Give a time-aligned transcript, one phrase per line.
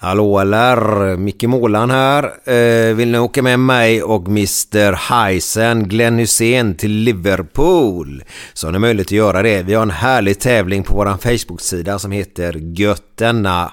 [0.00, 2.24] Hallå eller, Micke Målan här.
[2.44, 8.24] Eh, vill ni åka med mig och Mr Heisen, Glenn Hussein till Liverpool?
[8.52, 9.62] Så har ni möjlighet att göra det.
[9.62, 13.72] Vi har en härlig tävling på vår Facebook-sida som heter Götterna.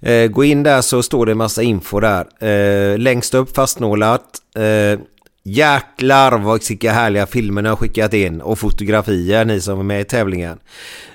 [0.00, 2.26] Eh, gå in där så står det en massa info där.
[2.40, 4.24] Eh, längst upp fastnålat.
[4.56, 5.00] Eh,
[5.42, 10.00] Jäklar vad vilka härliga filmer ni har skickat in och fotografier ni som är med
[10.00, 10.58] i tävlingen.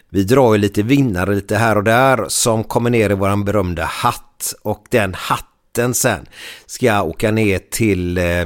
[0.09, 3.85] Vi drar ju lite vinnare lite här och där som kommer ner i våran berömda
[3.85, 4.53] hatt.
[4.62, 6.25] Och den hatten sen
[6.66, 8.46] ska jag åka ner till eh,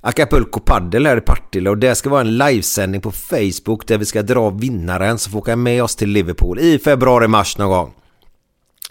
[0.00, 1.70] Acapulco Paddel här i Partille.
[1.70, 5.38] Och det ska vara en livesändning på Facebook där vi ska dra vinnaren som får
[5.38, 7.92] åka med oss till Liverpool i februari-mars någon gång.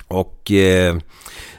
[0.08, 0.98] Och eh,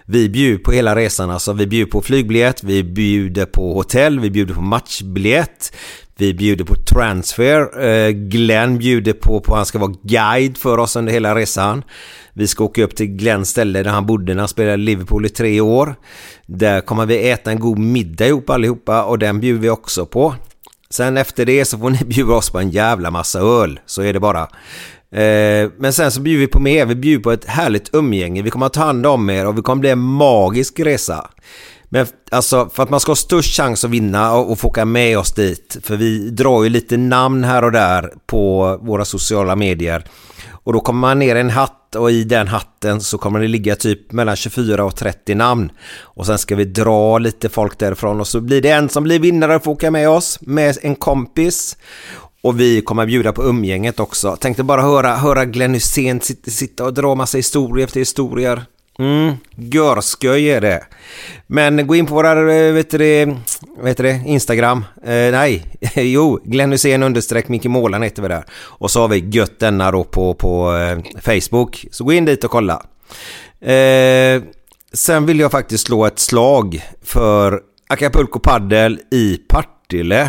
[0.04, 4.30] vi bjuder på hela resan, alltså vi bjuder på flygbiljett, vi bjuder på hotell, vi
[4.30, 5.76] bjuder på matchbiljett,
[6.20, 7.84] vi bjuder på transfer.
[7.84, 11.84] Eh, Glenn bjuder på, på han ska vara guide för oss under hela resan.
[12.32, 15.28] Vi ska åka upp till Glenns ställe där han bodde när han spelade Liverpool i
[15.28, 15.94] tre år.
[16.46, 20.34] Där kommer vi äta en god middag ihop allihopa och den bjuder vi också på.
[20.90, 23.80] Sen efter det så får ni bjuda oss på en jävla massa öl.
[23.86, 24.42] Så är det bara.
[25.12, 26.86] Eh, men sen så bjuder vi på mer.
[26.86, 28.42] Vi bjuder på ett härligt umgänge.
[28.42, 31.30] Vi kommer att ta hand om er och vi kommer bli en magisk resa.
[31.92, 35.18] Men alltså för att man ska ha störst chans att vinna och få åka med
[35.18, 35.76] oss dit.
[35.82, 40.04] För vi drar ju lite namn här och där på våra sociala medier.
[40.48, 43.48] Och då kommer man ner i en hatt och i den hatten så kommer det
[43.48, 45.72] ligga typ mellan 24 och 30 namn.
[46.00, 49.18] Och sen ska vi dra lite folk därifrån och så blir det en som blir
[49.18, 51.76] vinnare och får åka med oss med en kompis.
[52.42, 54.36] Och vi kommer bjuda på umgänget också.
[54.36, 58.64] Tänkte bara höra, höra Glenn Hysén sitta, sitta och dra massa historier efter historier.
[59.00, 60.84] Mm, görskoj är det.
[61.46, 63.36] Men gå in på våra, eh, vet du
[63.82, 64.84] vet det, Instagram.
[65.02, 68.44] Eh, nej, jo, Glenn Hysén understreck Micke Målan heter vi där.
[68.52, 71.86] Och så har vi gött denna då på, på eh, Facebook.
[71.90, 72.82] Så gå in dit och kolla.
[73.60, 74.42] Eh,
[74.92, 80.20] sen vill jag faktiskt slå ett slag för Acapulco Paddel i Partille.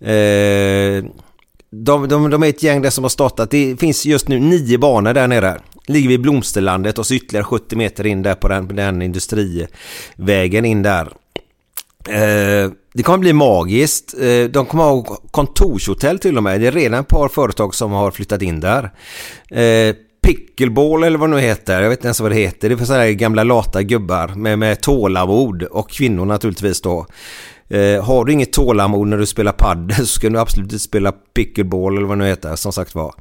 [0.00, 1.04] Eh,
[1.70, 3.50] de, de, de är ett gäng där som har startat.
[3.50, 5.60] det finns just nu nio banor där nere.
[5.88, 10.64] Ligger vi i Blomsterlandet och så ytterligare 70 meter in där på den, den industrivägen
[10.64, 11.08] in där.
[12.08, 14.14] Eh, det kommer bli magiskt.
[14.20, 16.60] Eh, de kommer ha kontorshotell till och med.
[16.60, 18.90] Det är redan ett par företag som har flyttat in där.
[19.50, 21.82] Eh, Pickleball eller vad det nu heter.
[21.82, 22.68] Jag vet inte ens vad det heter.
[22.68, 27.06] Det är för sådana gamla lata gubbar med, med tålamod och kvinnor naturligtvis då.
[27.70, 31.12] Eh, har du inget tålamod när du spelar padel så ska du absolut inte spela
[31.12, 33.14] pickleball eller vad det nu heter som sagt var.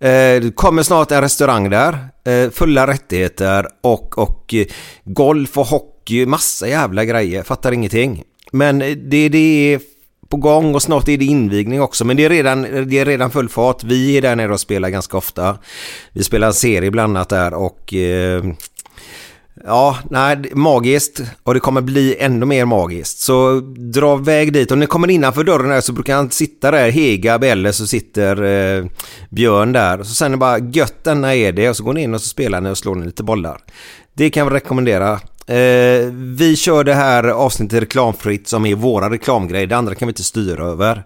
[0.00, 1.98] Eh, det kommer snart en restaurang där.
[2.24, 4.66] Eh, fulla rättigheter och, och eh,
[5.04, 6.26] golf och hockey.
[6.26, 7.42] Massa jävla grejer.
[7.42, 8.22] Fattar ingenting.
[8.52, 9.80] Men eh, det, det är
[10.28, 12.04] på gång och snart är det invigning också.
[12.04, 13.84] Men det är redan, det är redan full fart.
[13.84, 15.58] Vi är där nere och spelar ganska ofta.
[16.12, 18.44] Vi spelar en serie bland annat där och eh,
[19.66, 21.22] Ja, nej, magiskt.
[21.42, 23.18] Och det kommer bli ännu mer magiskt.
[23.18, 23.60] Så
[23.94, 24.70] dra väg dit.
[24.70, 26.90] Om ni kommer innanför dörren här så brukar han sitta där.
[26.90, 28.84] Hegab eller så sitter eh,
[29.30, 30.02] Björn där.
[30.02, 31.68] Så sen är det bara gött denna är det.
[31.68, 33.58] Och så går ni in och så spelar ni och slår ni lite bollar.
[34.14, 35.12] Det kan jag rekommendera.
[35.46, 39.66] Eh, vi kör det här avsnittet reklamfritt som är våra reklamgrejer.
[39.66, 41.04] Det andra kan vi inte styra över.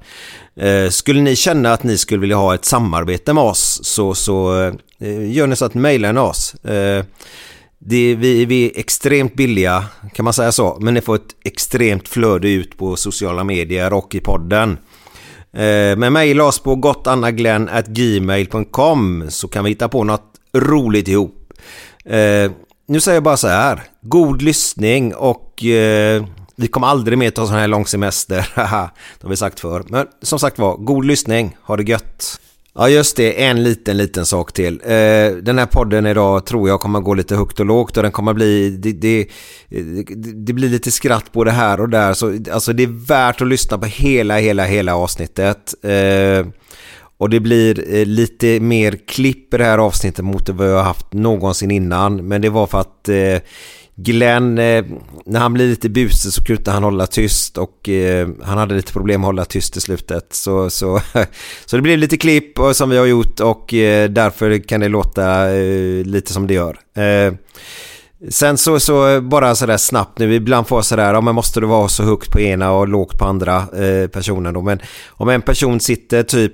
[0.60, 4.62] Eh, skulle ni känna att ni skulle vilja ha ett samarbete med oss så, så
[5.00, 6.54] eh, gör ni så att mejla oss.
[6.54, 7.04] Eh,
[7.78, 9.84] det, vi, vi är extremt billiga,
[10.14, 14.14] kan man säga så, men ni får ett extremt flöde ut på sociala medier och
[14.14, 14.78] i podden.
[15.52, 21.52] Eh, men mejla oss på gottannaglenn.gmail.com så kan vi hitta på något roligt ihop.
[22.04, 22.50] Eh,
[22.88, 26.24] nu säger jag bara så här, god lyssning och eh,
[26.56, 28.36] vi kommer aldrig mer ta sån här lång semester.
[28.54, 28.66] det
[29.22, 29.84] har vi sagt för.
[29.88, 32.40] Men som sagt var, god lyssning, ha det gött.
[32.80, 34.80] Ja just det, en liten liten sak till.
[34.84, 38.12] Eh, den här podden idag tror jag kommer gå lite högt och lågt och den
[38.12, 39.28] kommer bli, det, det,
[40.46, 42.14] det blir lite skratt på det här och där.
[42.14, 45.74] Så, alltså det är värt att lyssna på hela, hela, hela avsnittet.
[45.84, 46.46] Eh,
[47.18, 50.82] och det blir eh, lite mer klipp i det här avsnittet mot vad jag har
[50.82, 52.28] haft någonsin innan.
[52.28, 53.38] Men det var för att eh,
[54.00, 54.84] Glenn, eh,
[55.26, 58.92] när han blir lite busig så kunde han hålla tyst och eh, han hade lite
[58.92, 60.26] problem att hålla tyst i slutet.
[60.30, 61.00] Så, så,
[61.66, 65.48] så det blev lite klipp som vi har gjort och eh, därför kan det låta
[66.04, 66.78] lite som det gör.
[68.28, 71.66] Sen så, så bara sådär snabbt nu, ibland får jag sådär, ja men måste det
[71.66, 74.62] vara så högt på ena och lågt på andra eh, personen då.
[74.62, 76.52] Men om en person sitter typ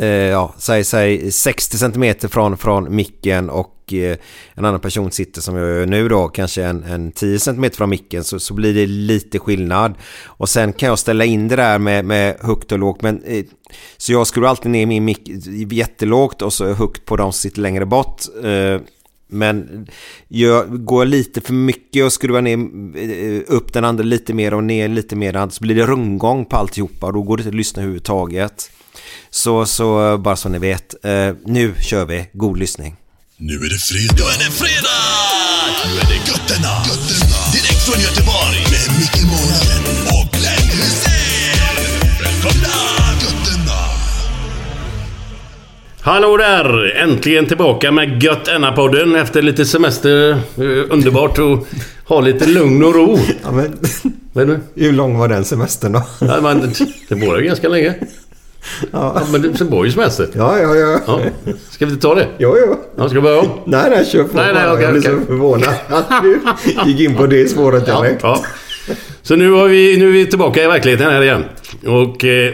[0.00, 4.16] Eh, ja, säg, säg 60 cm från, från micken och Eh,
[4.54, 7.90] en annan person sitter som jag gör nu då, kanske en, en 10 cm från
[7.90, 9.94] micken så, så blir det lite skillnad.
[10.24, 13.02] Och sen kan jag ställa in det där med, med högt och lågt.
[13.02, 13.44] Men, eh,
[13.96, 15.28] så jag skruvar alltid ner min mick
[15.72, 18.22] jättelågt och så högt på de som sitter längre bort.
[18.44, 18.80] Eh,
[19.32, 19.86] men
[20.28, 22.58] jag går lite för mycket och skruvar ner
[22.96, 26.56] eh, upp den andra lite mer och ner lite mer så blir det rundgång på
[26.56, 28.70] alltihopa och då går det inte att lyssna överhuvudtaget.
[29.30, 30.94] Så, så bara så ni vet.
[31.46, 32.26] Nu kör vi.
[32.32, 32.96] God lyssning.
[33.36, 34.14] Nu är det fredag.
[34.16, 35.00] Nu är det fredag!
[35.86, 36.72] Nu är det götterna.
[36.90, 37.40] götterna.
[37.52, 38.58] Direkt från Göteborg.
[38.72, 39.84] Med Micke Månaden
[40.16, 41.76] och Glenn Hysén.
[42.22, 42.76] Välkomna!
[43.22, 43.78] Götterna.
[46.00, 46.96] Hallå där!
[46.96, 50.40] Äntligen tillbaka med Gött podden efter lite semester.
[50.90, 51.66] Underbart att
[52.04, 53.18] ha lite lugn och ro.
[53.44, 56.02] Ja, men, Hur lång var den semestern då?
[56.20, 56.74] Ja, men,
[57.08, 57.94] det var ju ganska länge.
[58.80, 58.88] Ja.
[58.92, 60.28] ja men det var ju semester.
[60.34, 61.20] Ja, ja, ja, ja.
[61.70, 62.28] Ska vi inte ta det?
[62.38, 62.76] Jo, jo.
[62.96, 63.48] Ja, ska vi börja om?
[63.64, 64.36] Nej, nej, kör på.
[64.36, 65.20] Nej, nej, okay, jag blir okay.
[65.20, 66.40] så förvånad att du
[66.86, 68.22] gick in på det spåret direkt.
[68.22, 68.42] Ja,
[68.88, 68.94] ja.
[69.22, 71.44] Så nu, har vi, nu är vi tillbaka i verkligheten här igen.
[71.86, 72.52] Och eh,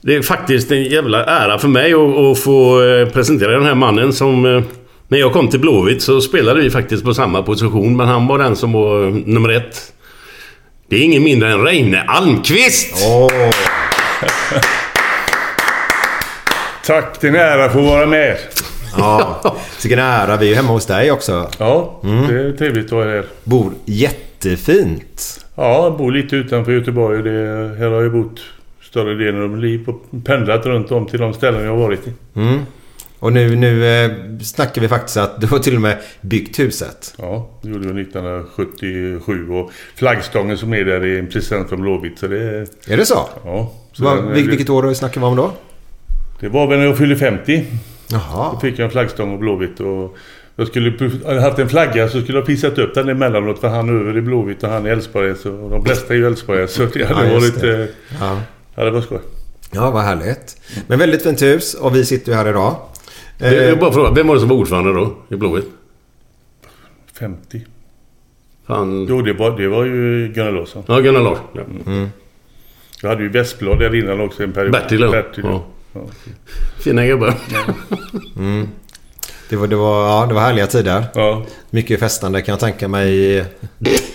[0.00, 3.74] det är faktiskt en jävla ära för mig att, att få eh, presentera den här
[3.74, 4.46] mannen som...
[4.46, 4.62] Eh,
[5.10, 8.38] när jag kom till Blåvitt så spelade vi faktiskt på samma position, men han var
[8.38, 9.92] den som var nummer ett.
[10.88, 13.06] Det är ingen mindre än Reine Almqvist!
[13.06, 13.50] Oh.
[16.88, 18.36] Tack, det är en ära att få vara med.
[18.96, 20.36] Ja, vilken ära.
[20.36, 21.48] Vi är hemma hos dig också.
[21.58, 22.26] Ja, mm.
[22.26, 23.24] det är trevligt att vara här.
[23.44, 25.46] Bor jättefint.
[25.54, 27.22] Ja, jag bor lite utanför Göteborg.
[27.22, 28.40] Det, här har jag bott
[28.82, 32.06] större delen av mitt liv och pendlat runt om till de ställen jag har varit
[32.06, 32.12] i.
[32.36, 32.58] Mm.
[33.18, 34.10] Och nu, nu eh,
[34.42, 37.14] snackar vi faktiskt att du har till och med byggt huset.
[37.18, 42.18] Ja, det gjorde jag 1977 och flaggstången som är där är en present från Blåvitt.
[42.18, 43.28] Så det, är det så?
[43.44, 43.72] Ja.
[43.92, 45.52] Så Va, den, vilket år snackar vi om då?
[46.40, 47.64] Det var väl när jag fyllde 50.
[48.10, 48.52] Jaha.
[48.52, 49.80] Då fick jag en flaggstång och Blåvitt.
[49.80, 50.16] Och
[50.56, 53.68] jag skulle hade jag haft en flagga så skulle jag pissat upp den emellanåt för
[53.68, 55.30] han över i Blåvitt och han i Älvsborg.
[55.30, 56.68] Och de flesta är ju Älvsborg.
[56.68, 57.60] Så det hade ja, varit...
[57.60, 57.88] Det.
[58.20, 58.40] Ja.
[58.74, 59.18] ja, det var skoj.
[59.70, 60.56] Ja, vad härligt.
[60.86, 62.76] Men väldigt fint hus och vi sitter ju här idag.
[63.38, 65.68] Jag vill eh, bara fråga, vem var det som var ordförande då i Blåvitt?
[67.18, 67.66] 50.
[68.66, 69.06] Fan.
[69.08, 70.84] Jo, det var, det var ju Gunnar Larsson.
[70.86, 71.44] Ja, Gunnar Larsson.
[71.52, 71.62] Ja.
[71.86, 72.08] Mm.
[73.02, 74.72] Jag hade ju Västblad där innan också en period.
[74.72, 75.64] Bertil, Bertil ja.
[76.78, 77.34] Fina gubbar.
[78.36, 78.68] Mm.
[79.48, 81.04] Det var, det, var, ja, det var härliga tider.
[81.14, 81.46] Ja.
[81.70, 83.38] Mycket festande kan jag tänka mig.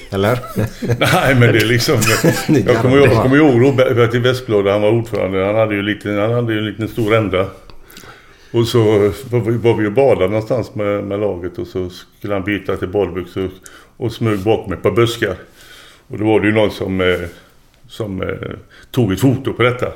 [0.10, 0.40] Eller?
[1.00, 1.96] Nej, men det är liksom...
[2.68, 5.46] jag kommer ihåg, kommer ihåg Bertil Westblad, han var ordförande.
[5.46, 7.48] Han hade ju lite, han hade ju en liten stor ända.
[8.52, 8.84] Och så
[9.30, 13.50] var vi och badade någonstans med, med laget och så skulle han byta till badbyxor
[13.98, 15.36] och smög bak med ett par buskar.
[16.08, 17.20] Och då var det ju någon som, eh,
[17.88, 18.28] som eh,
[18.92, 19.88] tog ett foto på detta.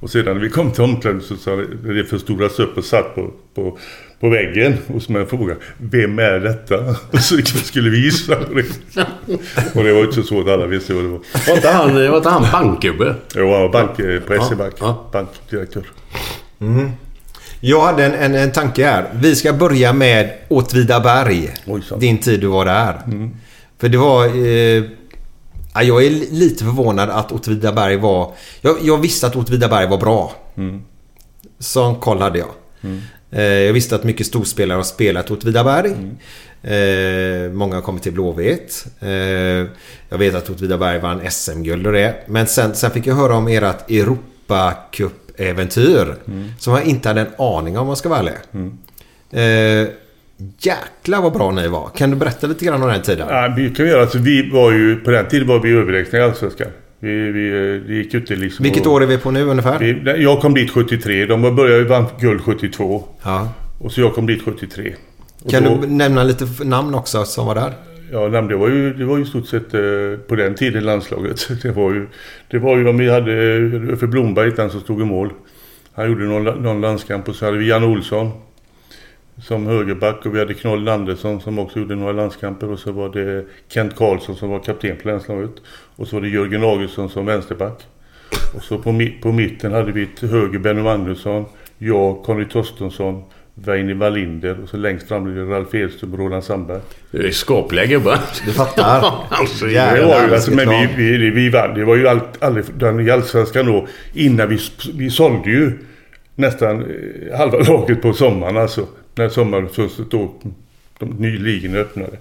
[0.00, 3.78] Och sedan när vi kom till omklädningsrummet det förstoras upp och satt på, på,
[4.20, 4.76] på väggen.
[4.94, 6.78] Och så jag frågade, vem är detta?
[7.10, 8.64] Och så skulle vi gissa på det.
[9.74, 11.20] Och det var inte så svårt, alla visste vad det var.
[11.48, 13.14] Var inte han, var inte han bankgubbe?
[13.34, 14.74] Jo, han var bank, på SE-bank.
[14.80, 15.82] Ja, Bankdirektör.
[16.60, 16.90] Mm.
[17.60, 19.04] Jag hade en, en, en tanke här.
[19.14, 21.54] Vi ska börja med Åtvidaberg.
[21.98, 23.00] Din tid du var där.
[23.06, 23.30] Mm.
[23.80, 24.24] För det var...
[24.24, 24.82] Eh,
[25.82, 28.32] jag är lite förvånad att Åtvidaberg var...
[28.60, 30.32] Jag, jag visste att Åtvidaberg var bra.
[30.56, 30.82] Mm.
[31.58, 32.50] Sån koll hade jag.
[32.80, 33.00] Mm.
[33.30, 35.92] Eh, jag visste att mycket storspelare har spelat Åtvidaberg.
[35.92, 36.16] Mm.
[36.62, 38.86] Eh, många har kommit till Blåvitt.
[39.00, 39.10] Eh,
[40.08, 42.14] jag vet att Åtvidaberg vann SM-guld och det.
[42.26, 46.16] Men sen, sen fick jag höra om ert Europacup-äventyr.
[46.26, 46.52] Mm.
[46.58, 48.34] Som jag inte hade en aning om, om jag ska vara ärlig.
[48.52, 48.78] Mm.
[50.58, 51.88] Jäklar vad bra ni var.
[51.88, 53.26] Kan du berätta lite grann om den tiden?
[53.30, 54.02] Ja, vi kan göra.
[54.02, 56.68] Alltså, vi var ju, på den tiden var vi överlägsna i Allsvenskan.
[57.00, 57.50] Vi, vi,
[57.86, 58.62] det gick inte liksom...
[58.62, 59.78] Vilket år är vi på nu ungefär?
[59.78, 61.26] Vi, jag kom dit 73.
[61.26, 63.04] De började vann guld 72.
[63.22, 63.48] Ja.
[63.78, 64.94] Och så jag kom dit 73.
[65.42, 67.72] Och kan då, du nämna lite namn också som var där?
[68.12, 69.80] Ja, det var ju, det var ju i stort sett eh,
[70.28, 71.48] på den tiden landslaget.
[71.62, 72.06] Det var ju,
[72.50, 73.32] det var ju om vi hade
[73.96, 75.32] för Blomberg, den som stod i mål.
[75.92, 78.30] Han gjorde någon, någon landskamp och så hade vi Jan Olsson
[79.42, 83.08] som högerback och vi hade Knoll Andersson som också gjorde några landskamper och så var
[83.08, 85.54] det Kent Karlsson som var kapten på landslaget
[85.96, 87.82] och så var det Jörgen Augustsson som vänsterback.
[88.54, 91.44] Och så på, på mitten hade vi till höger Benny Magnusson,
[91.78, 96.44] jag, Conny Torstensson, Väinö Wallinder och så längst fram blev det Ralf Edström och Roland
[96.44, 96.80] Sandberg.
[97.10, 98.18] Det är skapliga gubbar.
[98.46, 99.14] Du fattar.
[99.30, 101.74] alltså, det var ju, alltså, men vi, vi, vi vann.
[101.74, 103.86] Det var ju allt, aldrig, den i Allsvenskan då.
[104.12, 104.58] Innan vi,
[104.94, 105.78] vi sålde ju
[106.34, 108.86] nästan eh, halva laget på sommaren alltså.
[109.18, 110.34] När sommarfönstret då,
[110.98, 112.16] de nyligen öppnade.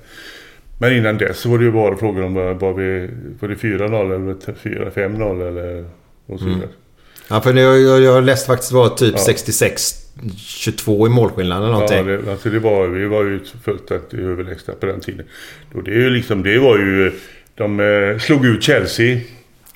[0.79, 4.15] Men innan dess så var det ju bara frågan om var vi, var det 4-0
[4.15, 5.85] eller 4-5-0 eller
[6.25, 6.55] och så mm.
[6.55, 6.69] vidare.
[6.69, 6.75] Mm.
[7.29, 9.23] Ja, för jag, jag, jag läste faktiskt var typ ja.
[9.25, 9.93] 66
[10.37, 11.97] 22 i målskillnad eller någonting.
[11.97, 15.25] Ja, det, alltså det var, vi var ju fullständigt överlägsna på den tiden.
[15.73, 17.11] Och det, är ju liksom, det var ju...
[17.55, 19.19] De eh, slog ut Chelsea.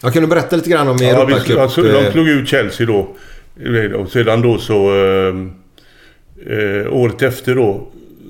[0.03, 1.57] Ja, kan du berätta lite grann om ja, Europacup?
[1.57, 3.15] Alltså, de slog ut Chelsea då.
[3.95, 5.05] Och sedan då så...
[5.05, 5.60] Eh,
[6.47, 7.87] eh, året efter då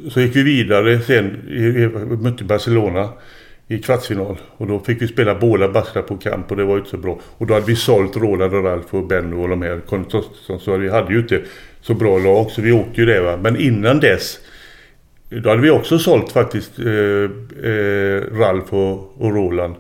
[0.09, 1.37] så gick vi vidare sen.
[2.21, 3.09] Mötte Barcelona
[3.67, 4.37] i kvartsfinal.
[4.57, 6.97] Och då fick vi spela båda matcherna på kamp och det var ju inte så
[6.97, 7.19] bra.
[7.37, 9.81] Och då hade vi sålt Roland och Ralf och Benno och de här.
[10.59, 11.41] Så vi hade ju inte
[11.81, 13.37] så bra lag så vi åkte ju det va.
[13.41, 14.39] Men innan dess
[15.39, 16.85] då hade vi också sålt faktiskt eh,
[17.69, 19.75] eh, Ralf och, och Roland.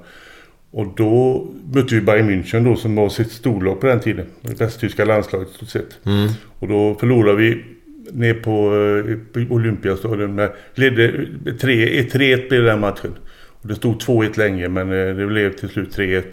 [0.71, 4.25] Och då mötte vi Bayern München då som var sitt storlag på den tiden.
[4.41, 5.99] Det västtyska landslaget stort sett.
[6.05, 6.29] Mm.
[6.59, 7.63] Och då förlorade vi
[8.13, 8.75] ner på,
[9.07, 10.47] eh, på Olympiastadion.
[10.75, 13.15] Ledde 3-1 blev den matchen.
[13.61, 16.23] Och det stod 2-1 länge men eh, det blev till slut 3-1.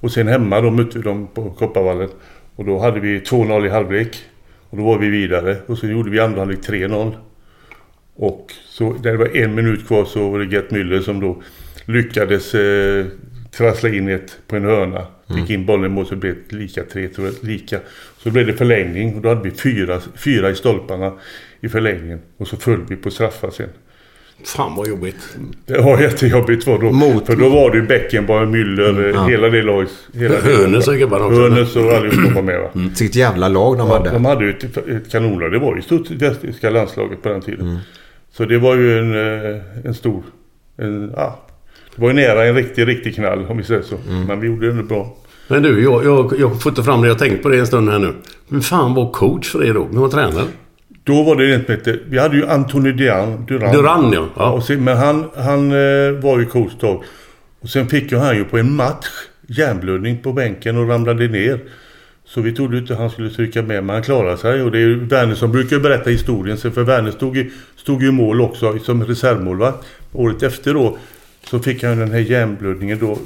[0.00, 2.08] Och sen hemma då mötte vi dem på Kopparvallen.
[2.56, 4.16] Och då hade vi 2-0 i halvlek.
[4.70, 5.56] Och då var vi vidare.
[5.66, 7.14] Och så gjorde vi andra halvlek 3-0.
[8.14, 11.42] Och så när det var en minut kvar så var det Gert Müller som då
[11.86, 13.06] lyckades eh,
[13.56, 15.06] trassla in ett på en hörna.
[15.28, 15.52] Fick mm.
[15.52, 17.08] in bollen mål så det blev lika tre,
[17.40, 17.80] lika.
[18.22, 21.12] Så blev det förlängning och då hade vi fyra, fyra i stolparna
[21.60, 22.20] i förlängningen.
[22.36, 23.68] Och så föll vi på straffar sen.
[24.44, 25.36] Fan vad jobbigt.
[25.66, 26.92] Det var jättejobbigt var då.
[26.92, 29.26] Mot, för då var det ju Beckenbauer, Müller, mm, ja.
[29.26, 29.90] hela det laget.
[30.42, 31.40] Hörnes och gubbarna också.
[31.40, 32.70] Hörnes och allihopa var med va.
[32.74, 32.88] Mm.
[32.88, 34.10] Vilket jävla lag de ja, hade.
[34.10, 35.52] De hade ju ett, ett kanonlag.
[35.52, 37.66] Det var ju stort västtyska landslaget på den tiden.
[37.66, 37.78] Mm.
[38.32, 40.22] Så det var ju en, eh, en stor...
[40.76, 41.46] En, ja,
[41.96, 43.96] det var ju nära en riktig, riktig knall om vi säger så.
[44.08, 44.26] Mm.
[44.26, 45.16] Men vi gjorde det bra.
[45.48, 47.08] Men du, jag, jag, jag får inte fram det.
[47.08, 48.14] Jag har tänkt på det en stund här nu.
[48.48, 49.84] Vem fan var coach för er då?
[49.84, 50.44] Vem var tränare?
[51.04, 51.98] Då var det en som hette...
[52.06, 53.46] Vi hade ju Anthony Duran.
[53.46, 54.28] Duran, Duran ja.
[54.36, 54.50] ja.
[54.50, 57.04] Och sen, men han, han eh, var ju coach då.
[57.60, 59.06] Och sen fick ju han ju på en match
[59.46, 61.60] hjärnblödning på bänken och ramlade ner.
[62.24, 64.62] Så vi trodde inte han skulle stryka med, men han klarade sig.
[64.62, 66.56] Och det är ju Werner som brukar berätta historien.
[66.56, 67.10] För Werner
[67.76, 69.86] stod ju i mål också som reservmålvakt.
[70.12, 70.98] Året efter då
[71.52, 73.18] så fick han den här hjärnblödningen då,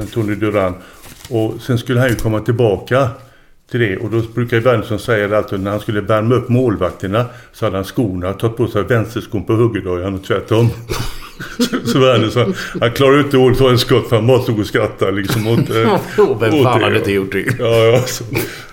[0.00, 0.74] Anthony Duran.
[1.30, 3.08] Och sen skulle han ju komma tillbaka
[3.70, 3.96] till det.
[3.96, 7.84] Och då brukar Wernersson säga att när han skulle värma upp målvakterna så hade han
[7.84, 10.68] skorna, tagit på sig vänsterskon på högerdojan och tvärtom.
[11.84, 15.12] så Wernersson, han klarade inte att ta en skott för han bara stod och skrattade
[15.12, 17.46] liksom åt, åt Vem fan hade inte gjort det?
[17.58, 18.02] Ja, ja.
[18.06, 18.24] Så,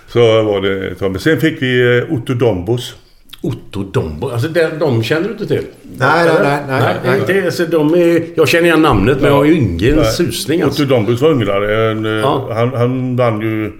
[0.08, 1.00] så var det.
[1.00, 2.94] Men sen fick vi eh, Otto Dombos.
[3.42, 4.28] Otto Dombo.
[4.28, 5.64] Alltså de, de känner du inte till?
[5.82, 6.60] Nej, nej, nej.
[6.68, 7.20] nej, nej.
[7.26, 10.04] Det, alltså, de är, jag känner igen namnet men jag har ju ingen nej.
[10.04, 10.62] susning.
[10.62, 10.82] Alltså.
[10.82, 11.92] Otto Dombos var ungrare.
[11.92, 12.50] Eh, ja.
[12.54, 13.72] Han, han vann ju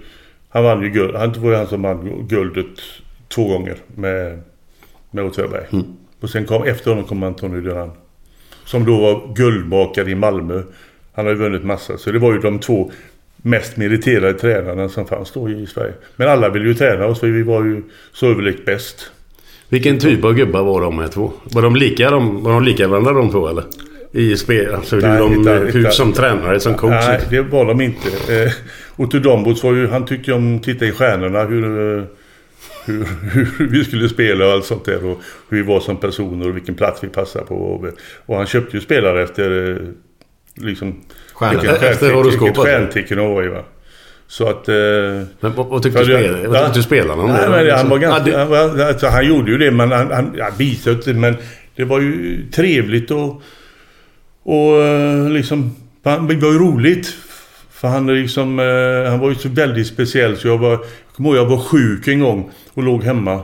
[0.51, 1.15] han vann ju guld.
[1.15, 2.81] Han var ju han som vann guldet
[3.27, 4.41] två gånger med,
[5.11, 5.65] med Åtvidaberg.
[5.71, 5.85] Mm.
[6.21, 7.91] Och sen kom, efter honom kom Antoni Duran.
[8.65, 10.61] Som då var guldmakare i Malmö.
[11.13, 11.97] Han har ju vunnit massa.
[11.97, 12.91] Så det var ju de två
[13.37, 15.93] mest meriterade tränarna som fanns då i Sverige.
[16.15, 19.11] Men alla ville ju träna oss för vi var ju så överlegt bäst.
[19.71, 21.31] Vilken typ av gubbar var de här två?
[21.43, 23.63] Var de lika, de, var de lika varandra de två eller?
[24.11, 27.07] I spel, alltså hur, de, inte, hur inte, som tränare, som coach?
[27.07, 28.09] Nej, det var de inte.
[28.09, 28.51] Eh,
[28.95, 32.03] Otto Dombos var ju, han tyckte om att titta i stjärnorna hur, eh,
[32.85, 33.07] hur,
[33.57, 35.05] hur, vi skulle spela och allt sånt där.
[35.05, 37.55] Och hur vi var som personer och vilken plats vi passade på.
[37.55, 37.85] Och,
[38.25, 39.77] och han köpte ju spelare efter eh,
[40.65, 41.01] liksom...
[41.33, 41.65] Stjärnor?
[41.65, 42.47] Efter horoskopet?
[42.47, 43.63] Vilket stjärntecken det var i va.
[44.31, 44.69] Så att...
[44.69, 44.75] Eh,
[45.39, 47.49] men vad, tyckte du, spel, vad tyckte du spelarna om det?
[47.49, 48.37] Nej, han var ganska...
[48.37, 50.11] Han, alltså, han gjorde ju det men han...
[50.11, 51.37] han ja, visade inte men
[51.75, 53.41] det var ju trevligt och,
[54.43, 57.07] och eh, liksom, det var ju roligt.
[57.71, 60.81] För han, liksom, eh, han var ju så väldigt speciell så jag var, jag
[61.15, 63.41] kommer ihåg jag var sjuk en gång och låg hemma.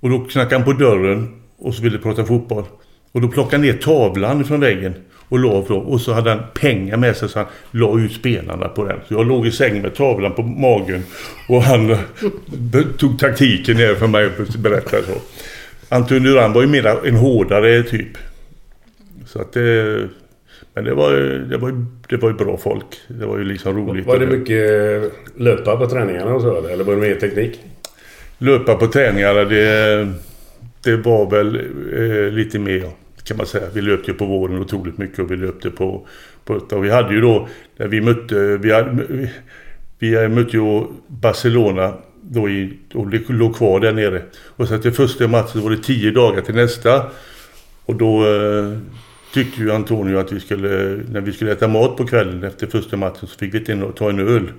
[0.00, 2.64] Och då knackade han på dörren och så ville prata fotboll.
[3.12, 4.94] Och då plockade han ner tavlan från väggen
[5.30, 5.74] och la på.
[5.74, 8.96] Och så hade han pengar med sig så han la ut spelarna på den.
[9.08, 11.02] Så jag låg i sängen med tavlan på magen.
[11.48, 11.98] Och han eh,
[12.98, 15.12] tog taktiken ner för mig och berättade så.
[15.94, 18.18] Anton Duran var ju mer en hårdare typ.
[19.26, 19.98] Så att det...
[20.74, 21.12] Men det var,
[21.50, 22.86] det, var, ju- det var ju bra folk.
[23.08, 24.06] Det var ju liksom roligt.
[24.06, 26.68] Var det mycket löpa på träningarna och så eller?
[26.70, 27.60] Eller var det mer teknik?
[28.38, 30.08] Löpa på träningarna, det,
[30.84, 31.56] det var väl
[31.96, 32.84] eh, lite mer
[33.24, 33.66] kan man säga.
[33.72, 36.06] Vi löpte ju på våren otroligt mycket och vi löpte på...
[36.44, 38.56] på och vi hade ju då, när vi mötte...
[38.56, 39.30] Vi, hade, vi,
[39.98, 44.22] vi mötte ju Barcelona då i, och låg kvar där nere.
[44.46, 47.06] Och så till första matchen så var det tio dagar till nästa.
[47.84, 48.78] Och då eh,
[49.34, 52.96] tyckte ju Antonio att vi skulle, när vi skulle äta mat på kvällen efter första
[52.96, 54.52] matchen så fick vi inte ta en öl.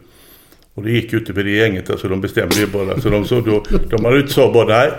[0.73, 3.01] Och det gick ju inte för det gänget, alltså de bestämde ju bara.
[3.01, 4.91] Så de, så då, de hade inte sa bara nej.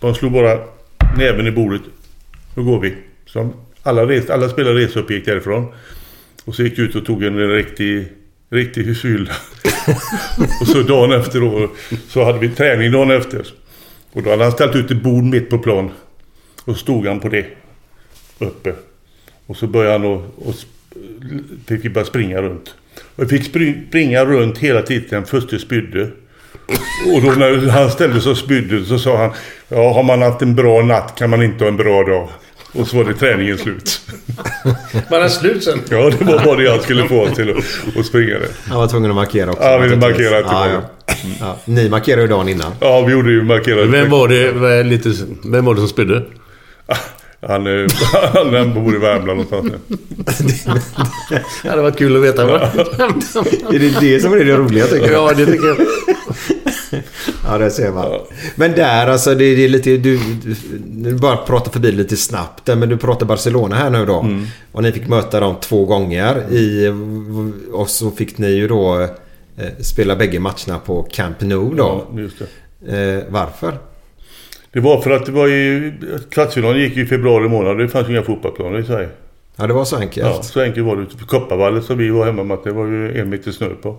[0.00, 0.58] De slog bara
[1.16, 1.82] näven i bordet.
[2.54, 2.94] Då går vi.
[3.26, 3.52] Så
[3.82, 5.66] alla, res, alla spelare reste och gick därifrån.
[6.44, 8.06] Och så gick jag ut och tog en riktig,
[8.50, 9.32] riktig fylla.
[10.60, 11.70] och så dagen efter då
[12.08, 13.46] så hade vi träning dagen efter.
[14.12, 15.90] Och då hade han ställt ut ett bord mitt på plan.
[16.64, 17.46] Och stod han på det.
[18.38, 18.74] Uppe.
[19.46, 20.54] Och så började han och, och
[21.66, 22.74] fick vi bara springa runt.
[23.16, 23.44] Och jag fick
[23.88, 26.10] springa runt hela tiden först jag spydde.
[27.14, 29.30] Och då när han ställde sig och spydde så sa han
[29.68, 32.28] Ja, har man haft en bra natt kan man inte ha en bra dag.
[32.72, 34.00] Och så var det träningen slut.
[35.10, 35.80] Var den slut sen?
[35.90, 38.48] Ja, det var bara det han skulle få till att, att springa det.
[38.68, 39.62] Han var tvungen att markera också.
[39.62, 40.68] Ja, vi ville markera att det ja, var-
[41.06, 41.14] ja.
[41.40, 41.56] ja.
[41.64, 42.72] Ni markerade ju dagen innan.
[42.80, 43.88] Ja, vi gjorde ju markerat.
[43.88, 45.12] Vem var det, lite,
[45.44, 46.22] vem var det som spydde?
[47.42, 47.86] Han, eh,
[48.52, 49.72] han, bor i Värmland någonstans
[50.66, 50.80] nu.
[51.62, 52.46] Det hade varit kul att veta.
[52.46, 52.60] Va?
[53.72, 55.30] Är det det som är det roliga tycker jag?
[55.30, 55.76] ja, det tycker jag.
[57.44, 58.20] Ja, det ser man.
[58.54, 59.96] Men där alltså, det, är lite...
[59.96, 64.20] Du, du, du bara pratar förbi lite snabbt men du pratar Barcelona här nu då.
[64.20, 64.46] Mm.
[64.72, 66.52] Och ni fick möta dem två gånger.
[66.52, 66.94] I,
[67.72, 69.00] och så fick ni ju då
[69.56, 72.06] eh, spela bägge matcherna på Camp Nou då.
[72.12, 73.16] Ja, just det.
[73.16, 73.78] Eh, varför?
[74.72, 75.92] Det var för att det var ju...
[76.30, 77.78] Kvartsfinalen gick ju i februari månad.
[77.78, 79.08] Det fanns ju inga fotbollsplaner i Sverige.
[79.56, 80.26] Ja, det var så enkelt.
[80.26, 81.06] Ja, så enkelt var det.
[81.26, 83.96] Kopparvallet som vi var hemma med, det var ju en meter snö på.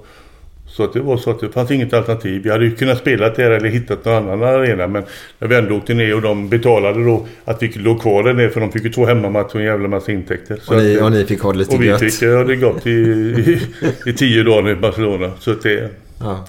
[0.67, 2.43] Så att det var så att det fanns inget alternativ.
[2.43, 4.88] Vi hade ju kunnat spela där eller hittat någon annan arena.
[4.88, 5.03] Men
[5.39, 8.49] när vi ändå åkte ner och de betalade då att vi låg kvar där nere.
[8.49, 10.60] För de fick ju två hemmamatcher och en jävla massa intäkter.
[10.62, 11.99] Så Och ni, att, och ni fick ha det lite och vi gött.
[11.99, 13.62] fick ja, det gott i, i,
[14.05, 15.31] i tio dagar i Barcelona.
[15.39, 15.89] Så att det...
[16.19, 16.45] Ja.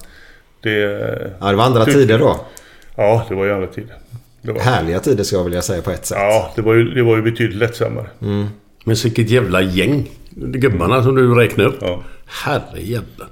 [0.61, 0.71] det
[1.39, 2.45] ja, det var andra Tycker- tider då.
[2.95, 3.95] ja, det var ju andra tider.
[4.43, 6.17] Var, Härliga tider ska jag vilja säga på ett sätt.
[6.17, 8.07] ja, det var, ju, det var ju betydligt lättsammare.
[8.19, 10.09] Men vilket jävla gäng.
[10.35, 11.77] Gubbarna som du räknade upp.
[11.81, 12.03] Ja.
[12.25, 13.27] Herrejävlar.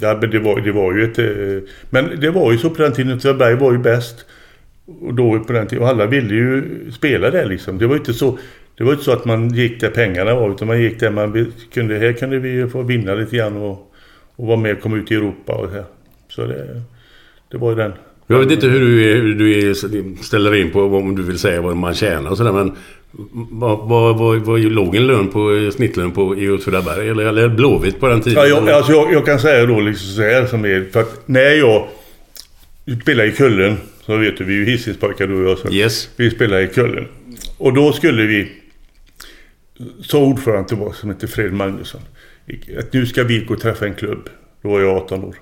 [0.00, 1.18] Ja, men det var, det var ju ett...
[1.18, 3.16] eh, Men det var ju så på den tiden.
[3.16, 4.24] Åtvidaberg var ju bäst.
[5.00, 5.82] Och då på den tiden.
[5.84, 7.78] Och alla ville ju spela där liksom.
[7.78, 8.38] Det var ju inte så...
[8.78, 10.50] Det var inte så att man gick där pengarna var.
[10.50, 11.98] Utan man gick där man kunde...
[11.98, 13.92] Här kunde vi ju få vinna lite grann och,
[14.36, 15.84] och vara med och komma ut i Europa och så här.
[16.28, 16.82] Så det...
[17.50, 17.92] Det var ju den.
[18.26, 19.74] Jag vet inte hur du, hur du
[20.22, 22.72] ställer in på om du vill säga vad man tjänar och sådär men...
[23.50, 27.08] Vad, vad, vad, vad låg en lön på snittlön på i Åtvidaberg?
[27.08, 28.42] Eller, eller Blåvitt på den tiden?
[28.42, 30.86] Ja, jag, alltså jag, jag kan säga då liksom så här som är...
[30.92, 31.88] För att när jag
[33.02, 33.76] spelade i Kullen.
[34.00, 35.58] Så vet du, vi är ju Hisingspojkar du och jag.
[35.58, 36.10] Så Yes.
[36.16, 37.06] Vi spelade i Kullen.
[37.58, 38.52] Och då skulle vi...
[40.00, 42.00] Så ordförande till oss som heter Fred Magnusson.
[42.78, 44.28] Att nu ska vi gå och träffa en klubb.
[44.62, 45.36] Då var jag 18 år.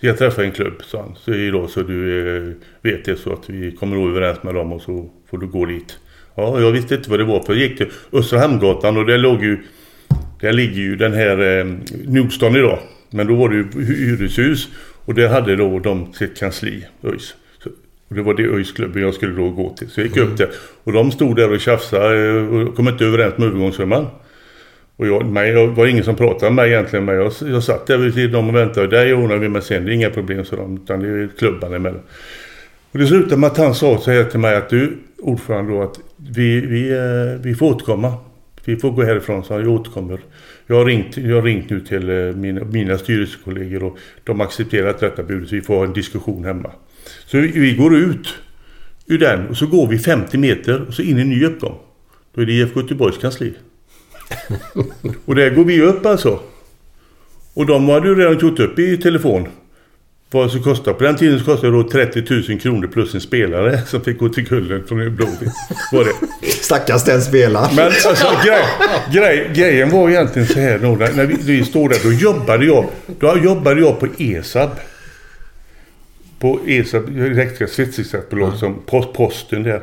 [0.00, 1.14] Jag träffar en klubb, sa han.
[1.16, 4.82] Så idag så du eh, vet det så att vi kommer överens med dem och
[4.82, 5.98] så får du gå dit.
[6.34, 7.52] Ja, jag visste inte vad det var för.
[7.54, 9.58] Jag gick till Östra Hamngatan och där låg ju...
[10.40, 11.66] Där ligger ju den här eh,
[12.06, 12.78] Nordstan idag.
[13.10, 14.68] Men då var det ju hy- hyreshus.
[15.04, 17.34] Och där hade då de sitt kansli, ÖIS.
[18.08, 19.88] Och det var det ÖIS-klubben jag skulle då gå till.
[19.90, 20.48] Så jag gick upp där.
[20.84, 24.06] Och de stod där och tjafsade eh, och kom inte överens med övergångssumman.
[24.98, 27.04] Och jag, mig, jag var ingen som pratade med mig egentligen.
[27.04, 28.86] Men jag, jag satt där vid sidan om och väntade.
[28.86, 29.84] Och där ordnar vi med sen.
[29.84, 30.76] Det är inga problem sa de.
[30.76, 32.00] Utan det är klubbarna emellan.
[32.92, 35.82] Och det slutade med att han sa så här till mig att du ordförande då
[35.82, 38.14] att vi, vi, eh, vi får återkomma.
[38.64, 40.20] Vi får gå härifrån så jag återkommer.
[40.66, 44.46] Jag har ringt, jag har ringt nu till eh, mina, mina styrelsekollegor och de har
[44.46, 45.48] accepterat detta budet.
[45.48, 46.70] så vi får ha en diskussion hemma.
[47.26, 48.28] Så vi, vi går ut
[49.06, 51.78] ur den och så går vi 50 meter och så in i en ny uppgång.
[52.34, 53.54] Då är det IFK Göteborgs kansli
[55.24, 56.40] och där går vi upp alltså.
[57.54, 59.48] Och de hade ju redan gjort upp i telefon.
[60.30, 60.96] vad det kostade.
[60.96, 64.18] På den tiden så kostade det då 30 000 kronor plus en spelare som fick
[64.18, 65.52] gå till kullen från Blåvitt.
[65.92, 66.48] Var det.
[66.48, 67.74] Stackars den spelaren.
[67.76, 68.64] Men alltså, grej,
[69.12, 72.86] grej, grejen var egentligen så här då, när vi, vi stod där, då jobbade jag,
[73.06, 74.70] då jobbade jag på ESAB.
[76.38, 79.82] På ESAB, elektriska svetsningsbolag, som post, posten där.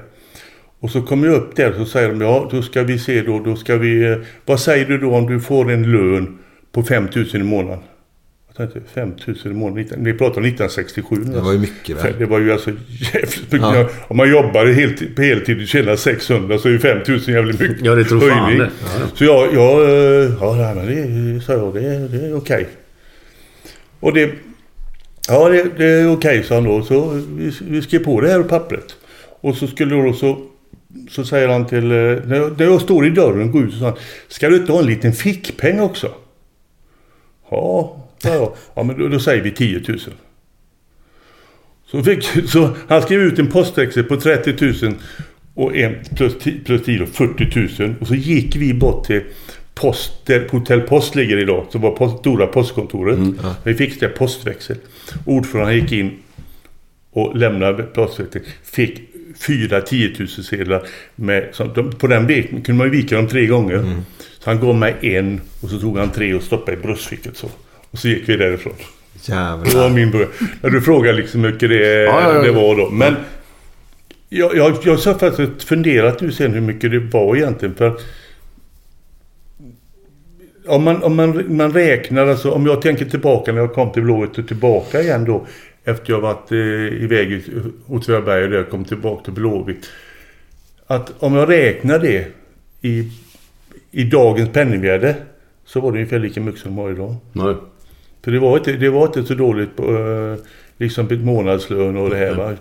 [0.79, 3.21] Och så kommer jag upp där och så säger de, ja då ska vi se
[3.21, 6.37] då, då ska vi, eh, vad säger du då om du får en lön
[6.71, 7.79] på 5 000 i månaden?
[8.57, 11.33] Jag tänkte 5 000 i månaden, vi pratar om 1967 nu.
[11.33, 12.13] Det var ju mycket väl.
[12.19, 12.71] Det var ju alltså
[13.13, 13.67] jävligt mycket.
[13.67, 13.89] Ja.
[14.07, 17.59] Om man jobbar helt, på heltid och tjänar 600 så är ju 5 000 jävligt
[17.59, 18.69] mycket Ja, det tror fan det.
[18.83, 19.07] Ja.
[19.15, 22.67] Så jag, jag, eh, ja men det sa jag, det, det är okej.
[23.99, 24.31] Och det,
[25.27, 26.83] ja det, det är okej sa han då.
[26.83, 28.95] Så vi, vi skrev på det här på pappret.
[29.41, 30.37] Och så skulle då så,
[31.09, 33.97] så säger han till, eh, när jag, står i dörren och går ut sa han,
[34.27, 36.11] ska du inte ha en liten fickpeng också?
[37.49, 38.53] Ja, jag.
[38.75, 39.99] Ja men då, då säger vi 10 000.
[41.85, 44.93] Så, fick, så han skrev ut en postväxel på 30 000
[45.53, 47.95] och en plus 10, plus 10 då, 40 000.
[48.01, 49.21] Och så gick vi bort till
[49.75, 53.19] post, där Hotell Post ligger idag, som var post, stora postkontoret.
[53.63, 54.77] Vi fick där postväxel.
[55.25, 56.11] Ordföranden gick in
[57.11, 58.45] och lämnade postväxeln.
[58.63, 63.27] Fick fyra 10 000 sedlar med, de, på den vek, kunde man ju vika dem
[63.27, 63.83] tre gånger.
[64.39, 67.49] Så han gav mig en och så tog han tre och stoppade i bröstfickan så.
[67.91, 68.73] Och så gick vi därifrån.
[69.27, 69.89] Det var Jävlar.
[69.89, 70.27] min.
[70.61, 72.41] När du frågar liksom hur mycket det, ja, ja.
[72.41, 72.89] det var då.
[72.89, 73.15] Men
[74.29, 77.75] jag, jag, jag har faktiskt funderat nu sen hur mycket det var egentligen.
[77.75, 77.99] För
[80.67, 84.03] om man, om man, man räknar, alltså om jag tänker tillbaka när jag kom till
[84.03, 85.47] Blåvitt och tillbaka igen då.
[85.85, 87.43] Efter jag varit eh, iväg i
[87.87, 89.89] Åtvidaberg och där jag kom tillbaka till Blåvitt.
[90.87, 92.27] Att om jag räknar det
[92.81, 93.11] i,
[93.91, 95.15] i dagens penningvärde
[95.65, 97.15] så var det ungefär lika mycket som var idag.
[97.33, 97.55] Nej.
[98.23, 100.45] För det var inte, det var inte så dåligt på, eh,
[100.77, 102.53] liksom på månadslön och det här va.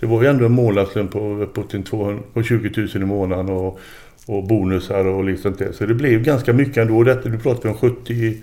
[0.00, 3.48] Det var ju ändå en månadslön på uppåt till 200 på 20 000 i månaden
[3.48, 3.80] och,
[4.26, 5.72] och bonusar och liksom det.
[5.72, 7.04] Så det blev ganska mycket ändå.
[7.04, 8.36] Detta, du pratar om 70,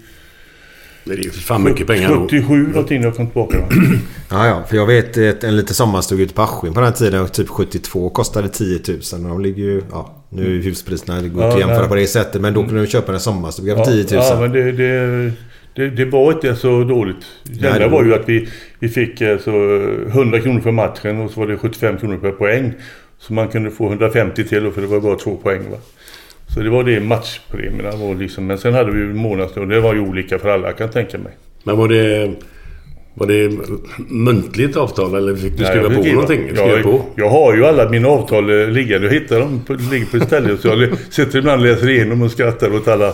[1.05, 2.21] Det är ju fan mycket pengar då.
[2.27, 3.59] 77 någonting när jag kom tillbaka.
[3.59, 3.65] Va?
[4.29, 4.63] Ja, ja.
[4.69, 8.09] För jag vet ett, en liten sommarstuga ute på Askim på den tiden, typ 72,
[8.09, 8.97] kostade 10 000.
[9.23, 9.81] Och de ligger ju...
[9.91, 11.89] Ja, nu är huspriserna, det går Ja, inte att jämföra nej.
[11.89, 12.41] på det sättet.
[12.41, 14.05] Men då kunde du köpa en sommarstuga för 10 000.
[14.11, 15.31] Ja, men det, det,
[15.75, 17.25] det, det var inte så dåligt.
[17.43, 18.47] Det enda var ju att vi,
[18.79, 19.51] vi fick eh, så
[20.07, 22.73] 100 kronor för matchen och så var det 75 kronor per poäng.
[23.19, 25.61] Så man kunde få 150 till för det var bara två poäng.
[25.71, 25.77] Va?
[26.55, 28.45] Så det var det matchpremierna var liksom.
[28.47, 29.67] Men sen hade vi ju månadslön.
[29.69, 31.31] Det var ju olika för alla kan jag tänka mig.
[31.63, 32.31] Men var det...
[33.17, 33.51] Var det
[34.09, 36.47] muntligt avtal eller fick du Nej, skriva jag på skriva- någonting?
[36.55, 37.01] Skriva jag, på?
[37.15, 39.07] jag har ju alla mina avtal liggande.
[39.07, 40.57] Jag hittar dem på, ligger på ett ställe.
[40.57, 43.13] Så jag sitter ibland och läser igenom och skrattar åt alla,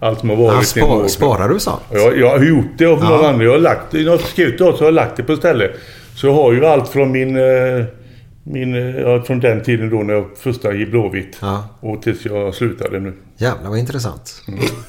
[0.00, 0.54] allt som har varit.
[0.54, 1.80] Ja, spar, sparar du sånt?
[1.92, 3.08] Jag, jag har gjort det av Ja.
[3.10, 3.40] någon annan.
[3.40, 3.98] Jag har lagt det.
[3.98, 5.70] När jag har skrivit det så har jag lagt det på ställe.
[6.14, 7.36] Så jag har ju allt från min...
[7.36, 7.84] eh,
[8.50, 11.38] min ja, från den tiden då när jag första i Blåvitt.
[11.40, 11.68] Ja.
[11.80, 13.12] Och tills jag slutade nu.
[13.38, 14.42] Jävlar vad intressant.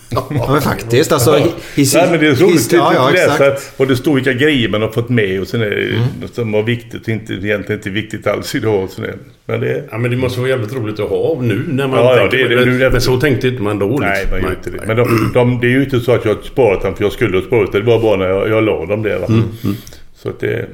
[0.10, 1.32] Ja men faktiskt alltså.
[1.32, 3.80] hi- his- Nej men det är så roligt Ja, ja att läsa exakt.
[3.80, 6.02] och det står vilka grejer man har fått med och sen är det Mm.
[6.22, 8.84] något som var viktigt och inte, egentligen inte viktigt alls idag.
[8.84, 9.16] Och sådär.
[9.46, 9.84] Men det...
[9.92, 12.38] Ja men det måste vara jävligt roligt att ha nu när man Ja, ja, tänker
[12.38, 12.72] det är på det.
[12.72, 14.06] Nu är det- Men så tänkte inte man då liksom.
[14.08, 14.84] Nej, man gör inte det.
[14.88, 17.12] Men de, de, det är ju inte så att jag har sparat dem för jag
[17.14, 17.80] skulle ha sparat det.
[17.80, 19.20] Det var bara när jag, jag la dem där.
[19.20, 19.26] Va?
[19.30, 19.44] Mm,
[20.16, 20.68] Så att det...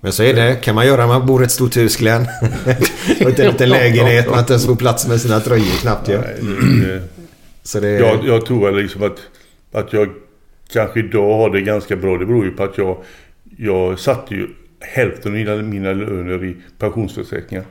[0.00, 0.54] Men så är det.
[0.54, 2.22] Kan man göra man bor i ett stort hus Glenn.
[3.20, 4.30] och inte en liten lägenhet.
[4.30, 6.20] Man inte ens får plats med sina tröjor knappt ju.
[7.62, 7.90] Så det...
[7.90, 9.18] Jag, jag tror väl liksom att,
[9.72, 10.08] att jag
[10.72, 12.18] kanske idag har det ganska bra.
[12.18, 12.96] Det beror ju på att jag,
[13.58, 14.48] jag satte ju
[14.80, 17.64] hälften av mina, löner i pensionsförsäkringar.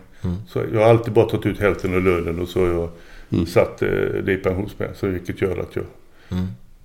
[0.48, 2.90] Så jag har alltid bara tagit ut hälften av lönen och så har
[3.32, 3.90] jag satt eh,
[4.24, 4.94] det i pensionspengar.
[4.94, 5.86] Så vilket gör att jag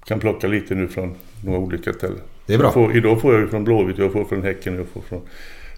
[0.07, 2.21] kan plocka lite nu från några olika ställen.
[2.47, 2.67] Det är bra.
[2.67, 5.21] Jag får, idag får jag ju från Blåvitt, jag får från Häcken, jag får från,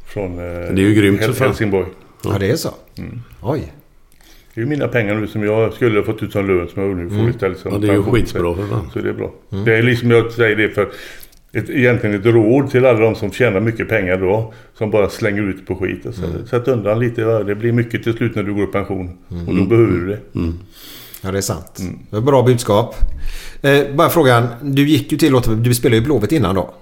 [0.07, 1.35] från eh, Det är ju grymt fan.
[1.46, 1.87] Helsingborg.
[2.24, 2.70] Ja det är så.
[2.98, 3.20] Mm.
[3.42, 3.72] Oj.
[4.55, 6.83] Det är ju mina pengar nu som jag skulle ha fått ut som lön som
[6.83, 8.90] jag nu får istället som Ja, det är ju skitbra för fan.
[8.92, 9.33] Så det är bra.
[9.64, 10.88] Det är liksom jag säger det för
[11.52, 14.55] ett, egentligen ett råd till alla de som tjänar mycket pengar då.
[14.74, 16.07] Som bara slänger ut på skit.
[16.07, 17.20] Alltså, Sätt undan lite.
[17.20, 19.18] ja, Det blir mycket till slut när du går i pension.
[19.48, 20.18] Och då behöver du det.
[21.26, 21.80] Ja det är sant.
[22.12, 22.94] Är bra budskap.
[23.62, 24.46] Eh, bara frågan.
[24.62, 25.64] Du gick ju till Åtvidaberg.
[25.68, 26.74] Du spelade ju Blåvitt innan då.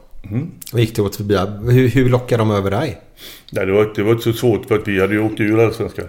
[0.72, 1.74] Och gick till Åtvidaberg.
[1.74, 2.98] Hur, hur lockade de över dig?
[3.52, 5.60] Nej, det, var, det var inte så svårt för att vi hade ju åkt ur
[5.64, 6.04] Allsvenskan.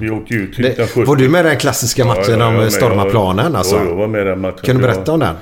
[0.00, 1.04] Vi åkte ju ut till Det, 1970.
[1.08, 3.76] var du med i den klassiska matchen Ja, stormar Jag- planen alltså?
[3.76, 4.58] Ja, jag var med i den matchen.
[4.62, 5.34] Kan du berätta om den?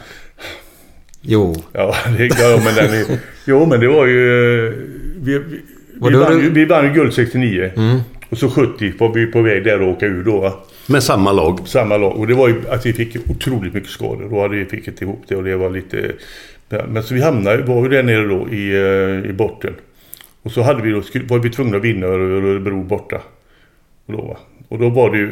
[1.21, 1.57] Jo.
[1.73, 4.67] Ja, det, ja men den är, Jo, men det var ju...
[4.69, 4.73] eh,
[5.17, 5.61] Vi, vi,
[5.99, 7.71] Var vi, vann, ju- vi vann ju guld 69.
[8.31, 10.63] Och så 70 var vi på väg där och åka ur då.
[10.93, 11.61] Med samma lag.
[11.65, 12.17] Samma lag.
[12.17, 14.29] Och det var ju att vi fick otroligt mycket skador.
[14.31, 16.13] Då hade vi fick ihop det och det var lite
[16.89, 19.75] men så vi hamnade, var ju där nere då i, eh, i botten.
[20.43, 23.21] Och så hade vi då, var vi tvungna att vinna Örebro borta.
[24.07, 24.37] Och då, va.
[24.69, 25.31] och då var det ju...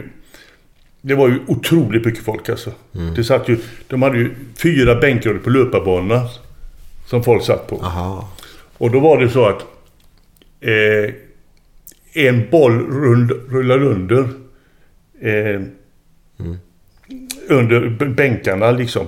[1.02, 2.72] Det var ju otroligt mycket folk alltså.
[3.16, 4.30] Det satt ju, de hade ju
[4.62, 6.28] fyra bänkar på löparbanorna.
[7.06, 7.76] Som folk satt på.
[7.82, 8.28] Aha.
[8.78, 9.64] Och då var det så att
[10.60, 11.14] eh,
[12.12, 14.28] en boll rund, rullade under
[15.20, 15.60] eh,
[17.48, 19.06] under b- bänkarna liksom.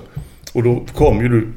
[0.53, 1.47] Och då kom ju du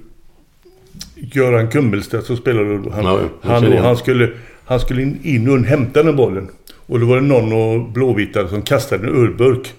[1.14, 2.90] Göran Kummelstedt som spelade.
[2.90, 4.30] Han, Ja, han, han, skulle,
[4.64, 6.48] han skulle in- in och hämta den bollen.
[6.86, 9.72] Och då var det någon av blåvita som kastade en ölburk.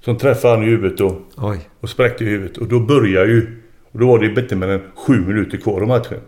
[0.00, 1.58] Som träffade han i huvudet då Oj.
[1.80, 2.56] och spräckte i huvudet.
[2.58, 3.46] Och då började ju...
[3.92, 6.18] Och då var det ju inte mer än sju minuter kvar av matchen.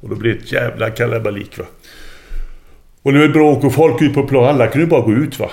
[0.00, 1.64] Och då blev det ett jävla kalabalik va.
[3.02, 4.44] Och det var bråk och folk ut på plan.
[4.44, 5.50] Alla kunde ju bara gå ut va.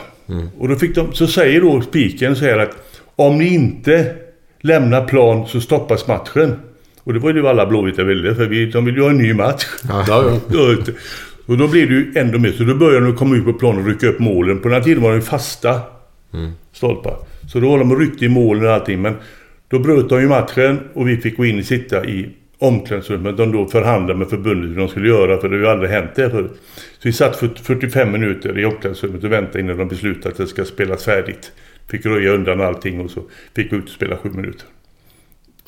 [0.57, 1.13] Och då fick de...
[1.13, 2.75] Så säger då spiken så här att
[3.15, 4.15] om ni inte
[4.61, 6.55] lämnar plan så stoppas matchen.
[7.03, 8.35] Och det var ju det alla blåvita ville.
[8.35, 9.65] För vi, de ville ju ha en ny match.
[9.89, 10.77] Ja, ja.
[11.45, 12.51] Och då blev det ju ändå mer.
[12.51, 14.59] Så då började de komma ut på planen och rycka upp målen.
[14.59, 15.81] På den här tiden var de ju fasta
[16.73, 17.17] stolpar.
[17.51, 19.01] Så då var de och ryckte i målen och allting.
[19.01, 19.15] Men
[19.67, 22.29] då bröt de ju matchen och vi fick gå in och sitta i
[22.63, 23.37] omklädningsrummet.
[23.37, 25.41] De då förhandlade med förbundet hur de skulle göra.
[25.41, 26.61] För det har ju aldrig hänt det förut.
[26.75, 30.47] Så vi satt för 45 minuter i omklädningsrummet och väntade innan de beslutade att det
[30.47, 31.51] ska spelas färdigt.
[31.89, 33.23] Fick röja undan allting och så
[33.55, 34.65] fick vi ut och spela sju minuter.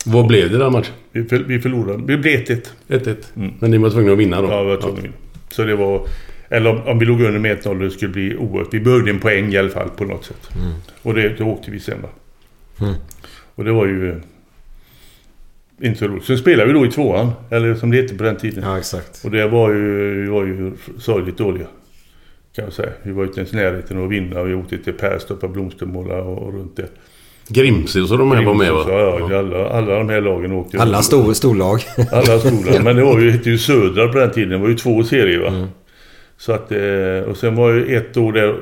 [0.05, 0.93] Vad blev det den matchen?
[1.12, 2.03] Vi, för, vi förlorade.
[2.05, 2.67] Vi blev 1-1.
[2.88, 3.15] 1-1.
[3.60, 4.47] Men ni var tvungna att vinna då?
[4.47, 5.15] Ja, vi var tvungna att vinna.
[5.49, 6.08] Så det var...
[6.49, 8.73] Eller om, om vi låg under med 1-0 det skulle bli oerhört.
[8.73, 10.49] Vi behövde en poäng i alla fall på något sätt.
[11.01, 12.10] Och det, det åkte vi sen va.
[13.55, 14.21] Och det var ju...
[15.81, 16.23] Inte så roligt.
[16.23, 17.31] Sen spelade vi då i tvåan.
[17.49, 18.63] Eller som det hette på den tiden.
[18.63, 19.25] Ja, exakt.
[19.25, 21.67] Och det var ju, vi var ju sorgligt dåliga.
[22.55, 22.91] Kan jag säga.
[23.03, 24.43] Vi var ju inte ens i närheten att vinna.
[24.43, 26.88] Vi åkte till Perstorp, Blomstermåla och, och runt det.
[27.47, 28.85] Grimse och de här var med va?
[28.88, 29.39] Ja, ja.
[29.39, 30.77] Alla, alla de här lagen åkte.
[30.77, 31.81] Alla stor, storlag.
[32.11, 32.79] Alla skolor.
[32.83, 34.49] Men det var ju, hette ju Södra på den tiden.
[34.49, 35.67] Det var ju två serier va.
[36.38, 38.55] Så att, eh, och sen var ju ett år där,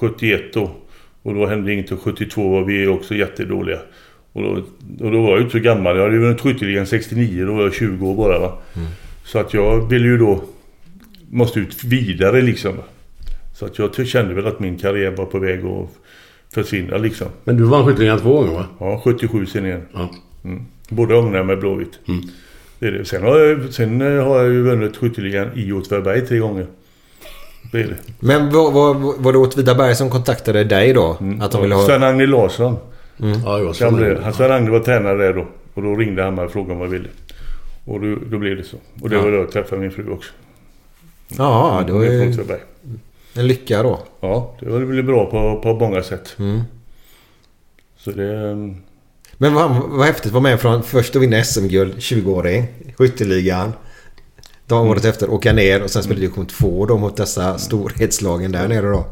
[0.00, 0.70] 71 då.
[1.22, 3.78] Och då hände inget och 72 var vi också jättedåliga.
[4.36, 4.50] Och då,
[5.06, 5.96] och då var jag ju inte så gammal.
[5.96, 7.44] Jag hade ju vunnit skytteligan 69.
[7.46, 8.58] Då var jag 20 år bara va.
[9.24, 10.44] Så att jag ville ju då...
[11.30, 12.74] Måste ut vidare liksom.
[13.54, 15.88] Så att jag kände väl att min karriär var på väg att
[16.54, 17.26] försvinna liksom.
[17.44, 18.66] Men du vann skytteligan två gånger va?
[18.80, 19.82] Ja, 77 sen igen.
[19.92, 20.10] Ja.
[20.44, 20.62] Mm.
[20.88, 21.98] Båda gångerna med Blåvitt.
[22.78, 23.04] Det är det.
[23.04, 26.66] Sen, har jag, sen eh, har jag ju vunnit skytteligan i Åtvidaberg tre gånger.
[27.72, 27.96] Det är det.
[28.20, 31.18] Men var, var, var det Åtvidaberg som kontaktade dig då?
[31.40, 31.86] Att de ville ha...
[31.86, 32.76] Sven-Agne Larsson.
[33.16, 33.84] Ja, jag så
[34.22, 35.46] han Sven-Agne var tränare där då.
[35.74, 37.08] Och då ringde han mig och frågade om jag ville.
[37.84, 38.76] Och då, då blev det så.
[39.00, 40.32] Och det var då jag träffade min fru också.
[41.28, 42.34] Ja, det var ju
[43.34, 44.00] en lycka då.
[44.20, 46.36] Ja, det var väl bra på, på många sätt.
[46.38, 46.60] Mm.
[47.96, 48.36] Så det...
[48.36, 48.76] ehm,
[49.32, 52.66] Men vad, vad häftigt att vara med från först att vinna SM-guld, 20-åring,
[52.98, 53.72] skytteligan.
[54.66, 58.68] Dagen året efter åka ner och sen spela division 2 då mot dessa storhetslagen där
[58.68, 59.06] nere då.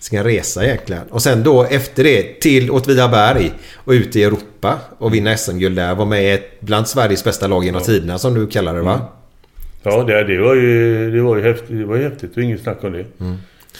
[0.00, 1.02] Ska resa egentligen.
[1.10, 5.94] Och sen då efter det till Åtvidaberg och ut i Europa och vinna SM-guld där.
[5.94, 9.00] Var med i ett bland Sveriges bästa lag genom tiderna som du kallar det va?
[9.82, 11.78] Ja, det, det var ju, det var ju häftigt.
[11.78, 12.34] Det var ju häftigt.
[12.34, 13.04] Det var inget snack om det.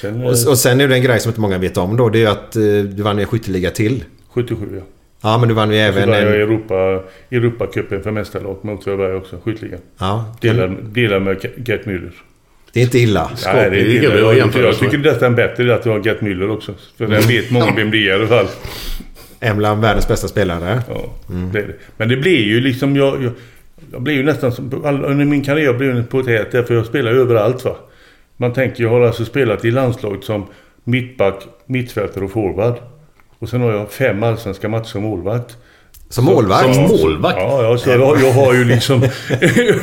[0.01, 2.09] Sen, Och, och sen är det en grej som inte många vet om då.
[2.09, 4.05] Det är ju att eh, du vann en skytteliga till.
[4.31, 4.83] 77 ja.
[5.23, 6.31] Ja men du vann ju Så även vann jag.
[6.41, 9.81] Europa, Europacupen för mästarlag mot Åtvidaberg också, skytteligan.
[9.99, 12.13] Ja, Delar, delar med Gert Müller.
[12.73, 13.31] Det är inte illa.
[13.45, 16.51] Nej, det är det vi jag, jag, tycker nästan bättre att du har Gert Müller
[16.51, 16.75] också.
[16.99, 18.47] För den vet många vem det är i alla fall.
[19.41, 20.83] En bland världens bästa spelare.
[20.89, 21.15] Ja,
[21.53, 21.75] det är det.
[21.97, 22.97] Men det blir ju liksom...
[22.97, 23.33] Jag, jag,
[23.93, 24.85] jag blir ju nästan som...
[24.85, 27.77] all- Under min karriär blev jag en potet därför jag spelar överallt va.
[28.37, 30.47] Man tänker, jag har alltså spelat i landslaget som
[30.85, 32.75] mittback, mittfältare och forward.
[33.39, 35.57] Och sen har jag fem allsvenska matcher som målvakt.
[36.09, 36.75] Som målvakt?
[36.75, 37.37] Som målvakt?
[37.41, 39.03] Ja, ja så jag, jag har ju liksom...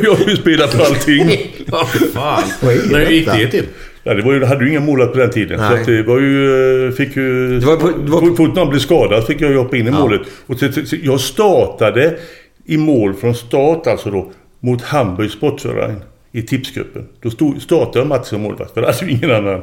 [0.03, 1.29] jag har ju spelat på allting.
[1.71, 2.43] Ja, fan.
[2.61, 3.65] Vad är När gick det till?
[4.03, 5.57] Ja, det var ju, hade ju inga målat på den tiden.
[5.59, 5.79] Så Nej.
[5.79, 6.87] att det var ju...
[6.87, 7.59] eh, Fick ju...
[7.59, 9.77] Det var på- det var på- Så fort någon blev skadad fick jag ju hoppa
[9.77, 10.21] in i målet.
[10.47, 12.15] Och så, så, så, jag startade
[12.65, 15.95] i mål från start alltså då mot Hamburg Sportverein
[16.31, 17.07] i tipscupen.
[17.21, 19.61] Då stod, startade jag matchen som målvakt för det hade ju ingen annan.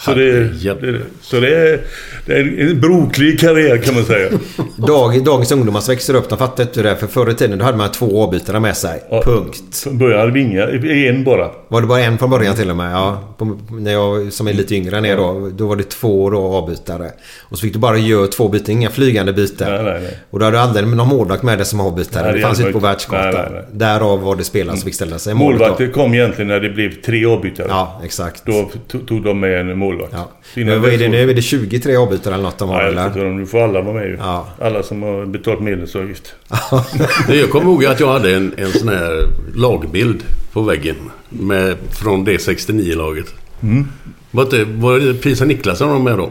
[0.00, 1.80] Så det, det, så det, är,
[2.26, 4.30] det är en broklig karriär kan man säga.
[4.76, 6.96] Dag, dagens ungdomar som växer upp, de fattar inte det där.
[6.96, 9.02] För förr i tiden då hade man två avbytare med sig.
[9.10, 9.22] Ja.
[9.22, 9.76] Punkt.
[9.84, 10.68] Från början hade vi inga,
[11.08, 11.50] en bara.
[11.68, 12.92] Var det bara en från början till och med?
[12.92, 13.34] Ja.
[13.38, 15.50] På, när jag som är lite yngre än er då.
[15.54, 17.10] Då var det två då avbytare.
[17.40, 19.72] Och så fick du bara göra två byten, inga flygande byten.
[19.72, 20.18] Nej, nej, nej.
[20.30, 22.22] Och då hade du aldrig någon målvakt med dig som avbytare.
[22.22, 23.52] Nej, det det fanns inte på världskartan.
[23.72, 27.26] Därav var det spelaren som fick ställa sig Målvakter kom egentligen när det blev tre
[27.26, 27.66] avbytare.
[27.68, 28.46] Ja, exakt.
[28.46, 29.89] Då tog, tog de med en målvakt.
[30.12, 30.30] Ja.
[30.54, 31.30] Sina Men vad är det nu?
[31.30, 33.06] Är det 23 avbytare eller något de har Nej, jag eller?
[33.06, 34.16] inte, nu får alla vara med ju.
[34.20, 34.48] Ja.
[34.60, 36.34] Alla som har betalt medlemsavgift.
[37.26, 40.22] Det- Jag kommer ihåg att jag hade en, en sån här lagbild
[40.52, 40.96] på väggen.
[41.28, 43.34] Med, från det 69-laget.
[43.62, 43.86] Mm.
[44.30, 46.24] Var, det, var det Pisa Niklasson var med då?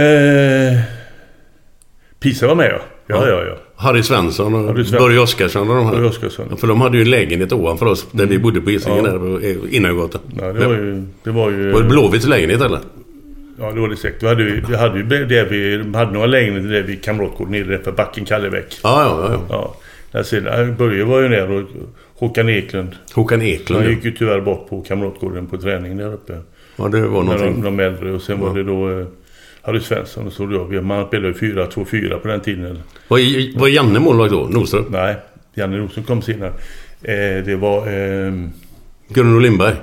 [0.00, 0.80] Eh,
[2.20, 2.80] Pisa var med ja.
[3.06, 3.56] Ja, ja, ja.
[3.84, 4.98] Harry Svensson och Harry Svensson.
[5.08, 5.92] Börje Oskarsson och de här.
[5.92, 6.56] Börje Oskarsson.
[6.56, 9.10] För de hade ju en lägenhet ovanför oss där vi bodde på Hisingen Ja.
[9.10, 10.20] där på eh, Innargatan.
[10.40, 11.02] ja det var ju...
[11.24, 11.70] Det var ju...
[11.72, 12.78] Var det Blåvitts lägenhet eller?
[13.58, 14.22] Ja, det var det säkert.
[14.22, 17.52] Vi hade ju, vi hade ju där vi, de hade några lägenheter där vid Kamratgården
[17.52, 18.78] nere för backen Kallebäck.
[18.82, 19.74] Ja, ja, ja.
[20.12, 20.20] Ja.
[20.30, 21.62] Där Börje var ju där och
[22.18, 22.88] Håkan Eklund.
[23.14, 23.88] Håkan Han Eklund.
[23.88, 26.32] gick ju tyvärr bort på Kamratgården på träning där uppe.
[26.76, 27.62] Ja, det var Med de, någonting.
[27.64, 28.12] de äldre.
[28.12, 29.06] Och sen var det då eh,
[29.64, 30.64] Harry Svensson och så jag.
[30.64, 32.78] Vi- Man spelade ju 4-2-4 på den tiden.
[33.08, 34.48] Var, var Janne målvakt då?
[34.50, 34.84] Nordström?
[34.88, 35.16] Nej,
[35.54, 36.52] Janne Nordström kom senare.
[37.02, 37.78] Eh, det var...
[37.78, 38.32] Eh,
[39.08, 39.74] Gunnar Lindberg?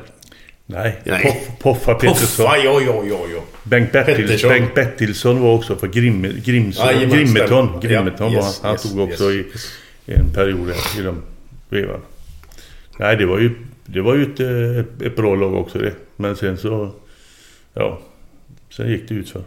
[0.65, 1.21] nej, Nej.
[1.23, 2.45] Poff, Poffa Pettersson.
[2.45, 3.41] Poffa, ja, ja, ja, ja.
[3.63, 4.49] Bengt, Pettersson.
[4.49, 7.79] Bengt Bertilsson var också för Grimme, Grimson, Jajamän, Grimmeton.
[7.81, 8.69] Grimmeton Ja, var yes, han.
[8.69, 9.71] Han yes, tog också yes.
[10.05, 11.21] i en period i de
[11.69, 11.99] vevan.
[12.99, 13.51] Nej, det var ju,
[13.85, 15.93] det var ju eh, ett, ett bra lag också det.
[16.15, 16.91] Men sen så...
[17.73, 17.99] Ja.
[18.77, 19.41] Sen gick det ut för.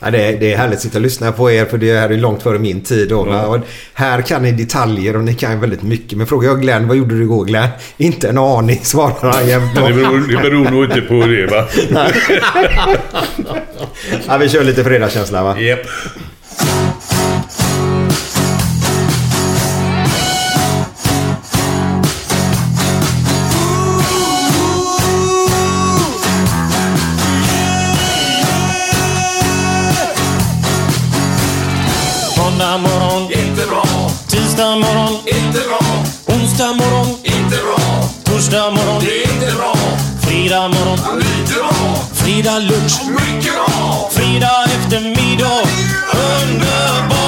[0.00, 2.10] Ja, det, är, det är härligt att sitta och lyssna på er för det här
[2.10, 3.08] är långt före min tid.
[3.08, 3.58] Då, och
[3.94, 6.18] här kan ni detaljer och ni kan väldigt mycket.
[6.18, 7.68] Men frågar jag Glenn, vad gjorde du igår Glenn?
[7.96, 9.74] Inte en aning svarar han jämt.
[9.74, 11.68] Det beror, det beror nog inte på det va.
[14.26, 15.60] ja, vi kör lite fredagskänsla va?
[15.60, 15.86] Yep.
[34.58, 35.78] Tisdag morgon, inte bra.
[36.34, 38.08] Onsdag morgon, inte bra.
[38.24, 39.74] Torsdag morgon, det är inte bra.
[40.20, 41.70] Fredag morgon, lite bra.
[42.12, 44.10] Fredag lunch, mycket bra.
[44.12, 45.62] Fredag eftermiddag,
[46.12, 47.27] underbart.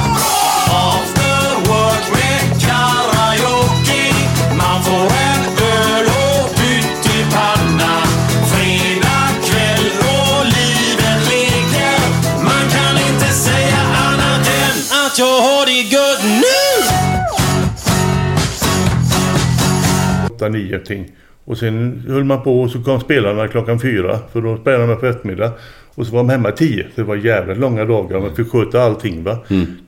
[20.41, 21.11] 8-9 ting.
[21.45, 24.19] Och sen höll man på och så kom spelarna klockan fyra.
[24.33, 25.51] För då spelade man på eftermiddag.
[25.95, 26.87] Och så var de hemma 10.
[26.95, 28.19] Det var jävligt långa dagar.
[28.19, 29.37] Man fick sköta allting va.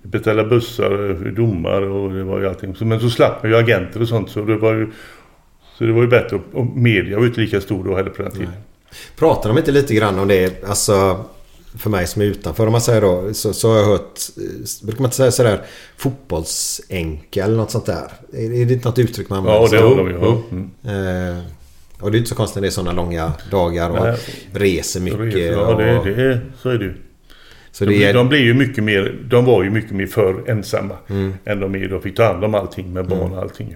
[0.02, 2.76] Beställa bussar, domar och det var ju allting.
[2.80, 4.30] Men så slapp man ju agenter och sånt.
[4.30, 4.88] Så det var ju,
[5.78, 6.40] så det var ju bättre.
[6.54, 8.54] Och media var ju inte lika stor då heller på den tiden.
[9.20, 10.64] Pratar de inte lite grann om det?
[10.64, 11.26] Alltså
[11.78, 13.34] för mig som är utanför om man säger då.
[13.34, 14.20] Så, så har jag hört.
[14.38, 14.44] eh,
[14.86, 15.62] Brukar man inte säga sådär
[15.98, 18.12] fotbollsänka eller något sånt där?
[18.34, 20.14] Är, är det inte något uttryck man Ja, det har de ju.
[20.22, 20.42] Ja.
[20.52, 21.38] Mm.
[21.38, 21.44] Eh,
[22.00, 24.18] och det är inte så konstigt när det är sådana långa dagar och Nej.
[24.54, 25.52] reser mycket.
[25.52, 26.94] Ja, det, och, det, är- så är det ju.
[27.72, 30.50] så De, det är, de blir ju mycket mer, de var ju mycket mer för
[30.50, 31.34] ensamma Mm.
[31.46, 31.88] än de är.
[31.90, 33.76] De fick ta hand om allting med barn och allting.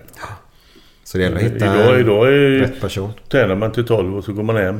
[1.04, 3.12] så det gäller att hitta Idag, idag är, rätt person.
[3.30, 4.80] tränar man till 12 och så går man hem.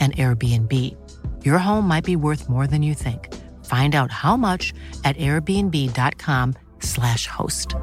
[0.00, 0.72] an Airbnb.
[1.44, 3.28] Your home might be worth more than you think.
[3.64, 4.72] Find out how much
[5.04, 7.76] at airbnb.com slash host.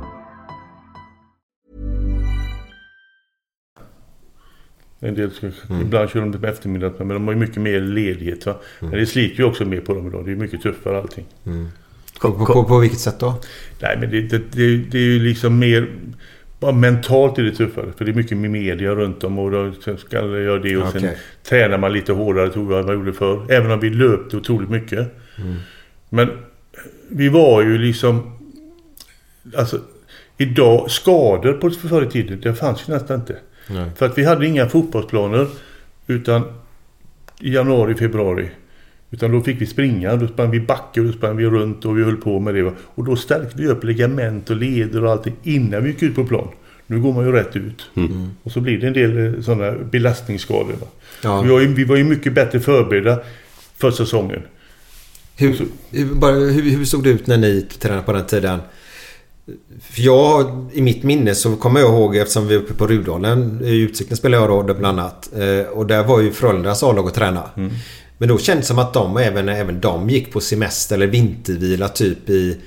[4.99, 5.51] En del ska,
[5.81, 8.45] Ibland kör de på eftermiddagen men de har ju mycket mer ledighet.
[8.45, 8.55] Va?
[8.79, 10.25] Men det sliter ju också mer på dem idag.
[10.25, 11.25] Det är mycket tuffare allting.
[12.21, 13.41] På, på, på, på vilket sätt då?
[13.81, 15.89] Nej men det, det, det, det är ju liksom mer...
[16.59, 17.85] Bara mentalt är det tuffare.
[17.97, 20.91] För det är mycket med media runt om och då ska jag göra det och
[20.91, 21.17] sen Okej.
[21.43, 23.51] tränar man lite hårdare tror jag än jag gjorde förr.
[23.51, 24.99] Även om vi löpte otroligt mycket.
[25.37, 25.55] Mm.
[26.09, 26.29] Men
[27.09, 28.33] vi var ju liksom...
[29.57, 29.79] Alltså
[30.37, 33.35] idag, skador på förr i tiden, det fanns ju nästan inte.
[33.69, 33.91] Nej.
[33.95, 35.47] För att vi hade inga fotbollsplaner
[36.07, 36.43] utan
[37.39, 38.49] i januari, februari.
[39.11, 41.97] Utan då fick vi springa, då sprang vi backe och då sprang vi runt och
[41.97, 42.73] vi höll på med det.
[42.79, 46.25] Och då stärkte vi upp ligament och leder och allting innan vi gick ut på
[46.25, 46.47] plan.
[46.87, 47.89] Nu går man ju rätt ut.
[48.43, 50.75] Och så blir det en del sådana belastningsskador.
[51.23, 51.41] Ja.
[51.41, 53.19] Vi, var ju, vi var ju mycket bättre förberedda
[53.77, 54.41] för säsongen.
[55.37, 58.59] Hur, hur, bara, hur, hur såg det ut när ni tränade på den tiden?
[59.81, 63.61] För jag, i mitt minne så kommer jag ihåg eftersom vi var uppe på Rudalen
[63.63, 65.29] i Utsikten spelade jag då bland annat.
[65.37, 67.43] Eh, och där var ju Frölundas A-lag och träna.
[68.17, 71.87] Men då kändes det som att de även, även de gick på semester eller vintervila
[71.87, 72.57] typ i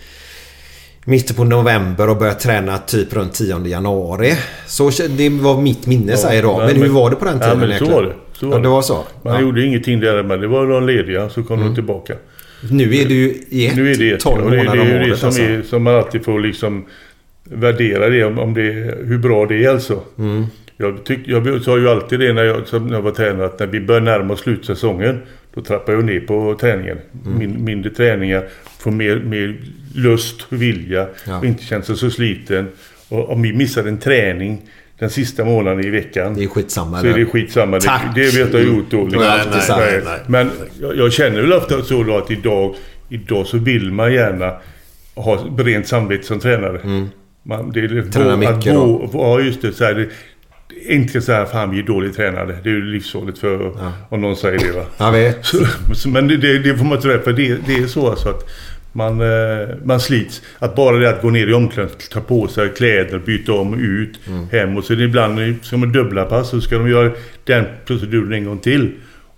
[1.05, 4.35] mitten på november och började träna typ runt 10 januari.
[4.67, 6.59] Så det var mitt minne säger då.
[6.59, 8.13] Men hur var det på den Ja, tiden men så var det.
[8.33, 9.05] Så var ja, det var så?
[9.23, 9.41] Man Ja.
[9.41, 12.15] gjorde ingenting där men det var de lediga så kom de tillbaka.
[12.71, 14.81] Nu är det ju i ett, Nu är det ett, 12 och det, det månader
[14.83, 15.43] är ju om det året som, alltså.
[15.43, 16.85] är, som man alltid får liksom
[17.45, 18.63] värdera det om, om det,
[19.05, 20.01] hur bra det är alltså.
[20.19, 20.47] Mm.
[20.77, 23.67] Jag, tyck, jag sa ju alltid det när jag, när jag var tränare att när
[23.67, 25.23] vi börjar närma oss slutsäsongen
[25.55, 26.99] då trappar jag ner på träningen.
[27.27, 27.39] Mm.
[27.39, 28.45] Min, mindre träningar,
[28.79, 29.57] får mer, mer
[29.95, 31.39] lust och vilja Ja.
[31.39, 32.69] och inte känns så sliten.
[33.09, 34.63] Och om vi missar en träning
[34.99, 36.35] den sista månaden i veckan.
[36.35, 37.01] Det är skitsamma.
[37.01, 37.77] Så är det skitsamma.
[37.79, 38.15] Det, Tack.
[38.15, 38.97] det vet jag gjort då.
[39.05, 39.23] Det Liksom.
[39.29, 40.03] alltid så här.
[40.05, 42.75] Nej, Men jag, jag känner väl ofta så då att idag,
[43.09, 44.57] idag så vill man gärna
[45.15, 47.07] ha rent samvete som tränare.
[47.43, 48.11] Man, det är Mm.
[48.11, 49.73] Träna att mycket gå- Ja, just det.
[49.73, 50.09] Så här, det
[50.89, 52.57] inte så här, fan vi är dåligt tränade.
[52.63, 53.73] Det är ju livsfarligt för
[54.09, 54.85] om någon säger det va.
[54.99, 55.47] Jag vet.
[55.95, 57.33] Så, men det, det, får man inte rätt för.
[57.33, 58.51] Det, det är så alltså att
[58.93, 60.43] man, eh, man slits.
[60.59, 64.21] Att bara det att gå ner i omklädningsrummet, ta på sig kläder, byta om, ut,
[64.53, 64.77] hem.
[64.77, 67.11] Och så är det ibland ska man dubbla pass så ska de göra
[67.45, 68.91] den proceduren en gång till.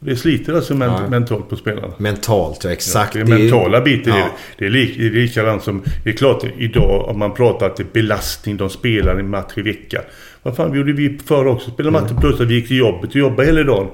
[0.04, 1.08] Det sliter alltså men, Ja.
[1.08, 1.92] mentalt på spelarna.
[1.98, 3.12] Mentalt, ja exakt.
[3.12, 4.14] Det är Det är- mentala biten.
[4.16, 4.30] Ja.
[4.58, 5.82] Det är, lik, det är likadant som...
[6.04, 8.56] Det är klart idag om man pratar att det är belastning.
[8.56, 10.02] De spelar en match i veckan.
[10.42, 11.70] Vad fan gjorde vi förr också?
[11.70, 13.88] Spelade matcher plus att vi gick till jobbet och jobbade hela dagen.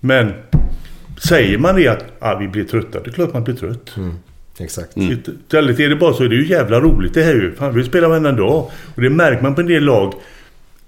[0.00, 0.32] Men
[1.28, 3.00] säger man det att ah, vi blir trötta.
[3.00, 3.94] Det är klart man blir trött.
[4.58, 4.96] Exakt.
[4.96, 6.22] Istället är det bara så.
[6.22, 7.54] Det är ju jävla roligt det här ju.
[7.54, 8.70] Fan vi spelar varenda dag.
[8.94, 10.14] Och det märker man på en del lag.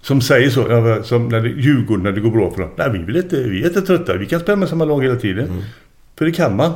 [0.01, 0.63] Som säger så,
[1.05, 2.71] som när det, Djurgården när det går bra för dem.
[2.77, 4.17] Nej, vi, vill inte, vi är inte trötta.
[4.17, 5.65] Vi kan spela med samma lag hela tiden.
[6.19, 6.73] För det kan man.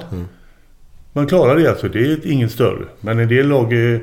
[1.12, 1.88] Man klarar det alltså.
[1.88, 2.84] Det är ingen större.
[3.00, 4.00] Men en del lag eh,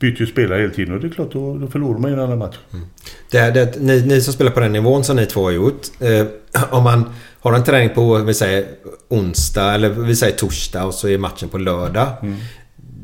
[0.00, 2.22] byter ju spelare hela tiden och det är klart då, då förlorar man ju en
[2.22, 2.56] annan match.
[3.30, 5.80] Det, det, ni, ni som spelar på den nivån som ni två har gjort.
[6.00, 6.26] Eh,
[6.70, 7.04] om man
[7.40, 8.64] har en träning på vi säger,
[9.08, 12.06] onsdag eller vi säger torsdag och så är matchen på lördag.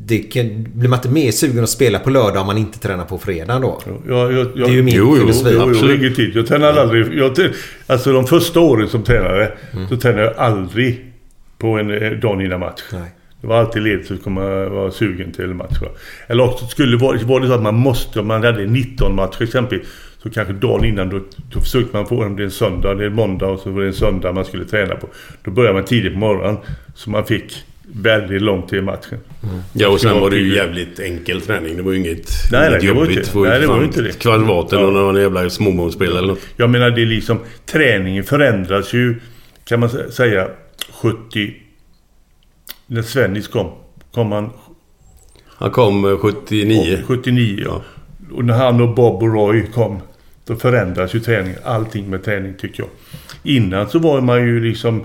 [0.09, 3.05] Det kan, blir man inte mer sugen att spela på lördag om man inte tränar
[3.05, 3.81] på fredag då?
[4.09, 5.51] Jag, jag, jag, Det är ju min jo, jo, filosofi.
[5.53, 6.01] Jo, jo, Absolut.
[6.01, 6.37] ingen tid.
[6.37, 7.15] Jag tränade aldrig.
[7.15, 7.37] Jag,
[7.87, 9.53] alltså de första åren som tränare
[9.89, 11.13] så tränade jag aldrig
[11.59, 12.83] på en eh, dag innan match.
[12.93, 13.16] Nej.
[13.41, 15.81] Det var alltid ledigt så kommer jag vara sugen till match.
[15.83, 15.89] Va?
[16.27, 19.15] Eller också skulle det vara, var det så att man måste, om man hade 19
[19.15, 19.87] matcher exempelvis.
[20.23, 21.21] Så kanske dagen innan då,
[21.53, 23.71] då försökte man få, om det är en söndag, det är en måndag och så
[23.71, 25.09] var det en söndag man skulle träna på.
[25.45, 26.57] Då började man tidigt på morgonen.
[26.95, 29.19] Så man fick väldigt långt till matchen.
[29.73, 31.77] Ja, och sen Det var det ju jävligt enkel träning.
[31.77, 33.19] Det var ju inget, Nej, inget nej, det var jobbigt.
[33.19, 34.19] inte- ju nej, det var inte det.
[34.19, 34.87] Kvadraten Ja.
[34.87, 36.41] och någon jävla småmålsspel eller något.
[36.57, 39.15] Jag menar det är liksom träningen förändras ju
[39.65, 40.49] kan man sä- säga
[41.03, 41.55] 70
[42.87, 43.71] när Svennis kom
[44.15, 44.51] kom han
[45.47, 47.03] Han kom eh, 79.
[47.07, 47.83] 79 ja.
[48.33, 50.01] Och när han och Bob och Roy kom
[50.47, 51.59] då förändras ju träningen.
[51.65, 52.91] Allting med träning tycker jag.
[53.43, 55.05] Innan så var man ju liksom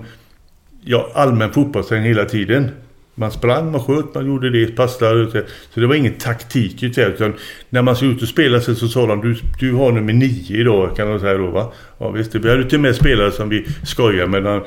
[0.84, 2.70] ja, allmän fotbollsträning hela tiden.
[3.14, 5.44] Man sprang, man sköt, man gjorde det, passade.
[5.74, 7.34] Så det var ingen taktik utan
[7.70, 10.60] när man såg ut och spelade så, så sa de du, du har nummer nio
[10.60, 11.72] idag kan de säga då va.
[11.98, 14.42] Ja visst, vi hade till och med spelare som vi skojade med.
[14.42, 14.62] när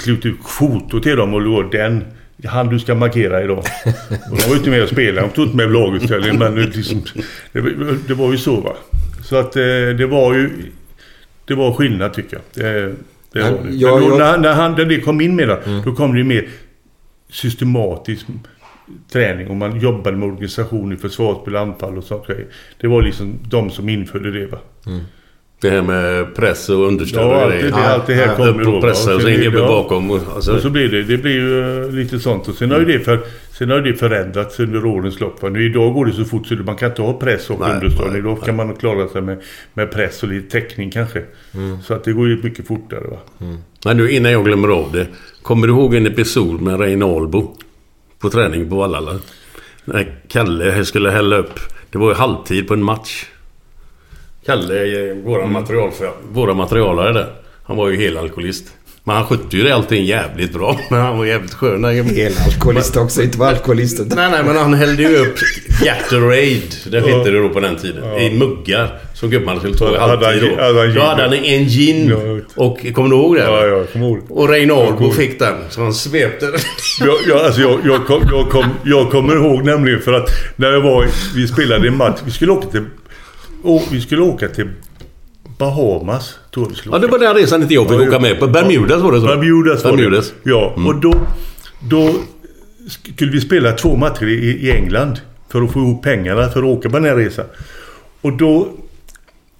[0.00, 2.04] Slut ut foto till dem och då den
[2.44, 3.58] han du ska markera idag.
[4.30, 7.02] Och de var inte med och spelade, de tog inte med lagutställningen men det, liksom,
[7.52, 7.60] det,
[8.08, 8.76] det, var ju så va.
[9.22, 9.62] Så att eh,
[9.98, 10.50] det var ju
[11.44, 12.64] det var skillnad tycker jag.
[12.64, 12.94] Det,
[13.32, 13.74] det var det.
[13.74, 15.82] jag- Men då, jag- när, när, han, när det kom in med det, Mm.
[15.84, 16.48] då kom det ju mer
[17.30, 18.26] systematisk
[19.12, 22.24] träning och man jobbade med organisation i försvarsspel, anfall och sånt.
[22.80, 24.58] Det var liksom de som införde det va.
[25.60, 27.72] Det här med press och understöd Ja, och grejer.
[27.72, 28.70] allt det här kommer då.
[28.74, 29.66] och pressa och så en blir det- gubbe ja.
[29.66, 30.10] bakom.
[30.10, 32.48] Och, alltså, Och så blir det, det blir ju eh, lite sånt.
[32.48, 33.20] Och sen har ju det, för,
[33.58, 35.42] sen har det förändrats under årens lopp.
[35.42, 38.16] Nu idag går det så fort så man kan inte ha press och Nej, understöd.
[38.16, 39.40] Idag kan man klara sig med,
[39.74, 41.22] med press och lite täckning kanske.
[41.54, 41.78] Mm.
[41.82, 43.18] Så att det går ju mycket fortare va.
[43.84, 45.06] Men nu innan jag glömmer av det.
[45.42, 47.56] Kommer du ihåg en episod med Reine Albo?
[48.18, 49.12] På träning på Vallala?
[49.84, 51.60] När Kalle skulle hälla upp.
[51.90, 53.24] Det var ju halvtid på en match.
[54.46, 55.90] Kalle, eh, våra, material,
[56.32, 57.26] våra materialare där.
[57.64, 58.64] Han var ju helalkoholist.
[59.04, 60.76] Men han skötte ju det allting jävligt bra.
[60.90, 61.84] Men han var jävligt skön.
[61.84, 63.98] Helalkoholist också, inte bara alkoholist.
[64.06, 65.34] Nej, nej, men han hällde ju upp
[65.84, 66.60] Gatorade.
[66.90, 68.18] Det hette det då på den tiden.
[68.20, 68.98] I muggar.
[69.14, 70.62] Som gubbarna skulle ta i halvtid gin- då.
[70.62, 72.12] hade han Då hade han en gin.
[72.56, 73.42] Och kommer du ihåg det?
[73.42, 74.18] Ja, ja, kommer ihåg.
[74.28, 75.54] Och Reinaldo fick den.
[75.70, 76.60] Så han svepte den.
[77.00, 80.72] Jag, jag, alltså jag, jag, kom, jag, kom, jag kommer ihåg nämligen för att när
[80.72, 82.20] jag var, vi spelade en match.
[82.24, 82.84] Vi skulle åka till,
[83.62, 84.68] å, vi skulle åka till
[85.58, 86.38] Bahamas.
[86.54, 88.46] Tror vi skulle Ja, det var den resan inte jag fick Ja, åka med på.
[88.46, 89.26] Bermudas var det så?
[89.26, 90.32] Bermudas var Bermudas.
[90.42, 90.50] det.
[90.50, 91.14] Ja, och då,
[91.88, 92.14] då
[93.14, 94.34] skulle vi spela två matcher i,
[94.66, 95.20] i England.
[95.48, 97.44] För att få ihop pengarna för att åka på den här resan.
[98.20, 98.68] Och då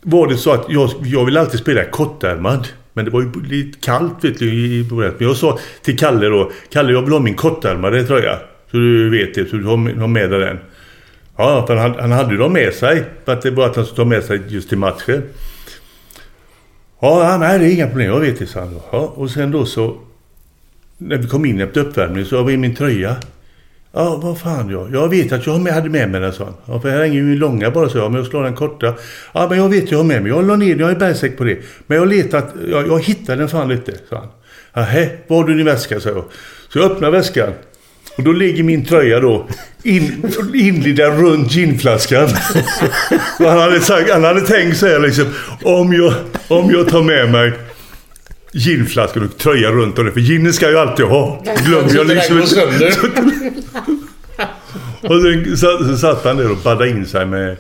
[0.03, 2.69] var det så att jag, jag ville alltid spela kortärmad.
[2.93, 5.15] Men det var ju lite kallt vet du i början.
[5.19, 6.51] Men jag sa till Kalle då.
[6.73, 8.39] Kalle jag vill ha min kortärmade tröja.
[8.71, 9.51] Så du vet det.
[9.51, 10.59] Så du har, har med dig den.
[11.41, 13.05] Ja, för han, han hade ju dem med sig.
[13.25, 15.23] För att det var att han skulle ta med sig just till matchen.
[17.01, 18.13] Ja, nej det är inga problem.
[18.13, 18.83] Jag vet det, sa han då.
[18.93, 19.97] Ja, och sen då så...
[20.99, 23.17] När vi kom in efter uppvärmningen så var i min tröja.
[23.93, 24.95] Ja, vad fan jag?
[24.95, 26.55] Jag vet att jag hade med mig den, sa han.
[26.67, 28.11] Ja, för här hänger ju min långa bara, så jag.
[28.13, 28.95] Men jag slår den korta.
[29.33, 30.33] Ja, men jag vet jag har med mig.
[30.33, 31.59] Jag la ner den, jag är bergsäker på det.
[31.87, 34.29] Men jag har letat, jag, jag hittade den fan inte, sa han.
[34.75, 36.25] Nähä, var har du din väska, sa jag.
[36.69, 37.53] Så jag öppnar väskan.
[38.17, 39.47] Och då ligger min tröja då
[39.83, 40.33] in,
[40.97, 42.29] runt ginflaskan.
[43.39, 45.27] Han, hade sagt, han hade tänkt så här liksom.
[45.63, 46.15] Om jag,
[46.49, 47.53] om jag tar med mig
[48.53, 50.13] ginflaskan och tröja runt om det.
[50.13, 51.45] För ginen ska jag ju alltid ha.
[51.67, 52.95] Glömmer jag liksom inte.
[55.01, 57.57] Och sen satt, så satt han där och baddade in sig med...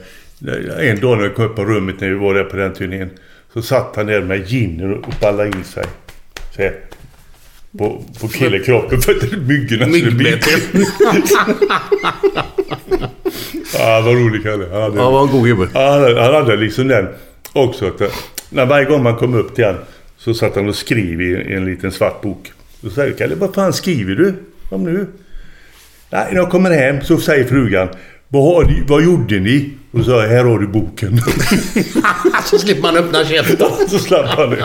[0.78, 3.10] En dag när jag kom upp på rummet när vi var där på den turnén.
[3.52, 5.84] Så satt han där med ginen och ballade in sig.
[6.56, 6.74] Så här,
[7.78, 10.50] på, på killekroppen för att myggorna skulle bita.
[13.78, 14.66] Ja, vad rolig Kalle.
[14.72, 15.68] Han hade, Ja, var en god gubbe.
[15.74, 17.08] Han, han hade liksom den
[17.52, 17.86] också.
[17.86, 18.08] Att, eh,
[18.50, 19.76] när varje gång man kom upp till han
[20.16, 22.52] så satt han och skrev i, i en liten svart bok.
[22.80, 24.34] Då säger Kalle, vad fan skriver du
[24.70, 25.06] om nu?
[26.10, 27.88] Nej, när jag kommer hem så säger frugan,
[28.32, 29.70] vad, har ni, vad gjorde ni?
[29.92, 31.18] Och så här har du boken.
[32.44, 33.66] Så slipper man öppna käften.
[33.88, 34.64] så slapp han det.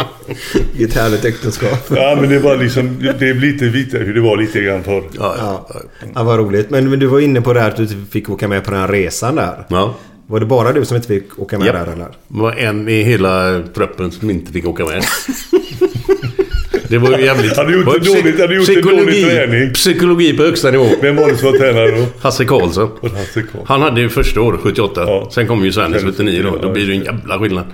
[0.78, 1.80] I ett härligt äktenskap.
[1.90, 5.04] Ja, men det var liksom, det, är lite vita, hur det var lite grann förr.
[5.12, 5.68] Ja, Ja,
[6.16, 6.70] ja vad roligt.
[6.70, 8.80] Men, men du var inne på det här att du fick åka med på den
[8.80, 9.66] här resan där.
[9.70, 9.96] ja.
[10.28, 11.76] Var det bara du som inte fick åka med Japp.
[11.76, 12.06] där eller?
[12.06, 15.04] Det var en i hela truppen som inte fick åka med.
[16.90, 17.58] Det var ju jävligt...
[17.58, 19.74] Hade gjort en dåligt- hade gjort en dålig träning.
[19.74, 20.88] Psykologi på högsta nivå.
[21.02, 22.06] Vem var det som var tränare då?
[22.22, 22.90] Hasse Karlsson.
[23.02, 23.44] Och Hasse.
[23.66, 25.04] Han hade ju första året, 78.
[25.08, 25.30] Ja.
[25.32, 26.50] Sen kom ju Svennis Svennis 79 då.
[26.50, 27.66] 79, Då blir det ju en jävla skillnad.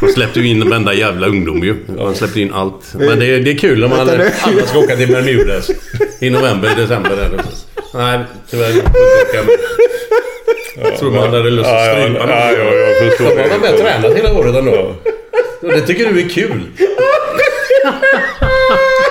[0.00, 1.74] Han släppte ju in varenda jävla ungdom ju.
[1.98, 2.94] Han släppte in allt.
[2.98, 3.96] Men det är, det är kul om nu.
[3.96, 4.30] alla
[4.66, 5.70] ska åka till Bermudas.
[6.20, 7.30] I november, december där.
[7.94, 8.18] Nej,
[8.50, 8.74] tyvärr.
[8.74, 8.82] med.
[10.84, 12.66] Jag tror man hade lust att Ja, ja, strypa ja, någon.
[12.66, 13.70] ja, jag förstår Man har det.
[13.70, 14.94] väl tränat hela året ändå.
[15.62, 16.60] Och det tycker du är kul?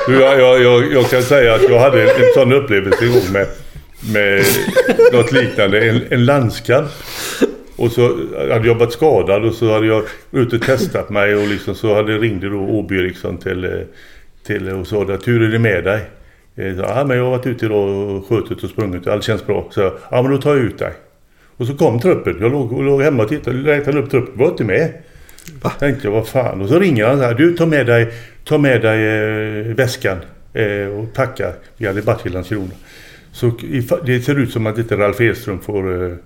[0.08, 3.32] Jag, jag, jag, jag kan säga att jag hade en, en sån upplevelse en gång
[3.32, 3.48] med,
[4.14, 4.46] med
[5.14, 5.90] något liknande.
[5.90, 6.88] En, en landskamp.
[7.76, 8.02] Och så
[8.52, 11.96] hade jag varit skadad och så hade jag ute och testat mig och liksom så
[11.96, 13.72] hade ringde då Åby Eriksson till, eh,
[14.46, 16.02] till och sa att hur är det med dig?
[16.56, 19.24] Eh, så, Ja men jag har varit ute idag och skjutit och sprungit och allt
[19.24, 19.68] känns bra.
[19.72, 20.94] Så ja men då tar jag ut dig.
[21.58, 22.38] Och så kom truppen.
[22.40, 24.38] Jag låg, låg hemma och tittade, räknade upp truppen.
[24.38, 24.94] Var inte med.
[25.80, 26.62] Tänkte jag, vad fan.
[26.62, 27.34] Och så ringer han så här.
[27.34, 28.14] Du, ta med dig,
[28.48, 30.18] ta med dig eh, väskan
[30.54, 31.54] eh, och packa.
[31.78, 32.72] Vi hade varit i Landskrona.
[33.32, 33.52] Så
[34.06, 36.18] det ser ut som att inte Ralf Edström får eh,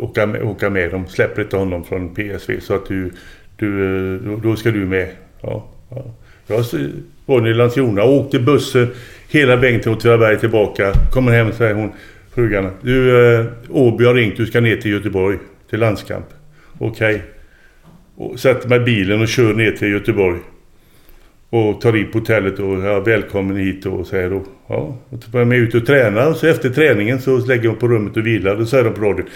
[0.00, 0.90] åka, med, åka med.
[0.90, 2.60] De släpper inte honom från PSV.
[2.60, 3.10] Så att du,
[3.56, 3.84] du
[4.14, 5.08] eh, då, ska du med.
[5.40, 6.14] Ja, ja.
[6.46, 6.64] Jag
[7.26, 8.02] var i Landskrona.
[8.02, 8.88] och Åkte bussen
[9.28, 10.92] hela vägen till Åtvidaberg tillbaka.
[11.12, 11.92] Kommer hem säger hon,
[12.34, 12.70] frugan.
[12.82, 14.36] Du, eh, Åby har ringt.
[14.36, 15.38] Du ska ner till Göteborg.
[15.70, 16.26] Till landskamp.
[16.78, 17.22] Okej.
[18.16, 18.38] Okay.
[18.38, 20.38] sätter mig i bilen och kör ner till Göteborg.
[21.50, 24.42] Och tar in på hotellet och ja, välkommen hit och säger då.
[24.68, 26.26] Ja, och så börjar jag ut och träna.
[26.26, 28.56] Och så efter träningen så lägger hon på rummet och vilar.
[28.56, 29.26] Då säger de på radion.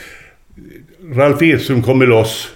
[1.15, 2.49] Ralf Edström kommer loss.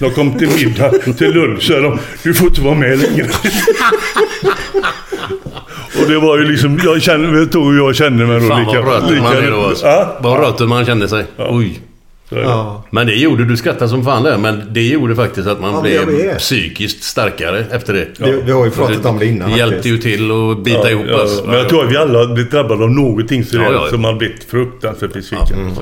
[0.00, 1.62] De kom till middag, till lunch.
[1.62, 3.24] Så de, du får inte vara med längre.
[6.02, 8.46] och det var ju liksom, jag kände, du hur jag kände mig då?
[8.48, 9.86] Fan vad röten man är då alltså.
[9.86, 10.66] Ja.
[10.66, 11.24] Man kände sig.
[11.38, 11.80] Oj.
[12.28, 12.84] Ja.
[12.90, 15.80] Men det gjorde, du skrattade som fan där, men det gjorde faktiskt att man Ja,
[16.06, 18.06] blev psykiskt starkare efter det.
[18.18, 19.50] Vi, vi har ju pratat om det innan.
[19.50, 20.06] Det hjälpte faktiskt.
[20.06, 21.42] ju till att bita Ja, ihop ja, oss.
[21.46, 23.88] Men jag tror att vi alla blivit drabbade av någonting sådär Ja, ja.
[23.90, 25.58] som man blivit fruktansvärt besviken.
[25.58, 25.72] Mm.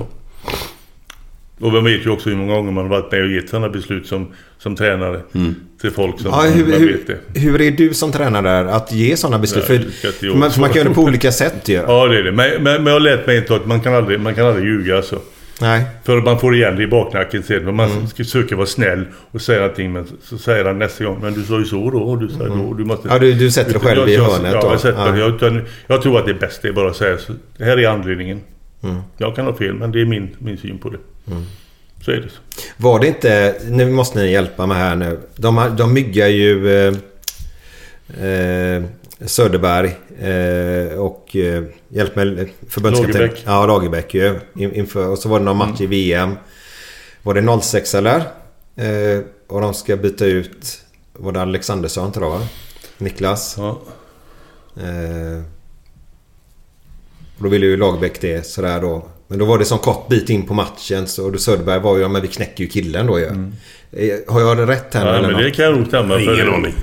[1.61, 3.69] Och man vet ju också hur många gånger man har varit med och gett sådana
[3.69, 4.29] beslut som,
[4.59, 5.21] som tränare.
[5.35, 5.55] Mm.
[5.81, 7.41] Till folk som Ja, hur, man hur, vet det.
[7.41, 9.65] hur är du som tränare att ge sådana beslut?
[9.69, 9.79] Nej,
[10.13, 11.75] för, man, man kan göra det på olika sätt ju.
[11.75, 12.33] Ja, det är det.
[12.33, 14.65] Men, men, men jag har lärt mig inte att man kan aldrig, man kan aldrig
[14.67, 15.19] ljuga alltså.
[15.63, 15.85] Nej.
[16.05, 17.65] För man får igen det i baknacken sen.
[17.65, 18.07] Men man Mm.
[18.07, 19.93] ska försöka vara snäll och säga någonting.
[19.93, 21.19] Men så säger han nästa gång.
[21.23, 21.99] Men du sa ju så då.
[21.99, 22.75] Och du sa då.
[22.75, 23.09] Du måste...
[23.09, 24.67] Ja, du- du sätter dig själv i jag, hörnet Ja, då.
[24.67, 25.35] jag, sätter, Ja.
[25.41, 27.33] jag, jag tror att det är bäst det är bara att säga så.
[27.57, 28.41] Det här är anledningen.
[28.83, 28.97] Mm.
[29.17, 30.99] Jag kan ha fel men det är min, min syn på det.
[32.05, 32.29] Så är det.
[32.29, 32.37] så.
[32.77, 33.55] Var det inte...
[33.69, 35.19] Nu måste ni hjälpa mig här nu.
[35.37, 36.95] De, de myggar ju eh,
[38.27, 38.83] eh,
[39.27, 43.21] Söderberg eh, och eh, hjälp mig förbundskapten.
[43.21, 43.43] Lagerbäck.
[43.47, 44.41] Ja, Lagerbäck ju.
[44.57, 46.35] In, inför, och så var det någon match i VM.
[47.23, 48.17] Var det 06 eller?
[48.77, 50.79] Eh, och de ska byta ut...
[51.13, 52.47] Var det Alexandersson tror jag va?
[52.99, 53.55] Niklas.
[53.59, 53.81] Ja.
[54.77, 55.43] Eh,
[57.37, 59.09] och då ville ju Lagerbäck det sådär då.
[59.33, 61.07] Men då var det som kort bit in på matchen.
[61.07, 63.25] Så då Söderberg var ju, ja men vi knäcker ju killen då ju.
[63.27, 65.57] Eh, Har jag det rätt här Ja, eller men det något?
[65.57, 66.15] kan nog stämma.
[66.15, 66.75] för- Ingen aning.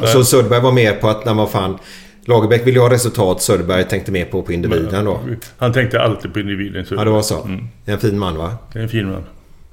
[0.00, 0.06] Bra.
[0.06, 1.78] Så Söderberg var mer på att, när man fan...
[2.24, 5.20] Lagerbäck ville ju ha resultat, Söderberg tänkte mer på, på individen då.
[5.58, 6.86] Han tänkte alltid på individen.
[6.86, 7.42] Så Ja, det var så.
[7.44, 7.64] Mm.
[7.84, 8.52] En fin man va?
[8.72, 9.22] Det är en fin man.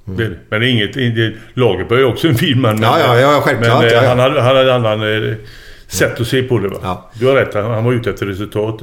[0.05, 0.37] Det är det.
[0.49, 0.93] Men det är inget...
[0.93, 2.73] Det, Lagerberg är också en fin man.
[2.79, 4.09] Men, Ja, ja, ja, självklart, Men ja, ja.
[4.09, 5.33] han hade, han hade annan eh,
[5.87, 6.77] sätt att se på det va.
[6.83, 7.09] Ja.
[7.19, 7.53] Du har rätt.
[7.53, 8.79] Han, han var ute efter resultat.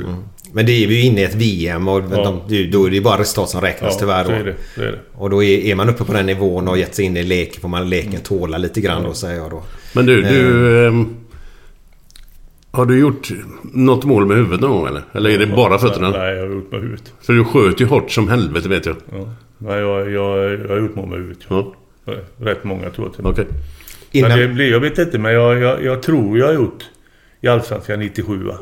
[0.52, 2.40] Men det är vi ju inne i ett VM och Ja.
[2.48, 4.44] de, då är det ju bara resultat som räknas tyvärr så är då.
[4.44, 4.54] det.
[4.74, 4.98] Så är det.
[5.14, 7.60] Och då är, är man uppe på den nivån och gett sig in i leken
[7.60, 9.62] får man leken tåla lite grann då säger jag då.
[9.94, 10.86] Men du, du...
[10.86, 11.14] ehm,
[12.70, 13.28] har du gjort
[13.62, 15.02] något mål med huvudet någon gång eller?
[15.12, 16.10] Eller är det bara fötterna?
[16.10, 17.12] Nej, jag har gjort med huvudet.
[17.22, 18.96] För du sköt ju hårt som helvete vet jag.
[19.12, 19.34] Ja.
[19.58, 21.42] Nej, jag, jag, jag har gjort mål med huvudet.
[21.48, 21.72] Ja.
[22.38, 23.26] Rätt många tror jag till.
[23.26, 23.46] Okej.
[24.12, 26.84] Innan- Men det blir, jag vet inte, men jag, jag, jag tror jag har gjort
[27.40, 28.58] i Allsvenskan 97 va?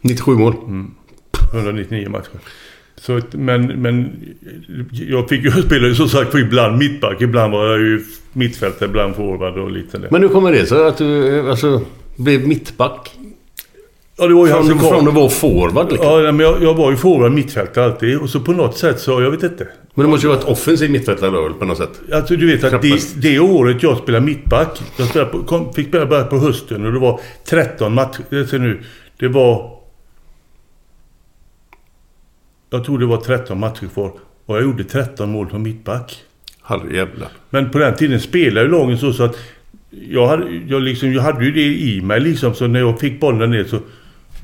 [0.00, 0.54] 97 mål.
[1.52, 2.30] 199 matcher.
[3.00, 4.12] Så, men, men
[4.90, 9.16] jag fick ju spela som sagt för ibland mittback, ibland var jag ju mittfältare, ibland
[9.16, 10.08] forward och lite där.
[10.10, 11.80] Men hur kommer det sig att du alltså,
[12.16, 13.16] blev mittback?
[14.18, 16.24] ja, det var ju Från, från att vara forward liksom.
[16.24, 19.22] Ja, men jag, jag var ju forward mittfältare alltid och så på något sätt så,
[19.22, 19.68] jag vet inte.
[19.94, 22.00] Men det måste ju vara ett offensiv mittfältare då på något sätt.
[22.12, 24.82] Alltså du vet att det, det året jag spelade mittback.
[24.96, 28.22] Jag spelade på, kom, fick bara på hösten och det var 13 matcher.
[28.30, 28.82] Det nu.
[29.18, 29.75] Det var...
[32.70, 34.12] Jag tror det var 13 matcher kvar.
[34.46, 36.22] Och jag gjorde 13 mål som mittback.
[36.62, 37.28] Herrejävlar.
[37.50, 39.36] Men på den tiden spelade ju lagen så, så att...
[40.10, 42.54] Jag hade, jag, liksom, jag hade ju det i mig liksom.
[42.54, 43.78] Så när jag fick bollen ner så...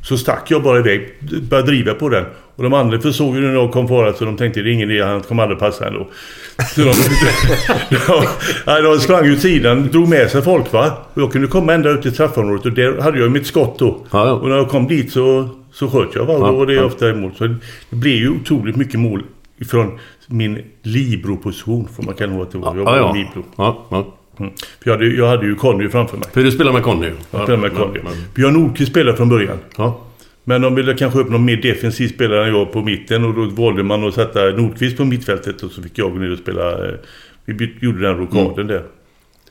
[0.05, 1.15] Så stack jag bara iväg.
[1.51, 2.25] Började driva på den.
[2.57, 4.91] Och de andra försåg ju när jag kom fara så de tänkte det är ingen
[4.91, 5.03] idé.
[5.03, 6.09] Han kommer aldrig passa ändå.
[6.75, 6.93] Så de,
[8.67, 9.89] nej, de sprang ut sidan.
[9.89, 10.93] Drog med sig folk va.
[11.15, 12.67] Och jag kunde komma ända ut till straffområdet.
[12.67, 14.07] Och där hade jag mitt skott då.
[14.11, 14.33] Ja, ja.
[14.33, 16.35] Och när jag kom dit så, så sköt jag va.
[16.35, 16.85] Och Ja, var det ja.
[16.85, 17.37] ofta emot.
[17.37, 17.57] Så det
[17.97, 19.23] blev ju otroligt mycket mål.
[19.59, 21.89] Ifrån min libero-position.
[21.97, 22.77] Får man kalla det att det var.
[22.77, 23.45] Jag var Ja, libero.
[23.57, 24.17] ja, ja.
[24.39, 24.53] Mm.
[24.57, 26.27] För jag hade, jag hade ju Conny framför mig.
[26.33, 27.07] För du spelar med Conny?
[27.31, 28.01] Jag spelade med Conny.
[28.35, 29.59] Björn Nordqvist spelade från början.
[29.77, 30.01] ja.
[30.45, 33.63] Men de ville kanske upp någon mer defensiv spelare än jag på mitten och då
[33.63, 36.89] valde man att sätta Nordqvist på mittfältet och så fick jag gå ner och spela...
[36.89, 36.95] eh,
[37.45, 38.83] Vi gjorde den rokaden där.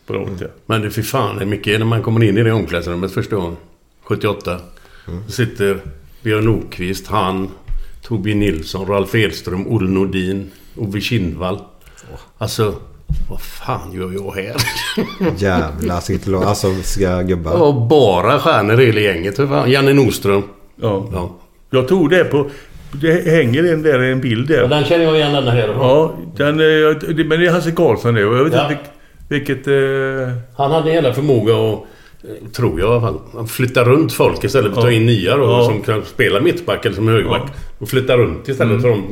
[0.07, 0.47] På året, ja.
[0.65, 3.35] Men det fy fan det är mycket när man kommer in i det omklädningsrummet första
[3.35, 3.57] gången.
[4.03, 4.57] 78.
[5.05, 5.77] Då sitter
[6.23, 7.49] Björn Nordqvist, han,
[8.03, 11.59] Torbjörn Nilsson, Ralf Edström, Olle Nordin, Ove Kindvall.
[12.37, 12.75] Alltså,
[13.29, 14.55] vad fan gör jag här?
[15.37, 17.61] Jävlar, sitter och- alltså ska gubbar.
[17.61, 19.39] Och bara stjärnor i hela gänget.
[19.67, 20.43] Janne Nordström.
[20.81, 21.09] ja.
[21.13, 21.35] Ja.
[21.69, 22.49] Jag tror det på...
[22.93, 24.67] Det hänger en där, en bild där.
[24.67, 25.67] den känner jag igen den här.
[25.67, 28.21] Ja, den, eh, men det är Hasse Karlsson det.
[28.21, 28.71] Jag vet Ja.
[28.71, 28.89] inte vilk-
[29.29, 29.67] vilket...
[29.67, 31.83] Eh, Han hade hela förmåga att,
[32.53, 34.97] tror jag i alla fall, att flytta runt folk istället för att ta Ja.
[34.97, 35.65] in nya då, Ja.
[35.65, 37.51] som kan spela mittback eller som högerback.
[37.77, 39.03] Och flytta runt istället för de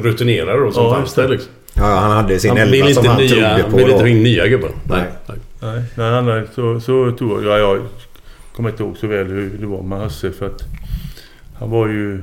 [0.00, 1.52] rutinerade då, som Ja, fanns där liksom.
[1.74, 3.92] Ja, han hade sin Han elva som han nya, trodde han på vill då.
[3.92, 4.70] inte ha in nya gubbar.
[4.84, 5.04] Nej.
[5.60, 5.82] Nej.
[5.96, 6.22] Nej.
[6.22, 7.60] nej, så, så tror jag.
[7.60, 7.78] Ja, ja.
[8.56, 10.62] kommer inte ihåg så väl hur det var med Hasse för att
[11.58, 12.20] han var ju...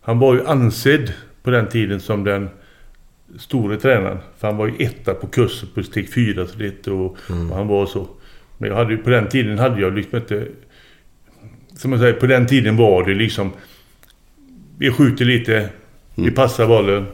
[0.00, 2.48] Han var ju ansedd på den tiden som den
[3.38, 4.18] store tränaren.
[4.38, 7.50] För han var ju etta på kursen på steg fyra så det, och, Mm.
[7.50, 8.06] och han var så.
[8.58, 10.46] Men jag hade på den tiden hade jag liksom inte...
[11.76, 13.52] Som jag säger, på den tiden var det liksom...
[14.78, 15.68] Vi skjuter lite,
[16.14, 17.06] vi passar bollen.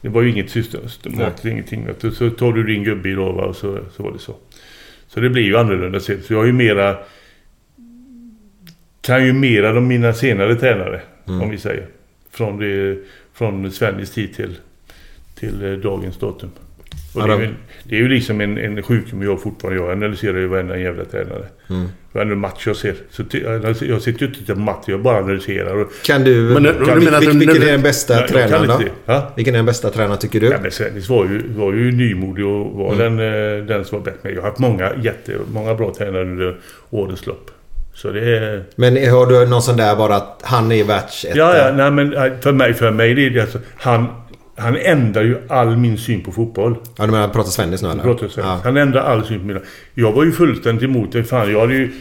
[0.00, 1.86] Det var ju inget systematiskt, ingenting.
[2.12, 4.34] Så tar du din gubbe idag va, och så, så var det så.
[5.08, 6.24] Så det blir ju annorlunda sett.
[6.24, 6.96] Så jag är ju mera...
[9.00, 11.42] Kan ju mera de mina senare tränare, Mm.
[11.42, 11.86] om vi säger.
[12.30, 12.98] Från, det,
[13.32, 14.56] från Svennis tid till,
[15.34, 16.50] till eh, dagens datum.
[17.14, 17.48] Och det, är ju,
[17.84, 21.44] det är ju liksom en, en sjukdom jag fortfarande jag analyserar ju varenda jävla tränare.
[21.70, 21.88] Mm.
[22.12, 22.94] Varenda match jag ser.
[23.10, 25.76] Så ty, jag, sitter ju inte och tittar på match, jag bara analyserar.
[25.80, 26.36] Och, Kan du...
[26.40, 28.68] Men, vil- du menar att vil- du- vilken är den bästa kan tränaren
[29.06, 29.22] då?
[29.36, 30.46] Vilken är den bästa tränaren tycker du?
[30.46, 33.16] Ja, men Svennis var ju, var ju nymodig och var Mm.
[33.16, 34.16] den, eh, den som var bäst.
[34.22, 36.56] Men jag har haft många, jättemånga bra tränare under
[36.90, 37.50] årens lopp.
[37.94, 38.64] Så det är...
[38.76, 41.38] Men har du någon sån där bara att han är världsetta?
[41.38, 44.06] Ja, ja, nej men för mig, för mig det är det alltså, han,
[44.60, 46.76] han ändrar ju all min syn på fotboll.
[46.96, 48.02] Ja, du menar pratar Svennis nu eller?
[48.02, 48.40] Pratar så.
[48.40, 48.60] Ja.
[48.64, 49.60] Han ändrar all syn på mina...
[49.94, 51.24] Jag var ju fullständigt emot det.
[51.24, 51.92] Fan, jag hade ju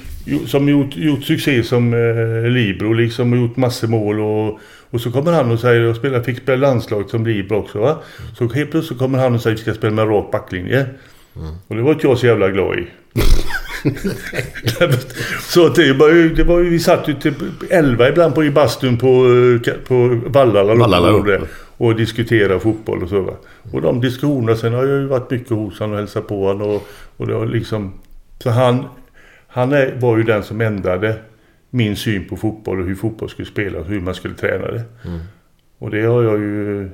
[0.48, 5.12] som gjort, gjort succé som eh, Libro liksom och gjort massor mål och, och så
[5.12, 7.98] kommer han och säger jag spelar, fick spela landslag som Libro också va.
[8.38, 10.86] Så helt plötsligt kommer han och säger att vi ska spela med rak backlinje.
[11.68, 12.88] Och det var inte jag så jävla glad i.
[15.42, 17.34] så att det var ju, det var ju, vi satt ju till
[17.70, 19.08] 11 ibland på i bastun på,
[19.66, 21.40] eh, på Vallala, Vallala,
[21.80, 23.34] och, diskutera fotboll och så va.
[23.72, 26.70] Och de diskussionerna sen har jag ju varit mycket hos honom och hälsat på honom
[26.70, 27.94] och, och det har liksom...
[28.44, 28.86] Så han,
[29.48, 31.16] han är, var ju den som ändrade
[31.70, 34.84] min syn på fotboll och hur fotboll skulle spelas och hur man skulle träna det.
[35.06, 35.20] Mm.
[35.78, 36.90] Och det har jag ju...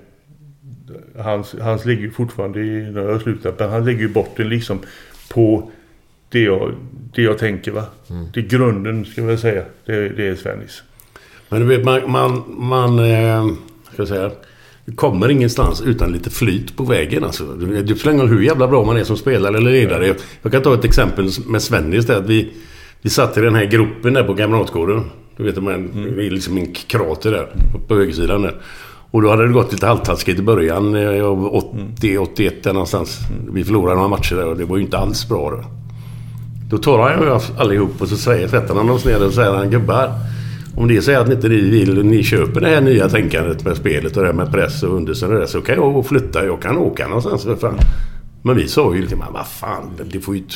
[1.17, 4.49] Hans, hans ligger ju fortfarande i, när jag har slutat, men han lägger ju botten
[4.49, 4.79] liksom
[5.33, 5.71] på
[6.29, 6.71] det jag,
[7.15, 7.85] det jag tänker va.
[8.09, 8.25] Mm.
[8.33, 9.63] Det är grunden ska jag säga.
[9.85, 10.83] Det, det är Svennis.
[11.49, 12.11] Men du vet, man...
[12.11, 13.47] man, man eh,
[13.93, 14.31] ska jag säga...
[14.85, 17.43] Du kommer ingenstans utan lite flyt på vägen alltså.
[17.83, 20.15] Det spelar hur jävla bra man är som spelare eller ledare.
[20.41, 22.17] Jag kan ta ett exempel med Svennis där.
[22.17, 22.53] Att vi,
[23.01, 25.03] vi satt i den här gruppen där på Kamratgården.
[25.37, 27.47] Du vet, de här, det är liksom en krater där
[27.87, 28.55] på högersidan där.
[29.11, 30.95] Och då hade det gått lite halvtaskigt i början.
[30.95, 33.19] eh, av 80, 81 där någonstans.
[33.51, 35.63] Vi förlorade några matcher där och det var ju inte alls bra då.
[36.69, 39.69] Då tar han ju allihop och så säger, sätter han oss ner och säger han
[39.69, 40.09] gubbar.
[40.77, 43.65] Om det är så att ni inte ni vill, ni köper det här nya tänkandet
[43.65, 46.45] med spelet och det här med press och undersen och det så kan jag flytta.
[46.45, 47.77] Jag kan åka någonstans för fan.
[48.43, 50.55] Men vi sa ju liksom, "Men vad fan, det får ju inte,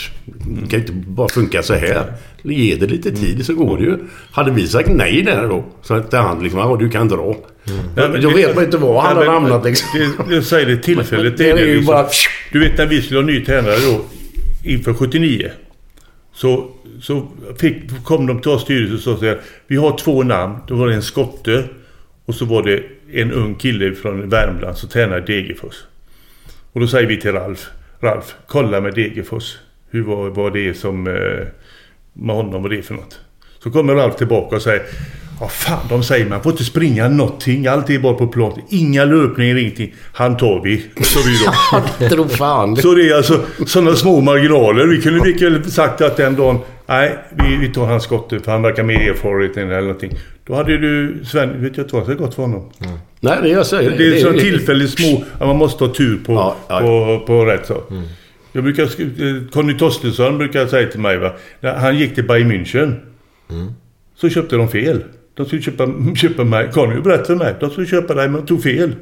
[0.61, 2.13] det kan ju inte bara funka så här.
[2.43, 3.97] Ge det lite tid så går det ju.
[4.31, 7.35] Hade vi sagt nej där då, så att han liksom, ja du kan dra.
[7.95, 9.87] Men Då det- vet inte var han hade hamnat liksom.
[10.29, 11.37] Jag säger det tillfället.
[11.37, 12.07] Det, är ju bara-
[12.51, 14.01] Du vet när vi skulle ha ny tränare då
[14.69, 15.51] inför 79.
[16.39, 16.67] Så,
[17.01, 17.27] så
[17.59, 20.55] fick, kom de till oss styrelsen och sa så här, Vi har två namn.
[20.67, 21.63] Då var det en skotte
[22.25, 25.75] och så var det en ung kille från Värmland som tränade Degerfors.
[26.71, 27.67] Och då säger vi till Ralf.
[27.99, 29.57] Ralf, kolla med Degerfors.
[29.89, 31.07] Hur var, var det som...
[31.07, 31.47] Eh,
[32.13, 33.19] med honom vad det är för något.
[33.63, 34.83] Så kommer Ralf tillbaka och säger
[35.39, 37.67] vad fan, de säger man får inte springa någonting.
[37.67, 38.61] Allt är bara på plan.
[38.69, 39.93] Inga löpningar, ingenting.
[40.13, 40.85] Han tar vi.
[41.03, 42.07] Så vi då.
[42.15, 42.75] Tro fan.
[42.75, 44.85] Så det är alltså sådana små marginaler.
[44.87, 46.57] Vi kunde lika väl sagt att den dagen...
[46.87, 50.11] Nej, vi, vi tar hans skotte för han verkar mer erfarenhet eller någonting.
[50.47, 51.19] Då hade du...
[51.25, 52.71] Sven, vet jag inte vad det hade gått för honom.
[53.19, 53.97] Nej, det jag säger.
[53.97, 55.23] Det är så tillfälligt små...
[55.39, 56.79] Att man måste ha tur på, Ja, ja.
[56.79, 57.89] på, på rätt sak.
[58.51, 58.83] Jag brukar...
[58.83, 61.31] eh, Conny Torstensson brukar säga till mig va.
[61.61, 62.93] Han gick till Bayern München.
[64.15, 65.03] Så köpte de fel.
[65.39, 66.69] De skulle köpa, köpa mig.
[66.73, 67.55] Conny berättade för mig.
[67.59, 68.95] De skulle köpa dig men de tog fel.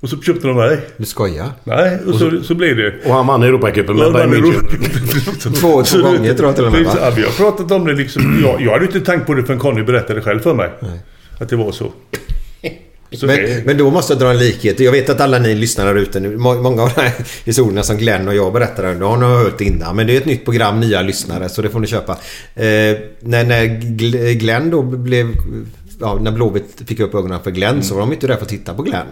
[0.00, 0.78] Och så köpte de mig.
[0.96, 1.48] Du skojar?
[1.64, 2.94] Nej, och så, så blev det.
[3.04, 5.52] Och han vann Europacupen med Bayern München.
[5.60, 6.92] Två, två gånger tror jag till och med va?
[7.00, 8.40] Ja, vi har pratat om det liksom.
[8.44, 10.70] Jag, jag hade inte tänkt på det förrän Conny berättade själv för mig.
[11.40, 11.92] Att det var så.
[13.12, 14.80] så Men, det, men då måste jag dra en likhet.
[14.80, 16.36] Jag vet att alla ni lyssnar där ute nu.
[16.36, 17.12] må- Många av de här
[17.44, 18.94] historierna som Glenn och jag berättade.
[18.94, 19.96] Då har ni hört innan.
[19.96, 21.48] Men det är ett nytt program, nya lyssnare.
[21.48, 22.12] Så det får ni köpa.
[22.12, 22.64] Eh,
[23.20, 25.26] när, när Gl- Glenn då blev...
[26.00, 28.48] Ja, när Blåvitt fick upp ögonen för Glenn så var de inte där för att
[28.48, 29.06] titta på Glenn.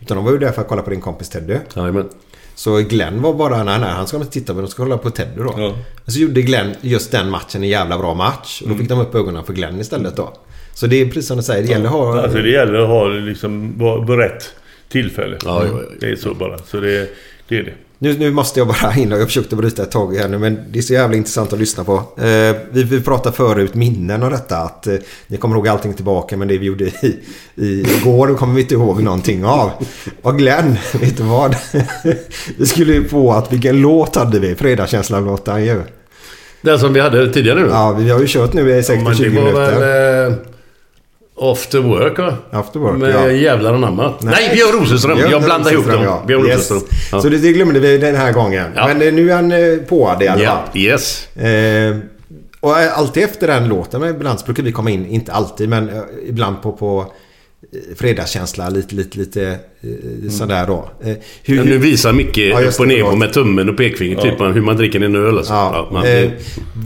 [0.00, 1.56] Utan de var ju där för att kolla på din kompis Teddy.
[1.76, 2.08] Jajamän.
[2.54, 5.10] Så Glenn var bara, nej, nej han ska inte titta på, de ska kolla på
[5.10, 5.54] Teddy då.
[5.56, 5.74] Ja.
[6.06, 8.62] Så gjorde Glenn just den matchen en jävla bra match.
[8.62, 10.32] Och då fick de upp ögonen för Glenn istället då.
[10.74, 12.22] Så det är precis som du säger, det gäller att ha...
[12.22, 14.54] alltså det gäller att ha liksom på rätt
[14.88, 15.36] tillfälle.
[15.44, 15.88] Ja, ja, ja.
[16.00, 16.58] Det är så bara.
[16.58, 17.10] Så det,
[17.48, 17.74] det är det.
[18.02, 20.78] Nu, nu måste jag bara hinna, jag försökte bryta ett tag här nu men det
[20.78, 21.94] är så jävla intressant att lyssna på.
[21.94, 24.94] Eh, vi, vi pratade förut minnen och detta att eh,
[25.26, 27.18] ni kommer ihåg allting tillbaka men det vi gjorde i,
[27.54, 29.70] i, igår kommer vi inte ihåg någonting av.
[30.22, 31.56] Och Glenn, vet du vad?
[32.58, 34.54] vi skulle ju på att vilken låt hade vi?
[34.54, 35.82] Fredagskänslan-låten ju.
[36.62, 37.68] Den som vi hade tidigare nu?
[37.68, 39.80] Ja, vi har ju kört nu i 60-20 Men det var minuter.
[39.80, 40.32] väl...
[40.32, 40.38] Eh,
[41.40, 42.34] after work va?
[42.50, 43.30] After work, Med ja.
[43.30, 44.14] jävlar anamma.
[44.20, 45.16] Nej, Björn Rosenström!
[45.16, 46.02] Björn jag blandade ihop dem.
[46.04, 46.22] ja.
[46.26, 46.70] Björn Yes.
[46.70, 46.98] Rosenström.
[47.12, 47.20] Ja.
[47.20, 48.64] Så det, det glömde vi den här gången.
[48.74, 48.86] Ja.
[48.86, 50.76] Men eh, nu är han eh, påad i alla Ja, fall.
[50.80, 51.36] yes.
[51.36, 51.96] Eh,
[52.60, 55.94] och alltid efter den låten, ibland så brukar vi komma in, inte alltid, men eh,
[56.28, 57.12] ibland på, på
[57.96, 60.90] fredagskänsla, lite, lite, lite eh, sådär då.
[61.04, 63.18] Eh, hur, Men nu visar Micke Ja, upp och det, ner förlåt.
[63.18, 65.52] med tummen och pekfingret typ hur man dricker en öl alltså.
[65.52, 66.30] Ja, man, eh,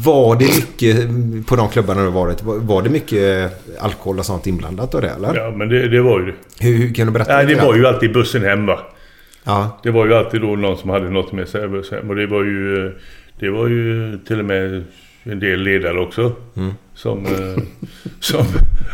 [0.05, 2.43] var det mycket mm, på de klubbarna du varit?
[2.43, 5.35] Var, det mycket eh, alkohol och sånt inblandat då det eller?
[5.35, 6.35] Ja, men det, det var ju det.
[6.64, 8.81] Hur, hur kan du berätta Nej, lite det var ju alltid bussen hem va.
[9.45, 9.81] Ja.
[9.83, 11.64] Det var ju alltid då någon som hade något med sig.
[12.09, 12.93] Och det var ju...
[13.39, 14.85] Det var ju till och med
[15.25, 16.33] en del ledare också.
[16.57, 16.72] Mm.
[16.95, 17.62] Som, eh,
[18.20, 18.47] som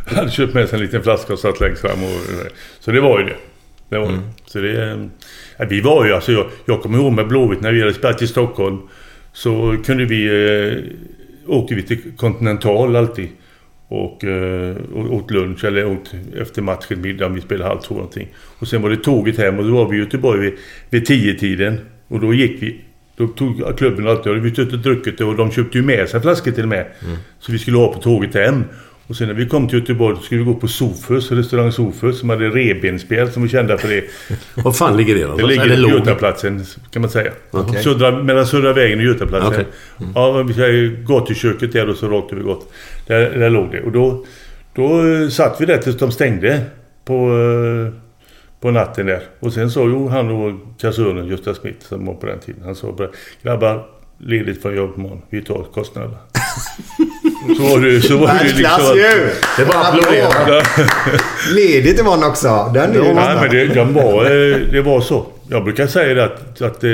[0.06, 2.04] hade köpt med sig en liten flaska och satt längst fram.
[2.04, 2.20] Och,
[2.80, 3.36] så det var ju det.
[3.88, 4.20] det, var Mm.
[4.20, 4.50] det.
[4.50, 5.04] Så det eh,
[5.56, 6.32] ja, vi var ju alltså...
[6.32, 8.78] Jag, jag kommer ihåg med Blåvitt när vi hade spelat i Stockholm.
[9.32, 10.26] Så kunde vi...
[10.26, 10.78] Eh,
[11.46, 13.28] åkte vi till Continental alltid.
[13.88, 18.28] Och, eh, åt lunch eller åt efter matchen, middag, om vi spelade halv två någonting.
[18.58, 20.52] Och sen var det tåget hem och då var vi i Göteborg vid,
[20.90, 22.80] vid tio tiden Och då gick vi.
[23.20, 26.08] Då tog klubben alltid, då hade vi och druckit det och de köpte ju med
[26.08, 26.86] sig flaskor till och med.
[27.40, 28.64] Så vi skulle ha på tåget hem.
[29.06, 32.18] Och sen när vi kom till Göteborg då skulle vi gå på Sofus, restaurang Sofus
[32.18, 34.04] som hade revbensspel som var kända för det.
[34.64, 35.66] Var fan ligger det Det någonstans?
[35.68, 35.98] ligger på?
[35.98, 37.32] Götaplatsen kan man säga.
[37.50, 37.82] Okej.
[37.82, 39.52] Södra, mellan Södra vägen och Götaplatsen.
[39.52, 40.12] Okej.
[40.14, 42.72] Ja, vi säger gatuköket där och så rakt över gott.
[43.06, 43.80] Där, där låg det.
[43.80, 44.24] Och då,
[44.74, 46.60] då eh, satt vi där tills de stängde
[47.04, 48.09] på, eh,
[48.60, 49.22] på natten där.
[49.40, 52.62] Och sen sa ju han och kassören Gösta Smith som var på den tiden.
[52.64, 53.08] Han sa bara
[53.42, 53.86] Grabbar,
[54.18, 55.22] ledigt från jobb imorgon.
[55.30, 56.16] Vi tar kostnaderna.
[57.56, 58.62] så var det, så var det liksom...
[58.62, 59.30] Världsklass ju!
[59.56, 60.62] Det var applådera.
[61.54, 62.70] Ledigt imorgon också.
[62.74, 65.26] Den är ju nästan- men det, de var, eh, det var så.
[65.48, 66.90] Jag brukar säga det att, att eh,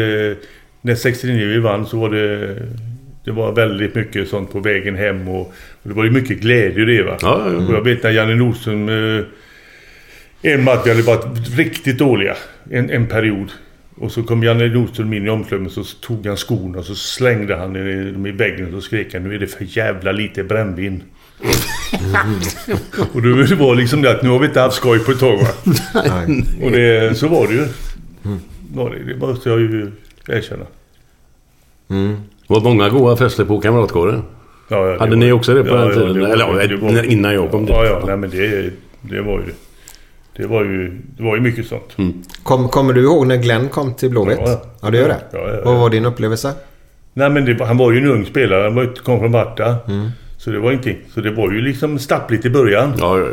[0.81, 2.57] när 69 vi vann så var det...
[3.25, 5.53] Det var väldigt mycket sånt på vägen hem och, och
[5.83, 7.17] det var ju mycket glädje i det va.
[7.21, 7.67] Ja, ja, ja.
[7.69, 8.89] Och jag vet när Janne Nordström...
[8.89, 9.25] Eh,
[10.43, 12.37] en match vi hade varit riktigt dåliga
[12.71, 13.53] en, en period.
[13.99, 17.57] Och så kom Janne Nordström in i omklädningen så tog han skorna och så slängde
[17.57, 21.03] han dem i väggen och så skrek han nu är det för jävla lite brännvin.
[23.13, 25.19] och då det var liksom det att nu har vi inte haft skoj på ett
[25.21, 25.49] tag va.
[26.63, 27.67] Och det, så var det ju.
[28.75, 29.93] Var det, det måste jag ju
[30.29, 30.65] erkänna.
[31.89, 32.15] Det
[32.47, 34.23] var många goda fester på Kamratgården.
[34.69, 36.13] Ja, ja, Hade ni också det på ja, den ja, tiden?
[36.15, 37.75] det var- Eller ja, det var- innan jag kom dit.
[37.75, 38.03] Ja, ja.
[38.07, 38.71] Nej, men det,
[39.01, 39.45] det var ju...
[39.47, 39.53] Det
[40.47, 41.97] var ju, det var ju mycket sånt.
[42.43, 44.39] Kom, kommer du ihåg när Glenn kom till Blåvitt?
[44.45, 44.91] Ja, ja.
[44.91, 45.21] du gör det?
[45.33, 45.61] Ja, ja, ja.
[45.65, 46.53] Vad var din upplevelse?
[47.15, 48.63] Nej men det, han var ju en ung spelare.
[48.63, 49.77] Han var, ju- kom från Varta.
[49.89, 50.09] Mm.
[50.39, 50.99] Så det var ingenting.
[51.15, 52.93] Så det var ju liksom stappligt i början.
[52.99, 53.27] Ja, ja.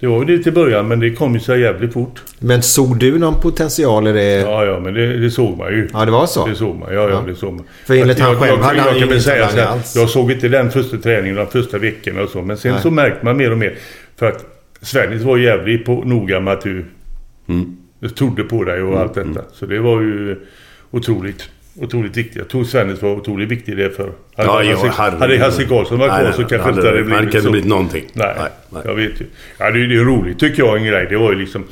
[0.00, 2.22] Det var ju det till början men det kom ju så jävligt fort.
[2.38, 4.22] Men såg du någon potential i det?
[4.40, 5.88] Ja, ja men det, det såg man ju.
[5.92, 6.46] Ja, det var så?
[6.46, 6.94] Det såg man.
[6.94, 7.22] Ja, ja, Ja.
[7.26, 7.64] det såg man.
[7.86, 9.96] För enligt han själv jag, hade han ju säga så här, alls.
[9.96, 12.42] Jag såg inte den första träningen de första veckorna och så.
[12.42, 12.82] Men sen Nej.
[12.82, 13.74] så märkte man mer och mer.
[14.16, 14.44] För att
[14.84, 16.84] Svennis var jävligt på, noga med att du
[17.48, 17.76] Mm.
[18.16, 19.42] trodde på dig och allt detta.
[19.52, 20.36] Så det var ju
[20.90, 21.48] otroligt.
[21.80, 22.36] Otroligt viktigt.
[22.36, 24.12] Jag tror Svennis var otroligt viktig i det för.
[24.36, 27.38] Hade, Ja, Hasse, hade Karlsson varit kvar så kanske Hade- inte hade blivit kan så.
[27.38, 28.04] inte blivit någonting.
[28.12, 28.82] Nej, Nej, nej.
[28.84, 29.24] jag vet ju.
[29.58, 31.06] Ja, det, det är roligt tycker jag en grej.
[31.10, 31.64] Det var ju liksom...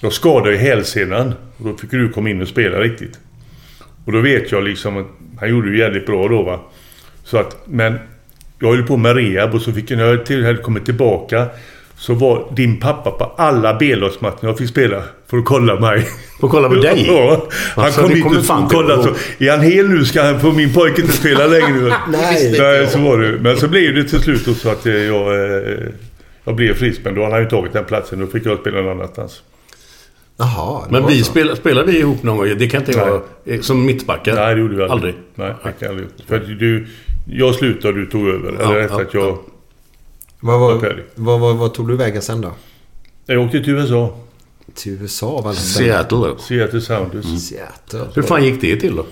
[0.00, 1.32] Jag skadade ju hälsenan.
[1.56, 3.18] Och då fick du komma in och spela riktigt.
[4.04, 5.06] Och då vet jag liksom att
[5.40, 6.60] han gjorde ju jävligt bra då va.
[7.24, 7.94] Så att, men
[8.58, 11.46] jag höll på med rehab och så fick jag, när jag till- hade kommit tillbaka
[12.04, 16.08] så var din pappa på alla B-lagsmatcher jag fick spela för att kolla mig.
[16.40, 17.04] Och kolla på dig?
[17.08, 17.46] Ja.
[17.76, 19.08] Han Alltså, kom hit kommer och kollade så.
[19.44, 21.94] Är han hel nu ska han få min pojke inte spela längre.
[22.08, 22.56] Nej.
[22.58, 23.38] Nej, så var det.
[23.40, 25.78] Men så blev det till slut så att jag, eh,
[26.44, 27.00] jag blev frisk.
[27.04, 28.20] Men då hade han ju tagit den platsen.
[28.20, 29.42] Då fick jag spela någon annanstans.
[30.36, 30.82] Jaha.
[30.90, 31.56] Men vi så.
[31.56, 32.58] spelade, vi ihop någon gång?
[32.58, 33.64] Det kan inte jag...
[33.64, 34.34] Som mittbackar?
[34.34, 34.92] Nej, det gjorde vi aldrig.
[34.92, 35.14] Aldrig?
[35.34, 36.08] Nej, det kan jag aldrig.
[36.26, 36.86] För att du...
[37.26, 38.54] Jag slutade och du tog över.
[38.60, 39.22] Ja, Eller rätt ja, jag...
[39.22, 39.38] ja.
[40.44, 42.52] Vad, var vad, vad, vad tog du vägen sen då?
[43.26, 44.16] Jag åkte till USA.
[44.74, 46.38] Till USA var det Seattle då?
[46.38, 47.42] Seattle Sounders.
[47.42, 48.06] Seattle.
[48.14, 49.06] Hur fan gick det till då?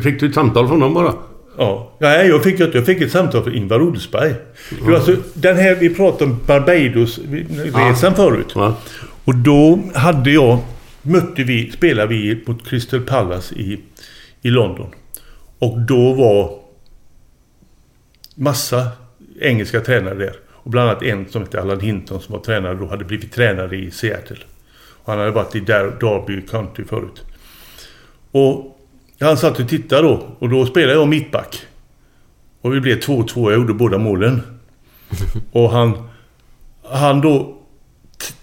[0.00, 1.14] Fick du ett samtal från dem bara?
[1.58, 1.92] Ja.
[1.98, 4.34] Nej, jag fick, jag fick ett samtal från Ingvar Oldsberg.
[4.80, 8.52] Var alltså, den här, vi pratade om Barbados-resan förut.
[8.54, 8.76] Ja.
[9.24, 10.58] Och då hade jag,
[11.02, 13.80] mötte vi, spelade vi mot Crystal Palace i,
[14.42, 14.94] i London.
[15.58, 16.58] Och då var
[18.34, 18.88] massa
[19.40, 20.43] engelska tränare där.
[20.64, 23.76] Och bland annat en som hette Allan Hinton som var tränare då, hade blivit tränare
[23.76, 24.38] i Seattle.
[25.02, 27.24] Och han hade varit i Derby County förut.
[28.30, 28.78] Och
[29.20, 30.36] han satt och tittade då.
[30.38, 31.66] Och då spelade jag mittback.
[32.60, 33.50] Och vi blev 2-2.
[33.50, 34.42] Jag gjorde båda målen.
[35.52, 36.08] Och han...
[36.90, 37.58] Han då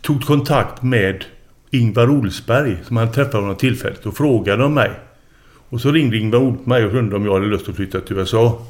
[0.01, 1.25] tog kontakt med
[1.71, 4.91] Ingvar Olsberg som han träffade honom tillfälligt och frågade om mig.
[5.69, 8.17] Och så ringde Ingvar Olsberg mig och undrade om jag hade lust att flytta till
[8.17, 8.65] USA.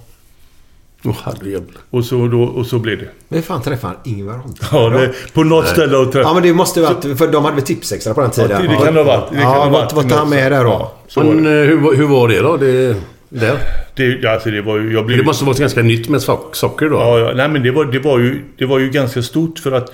[1.24, 1.82] Herrejävlar.
[1.90, 3.08] Och så, då, och så blev det.
[3.30, 4.68] Men fan träffade han Ingvar Oldsson?
[4.72, 7.18] Ja, det, på något ställe och Ja, men det måste ju varit...
[7.18, 8.66] För de hade väl tipsextra på den tiden?
[8.66, 9.30] Ja, det kan det ha varit.
[9.30, 9.94] Det kan ja, ha varit.
[9.94, 10.92] vad tar han med där då?
[11.16, 12.58] Ja, Men eh, hur, hur var det då?
[12.58, 12.96] Det,
[13.30, 13.58] där?
[13.96, 14.94] Det, alltså det var ju...
[14.94, 16.96] Jag blev, Det måste vara ganska nytt med so- socker då?
[16.96, 19.72] Ja, ja, nej men det var, det, var ju, det var ju ganska stort för
[19.72, 19.92] att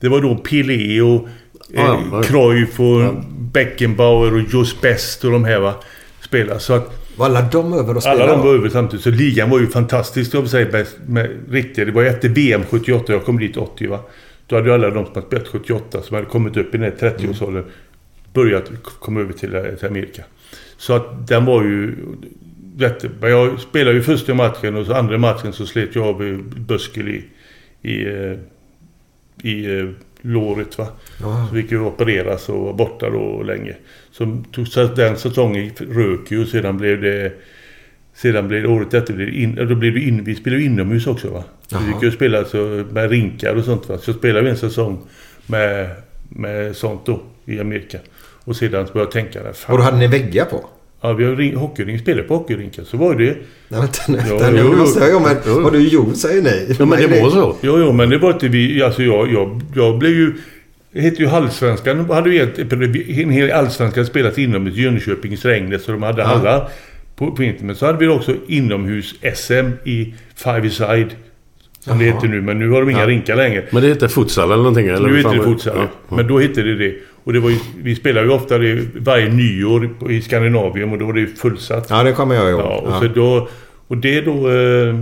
[0.00, 1.28] det var då Pelé och
[1.74, 2.22] eh, Ja, ja.
[2.22, 3.14] Cruyff och
[3.52, 5.74] Beckenbauer och Just Best och de här va.
[6.20, 6.60] Spelade.
[6.60, 8.22] Så att Var alla de över och spelade?
[8.22, 9.04] alla de var över samtidigt.
[9.04, 10.34] Så ligan var ju fantastisk.
[10.34, 11.84] Jag vill säga bäst med riktiga.
[11.84, 13.12] Det var ju efter VM 78.
[13.12, 14.00] Jag kom dit 80 va.
[14.46, 16.92] Då hade ju alla de som hade spelat 78 som hade kommit upp i den
[17.00, 17.64] här 30-årsåldern
[18.32, 20.22] börjat komma över till, eh, till Amerika.
[20.76, 21.94] Så att den var ju
[22.76, 23.30] jättebra.
[23.30, 27.24] Jag spelade ju första matchen och så andra matchen så slet jag av buskel i,
[27.82, 28.36] i, eh,
[29.42, 29.88] i eh,
[30.20, 30.86] låret va.
[31.20, 31.46] Ja.
[31.48, 33.76] Så fick ju opereras och var borta då länge.
[34.18, 37.32] Så, tog, så den säsongen rök ju och sedan blev det
[38.14, 40.68] sedan blev det året efter blev in, ja, då blev det in, vi spelade ju
[40.68, 41.44] inomhus också va.
[41.70, 43.98] Vi fick ju spela så, med rinkar och sånt va.
[43.98, 44.98] Så spelade vi en säsong
[45.46, 45.90] med,
[46.28, 47.98] med sånt då i Amerika.
[48.44, 49.72] Och sedan började jag tänka där, fan.
[49.72, 50.64] Och då hade ni väggar på?
[51.00, 52.84] Ja, vi har ring, hockeyrink, spelade på hockeyrinken.
[52.84, 53.36] Så var det
[53.68, 54.18] Nej, vänta nu.
[54.28, 54.58] Jo, vänta nu.
[54.58, 55.06] jo, måste jo.
[55.06, 55.60] säga, men Jo.
[55.60, 56.76] vad du gjort säger nej.
[56.78, 57.56] Ja, men det var så.
[57.62, 58.82] Jo, jo, men det var inte vi...
[58.82, 60.32] Alltså jag, jag, jag blev ju...
[60.98, 62.10] Det hette ju Halvsvenskan.
[62.10, 62.58] hade ju ett,
[63.08, 65.84] en hel allsvenskan spelat inomhus i Jönköping, Strängnäs.
[65.84, 66.28] Så de hade Ja.
[66.28, 66.68] alla
[67.16, 67.62] på, på internet.
[67.66, 71.08] Men så hade vi också inomhus-SM i Five-a-side.
[71.80, 72.14] Som det Jaha.
[72.14, 72.40] heter nu.
[72.40, 73.06] Men nu har de inga Ja.
[73.06, 73.64] rinkar längre.
[73.70, 74.86] Men det heter futsal eller någonting?
[74.88, 75.72] Eller nu heter det futsal.
[75.76, 76.16] Ja, ja.
[76.16, 76.94] Men då hette det det.
[77.24, 81.06] Och det var ju, vi spelade ju ofta det varje nyår i Skandinavien och då
[81.06, 81.86] var det fullsatt.
[81.90, 82.60] Ja, det kommer jag ihåg.
[82.60, 83.02] Ja, och.
[83.02, 83.48] Så då,
[83.88, 84.94] och det då eh,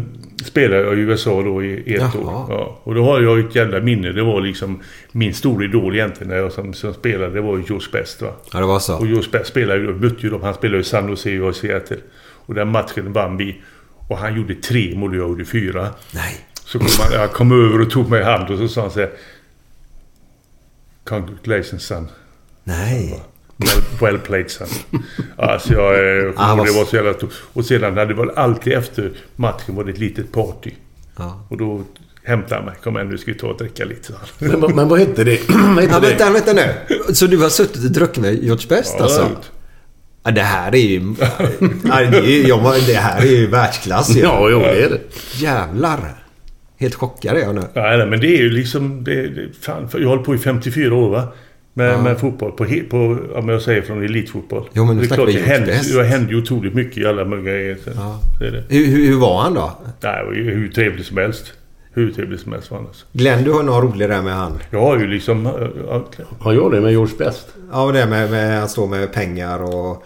[0.45, 2.19] spelade jag i USA då i ett Jaha.
[2.19, 2.47] år.
[2.49, 4.13] Ja, och då har jag ett jävla minne.
[4.13, 4.81] Det var liksom
[5.13, 7.33] min stora idol egentligen när jag som, som spelade.
[7.35, 8.33] Det var ju Josh Best va.
[8.53, 8.97] Ja, det var så.
[8.97, 10.43] Och Josh Best spelade ju, mötte ju dem.
[10.43, 11.97] Han spelade i San Jose och Seattle.
[12.47, 13.61] Och den matchen vann vi.
[14.09, 15.89] Och han gjorde tre mål och jag gjorde fyra.
[16.15, 16.37] Nej.
[16.55, 18.91] Så kom han, jag kom över och tog mig i hand och så sa han
[18.91, 19.11] så här.
[21.05, 22.09] Congratulations son.
[22.65, 23.23] Nej.
[23.57, 24.67] Well, well played son.
[25.37, 27.33] Alltså jag eh, Ah, det var så jävla stort.
[27.53, 30.71] Och sedan hade det varit alltid efter matchen var det ett litet party.
[31.17, 31.47] Ja.
[31.51, 31.83] Och då
[32.25, 32.75] hämtade han mig.
[32.85, 34.13] Kom igen nu ska vi ta och dricka lite.
[34.39, 35.41] Men, vad- men vad hette det?
[35.49, 36.09] vad hette Ja, det?
[36.09, 36.75] vänta, vänta nu.
[37.15, 39.21] Så du har suttit och druckit med George Best Ja, alltså?
[39.23, 39.31] har.
[40.25, 41.15] Ja, det här är ju...
[41.85, 44.21] ja, det, är ju jag, det här är ju världsklass ju.
[44.21, 45.01] Ja, jo, det är det.
[45.35, 46.15] Jävlar.
[46.79, 47.63] Helt chockad är jag nu.
[47.75, 49.05] Nej, nej, men det är ju liksom...
[49.05, 51.29] Det, det, fan, jag håller på i 54 år va.
[51.79, 52.03] Med, Ja.
[52.03, 52.53] med fotboll.
[52.53, 54.69] På, på, om jag säger från elitfotboll.
[54.73, 55.95] Jo, men det är klart, det Best.
[55.95, 57.79] det händer ju otroligt mycket i alla möjliga grejer.
[57.97, 58.21] Ja.
[58.41, 58.65] Det det.
[58.69, 59.73] Hur, hur, hur var han då?
[60.03, 61.53] Nej, hur trevligt som helst.
[61.93, 63.07] Hur trevligt som helst var han alltså.
[63.13, 64.53] Glenn, du har något roligt där med han.
[64.71, 65.49] Jag har ju liksom...
[65.89, 66.05] ja,
[66.39, 67.49] Har jag det med George Best?
[67.73, 70.05] Ja, det med, med han står med pengar och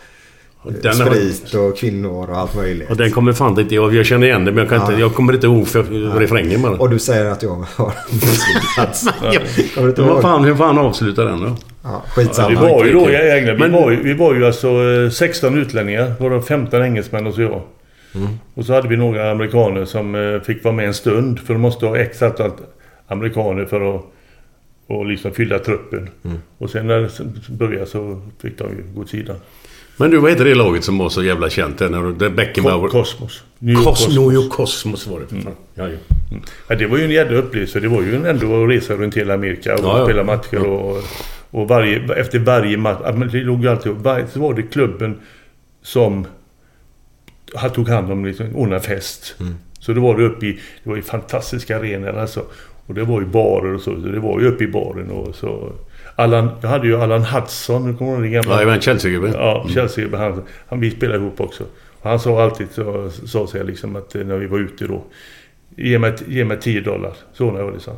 [0.83, 2.91] Den sprit och kvinnor och allt möjligt.
[2.91, 3.95] Och den kommer fan inte jag...
[3.95, 4.87] Jag känner igen det men jag, kan Ja.
[4.89, 5.83] inte, jag kommer inte ihåg för
[6.19, 6.73] refrängen bara.
[6.79, 9.07] Och du säger att jag har misslyckats.
[9.77, 9.83] Ja.
[9.89, 11.47] Inte Vad fan, hur fan avslutar den då?
[11.47, 12.49] Ja, Ja, skitsamma.
[12.49, 13.55] vi var ju då i England.
[13.55, 16.13] Vi, Men- var ju, vi var ju alltså eh, 16 utlänningar.
[16.21, 17.63] Varav 15 engelsmän och så jag.
[18.15, 18.29] Mm.
[18.55, 21.41] Och så hade vi några amerikaner som eh, fick vara med en stund.
[21.41, 22.19] För de måste ha x
[23.07, 24.03] amerikaner för att
[24.87, 26.09] och liksom fylla truppen.
[26.25, 26.39] Mm.
[26.59, 27.11] Och sen när det
[27.49, 29.37] började så fick de ju gå åt sidan.
[30.01, 31.79] Men du, vad heter det laget som var så jävla känt?
[31.79, 32.89] där Beckenbauer...
[32.89, 33.45] Ko- Cosmos.
[33.59, 34.17] New Cosmos.
[34.17, 35.27] York Cosmos var det.
[35.27, 35.55] för fan.
[35.75, 35.97] Ja, ja.
[36.69, 37.81] Ja, det var ju en jävla upplevelse.
[37.81, 40.67] Det var ju ändå att resa runt hela Amerika och Ja, spela matcher.
[40.67, 41.03] Och,
[41.51, 42.99] och varje, efter varje match,
[43.33, 43.93] det låg ju alltid...
[44.33, 45.19] Så var det klubben
[45.83, 46.27] som
[47.75, 49.37] tog hand om liksom, ordnade fest.
[49.79, 50.53] Så det var det uppe i...
[50.85, 52.45] Det var ju fantastiska arenor alltså.
[52.87, 54.01] Och det var ju barer och så.
[54.03, 55.73] så det var ju uppe i baren och så...
[56.21, 58.61] Allan, jag hade ju Allan Hudson, du kommer ihåg den gamla?
[58.61, 59.33] Ja, men Chelsea-gubben.
[59.33, 60.19] Ja, Chelsea.
[60.19, 61.65] Han, han, vi spelade ihop också.
[62.01, 65.03] Och han sa alltid, så, sa sig liksom att eh, när vi var ute då.
[65.77, 67.13] Ge mig, ge mig 10 dollar.
[67.33, 67.97] Så när jag det han.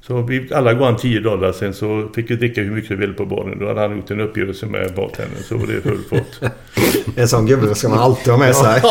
[0.00, 1.52] Så vi alla gav han 10 dollar.
[1.52, 3.58] Sen så fick vi dricka hur mycket vi ville på baren.
[3.58, 5.42] Då hade han gjort en uppgörelse med bartendern.
[5.42, 6.52] Så var det full fart.
[7.16, 8.82] En sån gubbe ska man alltid ha med sig.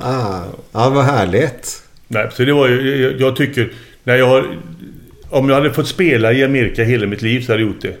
[0.00, 1.82] ah, ja, vad härligt.
[2.08, 3.02] Nej, så det var ju...
[3.02, 3.72] Jag, jag tycker...
[4.04, 4.58] När jag har...
[5.32, 7.96] Om jag hade fått spela i Amerika hela mitt liv så hade jag gjort det.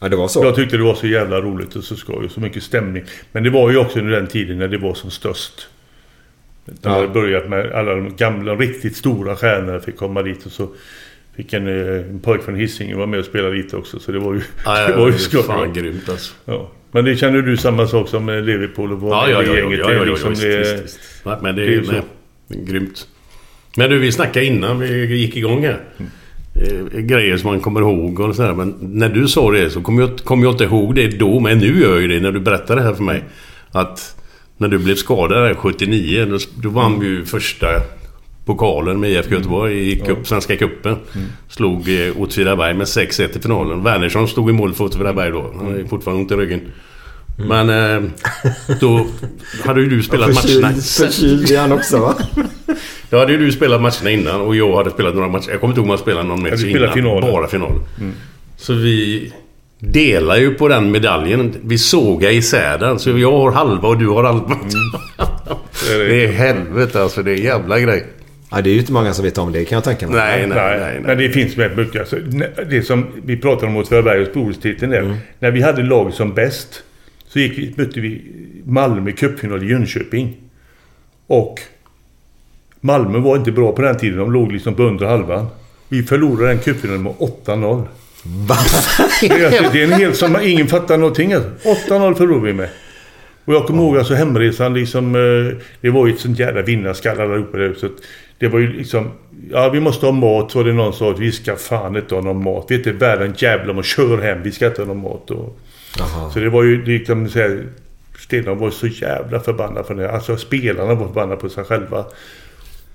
[0.00, 0.44] Ja, det var så.
[0.44, 3.02] Jag tyckte det var så jävla roligt och så skoj och så mycket stämning.
[3.32, 5.68] Men det var ju också under den tiden när det var som störst.
[6.64, 6.90] De Ja.
[6.90, 10.68] hade börjat med alla de gamla, riktigt stora stjärnorna fick komma dit och så
[11.36, 13.98] fick en, eh, en pojk från Hisingen vara med och spela lite också.
[14.00, 15.42] Så det var ju, Ja, det var ju det skoj.
[15.42, 16.34] fan grymt alltså.
[16.44, 16.70] Ja.
[16.92, 19.78] Men det känner du samma sak som med Liverpool och var Ja, med ja, gänget?
[19.78, 21.00] ja, Det ja, ja, liksom visst, det- visst, visst.
[21.24, 22.02] Nej, men det det är ju nej,
[22.48, 23.08] det grymt.
[23.76, 25.80] Men du, vi snackade innan vi gick igång här.
[26.54, 28.54] Eh, grejer som man kommer ihåg och sådär.
[28.54, 31.40] Men när du sa det så kom jag, kom jag inte ihåg det då.
[31.40, 33.24] Men nu gör jag ju det när du berättar det här för mig.
[33.70, 34.16] Att
[34.56, 37.66] När du blev skadad där 79, då, då vann vi ju första
[38.44, 40.96] pokalen med IFK Göteborg i cup, Svenska cupen.
[41.48, 43.82] Slog eh, Åtvidaberg med 6-1 i finalen.
[43.82, 45.54] Wernersson stod i mål för Åtvidaberg då.
[45.56, 46.60] Han ju fortfarande ont i ryggen.
[47.36, 48.10] Men eh,
[48.80, 49.06] då
[49.64, 50.72] hade ju du spelat matcherna...
[50.72, 52.14] Förkyld är han också va?
[53.10, 55.50] Då hade ju du spelat matcherna innan och jag hade spelat några matcher.
[55.50, 56.92] Jag kommer inte ihåg om jag spelade någon match innan.
[56.92, 57.32] finalen.
[57.32, 57.80] Bara final.
[58.56, 59.32] Så vi
[59.78, 61.54] delar ju på den medaljen.
[61.62, 62.98] Vi sågar isär den.
[62.98, 64.58] Så jag har halva och du har halva.
[65.88, 67.22] det är helvete alltså.
[67.22, 68.06] Det är en jävla grej.
[68.50, 70.16] Ja, det är ju inte många som vet om det kan jag tänka mig.
[70.16, 70.78] Nej, nej, nej.
[70.80, 71.00] nej.
[71.00, 72.00] Men det finns väldigt mycket.
[72.00, 72.16] Alltså,
[72.70, 75.00] det som vi pratade om Åtvidaberg och storhetstiteln där.
[75.00, 75.16] Mm.
[75.38, 76.82] När vi hade lag som bäst
[77.32, 78.22] så gick vi, mötte vi
[78.64, 80.36] Malmö i cupfinal i Jönköping.
[81.26, 81.60] Och
[82.80, 84.18] Malmö var inte bra på den tiden.
[84.18, 85.46] De låg liksom på under halvan.
[85.88, 87.82] Vi förlorade den cupfinalen med 8-0.
[88.24, 88.56] Va?
[89.20, 91.32] Det är, alltså, det är en hel som ingen fattar någonting.
[91.32, 91.50] Alltså.
[91.88, 92.68] 8-0 förlorade vi med.
[93.44, 95.14] Och jag kommer ihåg alltså hemresan liksom.
[95.14, 97.74] eh, Det var ju ett sånt jävla vinnarskall allihopa där.
[97.74, 97.88] Så
[98.38, 99.10] det var ju liksom.
[99.50, 100.54] Ja vi måste ha mat.
[100.54, 102.66] var det någon sa att vi ska fan inte ha någon mat.
[102.68, 104.42] Vi är inte värda en jävla om och kör hem.
[104.42, 105.30] Vi ska inte ha någon mat.
[105.30, 105.58] Och,
[106.32, 107.66] så det var ju liksom så här.
[108.18, 110.10] Stenholm var så jävla förbannad för det.
[110.12, 112.04] Alltså spelarna var förbannade på sig själva.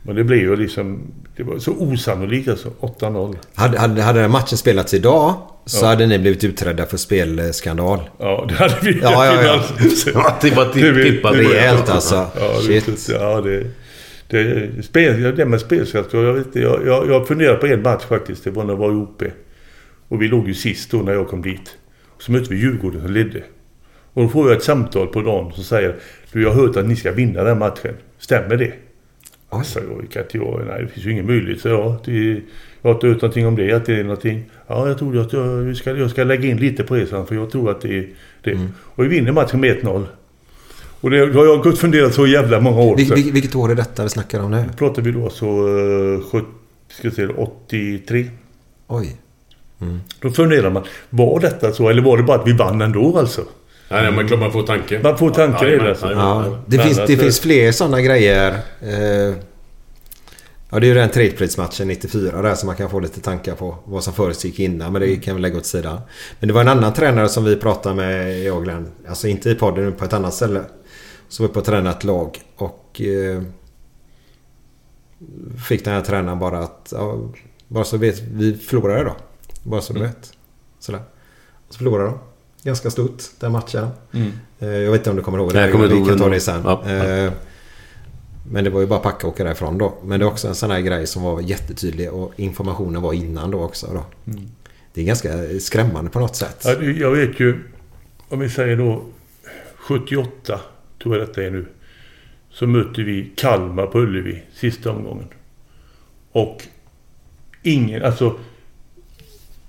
[0.01, 1.01] Men det blev ju liksom.
[1.35, 2.69] Det var så osannolikt alltså.
[2.79, 3.35] 8-0.
[3.53, 5.33] Hade, hade, hade den matchen spelats idag
[5.65, 5.89] så Ja.
[5.89, 8.09] hade ni blivit utredda för spelskandal.
[8.19, 8.99] Ja, det hade vi.
[9.01, 9.61] Ja, ja, ja.
[10.41, 12.15] Det var tippat rejält alltså.
[12.39, 13.07] Ja, Shit.
[13.07, 13.63] det, ja, det,
[14.27, 16.13] det, spel, det med spelskatt.
[16.13, 18.43] Jag, vet, jag, jag, jag funderade på en match faktiskt.
[18.43, 19.23] Det var när jag var i OP.
[20.07, 21.75] Och vi låg ju sist då när jag kom dit.
[22.20, 23.43] Så mötte vi Djurgården som ledde.
[24.13, 25.95] Och då får jag ett samtal på dagen som säger
[26.32, 27.93] Du, jag har hört att ni ska vinna den matchen.
[28.20, 28.74] Stämmer det?
[29.49, 29.65] Oj.
[29.65, 31.61] Så jag, kan inte jag, nej det finns ju ingen möjlighet.
[31.61, 32.41] Så jag, det,
[32.82, 33.74] jag har inte hört någonting om det.
[33.74, 34.43] Att det är någonting.
[34.68, 37.05] Ja, jag tror att jag, ska, jag ska lägga in lite på det.
[37.05, 38.09] För jag tror att det är
[38.41, 38.59] det.
[38.80, 40.05] Och vi vinner matchen med 1-0.
[41.01, 42.97] Och det har jag gått funderat så jävla många år.
[42.97, 44.65] Vil, vil, vilket år är detta vi snackar om nu?
[44.78, 46.47] Pratar vi då så uh, 70,
[46.89, 48.30] ska jag säga, 83.
[48.88, 49.15] Oj.
[50.21, 50.84] Då funderar man.
[51.09, 51.89] Var detta så?
[51.89, 53.41] Eller var det bara att vi vann ändå alltså?
[53.89, 54.99] Nej, nej, men klart man får tanke.
[55.03, 56.11] Man får tanke i det alltså.
[56.11, 58.59] Ja, det, Men finns, det finns fler sådana grejer.
[58.82, 59.36] Eh,
[60.69, 63.75] ja, det är ju den tredjeplatsmatchen 94 där som man kan få lite tankar på.
[63.86, 66.01] Vad som försiggick innan, men det kan vi lägga åt sidan.
[66.39, 68.91] Men det var en annan tränare som vi pratade med, jag och Glenn.
[69.07, 70.61] Alltså inte i podden, utan på ett annat ställe.
[71.30, 72.41] Som var uppe och tränade ett lag.
[72.55, 73.41] Och eh,
[75.67, 76.93] fick den här tränaren bara att...
[76.95, 77.19] Ja,
[77.67, 79.15] bara så vet, vi förlorade då.
[79.68, 80.34] Bara så du vet.
[80.80, 81.01] Sådär.
[81.68, 82.20] Och så förlorade de.
[82.63, 83.88] Ganska stort den matchen.
[84.59, 85.61] Eh, Jag vet inte om du kommer ihåg det.
[85.61, 86.61] Jag kommer vi kan ta det sen.
[86.65, 86.89] Ja, ja.
[86.91, 87.32] Eh,
[88.51, 89.97] Men det var ju bara packa och åka därifrån då.
[90.03, 93.51] Men det är också en sån här grej som var jättetydlig och informationen var innan
[93.51, 93.88] då också.
[93.93, 94.34] Då.
[94.93, 96.61] Det är ganska skrämmande på något sätt.
[96.65, 97.59] Ja, jag vet ju,
[98.30, 99.01] om vi säger då
[99.78, 100.59] 78,
[101.03, 101.65] tror jag detta är nu.
[102.49, 105.28] Så mötte vi Kalmar på Ullevi sista omgången.
[106.32, 106.63] Och
[107.63, 108.36] ingen, alltså.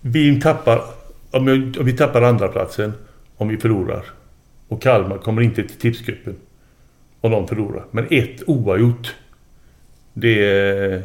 [0.01, 0.83] Vi tappar,
[1.31, 2.93] om, jag, om vi tappar andra platsen
[3.37, 4.05] om vi förlorar.
[4.69, 6.37] Och Kalmar kommer inte till tipsgruppen.
[7.21, 7.85] Om de förlorar.
[7.91, 9.15] Men ett oavgjort.
[10.13, 11.03] Det är,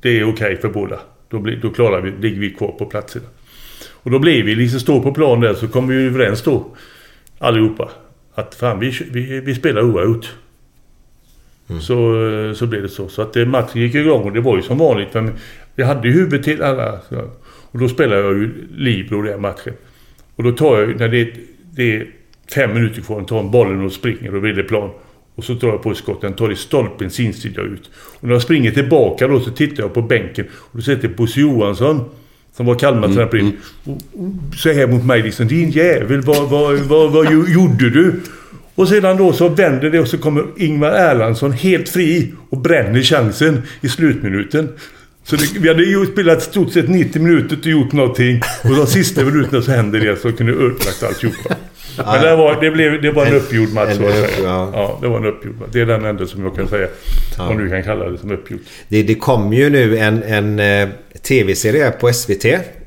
[0.00, 1.00] det är okej för båda.
[1.28, 3.26] Då, blir, då klarar vi, ligger vi kvar på platserna.
[3.90, 6.66] Och då blir vi liksom stå på plan där så kom vi överens då.
[7.38, 7.90] Allihopa.
[8.34, 10.34] Att fan vi, vi, vi spelar oavgjort.
[11.80, 13.08] Så, eh, så blev det så.
[13.08, 15.14] Så att matchen gick igång och det var ju som vanligt.
[15.14, 15.32] Men
[15.76, 17.00] jag hade ju huvudet till alla.
[17.08, 17.30] Så,
[17.72, 19.74] och då spelar jag ju Libro den matchen.
[20.36, 21.34] Och då tar jag när det,
[21.70, 22.06] det är
[22.54, 24.90] fem minuter kvar, tar bollen och springer och vrider plan.
[25.34, 27.90] Och så drar jag på skotten, tar i stolpens insida ut.
[27.94, 30.46] Och när jag springer tillbaka då så tittar jag på bänken.
[30.52, 32.04] Och då sätter Bosse Johansson,
[32.52, 33.52] som var Kalmartränare på mm.
[34.56, 35.46] så här mot mig liksom.
[35.48, 38.20] Din jävel, vad, vad, vad, vad gjorde du?
[38.74, 43.02] Och sedan då så vänder det och så kommer Ingvar Erlandsson helt fri och bränner
[43.02, 44.68] chansen i slutminuten.
[45.24, 48.40] Så det, vi hade ju spelat stort sett 90 minuter och gjort någonting.
[48.64, 51.56] Och de sista minuterna så händer det så kunde ödelagt alltihopa.
[51.96, 54.28] Men det var, det, blev, det var en uppgjord match så att säga.
[54.42, 54.98] ja.
[55.02, 55.68] Det var en uppgjord match.
[55.72, 56.88] Det är den enda som jag kan säga.
[57.38, 57.48] Ja.
[57.48, 58.60] Om du kan kalla det som uppgjord.
[58.88, 60.88] Det, det kom ju nu en, en eh,
[61.22, 62.44] tv-serie på SVT.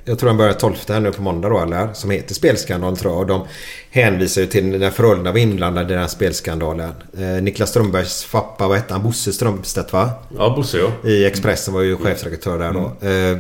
[0.07, 1.93] Jag tror den börjar 12 här nu på måndag då eller?
[1.93, 3.19] Som heter Spelskandal tror jag.
[3.19, 3.47] Och de
[3.89, 6.91] hänvisar ju till när Frölunda var inblandade i den här spelskandalen.
[7.17, 9.03] Eh, Niklas Strömbergs pappa, vad hette han?
[9.03, 10.09] Bosse Strömstedt va?
[10.37, 11.09] Ja, Bosse ja.
[11.09, 13.07] I Expressen var ju chefredaktör där då.
[13.07, 13.37] Eh,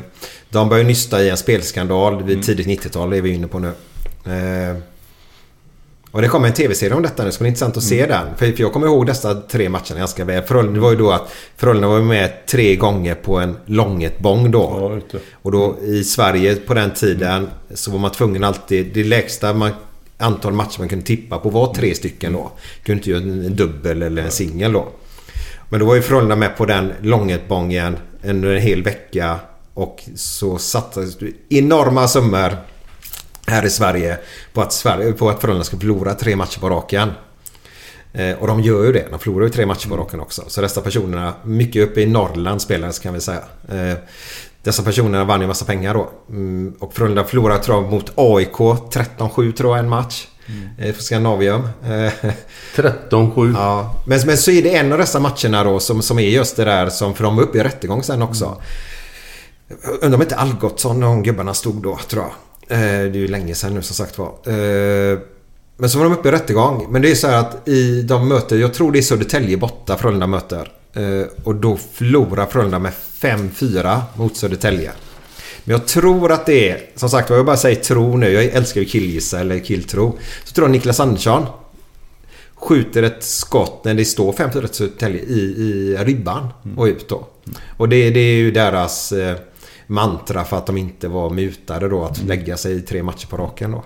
[0.49, 3.09] de började nysta i en spelskandal vid tidigt 90-tal.
[3.09, 3.71] Det är vi inne på nu.
[4.25, 4.75] Eh,
[6.15, 7.29] och det kommer en tv-serie om detta nu.
[7.29, 8.27] Det ska bli intressant att se den.
[8.37, 10.43] För, för jag kommer ihåg dessa tre matcherna ganska väl.
[10.43, 14.99] Frölunda det var ju då att Frölunda var med tre gånger på en långetbång då.
[15.11, 15.19] Ja.
[15.33, 18.91] Och då i Sverige på den tiden så var man tvungen alltid...
[18.93, 19.71] Det lägsta man
[20.17, 22.51] antal matcher man kunde tippa på var tre stycken då.
[22.83, 24.87] Kunde inte göra en dubbel eller en singel då.
[25.69, 29.39] Men då var ju Frölunda med på den långetbången under en hel vecka.
[29.73, 31.17] Och så satsades
[31.49, 32.57] enorma summor
[33.45, 34.17] här i Sverige
[34.53, 37.11] på att, Sverige, på att Frölunda ska förlora tre matcher på raken.
[38.13, 39.07] Eh, och de gör ju det.
[39.11, 40.43] De förlorar ju tre matcher på raken också.
[40.47, 43.43] Så dessa personerna, mycket uppe i Norrland spelades kan vi säga.
[43.69, 43.97] Eh,
[44.63, 46.09] dessa personerna vann ju massa pengar då.
[46.29, 50.27] Mm, och Frölunda förlorade tror jag mot AIK 13-7 tror jag en match.
[50.47, 50.93] Mm.
[50.93, 51.69] För Skandinavium.
[52.75, 53.53] 13-7.
[53.57, 53.95] Ja.
[54.07, 56.65] Men, men så är det en av dessa matcherna då som, som är just det
[56.65, 57.13] där som...
[57.13, 58.45] För de var uppe i rättegång sen också.
[58.45, 58.59] Mm.
[60.01, 62.31] Undrar om inte Algotsson de gubbarna stod då tror jag.
[62.67, 64.27] Eh, det är ju länge sedan nu som sagt var.
[64.27, 65.19] Eh,
[65.77, 66.87] men så var de uppe i rättegång.
[66.89, 69.97] Men det är så här att i de möter, jag tror det är Södertälje borta
[69.97, 70.71] Frölunda möter.
[70.93, 74.91] Eh, och då förlorar Frölunda med 5-4 mot Södertälje.
[75.63, 78.31] Men jag tror att det är, som sagt var, jag bara säger tro nu.
[78.31, 80.17] Jag älskar ju killgissa eller killtro.
[80.43, 81.45] Så tror jag Niklas Andersson
[82.55, 86.47] skjuter ett skott när det står 5-4 till Södertälje i, i ribban
[86.77, 87.27] och ut då.
[87.77, 89.35] Och det, det är ju deras eh,
[89.87, 93.37] mantra för att de inte var mutade då att lägga sig i tre matcher på
[93.37, 93.83] raken då.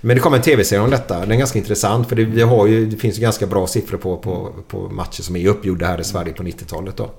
[0.00, 1.20] Men det kommer en tv-serie om detta.
[1.20, 3.98] Den är ganska intressant för det, vi har ju, det finns ju ganska bra siffror
[3.98, 7.10] på, på, på matcher som är uppgjorda här i Sverige på 90-talet då.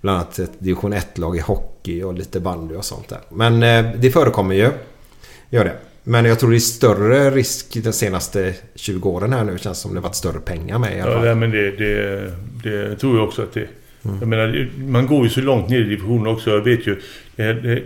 [0.00, 3.20] Bland annat ett division 1-lag i hockey och lite bandy och sånt där.
[3.28, 4.70] Men eh, det förekommer ju.
[5.50, 5.76] Gör det.
[6.02, 9.58] Men jag tror det är större risk de senaste 20 åren här nu.
[9.58, 11.26] Känns som det varit större pengar med i alla fall.
[11.26, 12.32] Ja, men det, det,
[12.62, 13.72] det tror jag också att det mm.
[14.20, 16.50] Jag menar, man går ju så långt ner i divisionen också.
[16.50, 16.96] Jag vet ju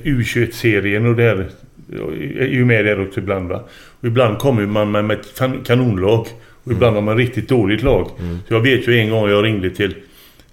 [0.04, 1.50] U21-serien och där
[2.38, 3.64] är ju med där också ibland va.
[4.00, 6.26] Och ibland kommer man med ett kanonlag.
[6.64, 8.10] Och ibland har man ett riktigt dåligt lag.
[8.20, 8.38] Mm.
[8.48, 9.94] Så jag vet ju en gång jag ringde till,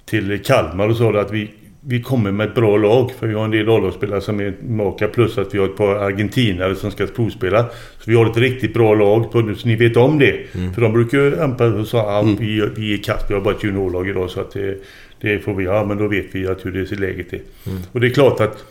[0.06, 1.49] till Kalmar och sa att vi,
[1.81, 3.11] vi kommer med ett bra lag.
[3.19, 5.95] För vi har en del A-lagsspelare som är maka plus att vi har ett par
[5.95, 7.65] argentinare som ska provspela.
[7.99, 9.26] Så vi har ett riktigt bra lag.
[9.31, 10.56] Så ni vet om det.
[10.56, 10.73] Mm.
[10.73, 13.26] För de brukar ju anpassa och säga att vi, vi är kass.
[13.30, 14.77] Vi har bara ett juniorlag idag så att det,
[15.22, 15.64] det får vi.
[15.64, 17.41] Ja men då vet vi att hur det ser läget är.
[17.65, 17.80] Mm.
[17.91, 18.64] Och det är klart att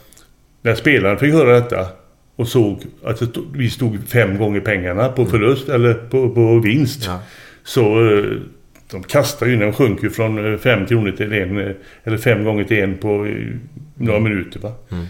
[0.62, 1.86] när spelaren fick höra detta
[2.36, 7.04] och såg att vi stod fem gånger pengarna på förlust eller på, på vinst.
[7.06, 7.22] Ja.
[7.64, 8.24] Så eh,
[8.90, 11.74] de kastar ju, de sjönk ju från 5 kronor till en
[12.04, 13.36] eller fem gånger till en på
[13.94, 14.60] några minuter.
[14.60, 14.72] Va?
[14.90, 15.06] Mm.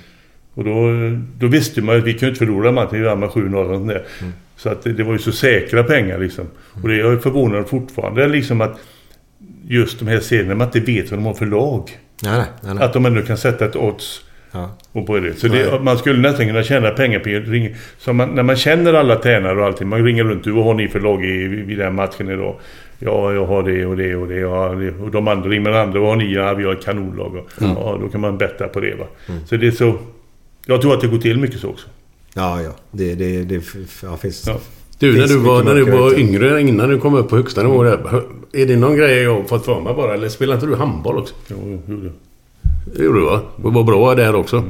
[0.55, 0.91] Och då,
[1.39, 3.89] då visste man att vi kunde inte förlora matchen, vi vann med 7-0 och sånt
[3.89, 4.05] där.
[4.21, 4.33] Mm.
[4.57, 6.47] Så att det, det var ju så säkra pengar liksom.
[6.83, 8.81] Och det är jag förvånad fortfarande liksom att
[9.69, 11.91] just de här serierna, man inte vet vad de har för lag.
[12.23, 12.85] Nej, nej, nej.
[12.85, 14.23] Att de ändå kan sätta ett odds
[14.53, 14.77] Ja.
[14.93, 15.35] och på det.
[15.35, 17.71] Så det, man skulle nästan kunna tjäna pengar på att ringa.
[17.99, 19.89] Så man, när man känner alla tränare och allting.
[19.89, 20.45] Man ringer runt.
[20.45, 22.57] Du, vad har ni för lag i, vid den matchen idag?
[22.99, 24.35] Ja, jag har det och det och det.
[24.39, 24.91] Ja, det.
[24.91, 26.01] Och de andra ringer med andra.
[26.01, 26.35] Vad har ni?
[26.35, 27.35] Ja, vi har ett kanonlag.
[27.37, 29.07] Och, Ja, då kan man betta på det va.
[29.47, 29.99] Så det är så...
[30.67, 31.87] Jag tror att det går till mycket så också.
[32.35, 32.71] Ja, ja.
[32.91, 33.63] Det, det, det
[34.03, 34.45] ja, finns...
[34.47, 34.61] Ja.
[34.99, 37.83] Du, när du var, när du var yngre, innan du kom upp på högsta nivå
[37.83, 38.23] där.
[38.53, 40.15] Är det någon grej jag har fått för mig bara?
[40.15, 41.35] Eller spelar inte du handboll också?
[41.49, 42.11] Jo, jo, jo.
[42.97, 43.41] Det gjorde du va?
[43.63, 44.65] Och var bra där också.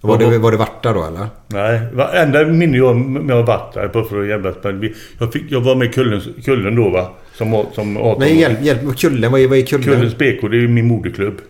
[0.00, 1.26] Var det, var det Varta då eller?
[1.46, 4.94] Nej, varenda minne jag jag varit där på för att jävlas med.
[5.18, 7.10] Jag, fick, jag var med i Kullen, Kullen då va.
[7.34, 9.84] Som, som 18 Men hjälp, hjälp Kullen, vad är, vad är Kullen?
[9.84, 11.40] Kullens BK, det är min moderklubb.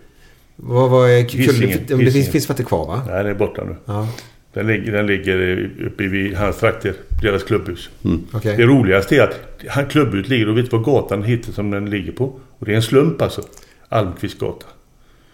[0.55, 1.45] Vad, är Kullen?
[1.45, 3.01] Hisingen, Det finns, finns inte kvar va?
[3.07, 3.75] Nej, det är borta nu.
[3.85, 4.07] Ja,
[4.53, 6.93] Den ligger, den ligger uppe vid hans trakter.
[7.21, 7.89] Deras klubbhus.
[8.33, 8.57] okej.
[8.57, 9.39] Det roligaste är att
[9.69, 12.25] han klubbhuset ligger och vet du vad gatan heter som den ligger på?
[12.59, 13.41] Och det är en slump alltså.
[13.89, 14.69] Almqvistgatan.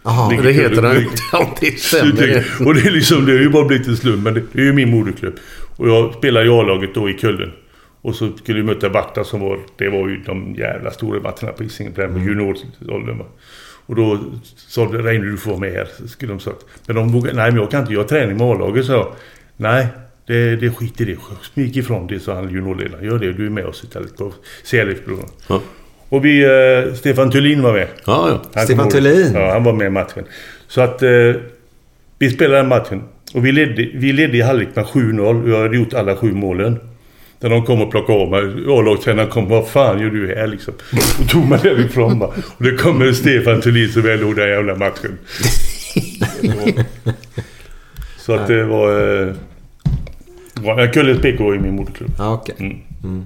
[0.04, 0.42] Jaha.
[0.42, 2.44] Det heter den inte.
[2.64, 4.22] Och det är liksom, det har ju bara blivit en slump.
[4.24, 5.34] Men det, det är ju min moderklubb.
[5.76, 7.52] Och jag spelar i A-laget då i Kullen.
[8.02, 11.52] Och så skulle vi möta Varta som var, det var ju de jävla stora matcherna
[11.56, 11.92] på Hisingen.
[11.92, 12.26] På den Mm.
[12.28, 13.22] junioråldern.
[13.90, 14.18] Och då
[14.56, 15.88] sa de, Reine du får vara med här.
[16.06, 16.64] Skulle de sagt.
[16.86, 19.12] Men de vågade, nej men jag kan inte, jag har träning med A-laget så jag.
[19.56, 19.86] Nej,
[20.26, 21.16] det, det skit i det.
[21.54, 23.04] Smyg ifrån det sa han juniorledaren.
[23.04, 24.32] Gör det, du är med oss istället på
[24.64, 25.28] CLF-bron.
[25.48, 25.60] Ja.
[26.08, 27.88] Och vi, eh, Stefan Thulin var med.
[28.04, 28.42] Ja, ja.
[28.54, 29.32] Han Stefan Thulin?
[29.34, 30.24] Ja, han var med i matchen.
[30.68, 31.10] Så att eh,
[32.18, 33.02] vi spelade den matchen.
[33.34, 35.50] Och vi ledde, vi ledde i halvlek med 7-0.
[35.50, 36.78] Jag hade gjort alla sju målen.
[37.40, 38.64] När de kom och plockade av mig.
[38.68, 39.48] A-lagstränaren kom.
[39.48, 40.74] Vad fan gör du här liksom?
[41.20, 42.26] Och tog mig därifrån va.
[42.56, 45.18] Och det kommer Stefan Thulin som väl låg den jävla matchen.
[48.18, 49.22] Så att det var...
[49.22, 49.34] Eh,
[50.54, 52.10] var- Kullens BK i min moderklubb.
[52.18, 52.84] Ja, okej.
[53.04, 53.24] Mm.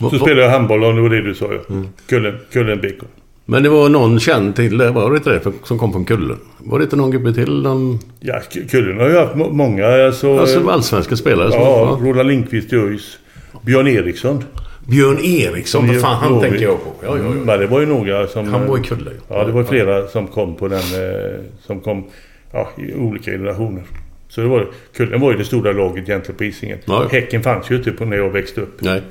[0.00, 1.82] Va- Så spelade jag handboll och det var det du sa ja.
[2.08, 3.02] Kullen, Kullen BK.
[3.50, 5.52] Men det var någon känd till det, var det inte det?
[5.64, 6.38] Som kom från Kullen?
[6.58, 7.62] Var det inte någon gubbe till?
[7.62, 9.86] Någon, Ja, Kullen har ju haft må- många.
[9.86, 11.48] Alltså, alltså allsvenska spelare?
[11.52, 11.98] Ja.
[12.02, 13.18] Roland Lindqvist i ÖIS.
[13.62, 14.44] Björn Eriksson.
[14.86, 16.90] Björn Eriksson, vad fan han tänker jag på.
[17.02, 17.30] Ja, ja, ja.
[17.30, 18.48] Men det var ju några som...
[18.48, 19.10] Han var i Kulle.
[19.28, 20.78] Ja, det var flera som kom på den...
[20.78, 22.04] eh, Som kom
[22.52, 23.82] ja, i olika generationer.
[24.28, 24.66] Så det var
[24.96, 26.78] Kullen var ju det stora laget egentligen på Hisingen.
[26.84, 27.06] Ja.
[27.10, 28.76] Häcken fanns ju inte på när jag växte upp.
[28.80, 29.02] Nej.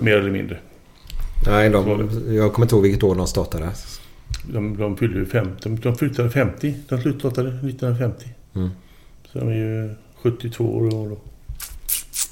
[0.00, 0.56] Mer eller mindre.
[1.46, 3.70] Nej, de, jag kommer inte ihåg vilket år de startade.
[4.44, 5.54] De, de fyllde ju 50.
[5.62, 6.74] De, de flyttade 50.
[6.88, 8.28] De slutade 1950.
[8.54, 8.70] Mm.
[9.32, 11.16] Så de är ju 72 år i år då.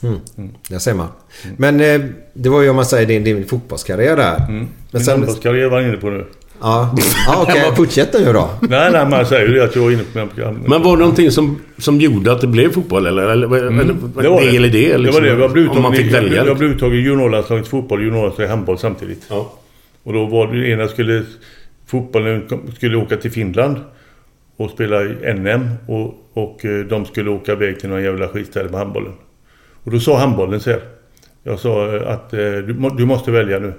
[0.08, 0.50] Mm.
[0.68, 1.08] Där ser man.
[1.56, 2.00] Men eh,
[2.34, 4.36] det var ju om man säger din, din fotbollskarriär där.
[4.36, 4.48] Mm.
[4.48, 6.26] Men Min sen, handbollskarriär var jag inne på nu.
[6.60, 6.94] Ja,
[7.26, 7.72] ja okej.
[7.76, 8.50] Fortsätt nu då.
[8.60, 11.00] Nej, nej, man säger ju det att jag var inne på den Men var det
[11.00, 13.22] någonting som, som gjorde att det blev fotboll eller?
[13.28, 14.12] eller, eller Mm.
[14.16, 14.98] det, var det eller det?
[14.98, 15.42] Liksom, det var det.
[15.42, 16.46] Jag blev om man fick välja.
[16.46, 19.26] jag blev uttagen i juniorlandslaget fotboll och juniorlandslaget handboll samtidigt.
[19.30, 19.52] Ja.
[20.02, 21.22] Och då var det ena skulle...
[21.86, 22.42] Fotbollen
[22.76, 23.76] skulle åka till Finland
[24.56, 28.68] och spela i NM och, och eh, de skulle åka iväg till någon jävla skitställe
[28.70, 29.12] med handbollen.
[29.84, 30.80] Och då sa handbollen så här.
[31.42, 33.72] Jag sa att eh, du, du måste välja nu.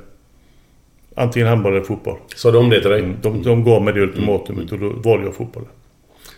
[1.19, 2.17] Antingen handboll eller fotboll.
[2.35, 2.99] Sa de det till dig?
[2.99, 5.69] Mm, De, de gav mig det ultimatumet och då valde jag fotbollen.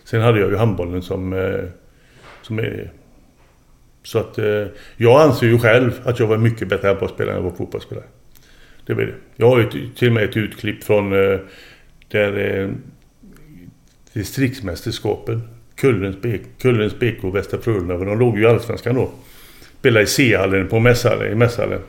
[0.03, 1.33] Sen hade jag ju handbollen som...
[1.33, 1.59] Eh,
[2.41, 2.91] som är,
[4.03, 4.65] så att eh,
[4.97, 8.05] jag anser ju själv att jag var mycket bättre handbollsspelare än jag var fotbollsspelare.
[8.85, 9.13] Det var det.
[9.35, 11.39] Jag har ju till och med ett utklipp från eh,
[12.07, 12.69] där
[14.13, 15.41] distriktsmästerskapen.
[15.75, 17.97] Kullens, B- Kullens BK och Västra Frölunda.
[17.97, 19.09] De låg ju i Allsvenskan då.
[19.79, 21.79] Spelade i C-hallen på mässhallen, i mässhallen.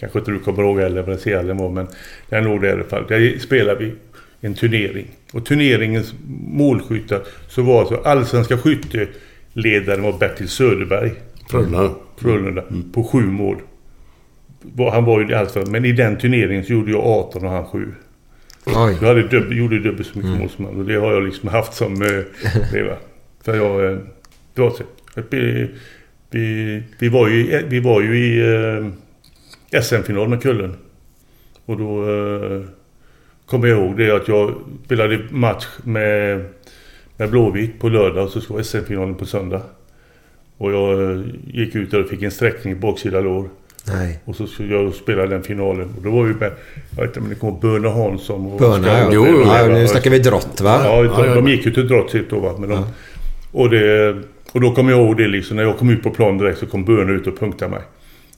[0.00, 1.86] Kanske inte du kommer ihåg heller vad C-hallen var men
[2.28, 3.04] den låg där i alla fall.
[3.08, 3.94] Där spelade vi
[4.40, 5.06] en turnering.
[5.32, 6.14] Och turneringens
[6.46, 11.12] målskyttar så var alltså allsvenska skytteledaren var Bertil Söderberg.
[11.50, 11.90] Frölunda.
[12.16, 12.64] Frölunda.
[12.92, 13.56] På sju mål.
[14.92, 15.72] Han var ju i allsvenskan.
[15.72, 17.94] Men i den turneringen så gjorde jag 18 och han 7.
[18.66, 18.96] Oj.
[19.00, 20.76] Jag hade dubb, gjorde dubbelt så mycket mål som han.
[20.76, 22.02] Och det har jag liksom haft som...
[22.02, 22.08] Eh,
[22.72, 22.96] det va.
[23.44, 23.92] För jag...
[23.92, 23.98] Eh,
[24.54, 24.82] det var så.
[25.30, 25.68] Vi,
[26.30, 28.86] vi, vi, var ju, vi var ju i eh,
[29.82, 30.74] SM-final med Kullen.
[31.66, 32.60] Och då eh,
[33.46, 34.54] kommer jag ihåg det att jag
[34.84, 36.44] spelade match med,
[37.16, 39.62] med Blåvitt på lördag och så skulle SM-finalen på söndag.
[40.58, 43.48] Och jag eh, gick ut där och fick en sträckning i baksida lår.
[43.86, 44.18] Nej.
[44.24, 45.88] Och så skulle jag spela den finalen.
[45.96, 46.52] Och då var vi med,
[46.96, 49.06] jag vet inte om det kom Börne Hansson och Börne, ja.
[49.06, 50.80] och- Jo, och- ja, nu snackar vi drott, va?
[50.84, 51.50] Ja, de, Ja, ja, de ja.
[51.54, 52.54] gick ju till drott sitt då va.
[52.58, 52.84] Men de,
[53.52, 54.16] och, det,
[54.52, 56.66] och då kommer jag ihåg det liksom, när jag kom ut på plan direkt så
[56.66, 57.80] kom Börne ut och punktade mig.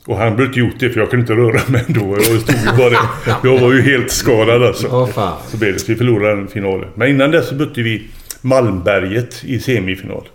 [0.06, 2.16] Och han inte gjort det för jag kunde inte röra mig ändå.
[2.16, 3.00] Jag stod ju bara där.
[3.44, 5.06] Jag var ju helt skadad alltså.
[5.06, 5.36] Fan.
[5.48, 5.78] Så blev det.
[5.78, 6.88] Så vi förlorade den finalen.
[6.94, 8.08] Men innan dess så mötte vi
[8.40, 10.28] Malmberget i semifinal.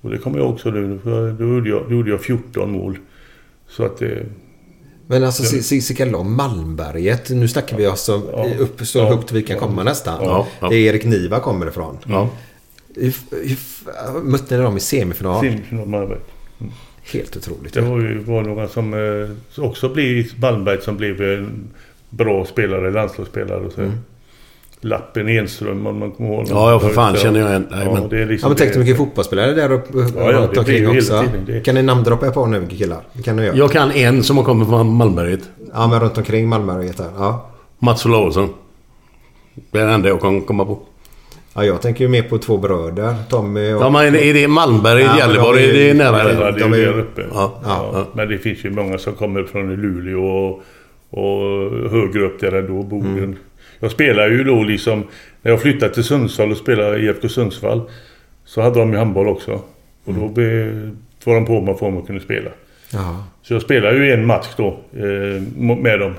[0.00, 0.98] Och det kommer jag också nu.
[1.04, 2.98] för Då gjorde jag, då gjorde jag 14 mål.
[3.68, 4.26] Så att det...
[5.06, 5.62] Men alltså ja.
[5.62, 7.30] Sikalom, Malmberget.
[7.30, 8.12] Nu snackar vi alltså
[8.58, 9.08] upp så Ja.
[9.08, 10.18] högt vi kan komma nästan.
[10.22, 10.46] Ja.
[10.60, 10.68] Ja.
[10.68, 11.98] Det är Erik Niva kommer ifrån.
[12.06, 12.30] Ja.
[12.96, 15.40] Hur, hur, mötte ni dem i semifinal?
[15.40, 16.26] Semifinal Malmberget.
[17.12, 17.74] Helt otroligt.
[17.74, 21.68] Det var ju var några som eh, också blev i Malmberget som blev en
[22.10, 23.80] bra spelare, landslagsspelare och så.
[23.80, 23.92] Mm.
[24.80, 27.50] Lappen Enström om man kommer ihåg Ja, ja, för fan, känner jag.
[27.70, 30.48] Nej, Ja, men- det liksom Ja, men tänk dig mycket fotbollsspelare där uppe Ja, ja,
[30.52, 31.24] det omkring också.
[31.46, 33.00] Det- Kan ni namndroppa på nu killar?
[33.12, 33.56] Det kan ni göra.
[33.56, 35.40] Jag kan en som har kommit från Malmberget.
[35.72, 37.10] Ja, men runt omkring Malmberget där.
[37.18, 37.46] Ja.
[37.78, 38.48] Mats Olausson.
[39.70, 40.78] Det är den enda jag kan komma på.
[41.54, 43.14] Ja, jag tänker ju mer på två bröder.
[43.28, 43.82] Tommy och...
[43.82, 45.56] Ja, men är det Malmberget, Ja, men Gällivare?
[45.56, 46.18] de är- Är det nära?
[46.32, 47.22] Ja, det är de ju är- där uppe.
[47.32, 48.06] Ja, Ja, ja.
[48.14, 50.62] Men det finns ju många som kommer från Luleå och,
[51.10, 53.18] och högre upp där ändå, Boden.
[53.18, 53.36] Mm.
[53.80, 55.02] Jag spelar ju då liksom...
[55.42, 57.80] När jag flyttade till Sundsvall och spelade i IFK Sundsvall
[58.44, 59.52] så hade de ju handboll också.
[60.04, 60.20] Och Mm.
[60.20, 60.64] då be,
[61.24, 62.50] var de på mig för att man kunde spela.
[62.92, 63.24] Ja.
[63.42, 65.42] Så jag spelade ju en match då eh,
[65.76, 66.14] med dem.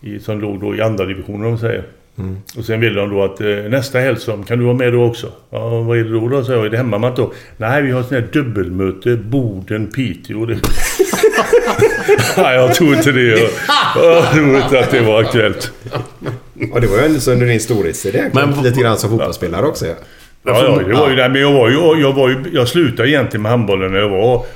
[0.00, 1.82] I, som låg då i andra divisionen om man säger.
[2.18, 2.36] Mm.
[2.58, 5.04] Och sen ville de då att eh, nästa helg så kan du vara med då
[5.04, 5.32] också?
[5.50, 6.44] Ja, vad är det då då?
[6.44, 7.32] Så jag, är det hemmamatch då?
[7.56, 9.16] Nej, vi har ett sånt här dubbelmöte.
[9.16, 10.46] Boden, Piteå.
[10.46, 10.54] Det...
[12.36, 13.22] Nej, jag tror inte det.
[13.22, 13.50] Jag,
[13.96, 15.72] jag tror inte att det var aktuellt.
[16.72, 18.24] Och det var ju så under din storhetstid.
[18.32, 19.86] Men- Lite grann som fotbollsspelare också.
[19.86, 19.94] Ja.
[20.46, 21.28] Ja, ja, det var ju det.
[21.28, 22.00] Men jag var ju...
[22.00, 24.46] Jag, var ju, jag slutade egentligen med handbollen när jag var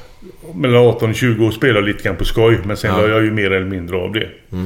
[0.54, 2.58] mellan 18 och 20 och spelade lite grann på skoj.
[2.64, 3.02] Men sen Ja.
[3.02, 4.28] la jag ju mer eller mindre av det.
[4.50, 4.56] Så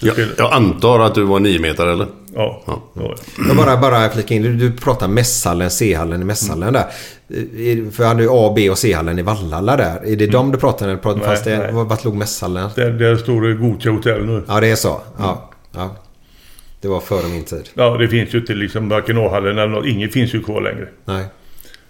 [0.00, 2.06] Jag, jag antar att du var nio meter eller?
[2.34, 2.82] Ja, Ja.
[2.94, 3.16] det var
[3.48, 3.56] jag.
[3.56, 4.42] Bara, bara flika in.
[4.42, 6.84] Du, du pratar mässhallen, C-hallen i mässhallen där.
[7.90, 10.06] För jag hade ju A, B och C-hallen i Vallhalla där.
[10.06, 11.18] Är det de du pratar när du pratar?
[11.20, 11.72] Nej, Fast det, nej.
[11.72, 12.70] var- vart låg mässhallen?
[12.74, 14.42] Där, där står det Gothia hotell nu.
[14.48, 15.00] Ja, det är så.
[15.18, 15.50] Ja.
[15.74, 15.96] ja.
[16.80, 17.68] Det var före min tid.
[17.74, 19.86] Ja, det finns ju inte liksom varken A-hallen eller något.
[19.86, 20.88] Inget finns ju kvar längre.
[21.04, 21.24] Nej.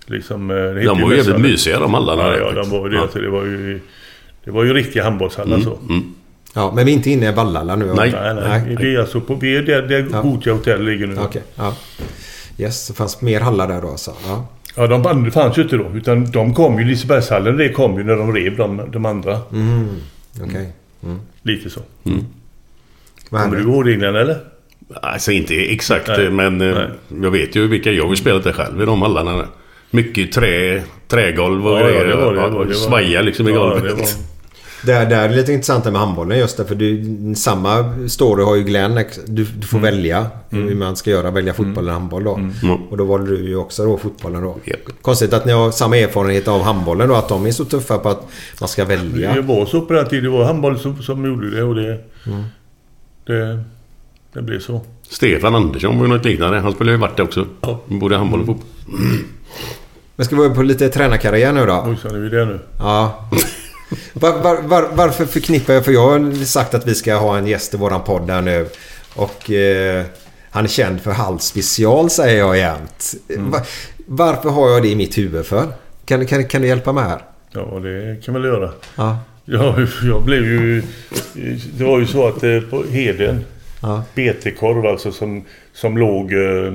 [0.06, 2.22] Liksom, eh, De var ju jävligt mysiga de hallarna.
[2.22, 2.97] Ja, ja, de var ju det.
[2.97, 3.02] Ja.
[3.02, 3.80] Alltså, det var ju...
[4.44, 5.78] Det var ju riktiga handbollshallar så.
[5.89, 6.14] Mm.
[6.54, 7.94] Ja, men vi är inte inne i Vallhalla nu.
[7.96, 8.12] Nej.
[8.12, 8.76] Nej, nej.
[8.80, 9.34] Vi är alltså på...
[9.34, 10.22] Vi är där, där Ja.
[10.22, 11.16] Gothia hotell ligger nu.
[11.20, 11.74] Okej, ja.
[12.58, 14.12] Yes, det fanns mer hallar där då alltså.
[14.26, 14.46] Ja.
[14.76, 15.90] Ja, de andra fanns ju inte då.
[15.94, 16.84] Utan de kom ju...
[16.84, 19.38] Lisebergshallen, det kom ju när de rev de, de andra.
[19.52, 19.88] Mm.
[20.44, 20.72] Okej.
[21.04, 21.18] Mm.
[21.42, 21.80] Lite så.
[23.30, 24.36] Vad Kommer du ihåg reglerna eller?
[25.02, 26.30] Alltså inte exakt Nej.
[26.30, 26.88] men eh, Nej.
[27.22, 29.36] jag vet ju vilka jag har spelat det själv i de hallarna.
[29.36, 29.46] där.
[29.90, 32.06] Mycket trä, trägolv och Ja, ja, grejer.
[32.06, 34.18] det var det, det var- det var- Svaja liksom i Ja, golvet.
[34.86, 37.05] Det var- Där, där är det lite intressant med handbollen just därför du,
[37.36, 38.94] samma story har ju Glenn.
[39.26, 39.94] Du, du får Mm.
[39.94, 40.78] välja hur Mm.
[40.78, 41.30] man ska göra.
[41.30, 42.34] Välja fotboll eller handboll då.
[42.34, 42.52] Mm.
[42.90, 44.56] Och då valde du ju också då fotbollen då.
[45.02, 47.14] Konstigt att ni har samma erfarenhet av handbollen då.
[47.14, 48.26] Att de är så tuffa på att
[48.60, 49.34] man ska välja.
[49.34, 50.24] Det var så på den tiden.
[50.24, 52.42] Det var handboll som, som gjorde det och det, Mm.
[53.26, 53.64] det,
[54.32, 54.80] det blev så.
[55.10, 56.60] Stefan Andersson var ju något liknande.
[56.60, 57.46] Han spelade ju varit det också.
[57.86, 58.66] Både handboll och fotboll.
[60.16, 61.84] Men ska vi vara på lite tränarkarriär nu då?
[61.86, 62.59] Oj, så är vi där nu.
[62.78, 63.28] Ja.
[64.12, 65.85] Var, var, var, varför förknippar jag...
[65.85, 68.66] För jag har sagt att vi ska ha en gäst i våran podd här nu.
[69.15, 70.05] Och eh,
[70.51, 73.15] han är känd för Hall special säger jag jämt.
[73.36, 73.60] Va,
[74.06, 75.66] varför har jag det i mitt huvud för?
[76.05, 77.20] Kan, kan, kan du hjälpa mig här?
[77.52, 78.70] Ja, det kan väl göra.
[78.97, 79.19] Ja.
[79.44, 80.82] Ja, jag blev ju...
[81.78, 83.44] Det var ju så att eh, på Heden,
[83.82, 84.02] Ja.
[84.15, 86.32] BT-korv alltså som, som låg...
[86.32, 86.74] eh,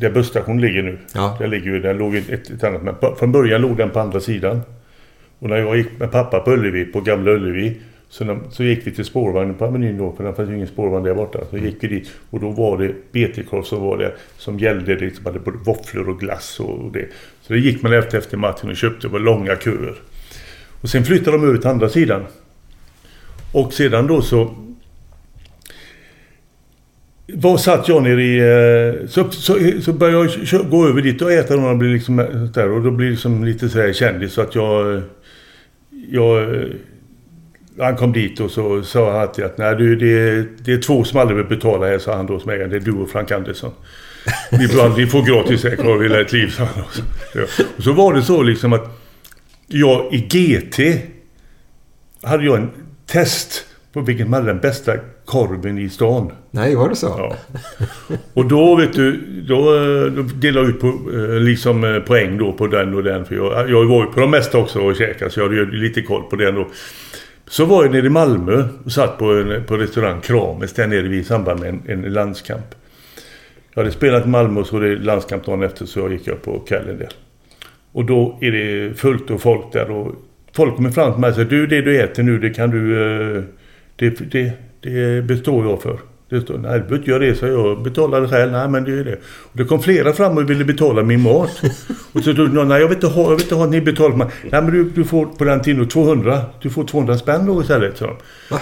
[0.00, 0.98] Där busstationen ligger nu.
[1.14, 1.36] Ja.
[1.38, 4.20] Där ligger den låg ett, ett annat, men på, från början låg den på andra
[4.20, 4.62] sidan.
[5.42, 7.76] Och när jag gick med pappa på Ullevi, på Gamla Ullevi,
[8.08, 10.66] så, när, så gick vi till spårvagnen på Avenyn då, för det fanns ju ingen
[10.66, 11.38] spårvagn där borta.
[11.50, 14.94] Så gick vi dit och då var det BT-korv som var det som gällde.
[14.94, 17.08] Det liksom hade både våfflor och glass och det.
[17.40, 19.06] Så det gick man efter efter matchen och köpte.
[19.06, 19.94] Det var långa köer.
[20.80, 22.26] Och sen flyttade de över till andra sidan.
[23.52, 24.54] Och sedan då så...
[27.34, 28.38] Var satt jag nere i...
[28.38, 32.26] Eh, så, så, så började jag gå över dit och äta och blir liksom eh,
[32.26, 34.94] där och då blir det liksom lite så här kändis så att jag...
[34.94, 35.02] Eh,
[36.12, 36.64] jag...
[37.78, 40.78] Han kom dit och så sa han alltid att nej du det är, det är
[40.78, 42.68] två som aldrig vill betala här sa han då som ägare.
[42.68, 43.72] Det är du och Frank Andersson.
[44.52, 46.84] Ni får, ni får gratis här kvar hela ett liv sa han.
[46.84, 47.02] också.
[47.34, 47.64] Ja.
[47.76, 49.00] Och så var det så liksom att
[49.66, 50.78] jag i GT
[52.22, 52.70] hade jag en
[53.06, 56.32] test på vilken man hade den bästa korven i stan.
[56.50, 57.06] Nej, var det så?
[57.06, 57.36] Ja.
[58.34, 59.16] Och då vet du,
[59.48, 63.02] då, eh, då delade jag ut på, eh, liksom eh, poäng då på den och
[63.02, 63.24] den.
[63.24, 66.02] För jag, jag var ju på de mesta också och käkade så jag hade lite
[66.02, 66.68] koll på den då.
[67.46, 71.16] Så var jag nere i Malmö och satt på, en, på restaurang Krames där nere
[71.16, 72.74] i samband med en, en landskamp.
[73.74, 76.26] Jag hade spelat i Malmö och så var det landskamp dagen efter så jag gick
[76.26, 77.08] jag på kvällen där.
[77.92, 80.14] Och då är det fullt och folk där och
[80.52, 82.94] folk kommer fram till mig och säger du det du äter nu det kan du...
[83.96, 84.52] Det, det,
[84.82, 85.98] det består jag för.
[86.28, 88.52] Det står, nej, du behöver inte göra det, så jag betalar det själv.
[88.52, 89.16] Nej, men det är det.
[89.22, 91.62] Och det kom flera fram och ville betala min mat.
[92.12, 94.16] och så tog någon, nej, jag vill inte ha, jag vill inte ha, ni betalar
[94.16, 94.26] mig.
[94.50, 97.96] Nej, men du, du får på den tiden 200, du får 200 spänn då istället.
[97.96, 98.16] Så.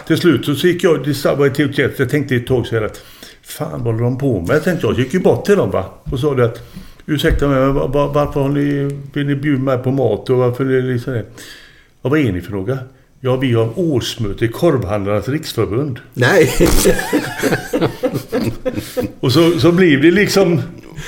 [0.07, 2.75] Till slut så, så gick jag, det var till chef, jag tänkte ett tag så
[2.75, 3.03] här att
[3.43, 4.57] fan vad håller de på med?
[4.57, 5.85] Jag tänkte jag, så gick ju bort till dem va.
[6.11, 6.63] Och sa det att
[7.07, 10.37] ursäkta mig, men var, var, varför har ni, vill ni bjuda mig på mat och
[10.37, 11.25] varför är det liksom det?
[12.03, 12.79] Ja, vad är ni för några?
[13.23, 15.99] Ja, vi har årsmöte i Korvhandlarnas riksförbund.
[16.15, 16.51] Nej.
[19.21, 20.63] Och så, så blir det liksom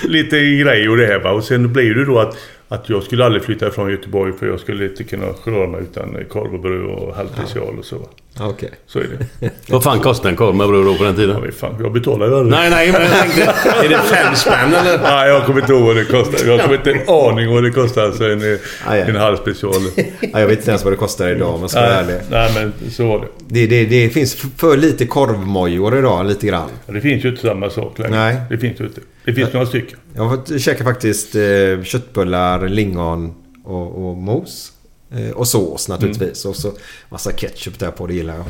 [0.04, 1.30] lite grej och det här va.
[1.32, 2.36] Och sen blir det då att,
[2.68, 6.24] att jag skulle aldrig flytta från Göteborg för jag skulle inte kunna klara mig utan
[6.28, 7.98] korv och bröd och halvspecial och så.
[7.98, 8.06] va.
[8.40, 8.70] Okej.
[8.86, 9.06] Så är
[9.40, 9.50] det.
[9.68, 11.30] Vad fan kostade en korv med bröd då på den tiden?
[11.30, 12.50] Ja, men fan, jag betalar ju aldrig.
[12.50, 13.42] Nej, nej, men jag tänkte...
[13.84, 14.98] Är det fem spänn eller?
[15.02, 16.46] Nej, jag kommer inte ihåg vad det kostar.
[16.48, 19.72] Jag kommer inte en aning vad det kostar alltså en, en halv special.
[20.32, 22.16] Ja, jag vet inte ens vad det kostar idag om jag ska vara ärlig.
[22.30, 23.26] nej, men så var det.
[23.48, 26.68] Det, det, det finns för lite korvmojor idag, lite grann.
[26.86, 28.16] Ja, Det finns ju inte samma sak längre.
[28.16, 28.36] Nej.
[28.50, 29.00] Det finns ju inte.
[29.24, 29.98] Det finns några stycken.
[30.14, 31.42] Jag har fått käka faktiskt eh,
[31.84, 33.34] köttbullar, lingon
[33.64, 34.71] och, och mos.
[35.16, 36.44] Eh, och sås naturligtvis.
[36.44, 36.72] Och så
[37.08, 38.44] massa ketchup där på, det gillar jag.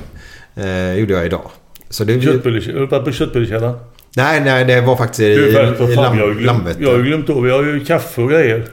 [0.64, 1.51] Eh, gjorde jag idag.
[1.90, 3.76] Så det, Köttbulle- Har du varit på köttbullekällaren?
[4.16, 5.52] Nej, nej, det var faktiskt i, i
[5.97, 6.82] lam, jag, ju Landvetter.
[6.82, 7.48] jag har ju glömt av.
[7.48, 8.64] Jag har ju kaffe och grejer.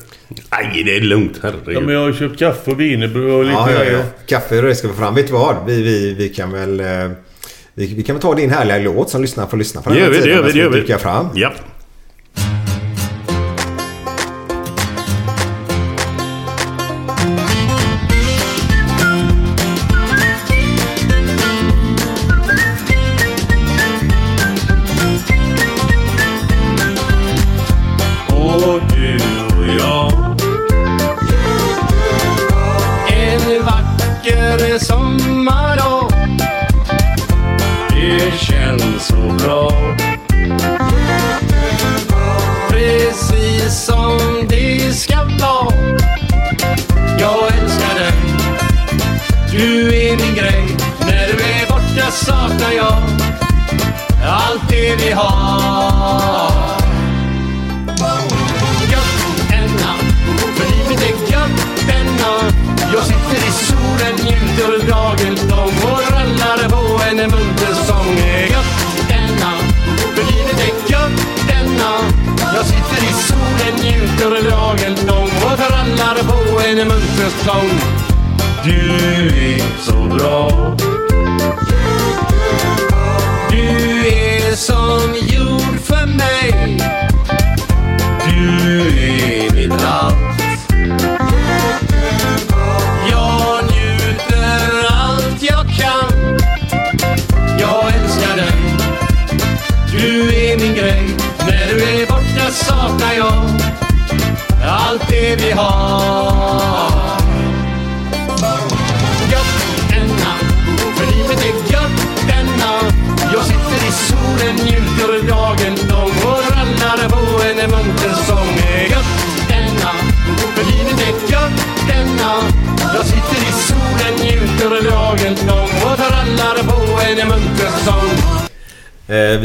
[0.52, 1.40] Nej, det är lugnt.
[1.44, 1.76] Herregud.
[1.76, 3.94] Ja, men jag har ju köpt kaffe och wienerbröd och lite Ja, ja, grejer.
[3.98, 4.04] ja.
[4.26, 5.16] Kaffe och det ska vi fram.
[5.16, 5.56] Vet du vad?
[5.68, 6.80] Vi, vi, vi kan väl...
[6.80, 6.86] eh,
[7.74, 10.04] Vi, vi kan väl ta din härliga låt som lyssnar får lyssna på Det den
[10.06, 11.02] gör här vi, det gör vi, det gör vi.
[11.04, 11.28] fram.
[11.36, 11.52] Ja.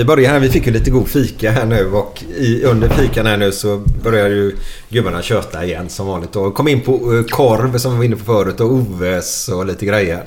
[0.04, 3.26] Vi börjar här, vi fick ju lite god fika här nu och i, under fikan
[3.26, 4.56] här nu så börjar ju
[4.88, 6.36] gubbarna köta igen som vanligt.
[6.36, 9.66] Och kom in på eh, korv som vi var inne på förut och Oves och
[9.66, 10.24] lite grejer.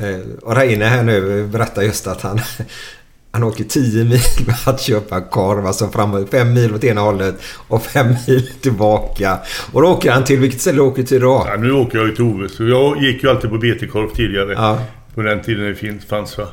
[0.00, 2.40] Eh, och Reine här nu berättar just att han,
[3.32, 5.66] han åker 10 mil med att köpa korv.
[5.66, 7.34] Alltså fram, fem mil åt ena hållet
[7.68, 9.38] och fem mil tillbaka.
[9.72, 11.46] Och då åker han till, vilket ställe åker till då?
[11.48, 12.56] Ja, nu åker jag ju till Oves.
[12.56, 14.52] Så jag gick ju alltid på BT-korv tidigare.
[14.52, 14.78] Ja.
[15.14, 16.48] På den tiden det fanns va.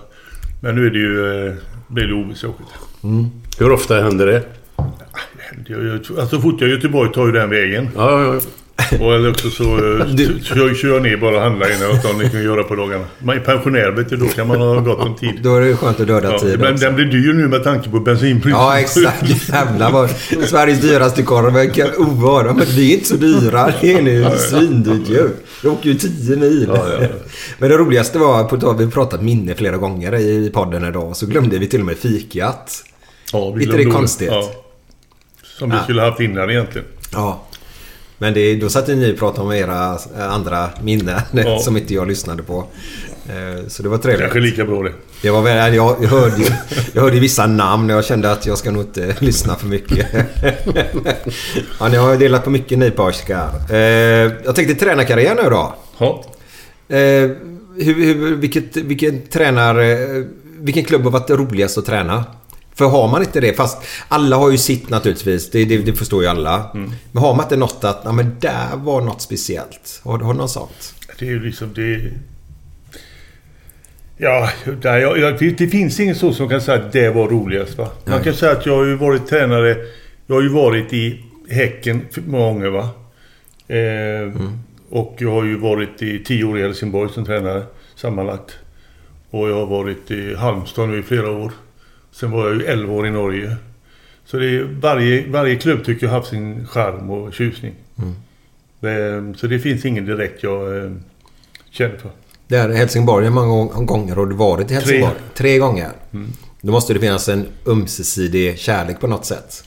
[0.62, 1.48] Men nu är det ju...
[1.48, 1.54] eh,
[1.88, 2.14] blir det
[2.58, 3.10] till.
[3.10, 3.26] Mm.
[3.60, 4.44] Hur ofta händer det?
[5.68, 7.90] Jag, alltså så fort jag är i Göteborg tar ju den vägen.
[7.96, 8.42] Ja, ja, ja.
[9.02, 12.30] Och eller också så eh, Du- kör, kör ner bara och handlar innan tar ni
[12.30, 13.06] kan göra på dagarna.
[13.20, 15.40] Man är pensionär vet du, då kan man ha gott om tid.
[15.44, 16.86] Då är det skönt att döda Ja, tid men också.
[16.86, 18.60] den blir dyr nu med tanke på bensinpriset.
[18.60, 19.50] Ja exakt.
[19.50, 20.10] Jävlar vad
[20.48, 22.54] Sveriges dyraste korv verkar ovara.
[22.54, 23.74] Men vi är inte så dyra.
[23.82, 25.30] Det är nu svindyrt ju.
[25.64, 26.72] Jag åker ju 10 mil.
[26.76, 27.08] Ja, ja.
[27.58, 31.16] Men det roligaste var, på vi pratat minne flera gånger i podden idag.
[31.16, 32.72] Så glömde vi till och med fikat.
[33.34, 34.28] Ja, vi Inte det konstigt?
[34.32, 34.52] Ja.
[35.60, 36.88] Som vi skulle haft innan egentligen.
[37.14, 37.44] Ja.
[38.18, 41.60] Men det, då satt ni och pratade om era eh, andra minnen Ja.
[41.64, 42.66] som inte jag lyssnade på.
[43.30, 44.22] Eh, Så det var trevligt.
[44.22, 44.92] Kanske lika bra det.
[45.22, 46.52] Det var väl, jag, jag, hörde, ju-
[46.94, 50.08] jag hörde vissa namn och jag kände att jag ska nog inte lyssna för mycket.
[51.80, 53.50] ja, ni har ju delat på mycket ni pojkar.
[53.70, 53.78] Eh,
[54.46, 55.76] jag tänkte tränarkarriär nu då.
[55.98, 56.24] Ja.
[57.80, 59.98] Hur, hur, vilket, vilken tränare...
[60.60, 62.24] Vilken klubb har varit roligast att träna?
[62.78, 63.78] För har man inte det, fast
[64.08, 65.52] alla har ju sitt naturligtvis.
[65.52, 66.72] Det, det, det förstår ju alla.
[67.12, 70.02] Men har man inte något att, ja men där var något speciellt.
[70.04, 70.94] Har, har du något sånt?
[71.20, 72.12] Det är ju liksom det...
[74.18, 74.50] Ja,
[74.82, 77.88] där, jag, jag, det finns ingen så som kan säga att det var roligast va.
[78.06, 78.24] Man Nej.
[78.24, 79.78] kan säga att jag har ju varit tränare...
[80.28, 82.90] Jag har ju varit i Häcken många gånger va.
[83.68, 84.42] Eh,
[84.90, 87.64] Och jag har ju varit i tio år i Helsingborg som tränare
[87.96, 88.52] sammanlagt.
[89.30, 91.52] Och jag har varit i Halmstad nu i flera år.
[92.20, 93.56] Sen var jag ju 11 år i Norge.
[94.26, 97.74] Så det är, varje, varje klubb tycker jag har haft sin charm och tjusning.
[98.82, 100.92] Eh, Så det finns ingen direkt jag eh,
[101.70, 102.12] känner för.
[102.48, 105.14] Där Helsingborg, hur många gång- gånger har du varit i Helsingborg?
[105.34, 105.90] Tre, gånger.
[106.62, 109.64] Då måste det finnas en ömsesidig kärlek på något sätt.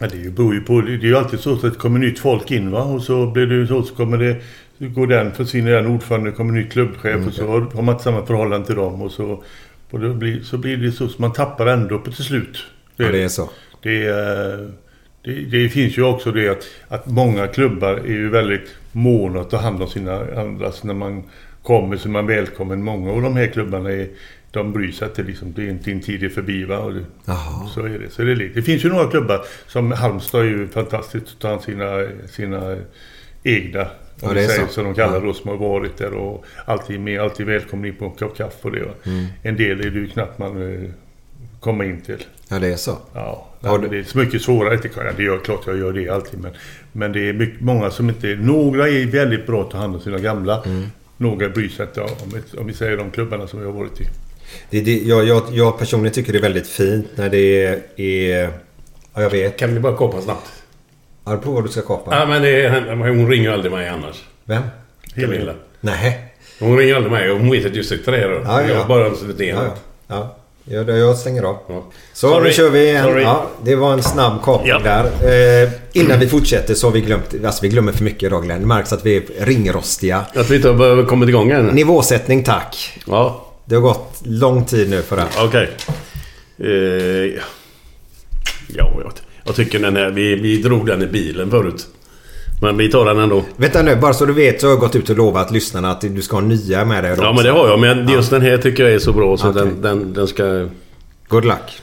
[0.00, 0.80] Ja, det beror ju på.
[0.80, 2.82] Det är ju alltid så att det kommer nytt folk in va.
[2.82, 4.36] Och så blir det ju så, så kommer det...
[4.78, 8.04] Går den, försvinner den ordförande, det kommer ny klubbchef och så har, har man inte
[8.04, 9.02] samma förhållande till dem.
[9.02, 9.42] Och så,
[9.92, 12.64] och då blir, så blir det så, så man tappar ändå på till slut.
[12.96, 13.50] Ja, det är så.
[13.82, 14.70] Det, är,
[15.22, 19.50] det, det finns ju också det att, att många klubbar är ju väldigt måna att
[19.50, 20.72] ta hand om sina andra.
[20.72, 21.22] Så när man
[21.62, 22.82] kommer så är man välkommen.
[22.82, 24.08] Många av de här klubbarna är,
[24.50, 25.52] de bryr sig inte liksom.
[25.52, 26.78] Det är inte din tid är förbi va.
[26.78, 27.04] Och det,
[27.74, 28.10] så är det.
[28.10, 28.54] Så det, är lite.
[28.54, 32.76] det finns ju några klubbar som Halmstad är ju fantastiskt att ta hand sina, sina
[33.42, 33.86] egna.
[34.22, 34.72] Ja, Om det vi är säger så.
[34.72, 35.20] som de kallar Ja.
[35.20, 38.56] då som har varit där och alltid med, alltid välkommen in på en kopp kaffe
[38.62, 38.78] och det.
[39.06, 39.24] Mm.
[39.42, 40.90] En del är det ju knappt man eh,
[41.60, 42.24] kommer in till.
[42.48, 42.98] Ja, det är så.
[43.14, 44.76] Ja, Har du- det är så mycket svårare.
[44.76, 46.40] Det, det gör klart jag gör det alltid.
[46.40, 46.50] Men,
[46.92, 48.26] men det är mycket, många som inte...
[48.26, 50.62] Några är väldigt bra att ta hand om sina gamla.
[50.66, 50.84] Mm.
[51.16, 52.08] Några bryr sig inte om,
[52.58, 54.04] om vi säger de klubbarna som jag har varit i.
[54.70, 57.64] Det, det, jag, jag, jag personligen tycker det är väldigt fint när det
[57.96, 58.50] är...
[59.14, 59.56] Ja, jag vet.
[59.58, 60.61] Kan vi bara kapa snabbt?
[61.24, 62.18] Har du på vad du ska kapa?
[62.18, 64.22] Ja, men det är, hon ringer aldrig mig annars.
[64.44, 64.62] Vem?
[65.14, 65.52] Camilla.
[65.80, 66.34] Nej.
[66.60, 68.32] Hon ringer aldrig mig hon vet att jag sitter där.
[68.32, 68.68] och Ja, ja.
[68.68, 69.74] Jag bara lite Ja, ja,
[70.08, 70.36] ja.
[70.64, 70.82] ja.
[70.96, 71.56] Jag, stänger av.
[71.68, 71.84] Ja.
[72.12, 72.44] Så Sorry.
[72.44, 73.00] nu kör vi.
[73.02, 73.22] Sorry.
[73.22, 74.78] Ja, det var en snabb kapning Ja.
[74.78, 75.04] där.
[75.64, 77.34] Eh, innan vi fortsätter så har vi glömt...
[77.44, 78.60] Alltså vi glömmer för mycket idag Glenn.
[78.60, 80.24] Det märks att vi är ringrostiga.
[80.34, 81.66] Att vi inte har kommit igång än.
[81.66, 82.98] Nivåsättning tack.
[83.06, 85.24] Ja, Det har gått lång tid nu för det.
[85.38, 85.70] okej.
[86.58, 87.42] Eh, ja,
[88.68, 89.12] jag,
[89.44, 90.10] jag tycker den här...
[90.10, 91.86] Vi, vi drog den i bilen förut.
[92.62, 93.44] Men vi tar den ändå.
[93.56, 96.00] Vänta nu, bara så du vet så har jag gått ut och lovat lyssnarna att
[96.00, 97.80] du ska ha nya med dig Ja, men det har jag.
[97.80, 99.62] Men just den här tycker jag är så bra så Okej.
[99.62, 100.68] den, den, den ska...
[101.28, 101.80] Good luck.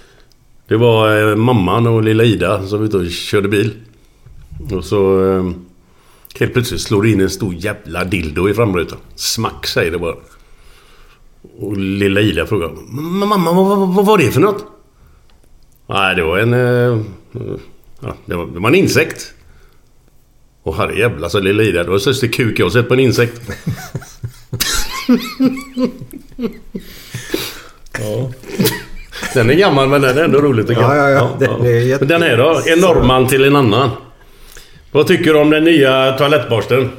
[0.67, 3.73] Det var eh, mamman och lilla Ida som var ute och körde bil.
[4.71, 5.31] Och så...
[5.37, 5.51] Eh,
[6.39, 8.97] Helt plötsligt slår det in en stor jävla dildo i framrutan.
[9.15, 10.15] Smack säger det bara.
[11.59, 14.65] Och lilla Ida frågar Mamma, vad, vad, vad var det för något?
[15.87, 16.53] Nej, det var en...
[16.53, 16.99] eh,
[18.01, 19.33] ja, det, var, det var en insekt.
[20.63, 21.83] Och herrejävlar, sa lilla Ida.
[21.83, 23.41] Det var största kuk jag sett på en insekt.
[27.99, 28.31] Ja.
[29.33, 30.97] Den är gammal men den är ändå rolig tycker jag.
[30.97, 31.47] Ja, ja, ja.
[31.47, 32.61] Den är jätte- Men den här då?
[32.65, 33.89] En norrman till en annan.
[34.91, 36.89] Vad tycker du om den nya toalettborsten?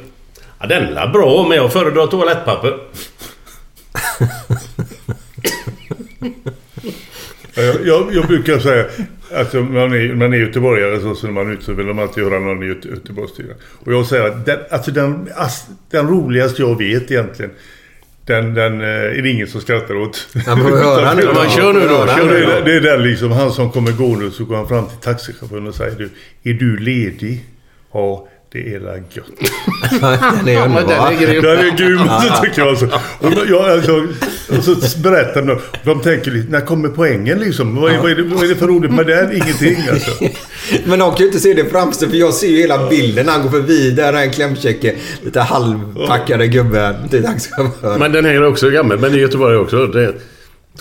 [0.61, 2.77] Ja, den är bra men jag föredrar toalettpapper.
[7.55, 8.85] Ja, Jag, jag, jag brukar säga
[9.55, 12.39] om man är, man är göteborgare så ser man ut så vill de alltid höra
[12.39, 12.89] någon i Göte-.
[13.85, 15.29] Och jag säger att den, alltså den,
[15.91, 17.51] den roligaste jag vet egentligen
[18.31, 20.29] den, den eh, är det ingen som skrattar åt.
[20.47, 21.23] Ja, men höra nu?
[21.23, 24.31] Ja, kör nu då, kör det, nu det är den liksom, han som kommer gående
[24.31, 26.11] så går han fram till taxichauffören och säger du,
[26.51, 27.45] är du ledig?
[27.93, 29.05] Ja, det är la gött.
[30.01, 31.13] Den är den underbar.
[31.13, 31.43] är grym.
[31.43, 31.99] Den är grym,
[32.43, 32.87] tycker jag alltså.
[33.19, 34.07] Och, jag, alltså,
[34.49, 37.77] och så berättar de, de tänker lite, när kommer poängen liksom?
[37.77, 39.33] Vad är, vad, är det, vad är det för roligt med den?
[39.33, 40.11] Ingenting alltså.
[40.85, 43.33] Men de kan ju inte se det framför för jag ser ju hela bilden när
[43.33, 43.91] han går förbi.
[43.91, 47.99] Där är en klämkäcke, lite halvpackade gubben till taxichauffören.
[47.99, 49.87] Men den här är också gammal, men i Göteborg också.
[49.87, 50.15] Det är,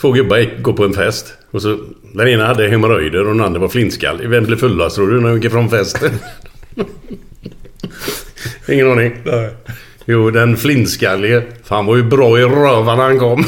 [0.02, 1.34] två gubbar går på en fest.
[1.52, 1.78] Och så,
[2.14, 4.30] den ena hade hemorrojder och den andra var flintskallig.
[4.30, 6.12] Vem blev fullast tror du när de gick ifrån festen?
[8.68, 9.14] Ingen aning.
[9.24, 9.50] Nej.
[10.06, 11.44] Jo, den flintskallige.
[11.64, 13.46] Fan var ju bra i rövan när han kom.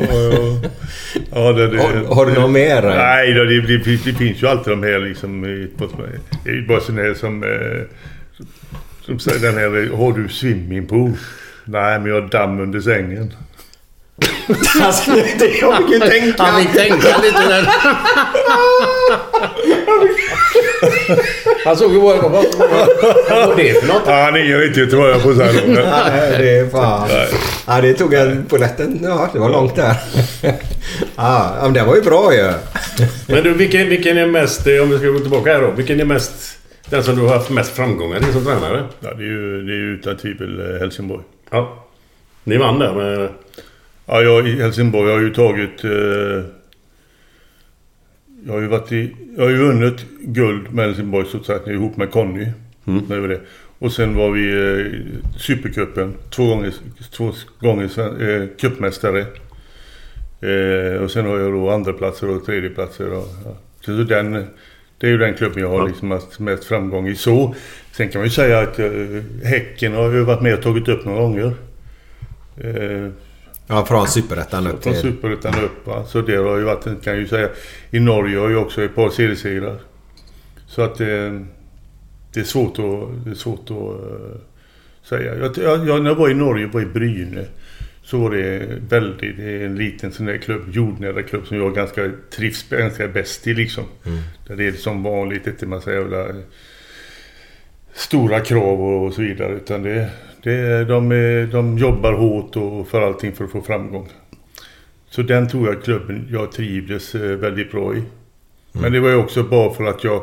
[0.00, 0.60] Ja, ja.
[1.34, 2.82] Ja, det, det, Har- har du något mer?
[2.82, 5.44] Nej, då, det, det, finns- det finns ju alltid de här liksom...
[6.46, 7.42] ju bara sådana här som...
[7.44, 7.82] eh,
[9.06, 11.12] Som säger den här, har du swimmingpool?
[11.64, 13.32] Nej, men jag har damm under sängen.
[14.82, 16.42] Alltså, det jag fick ju tänka.
[16.42, 17.68] Han fick tänka lite där.
[21.64, 22.16] Han såg ju bara...
[22.22, 24.02] Vad, var det för något?
[24.06, 25.52] Ja, han är inte göteborgare.
[25.66, 27.08] Nej, det är fan.
[27.66, 28.98] Ja, det tog en på lätten.
[29.02, 29.96] Ja, det var långt där.
[31.16, 32.52] Ja, men det var ju bra ju.
[33.26, 34.66] Men du, vilken, vilken är mest...
[34.66, 35.70] eh, Om vi ska gå tillbaka här då.
[35.70, 36.58] Vilken är mest...
[36.90, 38.84] Den som du har haft mest framgångar i som tränare?
[39.00, 41.22] Ja, det är ju, det är ju utan tvivel eh, Helsingborg.
[41.50, 41.84] Ja.
[42.44, 43.28] Ni vann där med...
[44.06, 45.84] Ja, jag i Helsingborg har ju tagit...
[45.84, 46.44] Eh,
[48.46, 49.16] jag har ju varit i...
[49.36, 52.46] Jag har ju vunnit guld med Helsingborg så att säga, ihop med Conny.
[52.86, 53.08] Mm.
[53.08, 53.40] Det var det.
[53.78, 55.00] Och sen var vi eh,
[55.38, 56.14] Supercupen.
[56.30, 56.72] Två gånger,
[57.10, 57.90] två gånger
[58.22, 59.26] eh, cupmästare.
[60.40, 63.12] Eh, och sen har jag då andra platser och tredje platser.
[63.12, 63.56] Och, ja.
[63.80, 64.32] Så den,
[64.98, 67.14] det är ju den klubben jag har liksom haft mest framgång i.
[67.14, 67.54] Så.
[67.92, 68.90] Sen kan man ju säga att eh,
[69.44, 71.54] Häcken har ju varit med och tagit upp några gånger.
[72.56, 73.08] Eh,
[73.66, 75.02] Ja, från superettan upp från till...
[75.02, 75.86] Superettan upp.
[75.86, 76.04] Va?
[76.04, 77.48] Så det har ju varit, kan jag ju säga.
[77.90, 79.78] I Norge har ju också ett par seriesegrar.
[80.66, 81.40] Så att eh,
[82.32, 84.38] det är svårt att, det är svårt att eh,
[85.02, 85.36] säga.
[85.36, 87.44] Jag, jag, när jag var i Norge, var i Bryne.
[88.04, 91.74] Så var det väldigt, det är en liten sån där klubb, jordnära klubb som jag
[91.74, 93.84] ganska trivs ganska bäst i liksom.
[94.46, 96.26] Där det är som vanligt, inte massa jävla
[97.92, 99.52] stora krav och så vidare.
[99.52, 100.10] Utan det,
[100.42, 104.08] det, de, är- de jobbar hårt och för allting för att få framgång.
[105.10, 108.02] Så den tror jag klubben jag trivdes eh, väldigt bra i.
[108.72, 110.22] Men det var ju också bara för att jag,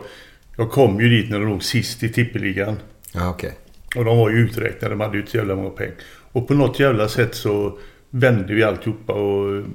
[0.58, 2.76] jag kom ju dit när de låg sist i tippeligan.
[3.14, 3.52] Ja, okej.
[3.96, 5.94] Och de var ju uträknade, de hade ju inte så jävla många pengar.
[6.32, 7.78] Och på något jävla sätt så
[8.10, 9.66] vände vi alltihopa och mm,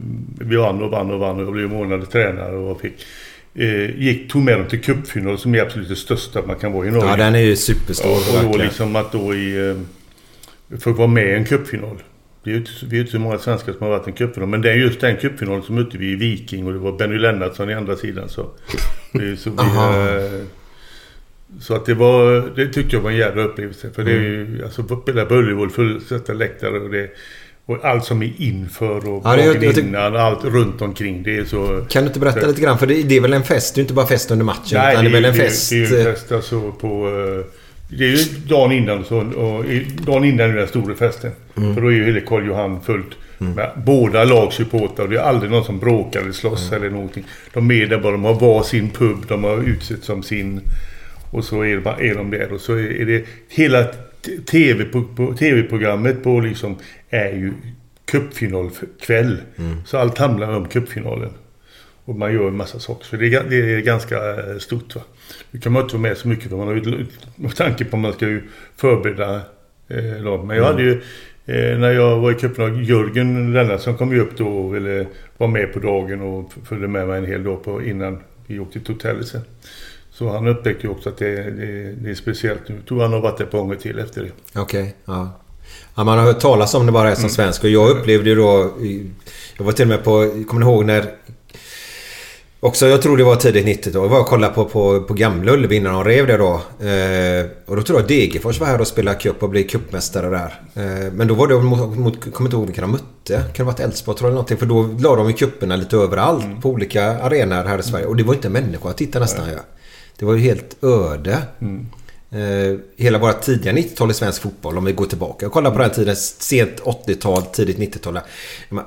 [0.41, 2.95] vi vann och vann och vann och jag blev månadens tränare och fick...
[3.55, 6.87] Eh, gick, tog med dem till cupfinal som är absolut det största man kan vara
[6.87, 7.11] i Norge.
[7.11, 8.66] Ja, den är ju superstor Ja, och då verkligen.
[8.66, 9.69] liksom att då i...
[9.71, 9.77] eh,
[10.78, 12.03] För att vara med i en cupfinal.
[12.45, 14.16] Det är ju inte, vi är inte så många svenskar som har varit i en
[14.16, 14.49] cupfinal.
[14.49, 17.19] Men det är just den cupfinalen som mötte vi i Viking och det var Benny
[17.19, 18.28] Lennartsson i andra sidan.
[18.28, 18.47] Så,
[19.12, 20.43] det, så, vi, eh,
[21.61, 22.51] så att det var...
[22.57, 23.91] Det tyckte jag var en jävla upplevelse.
[23.95, 24.55] För det är Mm.
[24.57, 24.65] ju...
[24.65, 27.11] Alltså spela på Ullevål, fullsatta läktare och det...
[27.66, 30.16] Och allt som är inför och Ja, det- jag innan.
[30.16, 31.23] Allt runt omkring.
[31.23, 31.85] Det är så...
[31.89, 32.78] Kan du inte berätta så- lite grann?
[32.78, 33.74] För det, det är väl en fest?
[33.74, 34.62] Det är inte bara fest under matchen.
[34.78, 35.70] Nej, utan det är väl en det, fest?
[35.70, 37.09] Det är ju en fest alltså på...
[37.09, 37.45] eh,
[37.89, 39.65] Det är ju dagen innan så, och
[40.06, 41.31] dagen innan den stora festen.
[41.56, 41.74] Mm.
[41.74, 43.11] För då är ju hela Karl Johan fullt.
[43.39, 45.09] Med båda lagsupportrar.
[45.09, 46.82] Det är aldrig någon som bråkar eller slåss Mm.
[46.82, 47.24] eller någonting.
[47.52, 48.12] De är där bara.
[48.12, 49.27] De har var sin pub.
[49.28, 50.61] De har utsett som sin.
[51.31, 52.52] Och så är, bara, är de där.
[52.52, 53.86] Och så är, det hela
[55.39, 56.77] TV-programmet på liksom
[57.11, 57.52] är ju
[58.05, 59.36] cupfinalkväll.
[59.59, 59.77] Mm.
[59.86, 61.31] Så allt handlar om cupfinalen.
[62.05, 63.05] Och man gör en massa saker.
[63.06, 64.94] Så det är, det är ganska eh, stort.
[64.94, 65.02] Va?
[65.51, 67.07] Nu kan man inte vara med så mycket för man har ju,
[67.57, 68.43] tanke på att man ska ju
[68.77, 69.41] förbereda
[69.89, 70.47] eh, dem.
[70.47, 70.93] Men jag hade ju,
[71.47, 75.07] eh, när jag var i cupen, Jörgen Lennartsson kom ju upp då och ville
[75.37, 78.81] vara med på dagen och följde med mig en hel dag på, innan vi åkte
[78.81, 79.41] till hotellet sen.
[80.11, 82.81] Så han upptäckte ju också att det, det, det är speciellt nu.
[82.89, 84.61] Tror han har varit ett par gånger till efter det.
[84.61, 85.41] Okej, ja.
[85.97, 86.05] ja.
[86.05, 88.71] Man har hört talas om det bara som svensk och jag upplevde ju då...
[89.57, 90.45] Jag var till och med på...
[90.49, 91.05] Kommer ni ihåg när...
[92.65, 94.03] Också, jag tror det var tidigt 90-tal.
[94.03, 96.53] Jag var och kollade på, på, på Gamla Ullevi innan de rev det då.
[96.86, 100.61] Eh, och då tror jag Degerfors var här och spelade cup och blev cupmästare där.
[100.74, 103.35] Eh, men då var det mot, mot kommer inte ihåg vilka de mötte.
[103.35, 104.57] Kan det ha varit Elfsborg eller någonting.
[104.57, 108.07] För då la de ju cuperna lite överallt på olika arenor här i Sverige.
[108.07, 109.61] Och det var inte en människa att titta nästan ja.
[110.19, 111.39] Det var ju helt öde.
[112.35, 115.44] Eh, hela våra tidiga 90-tal i svensk fotboll om vi går tillbaka.
[115.44, 118.20] Jag kollar på den tiden, sent 80-tal, tidigt 90-tal.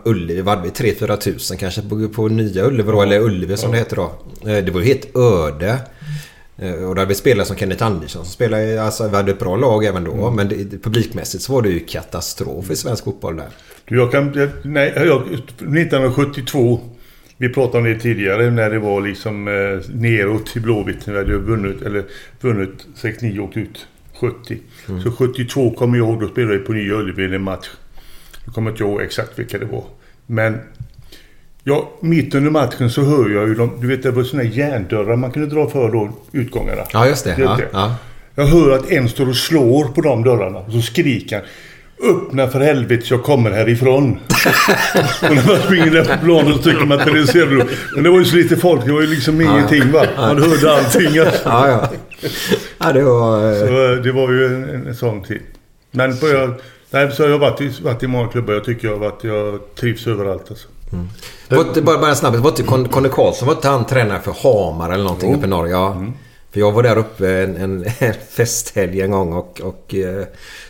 [0.06, 3.78] Ullevi var vi 3-4 tusen kanske på, på nya Ullevi då, eller Ullevi som det
[3.78, 4.12] heter då.
[4.52, 5.80] Eh, det var ju helt öde.
[6.58, 9.40] Eh, och där hade vi spelare som Kenneth Andersson som spelade, alltså vi hade ett
[9.40, 10.32] bra lag även då.
[10.32, 13.48] Men det, publikmässigt så var det ju katastrof i svensk fotboll där.
[13.86, 14.52] Du, jag kan...
[14.64, 16.80] Nej, jag, 1972.
[17.38, 21.08] Vi pratade om det tidigare när det var liksom eh, neråt i Blåvitt.
[21.08, 22.04] När vi hade vunnit, eller
[22.42, 23.88] vunnit 69 och åkt ut
[24.20, 24.58] 70.
[25.04, 27.68] Så 72 kommer jag ihåg, då spelade vi på Nya Ullevi en match.
[28.46, 29.84] Jag kommer inte ihåg exakt vilka det var.
[30.26, 30.58] Men
[31.64, 35.16] ja, mitt under matchen så hör jag ju de, du vet det var såna järndörrar
[35.16, 36.82] man kunde dra för då utgångarna.
[36.94, 37.30] Ja, just det.
[37.30, 37.68] Vet Ja, det?
[37.72, 37.96] ja.
[38.36, 40.60] Jag hör att en står och slår på de dörrarna.
[40.60, 41.46] Och så skriker han.
[42.04, 44.20] Öppna för helvete, jag kommer härifrån.
[45.22, 47.68] och när man springer där på planen så tycker man att det ser ut.
[47.96, 50.06] Men det var ju så lite folk, det var ju liksom ingenting va.
[50.18, 51.18] Man hörde allting.
[51.18, 51.42] Alltså.
[51.46, 51.88] Ja, ja.
[52.78, 53.52] Ja, det var...
[53.54, 55.42] eh, Så eh, det var ju en, en sån tid.
[55.92, 56.54] Men på jag,
[56.92, 58.54] nej, så har jag varit i, varit i många klubbar.
[58.54, 60.68] Jag tycker jag varit, jag trivs överallt alltså.
[61.50, 62.38] Var inte, bara, bara snabbt.
[62.38, 65.50] Var inte Con- Conny Karlsson var inte han tränare för Hamar eller någonting uppe i
[65.50, 65.72] Norge?
[65.74, 66.04] Ja.
[66.58, 69.62] För jag var där uppe en, en, en festhelg en gång och...
[69.64, 70.24] och eh,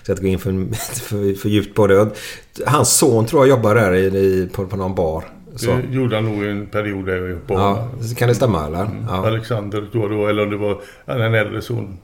[0.03, 2.09] så att gå in för, för, för djupt på det.
[2.65, 5.23] Hans son tror jag jobbar där i, i, på, på någon bar.
[5.55, 5.71] Så.
[5.71, 7.87] Det gjorde han nog i en period där på Ja,
[8.17, 8.87] kan det stämma eller?
[9.07, 9.27] Ja.
[9.27, 11.97] Alexander jag det var, eller om det var den äldre sonen.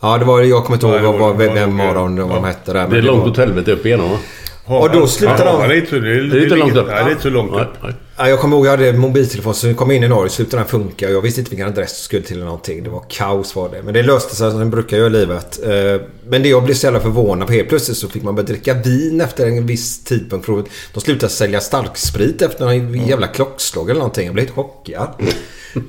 [0.00, 2.16] ja, det var jag kommer inte ihåg Ja, vad, var- vad, vem nog- var de,
[2.16, 2.40] vad de ja.
[2.46, 2.88] hette där.
[2.88, 4.18] Det är långt åt helvete upp igenom va?
[4.66, 6.86] Och då slutade ja, de- Det är inte, det är, Det är inte långt upp.
[6.86, 7.68] Nej, det är inte så långt upp.
[7.82, 7.92] nej.
[7.92, 10.68] Ja, jag kommer ihåg jag hade mobiltelefon så kom jag in i Norge slutade den
[10.68, 11.10] funka.
[11.10, 12.82] Jag visste inte vilken adress jag skulle till eller någonting.
[12.84, 13.82] Det var kaos var det.
[13.82, 15.60] Men det löste sig som det brukar göra i livet.
[15.64, 18.46] Eh, Men det jag blev så jävla förvånad på helt plötsligt så fick man börja
[18.46, 20.46] dricka vin efter en viss tidpunkt.
[20.46, 20.64] För
[20.94, 24.24] De slutade sälja starksprit efter en jävla klockslag eller någonting.
[24.24, 25.08] Jag blev helt chockad.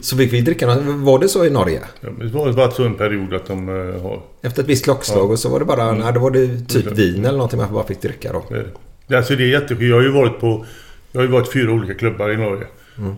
[0.02, 0.84] Så fick vi dricka något.
[0.86, 1.82] Var det så i Norge?
[2.02, 4.22] Ja, Det har varit så en period att de eh, har...
[4.42, 5.92] Efter ett visst klockslag och så var det bara...
[5.92, 8.44] Nej, då var det typ vin eller någonting man bara fick dricka då.
[9.08, 9.18] Det.
[9.18, 9.90] Alltså det är jätteskit.
[9.90, 10.66] Jag har ju varit på...
[11.16, 12.68] Jag har ju varit fyra olika klubbar i Norge.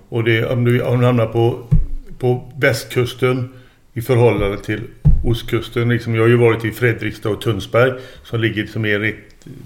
[0.09, 1.63] Och det, om du, om du hamnar på,
[2.19, 3.49] på västkusten
[3.93, 4.81] i förhållande till
[5.23, 5.89] ostkusten.
[5.89, 7.93] Liksom, jag har ju varit i Fredrikstad och Tunnsberg
[8.23, 9.15] som ligger, som är,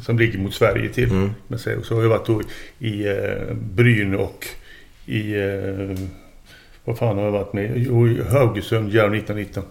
[0.01, 1.09] som ligger mot Sverige till.
[1.47, 2.41] Men så, så har jag varit då
[2.79, 4.47] i eh, Bryn och
[5.05, 5.35] i...
[5.35, 5.97] Eh,
[6.85, 7.73] vad fan har jag varit med?
[7.75, 9.63] Jo, i Haugesund, Järv 1919.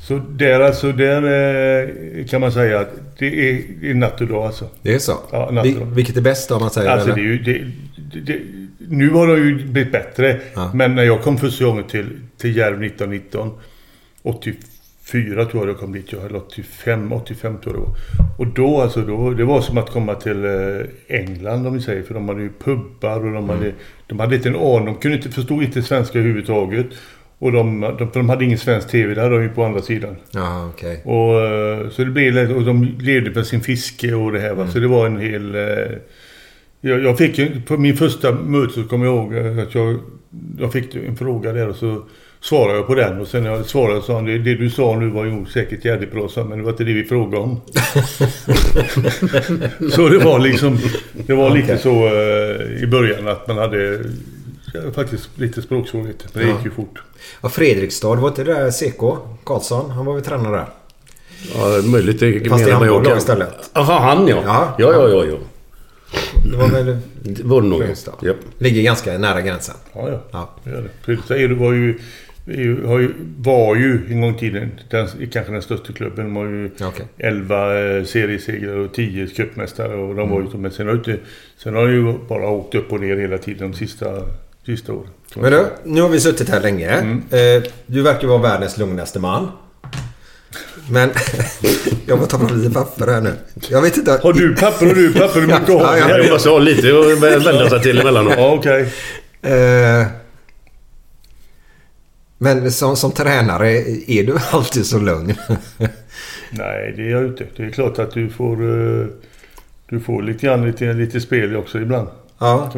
[0.00, 4.26] Så där alltså, där eh, kan man säga att det är, det är natt och
[4.26, 4.68] dag alltså.
[4.82, 5.16] Det är så?
[5.32, 5.86] Ja, natt och dag.
[5.86, 7.38] vilket är bäst om man säger Alltså det är ju...
[7.38, 7.64] Det,
[8.20, 8.38] det,
[8.78, 10.40] nu har det ju blivit bättre.
[10.54, 10.70] Ja.
[10.74, 12.06] Men när jag kom första gången till,
[12.36, 13.50] till Järv 1919.
[14.22, 16.12] 84 tror jag jag kom dit.
[16.12, 17.96] Eller 85, 85 tror jag det var.
[18.38, 22.02] Och då alltså, då, det var som att komma till eh, England om vi säger.
[22.02, 23.72] För de hade ju pubbar och de hade,
[24.06, 24.84] de hade inte en aning.
[24.84, 26.86] De kunde inte, förstod inte svenska överhuvudtaget.
[27.40, 30.16] Och de, de, de hade ingen svensk TV, det hade de ju på andra sidan.
[30.30, 31.00] Ja, okej.
[31.04, 34.66] Och, eh, så det blev, och de levde på sin fiske och det här va.
[34.66, 35.54] Så det var en hel...
[35.54, 35.62] eh,
[36.80, 39.98] Jag, jag fick ju, på min första möte så kommer jag ihåg eh, att jag,
[40.58, 42.02] jag fick en fråga där och så
[42.40, 43.20] svarade jag på den.
[43.20, 45.84] Och sen när jag svarade sa han det, det du sa nu var ju säkert
[45.84, 47.60] jävligt bra han, men det var inte det vi frågade om.
[49.90, 50.78] så det var liksom...
[51.26, 51.78] Det var lite Okej.
[51.78, 53.98] så eh, i början att man hade
[54.94, 56.28] faktiskt lite språksvårigheter.
[56.32, 57.02] Men det gick ju fort.
[57.42, 59.90] Ja, Fredrikstad, det var inte det där CK Karlsson?
[59.90, 60.66] Han var väl tränare där?
[61.54, 62.20] Ja, möjligt.
[62.20, 63.70] Det Fast i handboll istället.
[63.74, 64.42] Jaha, han ja.
[64.44, 64.74] Ja.
[64.78, 65.24] Ja, ja, ja.
[65.24, 65.38] ja,
[66.50, 66.96] Det var väl...
[67.22, 67.78] Det var det nog.
[67.78, 68.14] Fredrikstad.
[68.22, 68.36] Japp.
[68.58, 69.74] Ligger ganska nära gränsen.
[69.92, 70.20] Ja, ja.
[70.30, 70.50] Ja.
[70.64, 70.88] Det gör det.
[71.02, 71.98] Fredrikstad var ju,
[72.44, 76.24] ju, har ju, var ju en gång i tiden den, kanske den största klubben.
[76.24, 77.06] De har ju Okej.
[77.18, 79.94] 11 eh, seriesegrar och 10 cupmästare.
[79.94, 81.18] Och de var ju, men sen har, ju inte,
[81.56, 84.06] sen har de ju bara åkt upp och ner hela tiden de sista,
[84.76, 85.08] sista åren.
[85.36, 86.88] Men du, nu har vi suttit här länge.
[86.90, 87.22] Mm.
[87.30, 89.48] Eh, Du verkar vara världens lugnaste man.
[90.90, 91.10] Men
[92.06, 93.32] jag får ta fram lite papper här nu.
[93.70, 94.10] Jag vet inte...
[94.22, 95.40] Har du papper och du papper?
[95.40, 96.22] Hur mycket har Ja, ja, du?
[96.22, 98.34] Jag måste ha lite att vända sig till emellanåt.
[98.36, 98.92] Ja, okej.
[99.42, 100.06] Eh,
[102.38, 103.70] Men som, som tränare,
[104.06, 105.34] är du alltid så lugn?
[106.50, 107.46] Nej, det är jag inte.
[107.56, 108.52] Det är klart att du får...
[109.00, 109.06] eh,
[109.90, 112.08] Du får lite grann lite, lite spel också ibland.
[112.38, 112.70] Ja.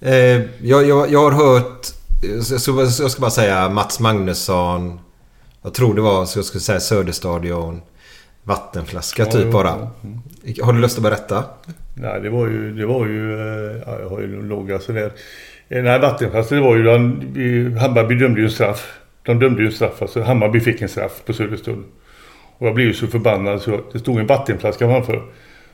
[0.00, 0.14] Eh,
[0.62, 1.86] jag, jag, jag har hört,
[2.22, 5.00] jag ska bara säga Mats Magnusson,
[5.62, 7.80] Jag tror det var, så jag skulle säga Söderstadion.
[8.44, 9.88] Vattenflaska Ja, typ jo, bara.
[10.42, 10.64] ja.
[10.64, 11.44] Har du lust att berätta?
[11.94, 12.74] Nej, det var ju...
[12.74, 15.12] Det var ju eh, ja, jag har ju låga sådär.
[15.68, 17.76] Eh, Nej, vattenfast det var ju...
[17.78, 18.92] Hammarby dömde ju en straff.
[19.22, 20.02] De dömde ju en straff.
[20.02, 21.84] Alltså Hammarby fick en straff på Söderstund.
[22.58, 25.22] Och jag blev ju så förbannad så det stod en vattenflaska framför.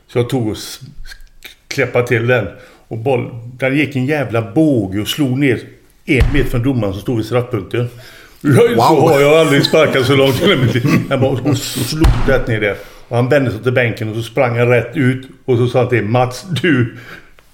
[0.07, 0.57] Så jag tog och
[1.69, 2.49] kläppade till den.
[2.89, 5.61] Och boll, den gick en jävla båge och slog ner
[6.05, 7.89] en meter från domaren som stod vid straffpunkten.
[8.41, 9.11] Jag, Så Wow.
[9.11, 10.83] har jag aldrig sparkat så långt i.
[11.11, 12.77] Han bara och slog rätt ner där.
[13.09, 15.27] Och han vände sig till bänken och så sprang han rätt ut.
[15.45, 16.97] Och så sa han till Mats, du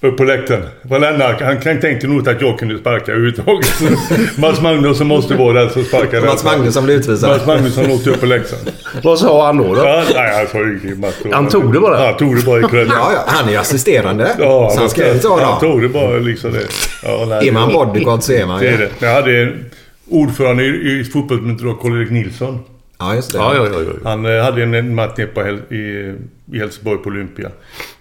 [0.01, 0.63] upp på läktaren.
[0.81, 3.67] Varenda, han kan tänkte nog inte att jag kunde sparka överhuvudtaget.
[4.37, 6.27] Mats Magnusson måste vara den som sparkade.
[6.27, 7.29] Mats Magnusson blev utvisad.
[7.29, 8.61] Mats Magnusson åkte upp på läktaren.
[9.03, 9.75] Vad sa han då?
[9.75, 9.81] då?
[9.81, 10.99] Ja, nej, han sa ju ingenting.
[10.99, 11.15] Mats.
[11.31, 11.99] Han tog det bara?
[11.99, 12.93] Ja, han tog det bara i credit.
[12.95, 14.35] Ja, ja, han är ju assisterande.
[14.39, 16.67] Ja, så han ska ju ta Han tog det bara liksom det.
[17.03, 18.77] Ja, nej, Är man bodyguard så är man Det är ju.
[18.77, 18.89] det.
[18.99, 19.65] Jag hade en
[20.09, 22.59] ordförande i, i fotbollsförbundet då, Karl-Erik Nilsson.
[22.99, 23.37] Ja, just det.
[23.37, 23.81] Ja, ja, ja.
[23.81, 24.09] ja.
[24.09, 26.13] Han eh, hade en, en match nere i,
[26.53, 27.49] i Helsingborg på Olympia.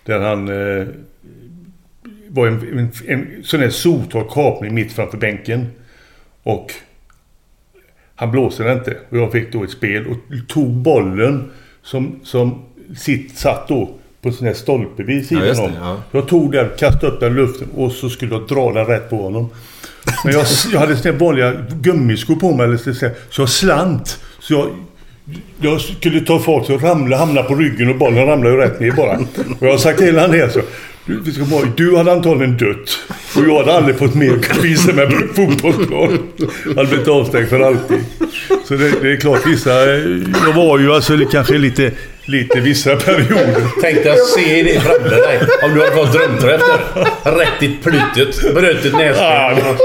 [0.04, 0.86] Där han eh,
[2.32, 5.66] var en, en, en sån här solklar kapning mitt framför bänken.
[6.42, 6.72] Och
[8.14, 8.96] han blåste den inte.
[9.10, 10.16] Och jag fick då ett spel och
[10.48, 11.50] tog bollen
[11.82, 12.62] som, som
[12.96, 13.90] sitt, satt då
[14.22, 15.72] på sån här stolpe vid Ja, sidan det, om.
[15.80, 15.96] ja.
[16.12, 19.10] Jag tog den, kastade upp den i luften och så skulle jag dra den rätt
[19.10, 19.48] på honom.
[20.24, 22.66] Men jag, jag hade såna här vanliga gummiskor på mig.
[22.66, 22.94] Eller så
[23.30, 24.20] så jag slant.
[24.40, 24.68] Så jag,
[25.60, 28.90] jag skulle ta fart så ramla, hamna på ryggen och bollen ramlade ju rätt ner
[28.90, 29.18] bara.
[29.60, 30.60] Och jag har sagt till honom det så.
[31.24, 32.98] Du, ska bara, du hade antagligen dött.
[33.36, 36.18] Och jag hade aldrig fått mer visa mig på fotbollsplan.
[36.64, 38.04] Jag hade blivit avstängd för alltid.
[38.64, 39.94] Så det, det är klart vissa...
[39.94, 40.00] Eh,
[40.46, 41.92] jag var ju alltså kanske lite,
[42.30, 43.80] lite vissa perioder.
[43.82, 45.40] Tänkte jag se det framför dig.
[45.62, 46.62] Om du hade fått drömträff
[47.24, 47.32] där.
[47.32, 48.54] Rätt i plytet.
[48.54, 49.76] Brutit Ja, näsben.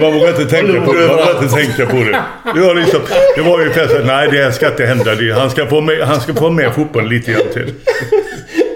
[0.00, 1.06] Man vågar inte tänka på det.
[1.06, 2.22] Man vågar inte tänka på det.
[2.54, 3.00] Det var, liksom,
[3.36, 5.10] det var ungefär så nej det här ska inte hända.
[5.34, 7.74] Han ska få med, han ska få med fotbollen lite grann till.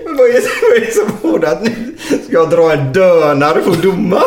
[0.06, 1.70] Vad är det, vad är det som får dig att nu
[2.06, 4.22] ska jag dra en dönare på domaren?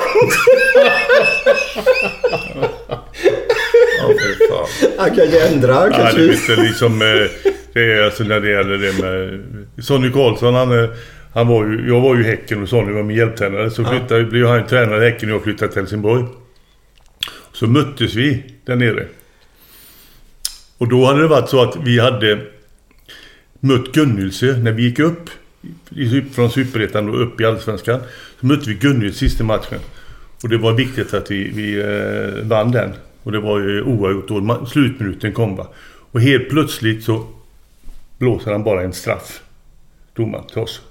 [4.00, 4.68] Ja, för fan.
[4.98, 5.74] Han kan ju ändra.
[5.74, 7.02] Han Ja, det är inte liksom...
[7.02, 9.40] eh, Det är alltså när det gäller det med...
[9.86, 10.84] Sonny Karlsson han...
[10.84, 10.90] eh,
[11.34, 13.72] Han var ju, jag var ju i Häcken och Sonny var min hjälptränare.
[13.72, 16.26] Så flyttade, blev han tränare i Häcken och jag flyttade till Helsingborg.
[17.54, 19.06] Så möttes vi där nere.
[20.78, 22.40] Och då hade det varit så att vi hade
[23.60, 25.30] mött Gunnilse när vi gick upp
[26.36, 28.00] från Superettan och upp i Allsvenskan.
[28.40, 29.80] Så mötte vi Gunnilse sista matchen.
[30.44, 32.94] Och det var viktigt att vi, vi eh, vann den.
[33.24, 34.66] Och det var ju oavgjort då.
[34.66, 35.68] Slutminuten kom va.
[36.12, 37.28] Och helt plötsligt så
[38.18, 39.42] blåser han bara en straff.
[40.14, 40.82] Domaren till oss.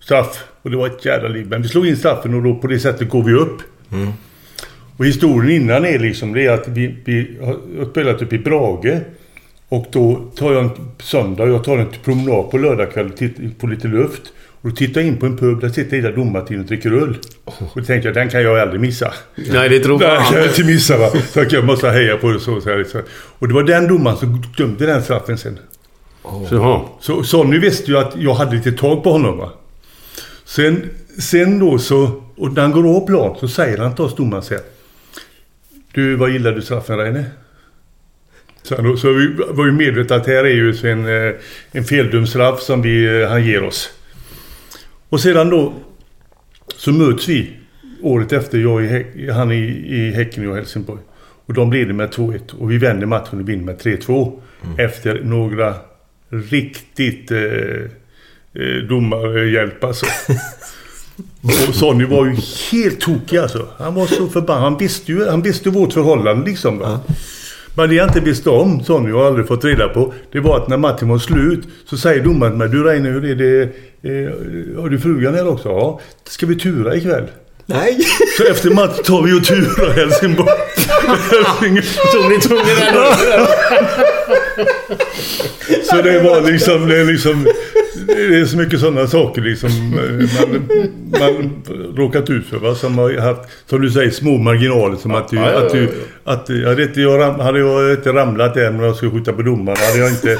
[0.00, 0.44] Straff.
[0.62, 1.46] Och det var ett jävla liv.
[1.48, 3.62] Men vi slog in straffen och då på det sättet går vi upp.
[4.96, 9.00] Och historien innan är liksom det är att vi, vi har spelat upp i Brage.
[9.68, 13.10] Och då tar jag en söndag jag tar en promenad på lördagkväll
[13.58, 14.32] på lite luft.
[14.60, 17.18] Och då tittar jag in på en pub där sitter hela domartiden och dricker öl.
[17.44, 19.14] Och då tänkte jag den kan jag aldrig missa.
[19.34, 21.10] Nej, det tror jag kan inte missa va.
[21.32, 22.60] Så jag måste heja på det så.
[22.60, 23.00] så, här, så.
[23.38, 25.58] Och det var den domaren som dömde den straffen sen.
[26.22, 26.98] Så, ja.
[27.00, 29.52] Så Sonny visste ju att jag hade lite tag på honom va.
[30.44, 34.16] Sen, sen då så, och när han går av plan så säger han till oss
[34.16, 34.62] domaren så här.
[35.92, 37.24] Du, vad gillar du straffen Reine?
[38.62, 41.34] Så, då, så vi var ju medvetna att här är ju så en, eh,
[41.72, 43.90] en feldömd straff som vi, eh, han ger oss.
[45.08, 45.72] Och sedan då
[46.76, 47.50] så möts vi
[48.02, 49.56] året efter, jag i, han i,
[49.86, 51.00] i Häcken och jag i Helsingborg.
[51.46, 54.40] Och de leder med 2-1 och vi vänder matchen och vinner med 3-2.
[54.78, 55.74] Efter några
[56.28, 57.38] riktigt eh,
[58.52, 60.06] eh, domarhjälp alltså.
[61.68, 62.36] Och Sonny var ju
[62.72, 63.68] helt tokig alltså.
[63.78, 64.62] Han var så förbannad.
[64.62, 66.78] Han visste ju, han visste vårt förhållande liksom.
[66.78, 67.00] Va?
[67.76, 70.68] Men det jag inte visste om, Sonny och aldrig fått reda på, det var att
[70.68, 73.62] när matchen var slut så säger domaren till mig, du Reine, hur är det?
[74.02, 75.68] Eh, har du frugan här också?
[75.68, 76.00] Ja.
[76.24, 77.24] Ska vi tura ikväll?
[77.66, 77.98] Nej.
[78.36, 80.48] Så efter matchen tar vi och turar Helsingborg.
[82.12, 82.92] Tog ni den
[85.84, 87.46] Så det var liksom, det är liksom,
[88.06, 90.70] det är så mycket sådana saker liksom eh, man,
[91.20, 91.62] man
[91.96, 92.74] råkat ut för va?
[92.74, 93.40] Som har haft,
[93.70, 95.88] som du säger, små marginaler som att du, Ja, ja, ja, att du,
[96.24, 99.42] att du, hade inte jag, hade jag inte ramlat där när jag skulle skjuta på
[99.42, 100.38] domaren, hade jag inte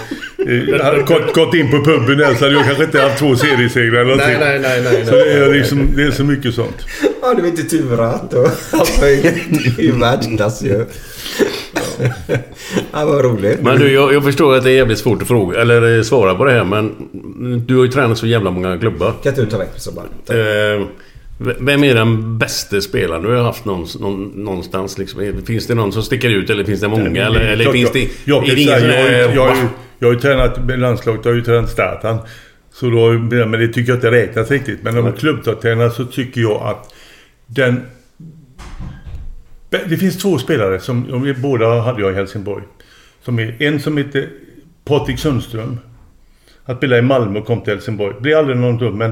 [0.83, 4.01] hade gått, gått in på puben där så hade jag kanske inte haft två seriesegrar
[4.01, 5.07] eller Nej, nej, nej, nej.
[5.07, 6.87] Så det är liksom, det är så mycket sånt.
[7.23, 9.35] Ja, du inte turat och allt möjligt.
[9.77, 10.85] Det är ju världsklass ju.
[12.93, 13.63] Ja, vad roligt.
[13.63, 16.35] Men du, jag, jag förstår att det är jävligt svårt att fråga, eller eh, svara
[16.35, 16.95] på det här, men
[17.67, 19.15] du har ju tränat så jävla många klubbar.
[19.23, 20.07] Kan inte du ta väck så bara?
[21.39, 24.99] Vem är den bästa spelaren du har haft någon, någon, någonstans?
[24.99, 25.43] Liksom?
[25.47, 27.11] Finns det någon som sticker ut eller finns det många?
[27.11, 27.99] Nej, eller eller finns det...
[27.99, 29.57] jag, jag, det ingen jag, jag, jag,
[29.99, 32.19] jag har ju tränat med landslaget, jag har ju tränat Zlatan.
[32.73, 34.83] Så då, men det tycker jag inte räknas riktigt.
[34.83, 36.95] Men om klubbtränare så tycker jag att
[37.47, 37.83] den...
[39.71, 42.65] Det finns två spelare som, båda hade jag i Helsingborg.
[43.23, 44.29] Som är, en som heter
[44.85, 45.79] Patrik Sundström.
[46.65, 48.15] Han spelade i Malmö och kom till Helsingborg.
[48.21, 49.11] Blev aldrig någon dum men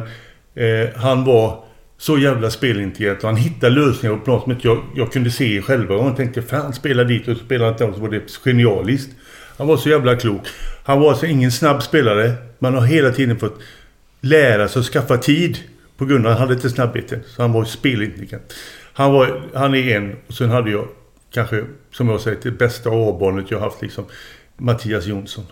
[0.55, 1.65] eh, han var
[1.99, 5.95] så jävla spelintelligent och han hittade lösningar på plan som jag, jag kunde se själva.
[5.95, 9.11] Och jag tänkte fan spela dit och spela inte så var det genialiskt.
[9.57, 10.41] Han var så jävla klok.
[10.85, 12.33] Han var alltså ingen snabb spelare.
[12.59, 13.61] Man har hela tiden fått
[14.21, 15.59] lära sig att skaffa tid.
[15.97, 17.21] På grund av att han hade inte snabbheten.
[17.27, 18.55] Så han var spelintelligent.
[18.93, 20.17] Han, var, han är en.
[20.27, 20.89] Och sen hade jag
[21.33, 24.05] kanske, som jag säger, det bästa A-barnet jag haft liksom.
[24.57, 25.45] Mattias Jonsson.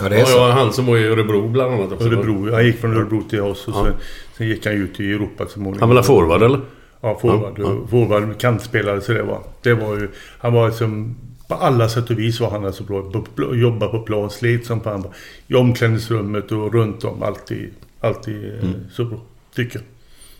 [0.00, 2.06] Ja, Ja, ja, han som var i Örebro bland annat också.
[2.06, 2.52] Örebro.
[2.52, 3.84] Han gick från Örebro till oss och Ja.
[3.84, 3.94] sen,
[4.36, 5.78] sen gick han ut i Europa så småningom.
[5.80, 6.60] Han var forward eller?
[7.00, 7.54] Ja, forward.
[7.58, 7.86] Ja, ja.
[7.90, 9.40] Forward, kantspelare så det var.
[9.62, 10.08] Det var ju...
[10.38, 11.16] Han var som...
[11.48, 13.02] På alla sätt och vis var han alltså bra.
[13.02, 15.04] På, på, jobba på plan, slet som fan.
[15.48, 17.22] I omklädningsrummet och runt om.
[17.22, 17.70] Alltid,
[18.00, 18.74] alltid eh, Mm.
[18.92, 19.18] så bra.
[19.54, 19.84] Tycker jag.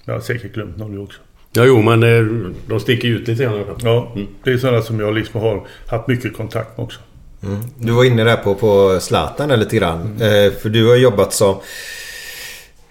[0.05, 1.21] Jag har säkert glömt någon också.
[1.53, 3.65] Ja, jo, men eh, de sticker ut lite grann.
[3.83, 4.13] Ja,
[4.45, 7.01] det är sådana som jag liksom har haft mycket kontakt med också.
[7.43, 7.59] Mm.
[7.79, 10.01] Du var inne där på, på Zlatan där lite grann.
[10.21, 11.57] Eh, för du har jobbat som...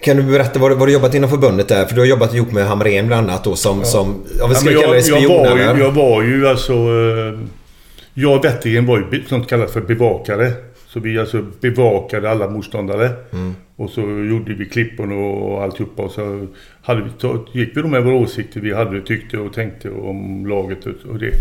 [0.01, 1.85] Kan du berätta vad, du- vad du jobbat inom förbundet där?
[1.85, 3.83] För du har jobbat ihop med Hamrén bland annat då som...
[3.83, 4.97] som ja, vad ska Ja, vi kalla det?
[4.97, 6.73] jag, Spion jag, ju, jag var ju alltså...
[6.73, 7.39] Eh,
[8.13, 10.51] jag och Wettergren var ju sånt kallat för bevakare.
[10.87, 13.09] Så vi alltså bevakade alla motståndare.
[13.33, 13.55] Mm.
[13.75, 16.01] Och så gjorde vi klippen och alltihopa.
[16.01, 16.47] Och så
[16.81, 20.85] hade vi, gick vi då med våra åsikter vi hade, tyckte och tänkte om laget
[20.85, 21.31] och det.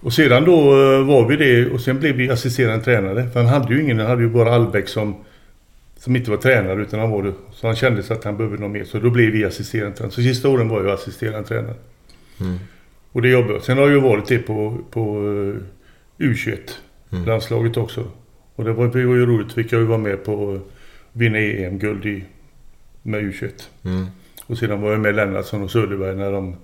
[0.00, 3.28] Och sedan då eh, var vi det och sen blev vi assisterande tränare.
[3.28, 5.14] För han hade ju ingen, han hade ju bara Albeck som,
[5.96, 7.32] som inte var tränare utan han var det.
[7.52, 8.84] Så han kände sig att han behövde någon mer.
[8.84, 10.12] Så då blev vi assisterande tränare.
[10.12, 11.74] Så sista åren var jag assisterande tränare.
[12.40, 12.58] Mm.
[13.12, 13.60] Och det jobbade.
[13.60, 15.00] Sen har jag ju varit det på, på
[16.18, 18.04] eh, U21-landslaget också.
[18.56, 19.52] Och det var, det var ju roligt.
[19.52, 20.60] Fick jag ju vara med på att
[21.12, 22.22] vinna EM-guld
[23.02, 23.50] med U21.
[23.84, 24.06] Mm.
[24.46, 26.56] Och sedan var jag med Lennartsson och Söderberg när de,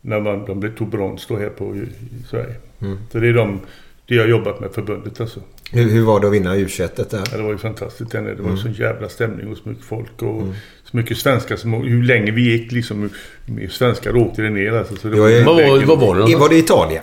[0.00, 2.54] när man, de tog brons då här på, i, i Sverige.
[2.80, 2.98] Mm.
[3.12, 3.60] Så det är de,
[4.06, 5.40] det jag jobbat med förbundet alltså.
[5.72, 7.22] Hur, hur var det att vinna U21 där?
[7.30, 8.10] Ja, det var ju fantastiskt.
[8.10, 8.56] Det var Mm.
[8.56, 10.42] sån jävla stämning och så mycket folk och
[10.84, 11.56] så mycket svenskar.
[11.56, 13.10] Som, hur länge vi gick liksom.
[13.46, 14.96] hur svenskar åkte det ner alltså.
[14.96, 16.36] Så det var Vad var- vad var det?
[16.36, 17.02] Var det Italien?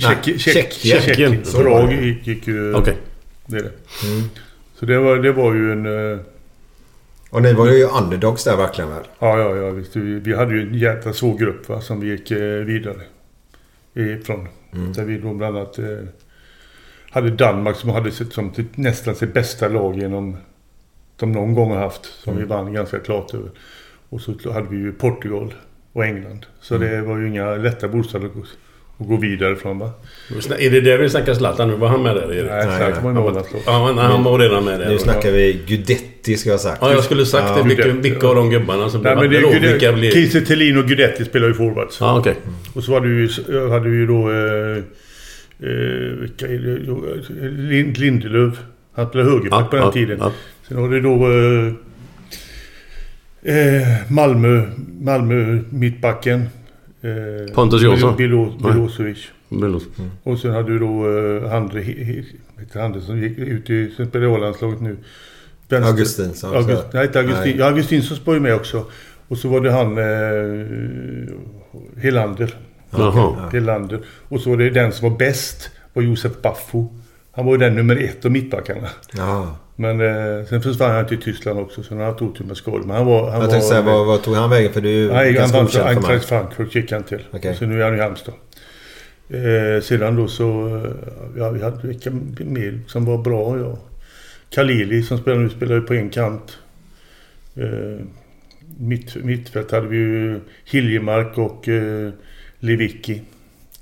[0.00, 0.38] Tjeckien.
[0.38, 1.00] Tjeckien.
[1.00, 1.02] Tjeckien.
[1.02, 1.42] Tjeckien.
[1.64, 1.92] Prag
[2.24, 2.74] gick, ju...
[2.74, 2.94] Okej.
[3.46, 4.06] Det är det.
[4.08, 4.22] Mm.
[4.78, 5.86] Så det var, det var ju en...
[7.34, 9.04] Och ni var ju underdogs där verkligen väl?
[9.18, 9.82] Ja, ja, ja.
[10.22, 13.00] Vi hade ju en jäkla svår grupp va, som vi gick eh, vidare
[13.94, 14.48] ifrån.
[14.72, 14.92] Mm.
[14.92, 15.84] Där vi då bland annat eh,
[17.10, 20.36] hade Danmark som hade sett som typ nästan sitt bästa lag genom
[21.16, 22.04] de någon gång har haft.
[22.04, 22.42] Som Mm.
[22.44, 23.50] vi vann ganska klart över.
[24.08, 25.54] Och så hade vi ju Portugal
[25.92, 26.46] och England.
[26.60, 26.88] Så Mm.
[26.90, 28.30] det var ju inga lätta bostäder
[28.98, 29.90] att gå, vidare från va.
[30.58, 31.74] Är det där vi snackar Zlatan nu?
[31.76, 32.32] Var han med där?
[32.34, 32.50] Erik?
[32.50, 33.66] Nej, Zlatan var ju med i landslaget.
[33.66, 34.88] Ja, han var redan med där.
[34.88, 36.78] Nu snackar vi Gudetti ska jag ha sagt.
[36.82, 37.62] Ja, jag skulle sagt Ja.
[37.62, 37.68] det.
[37.68, 39.66] Vilka, Gudetti, vilka av de gubbarna som Nej, blev men det då?
[39.66, 40.10] är Vilka ju blev...
[40.10, 42.00] Kiese Thelin och Guidetti spelar ju forwards.
[42.00, 42.34] Ja, okej.
[42.74, 44.30] Och så hade vi ju, hade vi ju då...
[44.30, 47.46] Eh, eh, vilka är det?
[47.46, 48.54] Eh, Lind, Lindelöf.
[48.94, 50.18] Han spelade högerback Ja, på den ja, tiden.
[50.20, 50.32] ja.
[50.68, 51.26] Sen har du då...
[53.42, 54.62] Eh, Malmö,
[55.00, 56.48] Malmö mittbacken.
[57.04, 58.16] Eh, Pontus Jansson?
[58.16, 58.52] Bilo.
[58.60, 59.18] Milosevic.
[59.48, 59.82] Milos.
[60.22, 60.86] Och sen hade du då
[61.46, 62.24] eh, Andre, He- He-
[62.60, 64.96] heter han det som gick ut i, som spelar i A-landslaget nu.
[65.68, 67.42] Vänster- Augustinsson, August, nej, inte Augustin.
[67.44, 67.56] nej.
[67.58, 68.84] Ja, Augustinsson var ju med också.
[69.28, 72.54] Och så var det han eh, Helander.
[72.90, 73.48] Jaha.
[73.52, 74.00] Helander.
[74.28, 76.88] Och så var det den som var bäst var Josef Baffo.
[77.32, 78.88] Han var ju den nummer ett av mittbackarna.
[79.16, 79.56] Ja.
[79.76, 82.82] Men eh, sen försvann han till Tyskland också så han har haft otur med skador.
[82.86, 83.22] Men han var...
[83.22, 84.72] Han Jag var tänkte säga, vad, vad tog han vägen?
[84.72, 86.20] För du är ju Nej, han ganska vann för mig.
[86.20, 87.22] Frankfurt gick han till.
[87.30, 87.54] Okej.
[87.56, 88.34] Så nu är han i Halmstad.
[89.28, 90.76] Eh, sedan då så...
[90.76, 90.90] eh,
[91.36, 93.78] Ja, vi hade vilka mer som var bra, ja.
[94.50, 96.58] Kalili som spelar nu spelar ju på en kant.
[97.56, 98.04] Eh,
[98.78, 102.10] mitt, mittfält hade vi ju Hiljemark och eh,
[102.58, 103.22] Lewicki.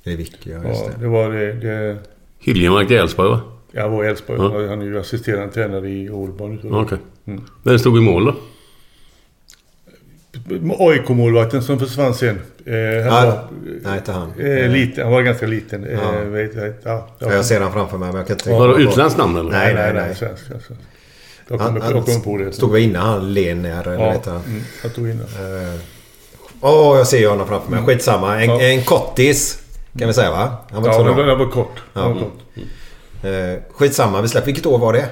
[0.05, 1.03] Det är Vicky, ja just Ja, det.
[1.03, 1.53] det var det.
[1.53, 1.97] det
[2.39, 3.41] Hiljemark i Elfsborg, va?
[3.73, 4.39] Jag var i Elfsborg.
[4.41, 4.69] Ja.
[4.69, 6.59] Han är ju assisterande tränare i Ålborg.
[6.71, 6.99] Okej.
[7.27, 7.41] Mm.
[7.63, 8.35] Vem stod i mål då?
[10.79, 12.41] AIK-målvakten som försvann sen.
[12.67, 12.73] Eh,
[13.13, 13.49] han Ja, var,
[13.83, 14.33] nej, inte han.
[14.41, 15.85] Eh, liten, han var ganska liten.
[15.87, 16.11] Eh, Ja.
[16.25, 18.69] vet, vet, ja, Ja, jag ser han framför mig men jag kan inte tänka Var
[18.69, 19.51] det utländskt namn eller?
[19.51, 20.15] Nej, nej, nej.
[20.15, 20.71] Svensk, svensk.
[21.49, 22.45] Jag Han, kommer på, jag kommer på det.
[22.45, 24.37] han stod väl innan han Lener eller Ja, vet han.
[24.47, 25.79] mm, jag tog in det.
[26.61, 27.83] Åh, jag ser ju honom framför mig.
[27.87, 28.43] Skitsamma.
[28.43, 28.61] En, Ja.
[28.61, 29.63] en kottis.
[29.99, 30.53] Kan vi säga va?
[30.71, 31.83] Han var Ja, den var kort.
[31.93, 32.09] Ja.
[32.09, 32.39] var kort.
[33.23, 34.23] Eh, skitsamma.
[34.23, 34.47] Vi släpper.
[34.47, 35.09] Vilket år var det?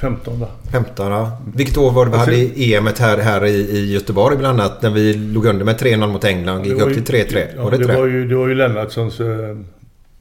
[0.00, 0.48] 15 va?
[0.72, 1.42] 15 ja.
[1.54, 4.82] Vilket år var det vi hade i EM här, här i, i Göteborg bland annat?
[4.82, 7.46] När vi låg under med 3-0 mot England och gick upp till ju- 3-3.
[7.56, 9.20] Ja, var det, det, var ju, det var ju Lennartssons...
[9.20, 9.28] Eh,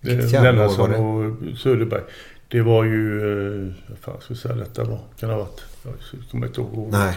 [0.07, 2.01] eh, Lennartsson och Söderberg.
[2.47, 3.17] Det var ju...
[3.67, 4.99] Eh, vad fan ska jag säga detta var?
[5.19, 5.61] Kan det ha varit?
[5.83, 5.93] Jag
[6.31, 6.87] kommer inte ihåg.
[6.91, 7.13] Nej.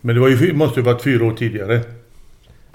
[0.00, 1.80] Men det var ju, måste ju varit fyra år tidigare.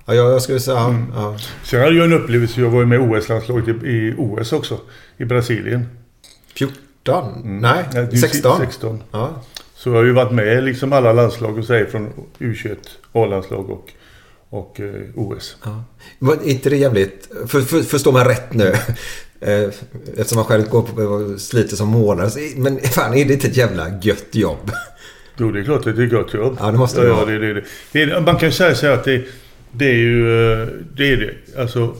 [0.05, 0.79] Ja, jag, jag skulle säga...
[0.79, 1.05] Mm.
[1.15, 1.37] Ja.
[1.63, 2.61] Sen hade jag en upplevelse.
[2.61, 4.79] Jag var ju med i OS-landslaget i, i OS också.
[5.21, 5.85] I Brasilien.
[6.53, 7.41] 14?
[7.61, 8.57] Nej, Ja, det är 16.
[8.59, 9.03] 16.
[9.11, 9.43] Ja.
[9.75, 12.75] Så jag har ju varit med liksom alla landslag och säger från U21,
[13.13, 13.89] A-landslag och,
[14.49, 15.57] och eh, OS.
[15.63, 15.83] Ja.
[16.19, 17.29] Var inte det jävligt...
[17.47, 18.73] För, för, förstår man rätt nu?
[19.43, 19.69] Eh,
[20.17, 22.29] Eftersom man själv går på och sliter som målare.
[22.55, 24.71] Men fan, är det inte ett jävla gött jobb?
[25.37, 26.57] Jo, det är klart att det är ett gott jobb.
[26.59, 27.25] Ja, det måste det ja, vara.
[27.25, 28.21] det, det, det.
[28.21, 29.23] Man kan säga så här att det,
[29.71, 30.43] det är ju...
[30.61, 30.67] eh,
[30.97, 31.61] Det är det.
[31.61, 31.95] Alltså,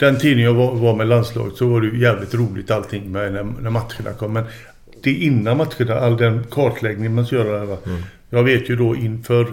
[0.00, 3.44] den tiden jag var, var med landslaget så var det jävligt roligt allting med när,
[3.44, 4.32] när matcherna kom.
[4.32, 4.44] Men
[5.02, 7.62] det är innan matcherna, all den kartläggning man ska göra.
[7.62, 8.02] Mm.
[8.30, 9.52] Jag vet ju då inför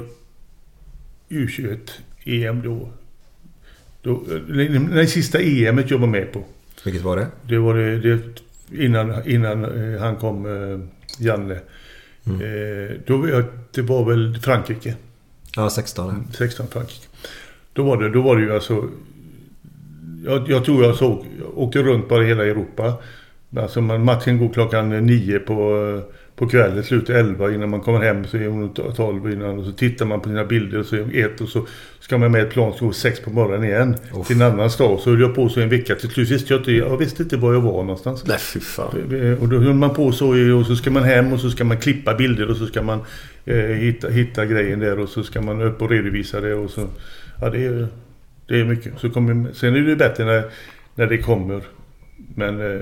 [1.29, 1.79] U21
[2.25, 2.89] EM då.
[4.01, 6.43] då det, det sista EMet jag var med på.
[6.83, 7.27] Vilket var det?
[7.47, 8.19] Det var det, det
[8.71, 10.79] innan, innan eh, han kom, eh,
[11.25, 11.59] Janne.
[12.25, 12.41] Mm.
[12.41, 14.95] Eh, då, det var väl Frankrike.
[15.55, 16.09] Ja, 16.
[16.09, 17.07] Mm, 16 Frankrike.
[17.73, 18.89] Då var det, då var det ju alltså...
[20.27, 22.93] Jag, jag tror jag såg, jag åkte runt bara hela Europa.
[23.57, 26.01] Alltså matchen går klockan nio på,
[26.35, 29.59] på kvällen, slutar elva innan man kommer hem så är hon tolv innan.
[29.59, 31.65] Och så tittar man på sina bilder och så är hon ett och så
[31.99, 33.95] ska man med ett plan som går sex på morgonen igen.
[34.15, 34.27] Uff.
[34.27, 34.99] Till en annan stad.
[34.99, 35.95] Så höll jag på så en vecka.
[35.95, 38.23] Till slut visste jag inte, jag visste inte var jag var någonstans.
[38.27, 39.37] Nej, fy fan.
[39.41, 41.77] Och då höll man på så och så ska man hem och så ska man
[41.77, 42.99] klippa bilder och så ska man
[43.45, 46.87] eh, hitta, hitta grejen där och så ska man upp och redovisa det och så...
[47.41, 47.87] Ja, det är,
[48.47, 48.93] det är mycket.
[48.99, 50.43] Så kommer, sen är det bättre när,
[50.95, 51.61] när det kommer.
[52.35, 52.81] Men eh,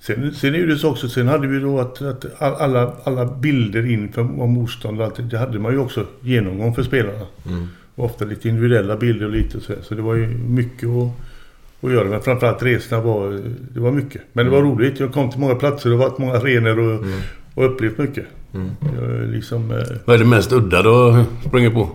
[0.00, 3.24] sen, sen är det så också, sen hade vi då att, att all- alla, alla
[3.26, 7.26] bilder inför om motstånd och allt, det hade man ju också genomgång för spelarna.
[7.46, 7.66] Mm.
[7.94, 9.82] Och ofta lite individuella bilder och lite så, här.
[9.82, 11.10] så det var ju mycket att,
[11.84, 12.08] att göra.
[12.08, 13.40] Men framförallt resorna var,
[13.74, 14.22] det var mycket.
[14.32, 14.70] Men det var Mm.
[14.70, 15.00] roligt.
[15.00, 17.04] Jag kom till många platser och varit många arenor och,
[17.54, 18.26] och upplevt mycket.
[18.54, 18.70] Mm.
[18.96, 21.88] Jag, liksom, eh, Vad är det mest udda du har sprungit på?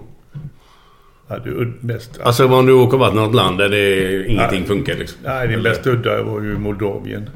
[1.79, 4.67] Mest, Alltså om du åker varit något land där det ingenting Nej.
[4.67, 5.19] funkar liksom.
[5.23, 7.29] Nej, det mest udda var ju Moldavien.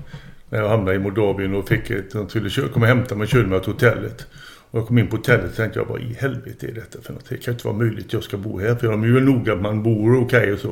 [0.49, 2.11] När jag hamnade i Moldavien och fick ett...
[2.11, 4.27] De skulle komma och hämta mig och körde mig till hotellet.
[4.71, 7.13] Och jag kom in på hotellet och tänkte jag, vad i helvete är detta för
[7.13, 7.29] något?
[7.29, 8.75] Det kan inte vara möjligt jag ska bo här.
[8.75, 10.71] För de är ju noga att man bor okej och så.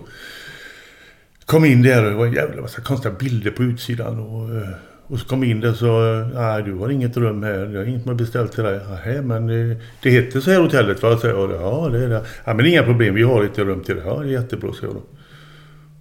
[1.46, 4.20] Kom in där och det var en jävla massa konstiga bilder på utsidan.
[4.20, 4.70] Och, eh,
[5.08, 7.66] och så kom in där så, nej du har inget rum här.
[7.66, 8.80] Det är inget som har beställt till dig.
[9.06, 11.18] Nej, men eh, det, heter så här hotellet va?
[11.18, 12.26] Så jag, ja, det är det.
[12.46, 14.04] Ja, men inga problem, vi har ett rum till dig.
[14.08, 15.02] Ja, det är jättebra, så jag då.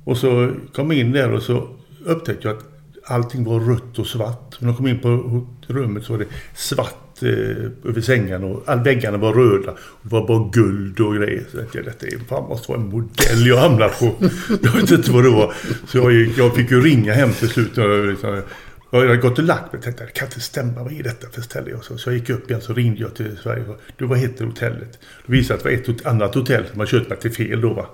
[0.05, 1.69] Och så kom jag in där och så
[2.05, 2.65] upptäckte jag att
[3.05, 4.61] allting var rött och svart.
[4.61, 8.83] När jag kom in på rummet så var det svart eh, över sängarna och all
[8.83, 9.71] väggarna var röda.
[9.73, 11.45] Och det var bara guld och grejer.
[11.51, 14.15] Så tänkte jag, detta är, fan måste vara en modell jag hamnar på.
[14.63, 15.55] Jag vet inte vad det var.
[15.87, 17.79] Så jag, jag fick ju ringa hem till slut.
[17.79, 18.43] Och liksom,
[19.03, 20.83] jag hade gått och lagt mig och tänkte det kan inte stämma.
[20.83, 21.75] Vad är detta för ställe?
[21.75, 23.63] Och så, så jag gick upp igen så ringde jag till Sverige.
[23.69, 24.99] och Du, vad heter hotellet?
[25.27, 27.73] Det visade att det var ett annat hotell som har kört mig till fel då
[27.73, 27.87] va.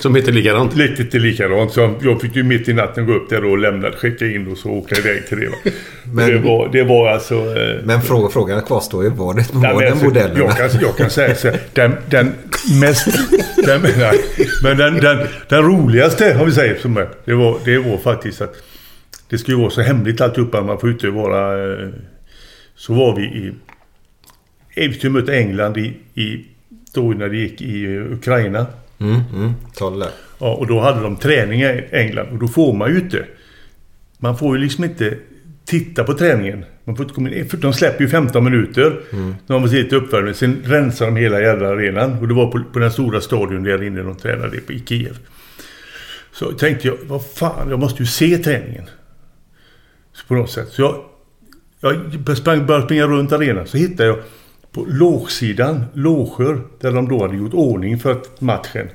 [0.00, 0.76] Som heter likadant?
[0.76, 1.72] Lite till likadant.
[1.72, 4.58] Så jag fick ju mitt i natten gå upp där och lämna, skicka in och
[4.58, 5.48] så åka iväg till det.
[5.48, 5.56] Va?
[6.12, 7.34] Men- det, var, det var alltså...
[7.34, 9.10] Eh, Men fråga, frågan kvarstår ju.
[9.10, 10.38] Var det, var det alltså, modellerna?
[10.40, 12.32] jag, kan, jag kan säga så här, den, den
[12.80, 13.08] mest...
[13.66, 14.20] Den, nej,
[14.62, 18.40] men den, den, den roligaste, om vi säger som är, det var, det var faktiskt
[18.40, 18.54] att
[19.32, 20.62] det skulle ju vara så hemligt alltihopa.
[20.62, 21.72] Man får inte vara...
[21.82, 21.88] eh,
[22.74, 23.52] Så var vi i...
[24.88, 26.44] Vi skulle möta England i, i...
[26.94, 28.66] Då när det gick i eh, Ukraina.
[29.00, 29.52] Mm, mm.
[29.78, 30.08] Där.
[30.40, 33.24] Ja, och då hade de träning i England och då får man ju inte...
[34.18, 35.14] Man får ju liksom inte
[35.64, 36.64] titta på träningen.
[36.84, 39.00] Man får inte komma in, för de släpper ju 15 minuter.
[39.12, 39.34] Mm.
[39.46, 40.34] När man sitta uppvärmning.
[40.34, 42.18] Sen rensar de hela jävla arenan.
[42.18, 45.18] Och det var på, på den stora stadion där inne de tränade i Kiev.
[46.32, 48.84] Så tänkte jag, vad fan, jag måste ju se träningen.
[50.12, 50.68] Så på något sätt.
[50.68, 51.04] Så jag,
[52.26, 53.66] jag sprang, började springa runt arenan.
[53.66, 54.18] Så hittade jag
[54.72, 58.88] på lågsidan loger där de då hade gjort ordning för matchen.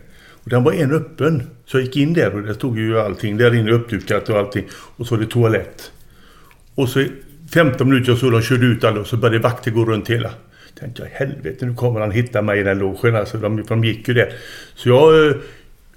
[0.43, 1.43] Och den var en öppen.
[1.65, 3.37] Så jag gick in där och där stod ju allting.
[3.37, 4.65] Där inne uppdukat och allting.
[4.71, 5.91] Och så var det toalett.
[6.75, 7.05] Och så
[7.53, 10.31] 15 minuter så de körde ut alla och så började vakter gå runt hela.
[10.79, 13.15] Tänkte jag, helvete nu kommer han hitta mig i den logen.
[13.15, 14.33] Alltså de, de gick ju där.
[14.75, 15.35] Så jag, eh,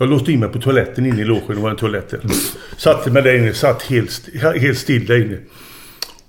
[0.01, 1.57] jag låste in mig på toaletten inne i logen.
[1.57, 2.21] Det var en toalett där.
[2.77, 4.29] Satte mig där inne, satt helt,
[4.61, 5.39] helt still där inne.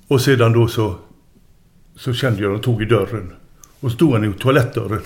[0.07, 0.95] Och sedan då så,
[1.95, 3.33] så kände jag att de tog i dörren.
[3.79, 5.01] Och så stod han i toalettdörren.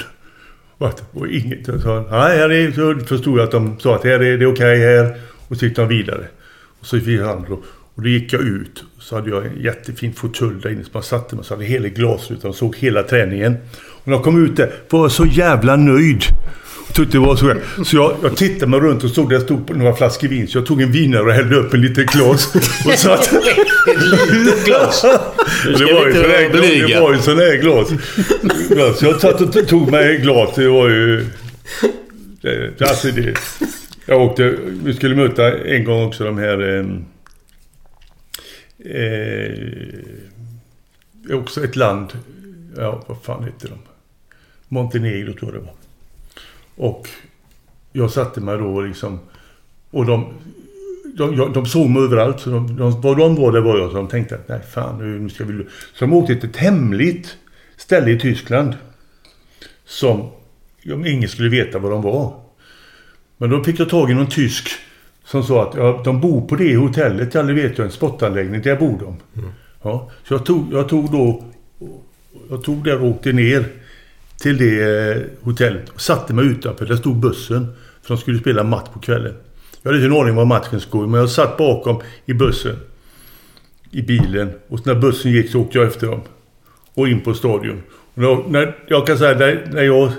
[0.77, 1.67] Och, att, och inget.
[1.67, 4.45] Jag sa, nej, här är, så förstod jag att de sa att här är det
[4.45, 5.21] okej här.
[5.47, 6.27] Och så gick de vidare.
[6.79, 7.63] Och så fick han då.
[7.95, 8.83] Och då gick jag ut.
[8.99, 11.45] Så hade jag en jättefin fåtölj där inne som jag satte mig.
[11.45, 13.57] Så hade hela glasrutan och såg hela träningen.
[13.75, 16.23] Och när jag kom ut där var jag så jävla nöjd.
[16.93, 17.55] Tyckte det var så
[17.85, 20.47] Så jag, jag tittade mig runt och såg där stod några flaskor vin.
[20.47, 22.55] Så jag tog en vinare och hällde upp en liten glas.
[22.85, 23.31] Och satt...
[24.31, 25.01] litet glas?
[25.63, 26.49] det var ju sån här.
[26.87, 27.89] Det var ju sån här glas.
[28.99, 30.55] Så jag satt och tog mig glas.
[30.55, 31.25] Det var ju...
[32.41, 33.35] Det, alltså det...
[34.05, 34.55] Jag åkte...
[34.83, 36.61] Vi skulle möta en gång också de här...
[36.61, 36.85] Eh,
[38.95, 39.53] eh,
[41.39, 42.07] också ett land...
[42.77, 43.77] Ja, vad fan heter de?
[44.67, 45.84] Montenegro tror jag det var.
[46.75, 47.09] Och
[47.91, 49.19] jag satte mig då liksom...
[49.91, 50.33] Och de...
[51.17, 52.39] De, de såg mig överallt.
[52.39, 53.91] Så de, de, var de var, det var jag.
[53.91, 55.63] Så de tänkte att nej fan nu ska vi...
[55.93, 57.37] Så de åkte till ett hemligt
[57.77, 58.73] ställe i Tyskland.
[59.85, 60.29] Som
[60.93, 62.33] om ingen skulle veta vad de var.
[63.37, 64.69] Men då fick jag tag i någon tysk
[65.25, 67.33] som sa att ja, de bor på det hotellet.
[67.33, 67.85] Ja, det vet jag.
[67.85, 68.61] En sportanläggning.
[68.61, 69.39] Där bor de.
[69.41, 69.53] Mm.
[69.81, 71.43] Ja, så jag tog, jag tog då...
[72.49, 73.65] Jag tog där och åkte ner
[74.39, 74.81] till det
[75.11, 76.85] eh, hotellet och satte mig utanför.
[76.85, 77.67] Där stod bussen.
[78.01, 79.33] För de skulle spela match på kvällen.
[79.81, 82.75] Jag hade inte en aning var matchen skulle men jag satt bakom i bussen.
[83.91, 84.51] I bilen.
[84.67, 86.21] Och när bussen gick så åkte jag efter dem.
[86.93, 87.83] Och in på stadion.
[88.13, 90.11] Och då, när, jag kan säga när, när jag...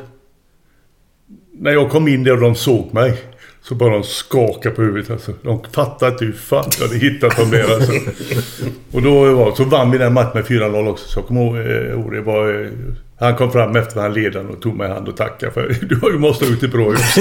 [1.59, 3.22] När jag kom in där och de såg mig.
[3.62, 5.32] Så bara de skakade på huvudet alltså.
[5.43, 7.93] De fattade inte hur fan jag hade hittat dem där alltså.
[8.93, 11.09] Och då var, så vann vi den matchen med 4-0 också.
[11.09, 12.70] Så jag kommer ihåg, eh, det var...
[13.18, 15.97] Han kom fram efter han ledaren och tog mig i hand och tackade för du
[15.97, 17.20] har ju måste gjort det bra också.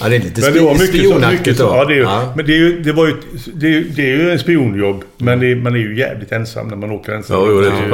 [0.00, 1.64] ja, det är lite men det var mycket spionaktigt då.
[1.64, 2.32] Ja, det är, ja.
[2.36, 3.14] Men det, är ju, det, var ju,
[3.54, 5.04] det, är, det är ju en spionjobb.
[5.18, 7.36] Men det, man är ju jävligt ensam när man åker ensam.
[7.36, 7.84] Ja, jo, det är ju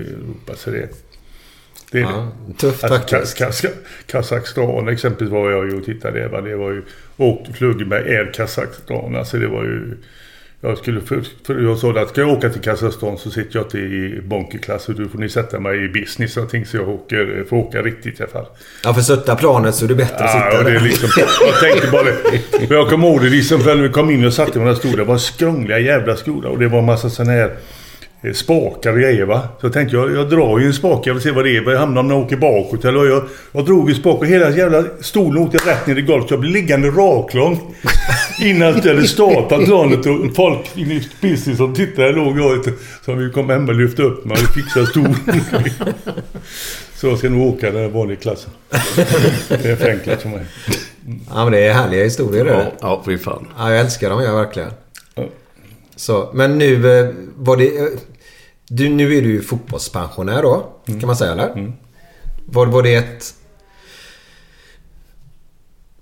[0.00, 0.54] Europa.
[0.56, 0.88] Så det,
[1.92, 2.52] det är ja, det.
[2.54, 3.64] Tufft alltså, faktiskt.
[4.06, 6.20] Kazakstan exempelvis var jag ju och tittade.
[6.20, 6.82] Det var, det var ju...
[7.16, 9.16] Åkte, flög med Air Kazakstan.
[9.16, 9.96] Alltså det var ju...
[10.60, 13.64] Jag skulle, för, för jag sa att ska jag åka till Kazakstan så sitter jag
[13.64, 17.44] inte i bonkerklass och då får ni sätta mig i business och så jag åker,
[17.48, 18.46] får åka riktigt i alla fall.
[18.84, 20.62] Ja, för stötta planet så är det bättre ja, att sitta ja.
[20.62, 21.08] Det är liksom,
[21.46, 22.74] jag tänkte bara det.
[22.74, 24.96] Jag kommer ihåg det liksom, för när vi kom in och satte mig där stod
[24.96, 27.56] det var skrångliga jävla skolor och det var en massa sådana här
[28.22, 29.48] Eh, spakar och grejer va.
[29.60, 31.70] Så jag tänkte jag, jag drar ju en spak, jag vill se vad det är.
[31.70, 32.84] Jag hamnar om jag åker bakåt.
[32.84, 33.22] Eller jag,
[33.52, 36.30] jag drog en spak och hela jävla stolen åkte rätt ner i golvet.
[36.30, 37.74] Jag blev liggande raklång.
[38.40, 42.72] Innan jag hade startat planet och folk i business som tittade låg jag ute.
[43.04, 45.14] Så vi kom hem och lyfte upp mig och fixade stolen.
[46.94, 48.50] Så jag ska nog åka den vanliga klassen.
[49.48, 50.46] Det är för enkelt för mig.
[51.30, 52.50] Ja men det är härliga historier det.
[52.50, 53.46] Ja, ja fy fan.
[53.58, 54.70] Ja, jag älskar dem jag verkligen.
[55.96, 57.78] Så, men nu eh, var det...
[57.78, 57.86] Eh,
[58.68, 61.00] du, nu är du ju fotbollspensionär då, mm.
[61.00, 61.48] kan man säga eller?
[61.48, 61.72] Mm.
[62.46, 63.34] Var, var det ett...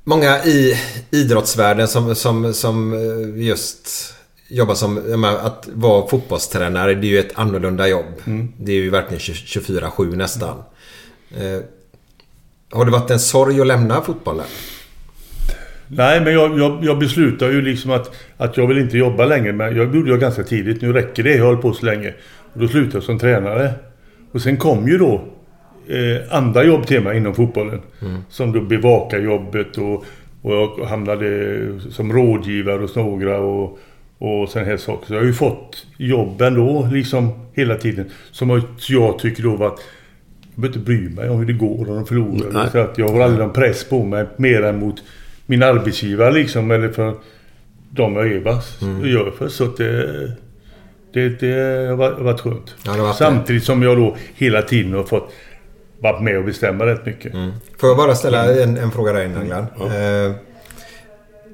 [0.08, 0.74] Många i
[1.10, 4.14] idrottsvärlden som, som, som eh, just
[4.48, 5.24] jobbar som...
[5.24, 8.04] Att vara fotbollstränare, det är ju ett annorlunda jobb.
[8.24, 8.52] Mm.
[8.58, 10.62] Det är ju verkligen 24-7 nästan.
[11.36, 11.60] Eh,
[12.70, 14.46] har det varit en sorg att lämna fotbollen?
[15.88, 19.52] Nej, men jag, jag, jag beslutade ju liksom att, att jag vill inte jobba längre.
[19.52, 20.82] Men jag gjorde jag ganska tidigt.
[20.82, 21.36] Nu räcker det.
[21.36, 22.14] Jag hållit på så länge.
[22.52, 23.72] Och då slutade jag som tränare.
[24.32, 25.35] Och sen kom ju då
[25.88, 27.80] eh, andra jobb till mig inom fotbollen.
[28.02, 28.20] Mm.
[28.28, 30.04] Som då bevakarjobbet och,
[30.42, 33.78] och jag hamnade som rådgivare hos några och,
[34.18, 35.06] och sådana här saker.
[35.06, 38.10] Så jag har ju fått jobb ändå liksom hela tiden.
[38.30, 39.80] Som jag tycker då var att
[40.54, 42.68] jag behöver inte bry mig om hur det går och de förlorar.
[42.72, 45.02] Så att jag har aldrig någon press på mig mer än mot
[45.46, 46.70] min arbetsgivare liksom.
[46.70, 47.14] Eller för
[47.90, 49.08] de jag är mm.
[49.08, 49.48] gör för.
[49.48, 50.32] Så att det,
[51.12, 52.74] det, det har varit skönt.
[52.84, 55.32] Ja, Samtidigt som jag då hela tiden har fått
[55.98, 57.34] varit med och bestämma rätt mycket.
[57.34, 57.52] Mm.
[57.78, 59.66] Får jag bara ställa en, en fråga där innan Glenn?
[59.78, 59.84] Ja.
[59.84, 60.32] Eh,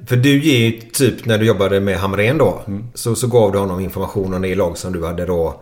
[0.07, 2.63] för du ger ju typ när du jobbade med Hamrén då.
[2.67, 2.87] Mm.
[2.95, 5.61] Så, så gav du honom information om det lag som du hade då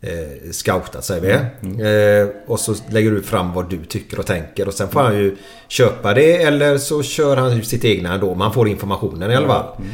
[0.00, 1.32] eh, scoutat säger vi.
[1.68, 1.80] Mm.
[1.80, 2.26] mm.
[2.26, 4.68] Eh, och så lägger du fram vad du tycker och tänker.
[4.68, 5.36] Och sen får han ju
[5.68, 8.34] köpa det eller så kör han ju sitt egna då.
[8.34, 9.76] Man får informationen i alla fall.
[9.78, 9.90] Mm.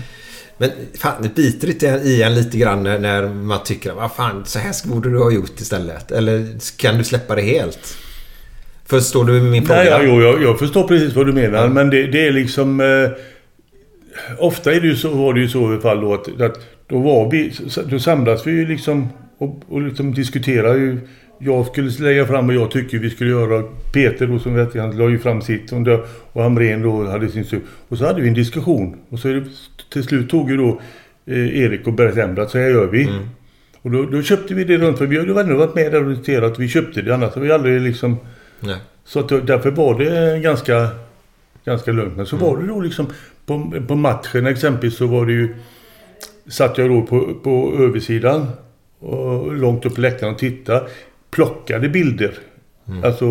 [0.58, 4.58] Men fan, det biter inte i en lite grann när man tycker vad fan, så
[4.58, 6.12] här borde du ha gjort istället.
[6.12, 7.96] Eller kan du släppa det helt?
[8.86, 9.98] Förstår du min fråga?
[9.98, 11.62] Nej, jo, jag, jag förstår precis vad du menar.
[11.62, 11.72] Mm.
[11.72, 12.80] Men det, det, är liksom...
[12.80, 13.10] Eh,
[14.38, 16.60] ofta är det ju så, var det ju så i alla fall då att, att
[16.86, 17.52] då var vi...
[17.90, 19.08] Då samlas vi ju liksom
[19.38, 20.98] och, och liksom diskutera ju.
[21.38, 23.62] Jag skulle lägga fram vad jag tycker vi skulle göra.
[23.92, 25.72] Peter då som vet han la ju fram sitt.
[25.72, 25.88] Och,
[26.32, 27.60] och Hamrén då hade sin syn.
[27.88, 28.96] Och så hade vi en diskussion.
[29.08, 29.44] Och så det,
[29.92, 30.80] till slut tog ju då
[31.26, 33.02] eh, Erik och bestämde att så här gör vi.
[33.02, 33.28] Mm.
[33.82, 34.98] Och då, då, köpte vi det runt.
[34.98, 36.58] För vi hade ändå varit med där och diskuterat.
[36.58, 37.14] Vi köpte det.
[37.14, 38.16] Annars hade vi aldrig liksom...
[38.60, 38.76] Nej.
[39.04, 40.88] Så att, därför var det ganska,
[41.64, 42.16] ganska lugnt.
[42.16, 42.48] Men så mm.
[42.48, 43.06] var det då liksom
[43.46, 45.54] på, på matchen exempelvis så var det ju
[46.48, 48.46] satt jag då på, på översidan.
[48.98, 50.88] Och långt upp på läktaren och tittade.
[51.30, 52.38] Plockade bilder.
[52.88, 53.04] Mm.
[53.04, 53.26] Alltså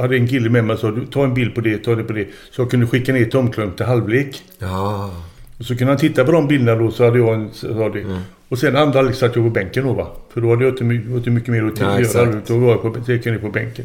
[0.00, 2.04] hade en kille med mig och sa "Du, ta en bild på det, ta det
[2.04, 2.28] på det.
[2.50, 4.42] Så jag kunde skicka ner till omklädningsrummet till halvlek.
[4.58, 5.10] Ja.
[5.58, 7.50] Och så kunde han titta på de bilderna då så hade jag en...
[7.52, 8.18] Så hade, Mm.
[8.48, 10.06] Och sen andra halvlek satt jag på bänken då va.
[10.34, 12.22] För då hade jag inte, inte mycket mer att Ja, göra.
[12.22, 12.40] Mm.
[12.46, 13.84] Då var jag på, jag på bänken.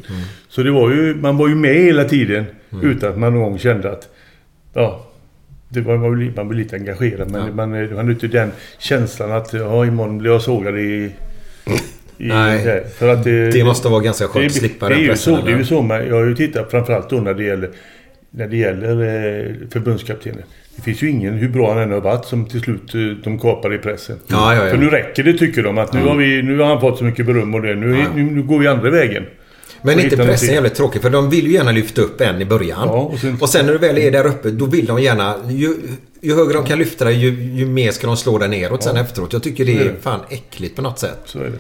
[0.49, 2.45] Så det var ju, man var ju med hela tiden.
[2.83, 4.09] Utan att man någon gång kände att...
[4.73, 5.07] Ja.
[5.69, 7.31] Det var, man, blev, man blev lite engagerad.
[7.31, 7.53] Men Ja.
[7.53, 11.11] man, man hade inte den känslan att ja, imorgon blir jag sågad i...
[12.17, 12.83] i Nej.
[13.23, 13.51] det.
[13.51, 16.01] Det, måste vara ganska skönt att slippa det den pressen, så, Det är ju så
[16.09, 17.69] jag har ju tittat framförallt då när det gäller,
[18.29, 20.43] när det gäller eh, förbundskaptenen.
[20.75, 23.39] Det finns ju ingen, hur bra han än har varit, som till slut eh, de
[23.39, 24.19] kapar i pressen.
[24.27, 24.69] Ja, ja, ja.
[24.71, 25.77] För nu räcker det tycker de.
[25.77, 26.07] Att nu, Ja.
[26.09, 27.75] har, vi, nu har han fått så mycket beröm och det.
[27.75, 28.05] Nu, Ja.
[28.15, 29.23] nu, nu går vi andra vägen.
[29.83, 32.87] Men inte pressen jävligt tråkig för de vill ju gärna lyfta upp en i början.
[32.87, 35.35] Ja, och sen- och sen när du väl är där uppe då vill de gärna...
[35.49, 35.75] Ju,
[36.21, 37.29] ju högre de kan lyfta dig ju,
[37.59, 39.33] ju mer ska de slå dig neråt sen efteråt.
[39.33, 39.95] Jag tycker det är är det.
[40.01, 41.19] fan äckligt på något sätt.
[41.25, 41.51] Så är det.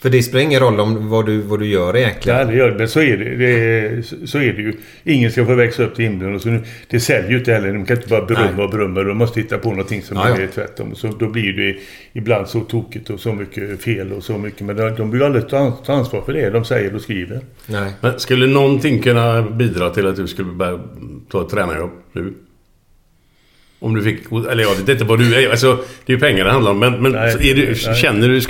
[0.00, 2.38] För det spelar ingen roll om vad du, vad du gör egentligen.
[2.38, 2.74] Ja, det gör.
[2.78, 3.36] Men så är det.
[3.36, 4.72] det så- är det ju.
[5.04, 6.34] Ingen ska få växa upp till himlen.
[6.34, 6.60] Och så nu,
[6.90, 7.72] det säljer ju inte heller.
[7.72, 8.64] De kan inte bara berömma Nej.
[8.64, 9.02] och berömma.
[9.02, 10.36] De måste hitta på någonting som Ja, ja.
[10.36, 10.94] är tvärtom.
[10.94, 11.76] Så då blir det
[12.12, 14.60] ibland så tokigt och så mycket fel och så mycket.
[14.60, 17.40] Men de, de blir aldrig ta ansvar för det de säger och skriver.
[17.66, 17.92] Nej.
[18.00, 20.80] Men skulle någonting kunna bidra till att du skulle börja
[21.30, 22.32] ta ett tränarjobb nu?
[23.78, 24.32] Om du fick...
[24.50, 25.50] Eller jag vet inte vad du är.
[25.50, 26.78] Alltså, det är ju pengar det handlar om.
[26.78, 28.40] Men, men Nej, du, känner du...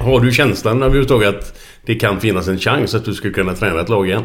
[0.00, 3.80] Har du känslan överhuvudtaget att det kan finnas en chans att du skulle kunna träna
[3.80, 4.24] ett lag igen?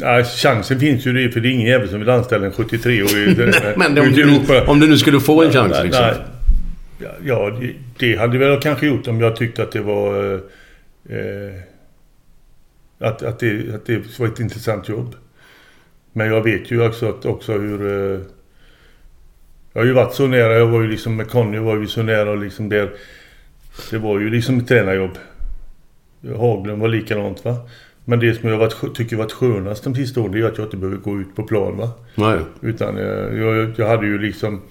[0.00, 3.38] Ja, chansen finns ju det, för det är ingen jävel som vill anställa en 73-årig
[3.62, 6.02] Nej, men om du, om du nu skulle få en chans liksom.
[6.02, 6.14] Nej,
[6.98, 10.34] ja, ja, det, det hade väl jag kanske gjort om jag tyckte att det var...
[10.34, 10.40] Eh,
[11.16, 11.54] eh,
[12.98, 15.14] att, att, det, att det var ett intressant jobb.
[16.12, 18.12] Men jag vet ju också, att, också hur...
[18.14, 18.20] Eh,
[19.72, 20.58] jag har ju varit så nära.
[20.58, 22.90] Jag var ju liksom med Conny var vi så nära och liksom där...
[23.90, 25.18] Det var ju liksom ett tränarjobb.
[26.36, 27.56] Haglund var likadant va.
[28.04, 30.66] Men det som jag varit, tycker varit skönast de sista åren det är att jag
[30.66, 31.90] inte behöver gå ut på plan va.
[32.14, 32.38] Nej.
[32.60, 34.62] Utan eh, jag, jag hade ju liksom...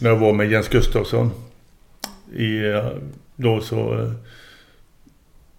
[0.00, 1.30] När jag var med Jens Gustafsson.
[2.34, 2.86] I, eh,
[3.36, 4.00] då så...
[4.00, 4.12] eh,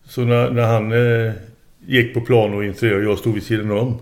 [0.06, 1.34] Så när, när han eh,
[1.86, 4.02] gick på plan och intervjuade och jag stod vid sidan om.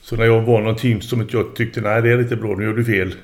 [0.00, 2.64] Så när jag var någon team som jag tyckte nej det är lite bra, nu
[2.64, 3.14] gör du fel.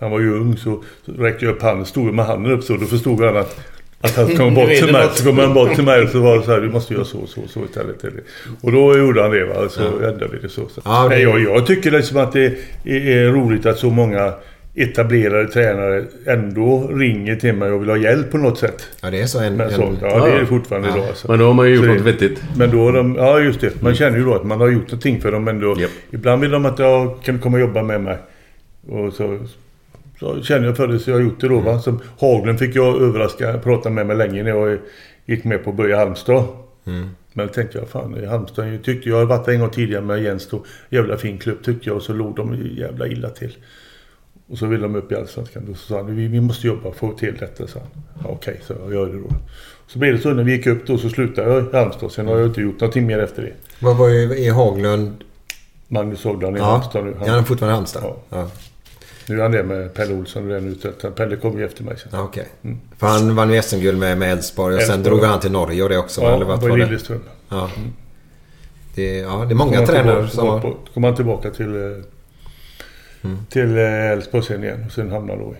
[0.00, 2.76] Han var ju ung så, så räckte jag upp handen, stod med handen upp så
[2.76, 3.60] då förstod han att
[4.02, 5.08] att han kom bort är till mig.
[5.14, 7.04] Så kom han bort till mig och så var det så här, du måste göra
[7.04, 8.04] så, så, så istället.
[8.60, 10.68] Och då gjorde han det va, så ändrade vi det så.
[10.68, 10.80] så.
[10.84, 12.44] Ja, det- Nej, jag, jag tycker liksom att det
[12.84, 14.32] är, är roligt att så många
[14.74, 18.82] etablerade tränare ändå ringer till mig och vill ha hjälp på något sätt.
[19.02, 19.56] Ja, det är så en...
[19.56, 20.46] Men så, ja, det är det Ja.
[20.46, 20.94] fortfarande Ja.
[20.96, 21.08] idag.
[21.08, 21.28] Alltså.
[21.30, 22.42] Men då har man ju gjort något vettigt.
[22.56, 23.82] Men då har de, ja just det.
[23.82, 25.76] Man känner ju då att man har gjort någonting för dem ändå.
[25.80, 25.90] Japp.
[26.10, 28.18] Ibland vill de att jag kan komma och jobba med mig.
[28.88, 29.38] Och så,
[30.20, 31.78] så känner jag för det så jag har gjort det då va.
[31.78, 34.78] Som Haglund fick jag överraska, prata med mig länge när jag
[35.26, 36.44] gick med på att börja i Halmstad.
[37.32, 39.70] Men då tänkte jag fan i Halmstad, jag tyckte jag hade varit där en gång
[39.70, 40.64] tidigare med Jens då.
[40.90, 43.56] Jävla fin klubb tyckte jag och så låg de jävla illa till.
[44.48, 45.62] Och så ville de upp i Allsvenskan.
[45.68, 47.66] Då sa han vi, vi måste jobba för att få till detta.
[47.66, 47.88] Så han.
[48.24, 49.28] Ja, Okej, så jag gör det då.
[49.86, 52.12] Så blev det så när vi gick upp då så slutade jag i Halmstad.
[52.12, 53.52] Sen har jag inte gjort någonting mer efter det.
[53.80, 55.12] Vad var i Haglund?
[55.88, 57.14] Magnus Hogdan i Ja, Halmstad nu.
[57.18, 58.02] han är fortfarande i Halmstad?
[58.04, 58.16] Ja.
[58.30, 58.50] Ja.
[59.26, 61.10] Nu är han det med Pelle Olsson och den ute.
[61.10, 62.20] Pelle kom ju efter mig sen.
[62.20, 62.46] Okej.
[62.98, 65.88] För han vann ju SM-guld med, med Elfsborg och sen drog han till Norge och
[65.88, 66.20] det också.
[66.20, 66.76] Ja, eller vad han var?
[66.78, 67.20] Lilleström.
[67.48, 67.70] Ja.
[68.94, 70.74] Det, ja, det är många tränare tillbaka- som har...
[70.94, 74.84] kom han tillbaka till eh, till eh, Elfsborg sen igen.
[74.86, 75.54] Och sen hamnade han då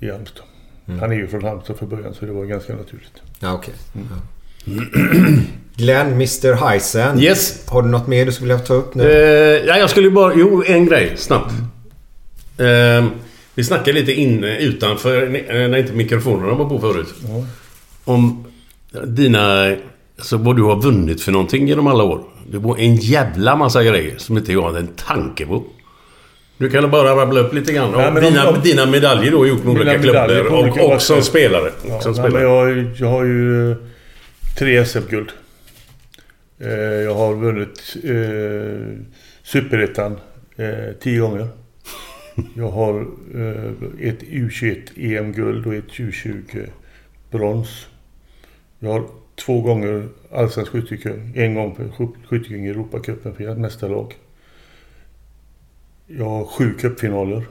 [0.00, 0.44] i, i Halmstad.
[1.00, 3.12] Han är ju från Halmstad från början så det var ganska naturligt.
[3.40, 3.74] Ja, okej.
[3.94, 4.16] Ja.
[5.76, 7.20] Glenn, Mr Heisen.
[7.20, 7.68] Yes.
[7.68, 9.02] Har du något mer du skulle vilja ta upp nu?
[9.10, 10.32] Eh, ja, jag skulle bara...
[10.36, 11.52] Jo, en grej snabbt.
[12.58, 13.06] Eh,
[13.54, 17.14] vi snackade lite inne utanför eh, när inte mikrofonerna var på förut.
[18.04, 18.44] Om
[19.06, 19.76] dina...
[20.18, 22.22] Alltså vad du har vunnit för någonting genom alla år.
[22.50, 25.64] Det var en jävla massa grejer som inte jag hade en tanke på.
[26.58, 27.94] Du kan bara rabbla upp lite grann.
[27.94, 31.22] Om- dina, om- dina medaljer med Mina olika medaljer klubbar på olika och, och som
[31.22, 31.70] spelare.
[31.88, 32.42] Ja, Och som nej, spelare.
[32.42, 33.74] jag, jag har ju
[34.58, 35.28] tre SM-guld.
[36.60, 39.04] Eh, Jag har vunnit eh,
[39.42, 40.12] Superettan
[40.56, 41.48] eh, tio gånger.
[42.54, 43.00] Jag har
[43.34, 43.72] eh,
[44.08, 47.86] ett U21 EM-guld och ett U20-brons.
[48.78, 49.04] Jag har
[49.34, 51.32] två gånger allsvensk skyttekung.
[51.36, 54.14] En gång för sky- skyttekung i Europacupen för nästa lag.
[56.06, 57.42] Jag har sju cupfinaler.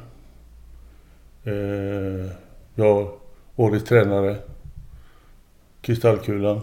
[1.44, 2.32] Eh,
[2.76, 3.10] jag har
[3.56, 4.36] årets tränare.
[5.82, 6.62] Kristallkulan.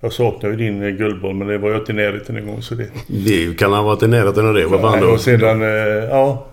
[0.00, 2.62] Jag saknar ju din eh, guldboll men det var jag inte i närheten en gång
[2.62, 2.88] så det...
[3.08, 4.66] Det kan ha varit i närheten av det.
[4.66, 5.06] Vad fan då?
[5.08, 6.46] och sedan, eh, ja.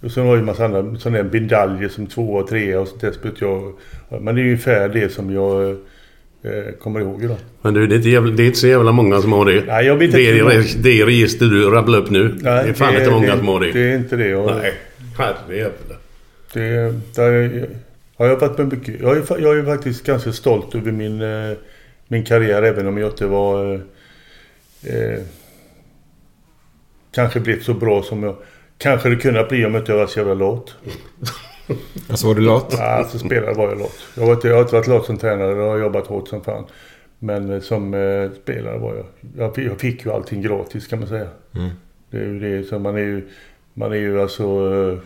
[0.00, 2.88] Och sen har ju en massa andra sådana där medaljer som två och tre och
[2.88, 3.72] sånt där jag.
[4.20, 5.70] Men det är ungefär det som jag
[6.42, 7.36] eh, kommer ihåg idag.
[7.62, 9.64] Men du, det är, inte jävla, det är inte så jävla många som har det.
[9.66, 12.28] Nej, jag vet det, inte är, det register du rabblar upp nu.
[12.28, 13.72] Nej, det är fan inte många som har det.
[13.72, 14.28] Det är inte det.
[14.28, 14.72] Jag, Nej,
[15.18, 15.98] herrejävlar.
[16.52, 17.68] Det, där,
[18.16, 19.00] ja, jag har varit med mycket.
[19.00, 21.56] Jag är, jag är faktiskt ganska stolt över min, eh,
[22.08, 23.74] min karriär även om jag inte var...
[23.74, 25.20] Eh, eh,
[27.12, 28.36] kanske blivit så bra som jag...
[28.80, 30.74] Kanske det kunnat bli om jag inte var så jävla lat.
[32.08, 32.74] Alltså var du lat?
[32.78, 33.98] Ja, alltså spelare var jag lat.
[34.16, 35.56] Jag inte, jag har inte varit lat som tränare.
[35.56, 36.64] Jag har jobbat hårt som fan.
[37.18, 39.06] Men eh, som eh, spelare var jag.
[39.38, 39.54] jag.
[39.54, 41.26] fick- Jag fick ju allting gratis kan man säga.
[41.56, 41.68] Mm.
[42.10, 42.64] Det är ju det.
[42.64, 43.28] Så man är ju,
[43.74, 44.44] man är ju alltså
[44.92, 44.98] eh,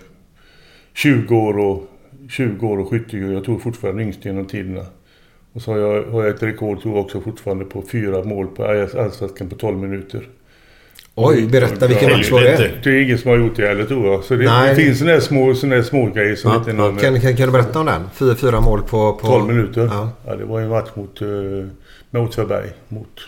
[0.94, 1.82] 20 år och
[2.30, 3.32] 20 år och skyttegård.
[3.32, 4.86] Jag tror fortfarande yngst genom tiderna.
[5.52, 8.46] Och så har jag, har jag ett rekord tror jag också fortfarande på fyra mål
[8.46, 8.64] på
[8.98, 10.28] Allsvenskan på 12 minuter.
[11.16, 12.70] Oj, berätta vilken match var det?
[12.82, 14.24] Det är ingen som har gjort det heller tror jag.
[14.24, 14.68] Så det, Nej.
[14.68, 16.96] det finns sådana här små, såna här små grejer som inte någon...
[16.96, 18.02] Kan, kan, kan du berätta om den?
[18.14, 19.12] Fyra, fyra mål på...
[19.12, 19.88] på 12 minuter.
[19.92, 20.10] Ja.
[20.26, 20.36] Ja.
[20.36, 21.66] det var ju en match mot, uh,
[22.10, 22.70] med Åtvidaberg.
[22.88, 23.20] Mot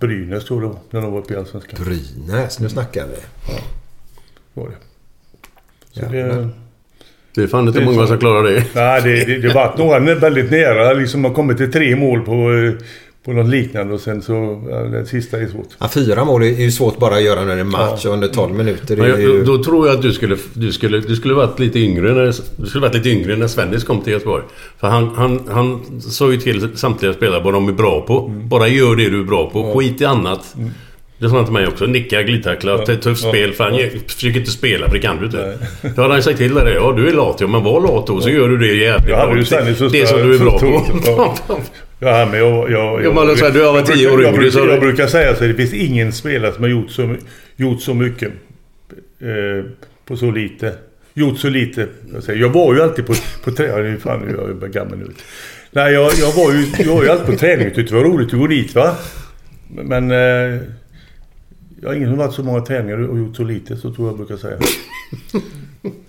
[0.00, 0.82] Brynäs tror jag det var.
[0.90, 1.84] När de var uppe i Allsvenskan.
[1.84, 3.16] Brynäs, nu snackar vi.
[4.54, 4.74] Var det.
[5.92, 6.36] Så Jävlar.
[6.36, 6.48] det,
[7.34, 8.64] Det är fan inte Det är många som klarar det.
[8.74, 10.92] nej, det, det, det var några väldigt nära.
[10.92, 12.72] Liksom man kommit till tre mål på, eh,
[13.24, 14.62] på något liknande och sen så...
[14.70, 15.68] Ja, det sista är svårt.
[15.78, 18.54] Ja, fyra mål är ju svårt bara att göra under en match och under 12
[18.54, 18.96] minuter.
[18.96, 19.44] Det är jag, ju...
[19.44, 22.34] då, då tror jag att du skulle, du skulle, du skulle varit lite yngre när,
[22.56, 24.44] du skulle varit lite yngre när Svennis kom till Göteborg.
[24.80, 28.26] För han, han, han sa ju till samtliga spelare vad de är bra på.
[28.26, 28.48] Mm.
[28.48, 29.74] Bara gör det du är bra på.
[29.78, 30.54] Skit i annat.
[31.18, 31.86] Det sa han till mig också.
[31.86, 32.84] Nicka, glidtackla, Ja.
[32.88, 32.96] ja.
[32.96, 33.28] tufft Ja.
[33.30, 33.52] spel.
[33.52, 33.88] För han Ja.
[34.06, 35.58] försöker inte spela för det kan du inte.
[35.96, 38.20] Då hade han sagt till dig Ja, du är lat ja, men var lat då
[38.20, 39.34] så gör du det jävligt hade bra.
[39.34, 41.34] Det första- som du är bra på.
[41.98, 42.28] Ja.
[42.30, 42.70] Men jag...
[42.70, 44.66] jag, Ja, men alltså, du har varit jag tio brukar- år jag, yngre, brukar, så-
[44.68, 47.14] jag brukar säga så här, det finns ingen spelare som har gjort så,
[47.56, 48.28] gjort så mycket
[49.20, 49.64] eh,
[50.06, 50.74] på så lite.
[51.14, 51.86] Gjort så lite.
[52.14, 53.14] Jag, säger, jag var ju alltid på,
[53.44, 53.98] på träning.
[53.98, 55.06] Fan, är jag bara gammal nu.
[55.70, 58.08] Nej, jag, jag, var ju, jag var ju alltid på träning och tyckte det var
[58.10, 58.96] roligt att gå dit va.
[59.68, 60.10] Men...
[60.10, 60.60] Eh,
[61.82, 64.16] jag har ingen som varit så många träningar och gjort så lite, så tror jag
[64.16, 64.56] brukar säga.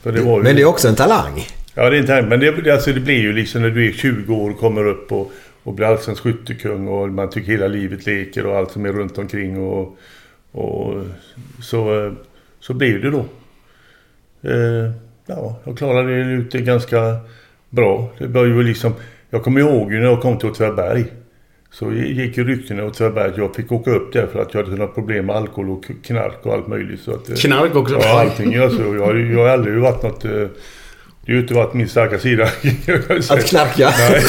[0.04, 1.48] För det var ju, Men det är också en talang.
[1.74, 3.92] Ja, det är inte Men det, det, alltså, det blir ju liksom när du är
[3.94, 5.32] 20 år och kommer upp och,
[5.66, 9.18] och blir allsvensk skyttekung och man tycker hela livet leker och allt som är runt
[9.18, 9.98] omkring och,
[10.52, 11.04] och
[11.62, 12.12] så, eh,
[12.60, 13.26] så blir det då.
[14.50, 14.92] Eh,
[15.26, 17.18] ja, jag klarade det ut det ganska
[17.70, 18.10] bra.
[18.18, 18.94] Det ju liksom,
[19.30, 21.06] jag kommer ihåg när jag kom till Åtvidaberg.
[21.72, 24.64] Så gick ju ryktena åt Åtvidaberg att jag fick åka upp där för att jag
[24.64, 27.02] hade några problem med alkohol och knark och allt möjligt.
[27.02, 27.96] Så att, eh, Knark också?
[28.02, 28.56] Ja, allting.
[28.56, 30.26] Alltså, jag, jag har aldrig varit något...
[31.26, 32.44] Det har ju inte varit min starka sida.
[33.30, 33.94] Att knarka?
[34.00, 34.22] Nej,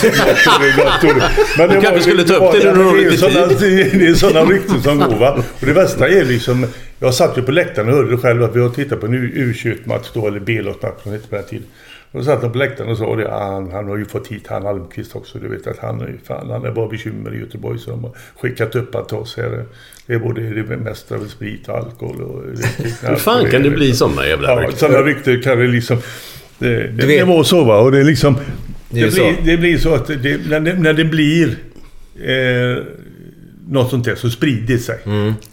[1.01, 1.31] tror det-.
[1.59, 3.91] Men Du kanske skulle ta upp det när du men har är lite sådana- tid.
[4.01, 5.33] Det är sådana rykten som går va.
[5.61, 6.67] Och det värsta är liksom...
[6.99, 9.15] Jag satt ju på läktaren och hörde det själv att vi har tittat på en
[9.15, 11.67] U- U21-match då, eller B-lagsmatch som hette på den tiden.
[12.13, 14.27] Och då satt han på läktaren och sa det, ah, han, han har ju fått
[14.29, 15.39] hit han Almqvist också.
[15.39, 18.13] Du vet att han är fan, han är bara bekymmer i Göteborg så de har
[18.41, 19.65] skickat upp att oss här.
[20.07, 22.43] Det är både det mesta av sprit och alkohol och...
[23.09, 24.79] Hur fan kan det bli såna jävla Ja, rykten?
[24.79, 25.97] sådana rykten kan det liksom...
[26.59, 27.79] Det, det, det var så va.
[27.79, 28.35] Och det liksom...
[28.91, 29.33] Det Det, blir, så.
[29.45, 31.47] det blir så att det, när, det, när det blir...
[32.25, 32.83] Eh,
[33.69, 34.99] något sånt där så sprider det sig.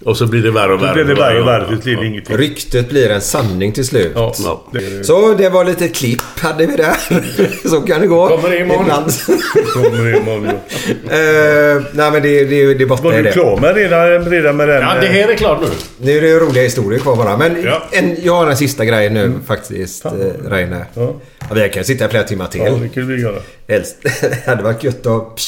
[0.05, 0.93] Och så blir det värre och värre.
[0.93, 1.65] blir det värre och värre.
[1.69, 2.37] Ja, Det blir det ingenting.
[2.37, 4.11] Ryktet blir en sanning till slut.
[4.15, 4.63] Ja, Ja.
[4.71, 6.95] det Så det var lite klipp hade vi där.
[7.69, 8.27] Så kan det gå.
[8.27, 8.81] Kommer det imorgon?
[8.83, 9.11] Ibland.
[9.73, 10.49] kommer det imorgon.
[11.03, 13.31] Eh, nej men det, det, det bottnar Var du det.
[13.31, 14.81] klar med redan, redan med den?
[14.81, 15.67] Ja, det här är klart nu.
[15.97, 17.37] Nu är det roliga historier kvar bara.
[17.37, 17.83] Men Ja.
[17.91, 20.11] en, jag har en sista grej nu faktiskt, eh,
[20.49, 20.85] Reine.
[20.93, 21.13] Ja.
[21.49, 22.61] Ja, vi kan sitta i flera timmar till.
[22.61, 23.35] Ja, det kan vi göra.
[23.67, 23.95] Helst.
[24.21, 25.39] det hade varit gött att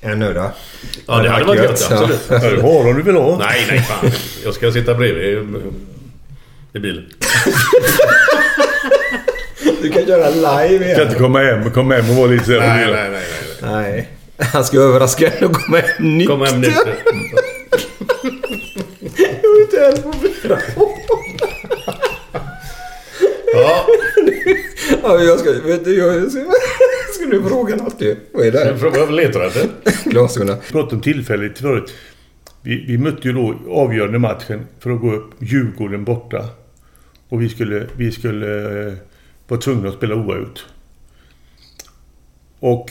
[0.00, 0.50] en nu då.
[1.06, 1.70] Ja, det hade varit gött.
[1.90, 2.20] Absolut.
[2.28, 3.38] Ja, du har om du vill ha.
[3.38, 4.10] Nej, nej fan.
[4.44, 5.38] Jag ska sitta bredvid
[6.74, 7.06] i, bilen.
[9.82, 11.02] Du kan göra live Du kan igen.
[11.02, 12.60] inte komma hem, komma hem och vara lite sådär.
[12.60, 13.22] Nej, nej, nej.
[13.62, 13.82] nej.
[13.82, 14.08] Nej.
[14.52, 16.34] Han ska överraska en och komma hem nykter.
[16.34, 16.68] Kom hem nu.
[19.42, 20.12] Jag vill inte ens få
[20.42, 20.58] fyra
[23.52, 23.86] Ja,
[25.02, 25.50] Ja, jag ska...
[25.64, 26.32] Vet du, jag
[27.26, 28.16] ska du fråga något ju?
[28.32, 28.66] Vad är det?
[28.66, 29.68] jag frågar letar efter?
[30.10, 30.56] Glasögonen.
[30.72, 31.94] pratade om tillfället förut.
[32.62, 36.44] Vi, vi mötte ju då avgörande matchen för att gå upp Djurgården borta.
[37.28, 38.92] Och vi skulle, vi skulle eh,
[39.48, 40.66] vara tvungna att spela oavgjort.
[42.60, 42.90] Och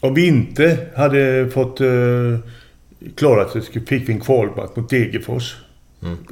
[0.00, 2.38] om vi inte hade fått eh,
[3.16, 5.56] klarat det så fick vi en kvalmatch mot Degerfors.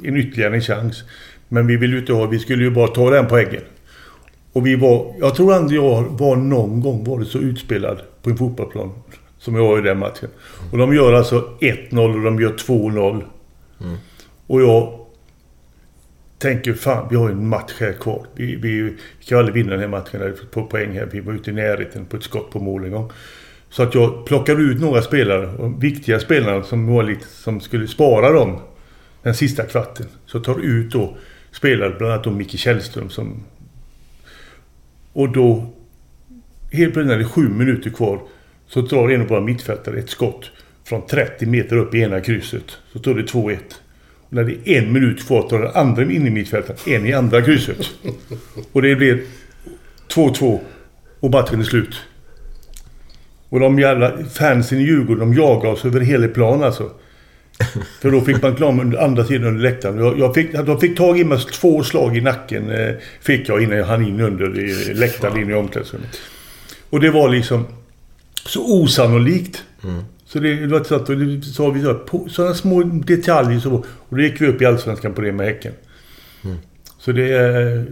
[0.03, 1.03] En ytterligare en chans.
[1.49, 3.61] Men vi ville ju inte ha, vi skulle ju bara ta den poängen.
[4.53, 8.37] Och vi var, jag tror aldrig jag var någon gång varit så utspelad på en
[8.37, 8.91] fotbollsplan
[9.37, 10.29] som jag var i den matchen.
[10.71, 13.23] Och de gör alltså 1-0 och de gör 2-0.
[14.47, 14.99] Och jag
[16.37, 18.25] tänker fan, vi har en match här kvar.
[18.35, 21.09] Vi, vi, vi kan aldrig vinna den här matchen vi får poäng här.
[21.11, 23.11] Vi var ute i närheten på ett skott på mål en gång.
[23.69, 28.31] Så att jag plockade ut några spelare, viktiga spelare som var lite, som skulle spara
[28.31, 28.59] dem
[29.23, 30.05] den sista kvarten.
[30.25, 31.17] Så tar ut då
[31.51, 33.43] spelare, bland annat då Micke Källström som...
[35.13, 35.65] Och då...
[36.71, 38.21] Helt plötsligt när det är sju minuter kvar
[38.67, 40.51] så drar en av våra mittfältare ett skott
[40.83, 42.77] från 30 meter upp i ena krysset.
[42.93, 43.57] Så står det 2-1.
[44.27, 47.13] Och när det är en minut kvar tar den andra in i mittfältet en i
[47.13, 47.89] andra krysset.
[48.71, 49.23] Och det blir
[50.09, 50.59] 2-2
[51.19, 51.95] och matchen är slut.
[53.49, 56.91] Och de jävla fansen i Djurgården, de jagar oss över hela planen alltså.
[58.01, 59.97] För då fick man reklam under andra sidan under läktaren.
[59.97, 62.71] Jag, jag fick, de fick tag i mig två slag i nacken.
[62.71, 66.19] Eh, fick jag innan jag hann in under läktaren in i omklädningsrummet.
[66.89, 67.65] Och det var liksom
[68.45, 69.63] så osannolikt.
[69.83, 70.03] Mm.
[70.25, 73.73] Så det, det var så att det sa vi så, på, sådana små detaljer så.
[73.85, 75.73] Och då gick vi upp i Allsvenskan på det med Häcken.
[76.43, 76.57] Mm.
[76.99, 77.27] Så det,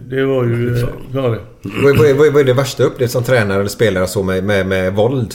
[0.08, 0.86] det var ju...
[1.14, 1.38] Ja, det.
[1.62, 4.66] Vad, vad, vad, vad är det värsta upplevt som tränare eller spelare så med, med,
[4.66, 5.34] med våld?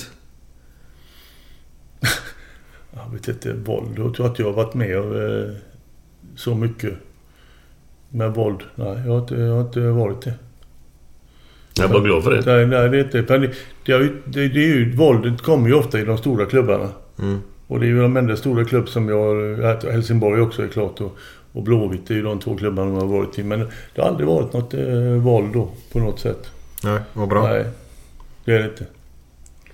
[3.13, 3.99] Vet inte, våld.
[3.99, 5.51] Jag tror att jag har varit med eh,
[6.35, 6.93] så mycket
[8.09, 8.59] med våld.
[8.75, 10.33] Nej, jag har inte, jag har inte varit det.
[11.77, 12.45] Jag är bara glad för det.
[12.45, 13.37] Nej, nej det är inte.
[13.37, 13.53] Det,
[13.85, 16.89] det, är ju, det, det är ju, våldet kommer ju ofta i de stora klubbarna.
[17.19, 17.39] Mm.
[17.67, 19.57] Och det är ju de enda stora klubb som jag.
[19.91, 21.01] Helsingborg också är klart.
[21.01, 21.17] Och,
[21.51, 23.43] och Blåvitt är ju de två klubbarna jag har varit i.
[23.43, 23.59] Men
[23.95, 26.51] det har aldrig varit något eh, våld då på något sätt.
[26.83, 27.47] Nej, vad bra.
[27.47, 27.65] Nej,
[28.45, 28.85] det är det inte.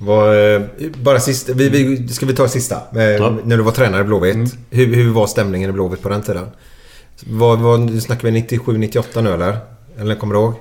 [0.06, 0.62] Var, eh,
[1.04, 2.76] bara sist, vi, vi, ska vi ta sista?
[2.96, 3.38] Eh, Ja.
[3.44, 4.36] När du var tränare i Blåvitt.
[4.36, 4.48] Mm.
[4.70, 6.48] Hur, hur var stämningen i Blåvitt på den tiden?
[7.26, 9.58] Var, var, snackar vi 97-98 nu eller?
[10.00, 10.54] Eller kommer du ihåg?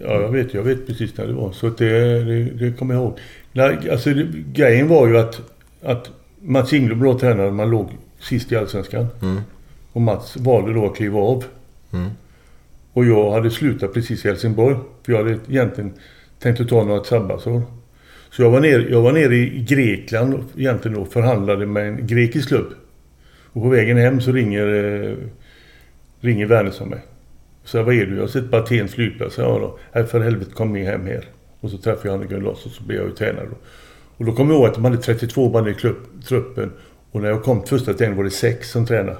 [0.00, 1.52] Ja, jag vet, jag vet precis när det var.
[1.52, 3.18] Så det, det, det kommer jag ihåg.
[3.52, 5.40] Nej, alltså, det, grejen var ju att,
[5.82, 6.10] att
[6.40, 7.50] Mats Inglund var tränare.
[7.50, 7.88] Man låg
[8.20, 9.06] sist i Allsvenskan.
[9.22, 9.40] Mm.
[9.92, 11.44] Och Mats valde då att kliva av.
[11.92, 12.10] Mm.
[12.92, 14.76] Och jag hade slutat precis i Helsingborg.
[15.02, 15.92] För jag hade egentligen
[16.38, 17.62] tänkt att ta några sabbatsår.
[18.32, 22.06] Så jag var, nere, jag var nere i Grekland och egentligen och förhandlade med en
[22.06, 22.66] grekisk klubb.
[23.52, 25.16] Och på vägen hem så ringer, eh,
[26.20, 27.00] ringer Wernersson mig.
[27.64, 28.14] Så jag, vad är du?
[28.14, 29.38] Jag har sett på Atens flygplats.
[29.38, 29.78] Ja då.
[29.92, 31.24] Nej, för helvete kom med hem här.
[31.60, 33.56] Och så träffade jag Annika Larsson och så blev jag ju tränare då.
[34.16, 35.96] Och då kommer jag ihåg att de hade 32 man i klubb,
[36.28, 36.72] truppen.
[37.10, 39.18] Och när jag kom första träningen var det sex som tränade.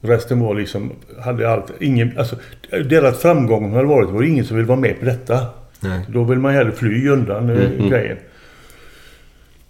[0.00, 2.36] Resten var liksom, hade allt, ingen, alltså
[2.70, 5.46] deras framgång hade varit, var det ingen som ville vara med på detta.
[5.80, 6.00] Nej.
[6.08, 7.90] Då vill man hellre fly undan eh, Mm.
[7.90, 8.16] grejen.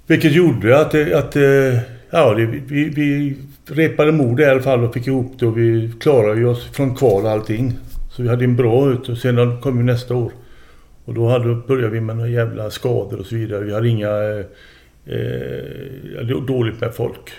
[0.06, 1.78] Vilket gjorde att, det- att eh,
[2.10, 5.92] ja, det, vi, vi repade mod i alla fall och fick ihop det och vi
[6.00, 7.72] klarade ju oss från kval och allting.
[8.10, 10.32] Så vi hade en bra ut och sen kom ju nästa år.
[11.04, 13.64] Och då hade, började vi med några jävla skador och så vidare.
[13.64, 14.08] Vi hade inga...
[14.10, 14.44] Eh,
[15.06, 17.30] eh, dåligt med folk.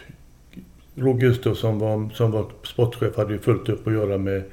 [0.95, 4.43] Roger Gustaf som var, som var sportchef hade ju fullt upp att göra med,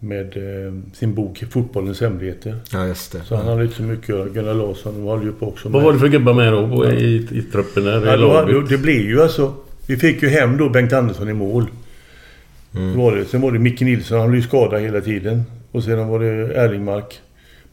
[0.00, 2.56] med eh, sin bok Fotbollens hemligheter.
[2.72, 3.20] Ja, just det.
[3.24, 4.28] Så han hade inte så mycket att göra.
[4.28, 7.28] Gunnar Larsson håller ju på också Vad var det för gubbar med då på- i,
[7.30, 8.06] i truppen där?
[8.06, 9.54] Ja, i då, det blev ju alltså...
[9.86, 11.66] Vi fick ju hem då Bengt Andersson i mål.
[12.74, 12.94] Mm.
[12.94, 13.24] Så var det.
[13.24, 15.42] Sen var det Micke Nilsson, han blev ju skadad hela tiden.
[15.72, 17.20] Och sedan var det Erlingmark.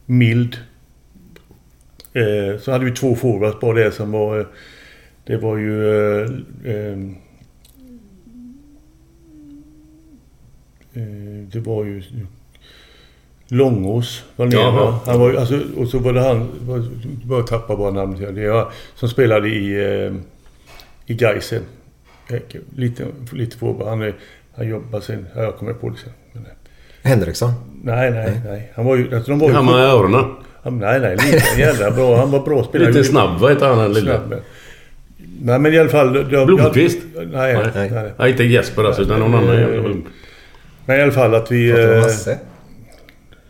[0.06, 0.58] Mild.
[2.14, 4.40] Eh, så hade vi två forwards bara det som var...
[4.40, 4.46] Eh,
[5.26, 5.92] det var ju...
[6.22, 6.30] Eh,
[6.64, 6.98] eh,
[11.52, 12.04] det var ju...
[13.50, 14.60] Långås var nere.
[14.60, 15.00] Jaha.
[15.06, 16.50] Han var, alltså, och så var det han...
[17.30, 18.20] Jag tappar bara namnet.
[18.20, 18.42] här.
[18.42, 19.94] Jag som spelade i...
[20.06, 20.14] Eh,
[21.06, 21.62] i Gaisen.
[22.76, 23.88] Lite, lite forward.
[23.88, 24.16] Han, är-
[24.56, 25.26] han jobbar sen...
[25.36, 26.12] Ja, jag kommer på det sen.
[26.34, 26.50] Men, eh,
[27.10, 27.52] Henriksson?
[27.84, 28.72] nej, nej, nej.
[28.76, 29.16] Han var ju...
[29.16, 30.26] Alltså, de var ju Han med öronen.
[30.64, 31.12] Han, nej, nej.
[31.16, 32.18] Lite jävla bra.
[32.18, 32.92] Han var bra spelare.
[32.92, 34.40] Lite snabb, vad heter han den men-
[35.42, 36.14] Nej, men i alla fall...
[36.14, 37.00] de- Blomqvist?
[37.16, 37.90] Jag, nej, nej, Nej.
[37.92, 38.12] nej.
[38.18, 39.94] Nej, inte Jesper alltså, utan någon annan jävla.
[40.88, 41.72] Men i alla fall att vi...
[41.72, 42.40] Pratar du om eh, Hasse?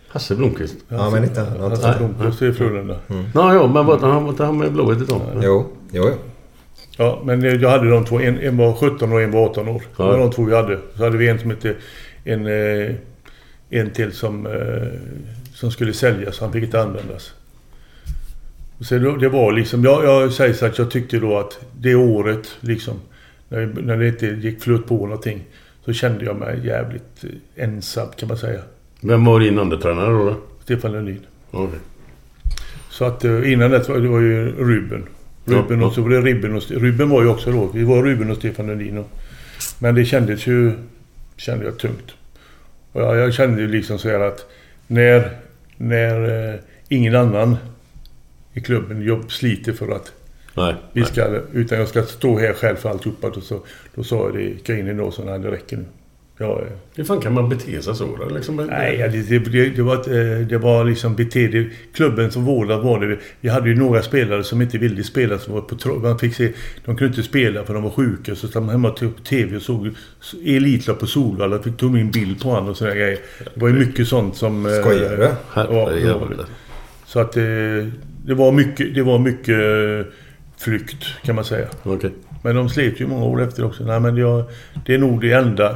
[0.07, 0.75] Hasse Blomqvist.
[0.89, 1.71] Ja, men inte han.
[1.71, 2.99] Hasse Blomqvist är Frölunda.
[3.33, 5.21] Ja, ja, men var inte han, var han med Blåvitt ett tag?
[5.43, 6.15] Jo, jo, jo.
[6.97, 8.19] Ja, men jag hade de två.
[8.19, 9.81] En, en var 17 och en var 18 år.
[9.97, 10.79] Det var de två vi hade.
[10.95, 11.75] Så hade vi en som hette...
[12.23, 12.95] En, eh,
[13.69, 14.87] en till som, eh,
[15.53, 16.39] som skulle säljas.
[16.39, 17.33] Han fick inte användas.
[18.79, 19.83] Så det, var liksom...
[19.83, 22.99] Jag, jag säger så att jag tyckte då att det året liksom...
[23.49, 25.43] När, när det inte gick flöt på någonting.
[25.87, 28.59] Så kände jag mig jävligt eh, ensam kan man säga.
[29.01, 30.25] Vem var din andra då?
[30.25, 30.35] då?
[30.63, 31.19] Stefan Lundin.
[31.51, 31.79] Okej.
[32.89, 35.03] Så att eh, innan det var det var ju Ruben.
[35.45, 36.63] Ruben Ja, och så var det Ribben och...
[36.71, 37.65] Ruben var ju också då.
[37.73, 38.97] Vi var Ruben och Stefan Lundin.
[38.97, 39.09] och-
[39.79, 40.71] Men det kändes ju...
[41.37, 42.11] Kände jag tungt.
[42.91, 44.45] Och jag, jag kände ju liksom så här att
[44.87, 45.29] när...
[45.77, 46.59] När eh,
[46.89, 47.57] ingen annan
[48.53, 50.11] i klubben jobb sliter för att
[50.57, 50.75] Nej.
[50.93, 51.39] vi ska...
[51.53, 53.29] Utan jag ska stå här själv för alltihopa.
[53.29, 53.61] Då, så,
[53.95, 54.33] då sa jag
[54.67, 55.85] det, i då så nej det räcker nu.
[56.39, 56.61] Ja,
[56.95, 58.35] Hur fan kan man bete sig så då?
[58.35, 61.65] Liksom, Nej, ja, det, det, det, var, eh, det var liksom beteende.
[61.93, 63.17] Klubben som vårdade var det.
[63.41, 65.37] Vi hade ju några spelare som inte ville spela.
[65.39, 66.51] Som var på, man fick se,
[66.85, 68.35] de kunde inte spela för de var sjuka.
[68.35, 69.89] Så stod man hemma på TV och såg
[70.45, 71.61] Elitlag på Solvalla.
[71.61, 73.19] Fick tog in bild på honom och sådana grejer.
[73.53, 74.65] Det var ju mycket sånt som...
[74.65, 75.29] eh, Skojar du?
[75.55, 76.27] Ja,
[77.05, 77.91] så att det,
[78.25, 80.13] det var mycket, det var mycket eh,
[80.57, 81.67] flykt kan man säga.
[81.83, 82.11] Okej.
[82.43, 83.83] Men de slet ju många år efter också.
[83.83, 84.43] Nej, men jag,
[84.85, 85.75] det är nog det enda,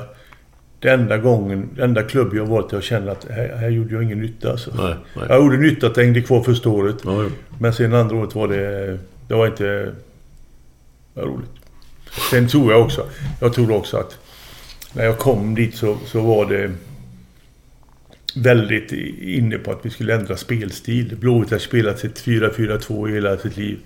[0.79, 3.93] det enda gången, det enda klubb jag varit där jag känner att här, här gjorde
[3.93, 4.51] jag ingen nytta.
[4.51, 4.71] Alltså.
[4.75, 5.25] Nej, nej.
[5.29, 6.95] Jag gjorde nytta att jag hängde kvar första året.
[7.03, 7.29] Ja.
[7.59, 8.97] Men sen andra året var det,
[9.27, 9.91] det var inte
[11.13, 11.49] var roligt.
[12.31, 13.05] Sen tror jag också,
[13.39, 14.17] jag tror också att
[14.93, 16.71] när jag kom dit så, så var det
[18.35, 18.91] väldigt
[19.21, 21.15] inne på att vi skulle ändra spelstil.
[21.19, 23.79] Blåvitt har spelat sitt 4-4-2 i hela sitt liv.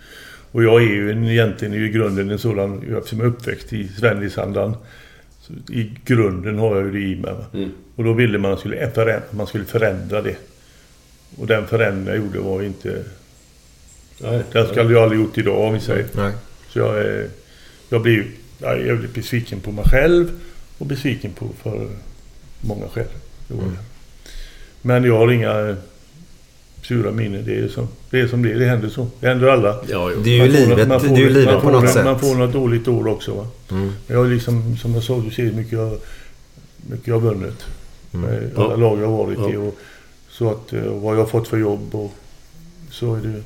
[0.56, 3.88] Och jag är ju en, egentligen i grunden en sådan, eftersom jag är uppväxt i
[3.88, 4.76] Svennisandan.
[5.70, 7.34] I grunden har jag ju det i mig.
[7.54, 7.72] Mm.
[7.96, 10.36] Och då ville man skulle förändra, man skulle förändra det.
[11.38, 13.04] Och den förändring jag gjorde var inte...
[14.22, 16.06] Nej, Den skulle jag aldrig gjort idag om vi säger.
[16.16, 16.32] Nej.
[16.70, 17.28] Så jag, är,
[17.90, 18.26] jag blir
[18.58, 20.42] jag är jävligt besviken på mig själv
[20.78, 21.90] och besviken på för
[22.62, 23.08] många skäl.
[23.48, 23.56] Det.
[24.82, 25.76] Men jag har inga eh,
[26.88, 27.46] sura minnen.
[27.46, 28.28] Det är som det är.
[28.28, 28.60] Som det, är.
[28.60, 29.08] det händer så.
[29.20, 29.76] Det händer alla.
[29.90, 30.12] Ja.
[30.24, 32.06] Det är ju livet, något- man får det är livet man på får något sätt.
[32.06, 33.34] Man får något dåligt år också.
[33.34, 33.48] Va?
[33.72, 33.92] Mm.
[34.08, 35.98] Jag har liksom, som jag sa, du ser hur mycket jag,
[36.90, 37.66] mycket jag har vunnit.
[38.12, 38.64] Med Ja.
[38.64, 39.54] alla lag jag har varit i.
[39.54, 39.60] Ja.
[39.60, 39.76] Och,
[40.30, 42.12] så att, eh, vad jag har fått för jobb och
[42.92, 43.42] så är det.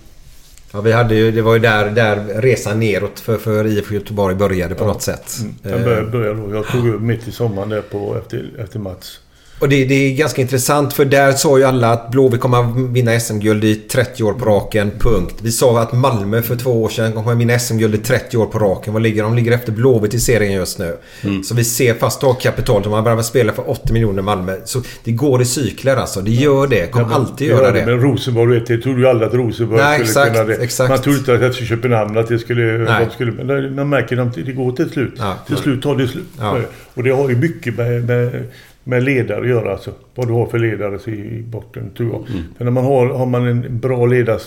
[0.71, 4.35] Ja, vi hade ju, det var ju där, där resan neråt för, för IFK Göteborg
[4.35, 4.87] började på Ja.
[4.87, 5.37] något sätt.
[5.39, 5.53] Mm.
[5.63, 6.55] Eh, Jag började, började då.
[6.55, 9.19] Jag tog över mitt i sommaren där på, efter, efter Mats.
[9.59, 12.75] Och det, det är ganska intressant för där sa ju alla att Blåvitt kommer att
[12.93, 14.91] vinna SM-guld i 30 år på raken.
[14.99, 15.35] Punkt.
[15.41, 18.45] Vi sa att Malmö för två år sedan kommer att vinna SM-guld i 30 år
[18.45, 18.93] på raken.
[18.93, 19.35] Vad ligger de?
[19.35, 20.97] ligger efter Blåvitt i serien just nu.
[21.23, 21.43] Mm.
[21.43, 22.83] Så vi ser fast ha kapitalet.
[22.83, 24.55] De har börjat spela för 80 miljoner Malmö.
[24.65, 26.21] Så det går i cykler alltså.
[26.21, 26.91] Det gör det.
[26.91, 27.85] Kommer Ja, men- alltid göra det.
[27.85, 30.63] Men Rosenborg, vet jag trodde ju aldrig att Rosenborg Nej, skulle exakt, kunna det.
[30.63, 30.89] exakt.
[30.89, 32.63] Man trodde inte att efter Köpenhamn att det skulle...
[32.77, 33.05] Nej.
[33.05, 35.13] De skulle men det- man märker att det går till slut.
[35.17, 35.33] Ja.
[35.47, 36.23] Till slut tar det slut.
[36.39, 36.57] Ja.
[36.93, 38.43] Och det har ju mycket med, med,
[38.89, 39.71] med ledare att göra.
[39.71, 39.91] Alltså.
[40.15, 42.29] Vad du har för ledare i botten, tror jag.
[42.29, 42.43] Mm.
[42.57, 44.39] Men när man har, har man en bra ledare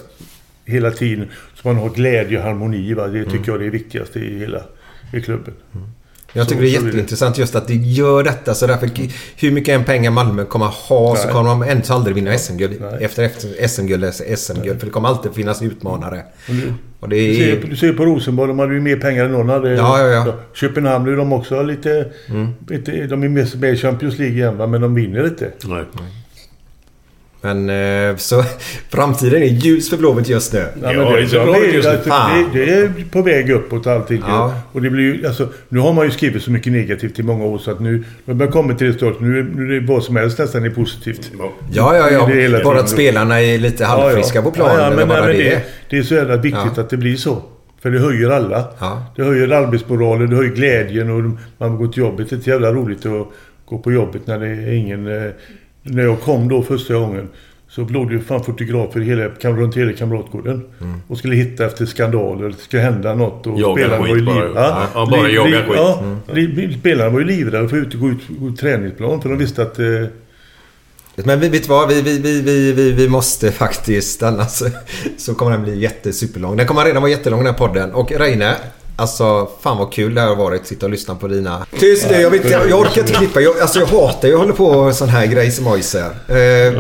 [0.64, 2.94] hela tiden, så man har glädje och harmoni.
[2.94, 3.06] Va?
[3.09, 3.31] Det Mm.
[3.31, 4.62] tycker jag är det viktigaste i hela
[5.12, 5.55] i klubben.
[6.32, 8.55] Jag tycker Så- det är så jätteintressant just att det gör detta.
[8.55, 8.90] Så därför,
[9.36, 11.32] hur mycket en pengar Malmö kommer ha så Nej.
[11.32, 12.82] kommer de ändå aldrig vinna SM-guld.
[13.01, 14.78] Efter, efter SM-guld SM-guld.
[14.81, 16.23] För det kommer alltid finnas utmanare.
[17.02, 17.70] Och det Du ser, är...
[17.70, 19.74] du ser på Rosenborg, de hade ju mer pengar än någon hade.
[19.74, 20.34] Ja, ja, ja.
[20.54, 22.06] Köpenhamn är de också lite...
[22.30, 22.48] Mm.
[22.68, 25.50] lite de är mest med i Champions League igen va, men de vinner inte.
[25.64, 25.84] Nej.
[27.44, 28.44] Men eh, så
[28.90, 30.59] framtiden är ljus för Blåvitt just nu.
[30.59, 31.94] Ja, men Ja, det, det är så de bra är, just nu.
[31.94, 32.10] alltså,
[32.52, 34.23] det, det är på väg uppåt allting.
[34.27, 34.55] Ja.
[34.73, 37.59] Och det blir alltså, nu har man ju skrivit så mycket negativt i många år
[37.59, 38.05] så att nu...
[38.27, 39.20] Har kommit till det stadiet.
[39.20, 41.31] Nu, är- nu är det vad som helst nästan är positivt.
[41.73, 42.27] Ja, ja, ja.
[42.27, 44.77] Det Bara att spelarna är lite halvfriska på planen.
[44.78, 45.44] Ja, ja, men, bara nej, det.
[45.44, 46.82] det, det är så jävla viktigt Ja.
[46.82, 47.43] att det blir så.
[47.82, 48.64] För det höjer alla.
[48.81, 49.06] Ja.
[49.16, 52.31] Det höjer arbetsmoralen, det höjer glädjen och man går till jobbet.
[52.31, 53.27] Det är jävla roligt att
[53.66, 55.32] gå på jobbet när det är ingen...
[55.82, 57.28] När jag kom då första gången
[57.69, 60.64] så låg det ju fan fotografer hela, runt hela Kamratgården.
[60.80, 61.01] Mm.
[61.09, 62.48] Och skulle hitta efter skandaler.
[62.48, 63.46] Det skulle hända något.
[63.46, 64.44] Och Jaga spelarna skit var ju bara.
[64.44, 65.74] liv- Ja, ja, bara liv- jaga liv- skit.
[65.77, 66.02] Ja,
[66.36, 66.80] Mm.
[66.80, 69.22] spelarna var ju livrädda för att gå ut ut träningsplan.
[69.22, 69.78] För de visste att...
[69.78, 69.85] Eh,
[71.24, 71.88] Men vi- vet du vad?
[71.88, 74.62] Vi, vi, vi, vi, vi, vi måste faktiskt annars
[75.16, 76.56] så kommer den bli jättesuperlång.
[76.56, 77.93] Den kommer redan vara jättelång den här podden.
[77.93, 78.54] Och Reine,
[78.96, 80.66] alltså fan vad kul det här har varit.
[80.66, 81.66] Sitta och lyssna på dina...
[81.79, 82.21] Tyst nu!
[82.21, 83.40] Jag, jag, jag orkar inte klippa.
[83.40, 86.11] Jag, alltså jag hatar ju att hålla på med sån här grej som här.
[86.29, 86.37] Eh,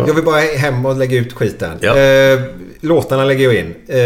[0.06, 1.70] Jag vill bara hem och lägga ut skiten.
[1.80, 1.96] Ja.
[1.98, 2.40] Eh,
[2.80, 3.74] låtarna lägger jag in.
[3.88, 3.96] Eh,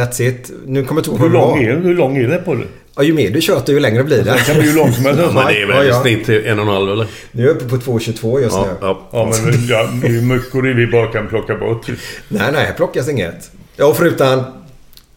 [0.00, 0.50] that's it.
[0.66, 1.78] Nu kommer jag inte ihåg hur, vad det lång var.
[1.78, 2.64] är, hur lång är den på det?
[2.96, 4.22] Ja, ju mer du tjötar ju längre blir det.
[4.22, 5.20] Den kan bli hur lång som helst.
[5.34, 6.02] Men det är väl Ja, i ja.
[6.02, 7.06] snitt en och en halv eller?
[7.32, 8.74] Nu är jag uppe på 2.22 just Ja, nu.
[8.80, 9.08] ja.
[9.12, 11.86] Ja, men ja, är mycket det vi bara kan plocka bort.
[12.28, 13.50] Nej, nej, här plockas inget.
[13.76, 14.42] Ja, förutom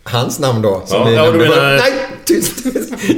[0.03, 0.81] hans namn då.
[0.85, 1.49] Som Ja, vi ja, du nämnde.
[1.55, 1.93] menar- Nej,
[2.25, 2.65] tyst!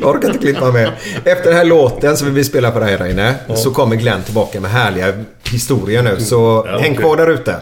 [0.01, 0.92] Jag orkar inte klippa med.
[1.25, 4.24] Efter den här låten som vi vill spela för dig här inne så kommer Glenn
[4.24, 5.14] tillbaka med härliga
[5.51, 6.19] historier nu.
[6.19, 6.95] Så Ja, häng okej.
[6.95, 7.56] kvar där ute.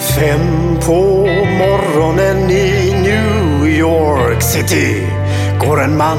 [0.00, 1.26] Fem på
[1.58, 5.06] morgonen i New York City
[5.60, 6.18] går en man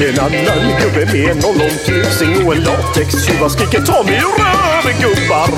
[0.00, 5.48] En annan gubbe med en ollontusing och en latextjuva skriker ta mig ur gubbar.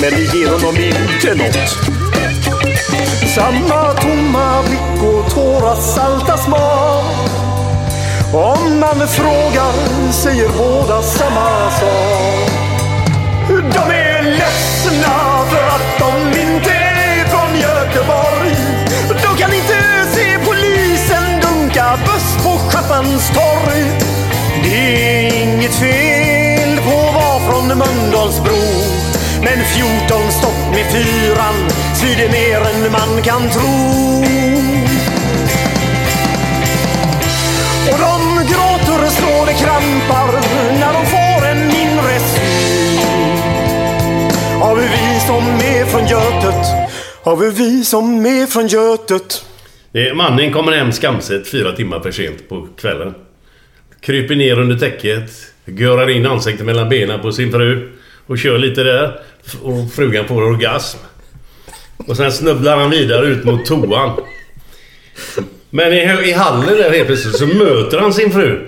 [0.00, 1.68] Men det ger honom inte något.
[3.34, 7.30] Samma tomma blick och tårar salta smak.
[8.32, 12.50] Om man frågar säger båda samma sak.
[13.48, 18.56] De är ledsna för att de inte är från Göteborg.
[19.08, 22.35] De kan inte se polisen dunka buss
[22.88, 22.94] på
[23.34, 23.82] torg.
[24.64, 28.62] Det är inget fel på att vara från Mölndalsbro.
[29.42, 34.24] Men 14 stopp med fyran svider mer än man kan tro.
[37.92, 40.40] Och de gråter så det krampar
[40.80, 43.00] när de får en inre syn.
[44.60, 46.66] Har vi vi som är från Götet?
[47.24, 49.45] Har vi vi som är från Götet?
[50.14, 53.14] Mannen kommer hem skamset fyra timmar för sent på kvällen.
[54.00, 55.30] Kryper ner under täcket,
[55.64, 57.92] görar in ansiktet mellan benen på sin fru
[58.26, 59.20] och kör lite där.
[59.62, 60.98] Och frugan får orgasm.
[61.96, 64.20] Och sen snubblar han vidare ut mot toan.
[65.70, 68.66] Men i, i hallen där helt plötsligt så möter han sin fru.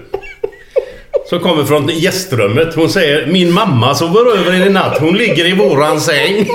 [1.28, 2.74] Som kommer från gästrummet.
[2.74, 4.98] Hon säger Min mamma sover över i natt.
[5.00, 6.48] Hon ligger i våran säng.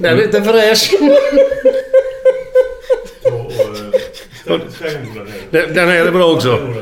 [0.00, 0.92] Den är lite fräsch.
[5.50, 6.74] Den, den är bra också.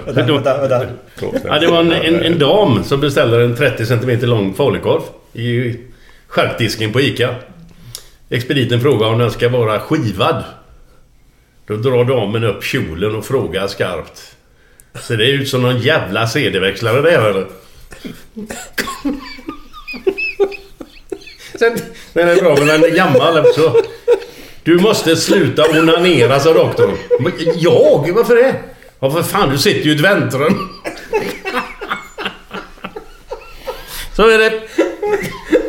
[1.44, 5.76] Ja, det var en, en, en dam som beställde en 30 cm lång falukorv i
[6.28, 7.34] charkdisken på ICA.
[8.30, 10.44] Expediten frågar om den ska vara skivad.
[11.66, 14.36] Då drar damen upp kjolen och frågar skarpt.
[15.02, 17.46] Ser det ut som någon jävla CD-växlare det här eller?
[21.58, 21.78] Sen,
[22.12, 23.74] den är bra men den är gammal också.
[24.62, 26.96] Du måste sluta onanera sa doktorn.
[27.56, 28.12] Jag?
[28.12, 28.54] Varför det?
[29.00, 30.68] Ja för fan du sitter ju i ett väntrum.
[34.16, 34.62] Så är det.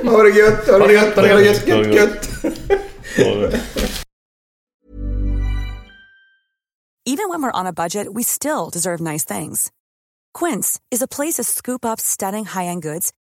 [0.09, 2.30] Ha det gött, ha det gött, ha det gött, gött, gött.
[7.06, 9.72] Even when we're on a budget, we still deserve nice things.
[10.40, 13.11] Quince is a place to scoop up stunning high-end goods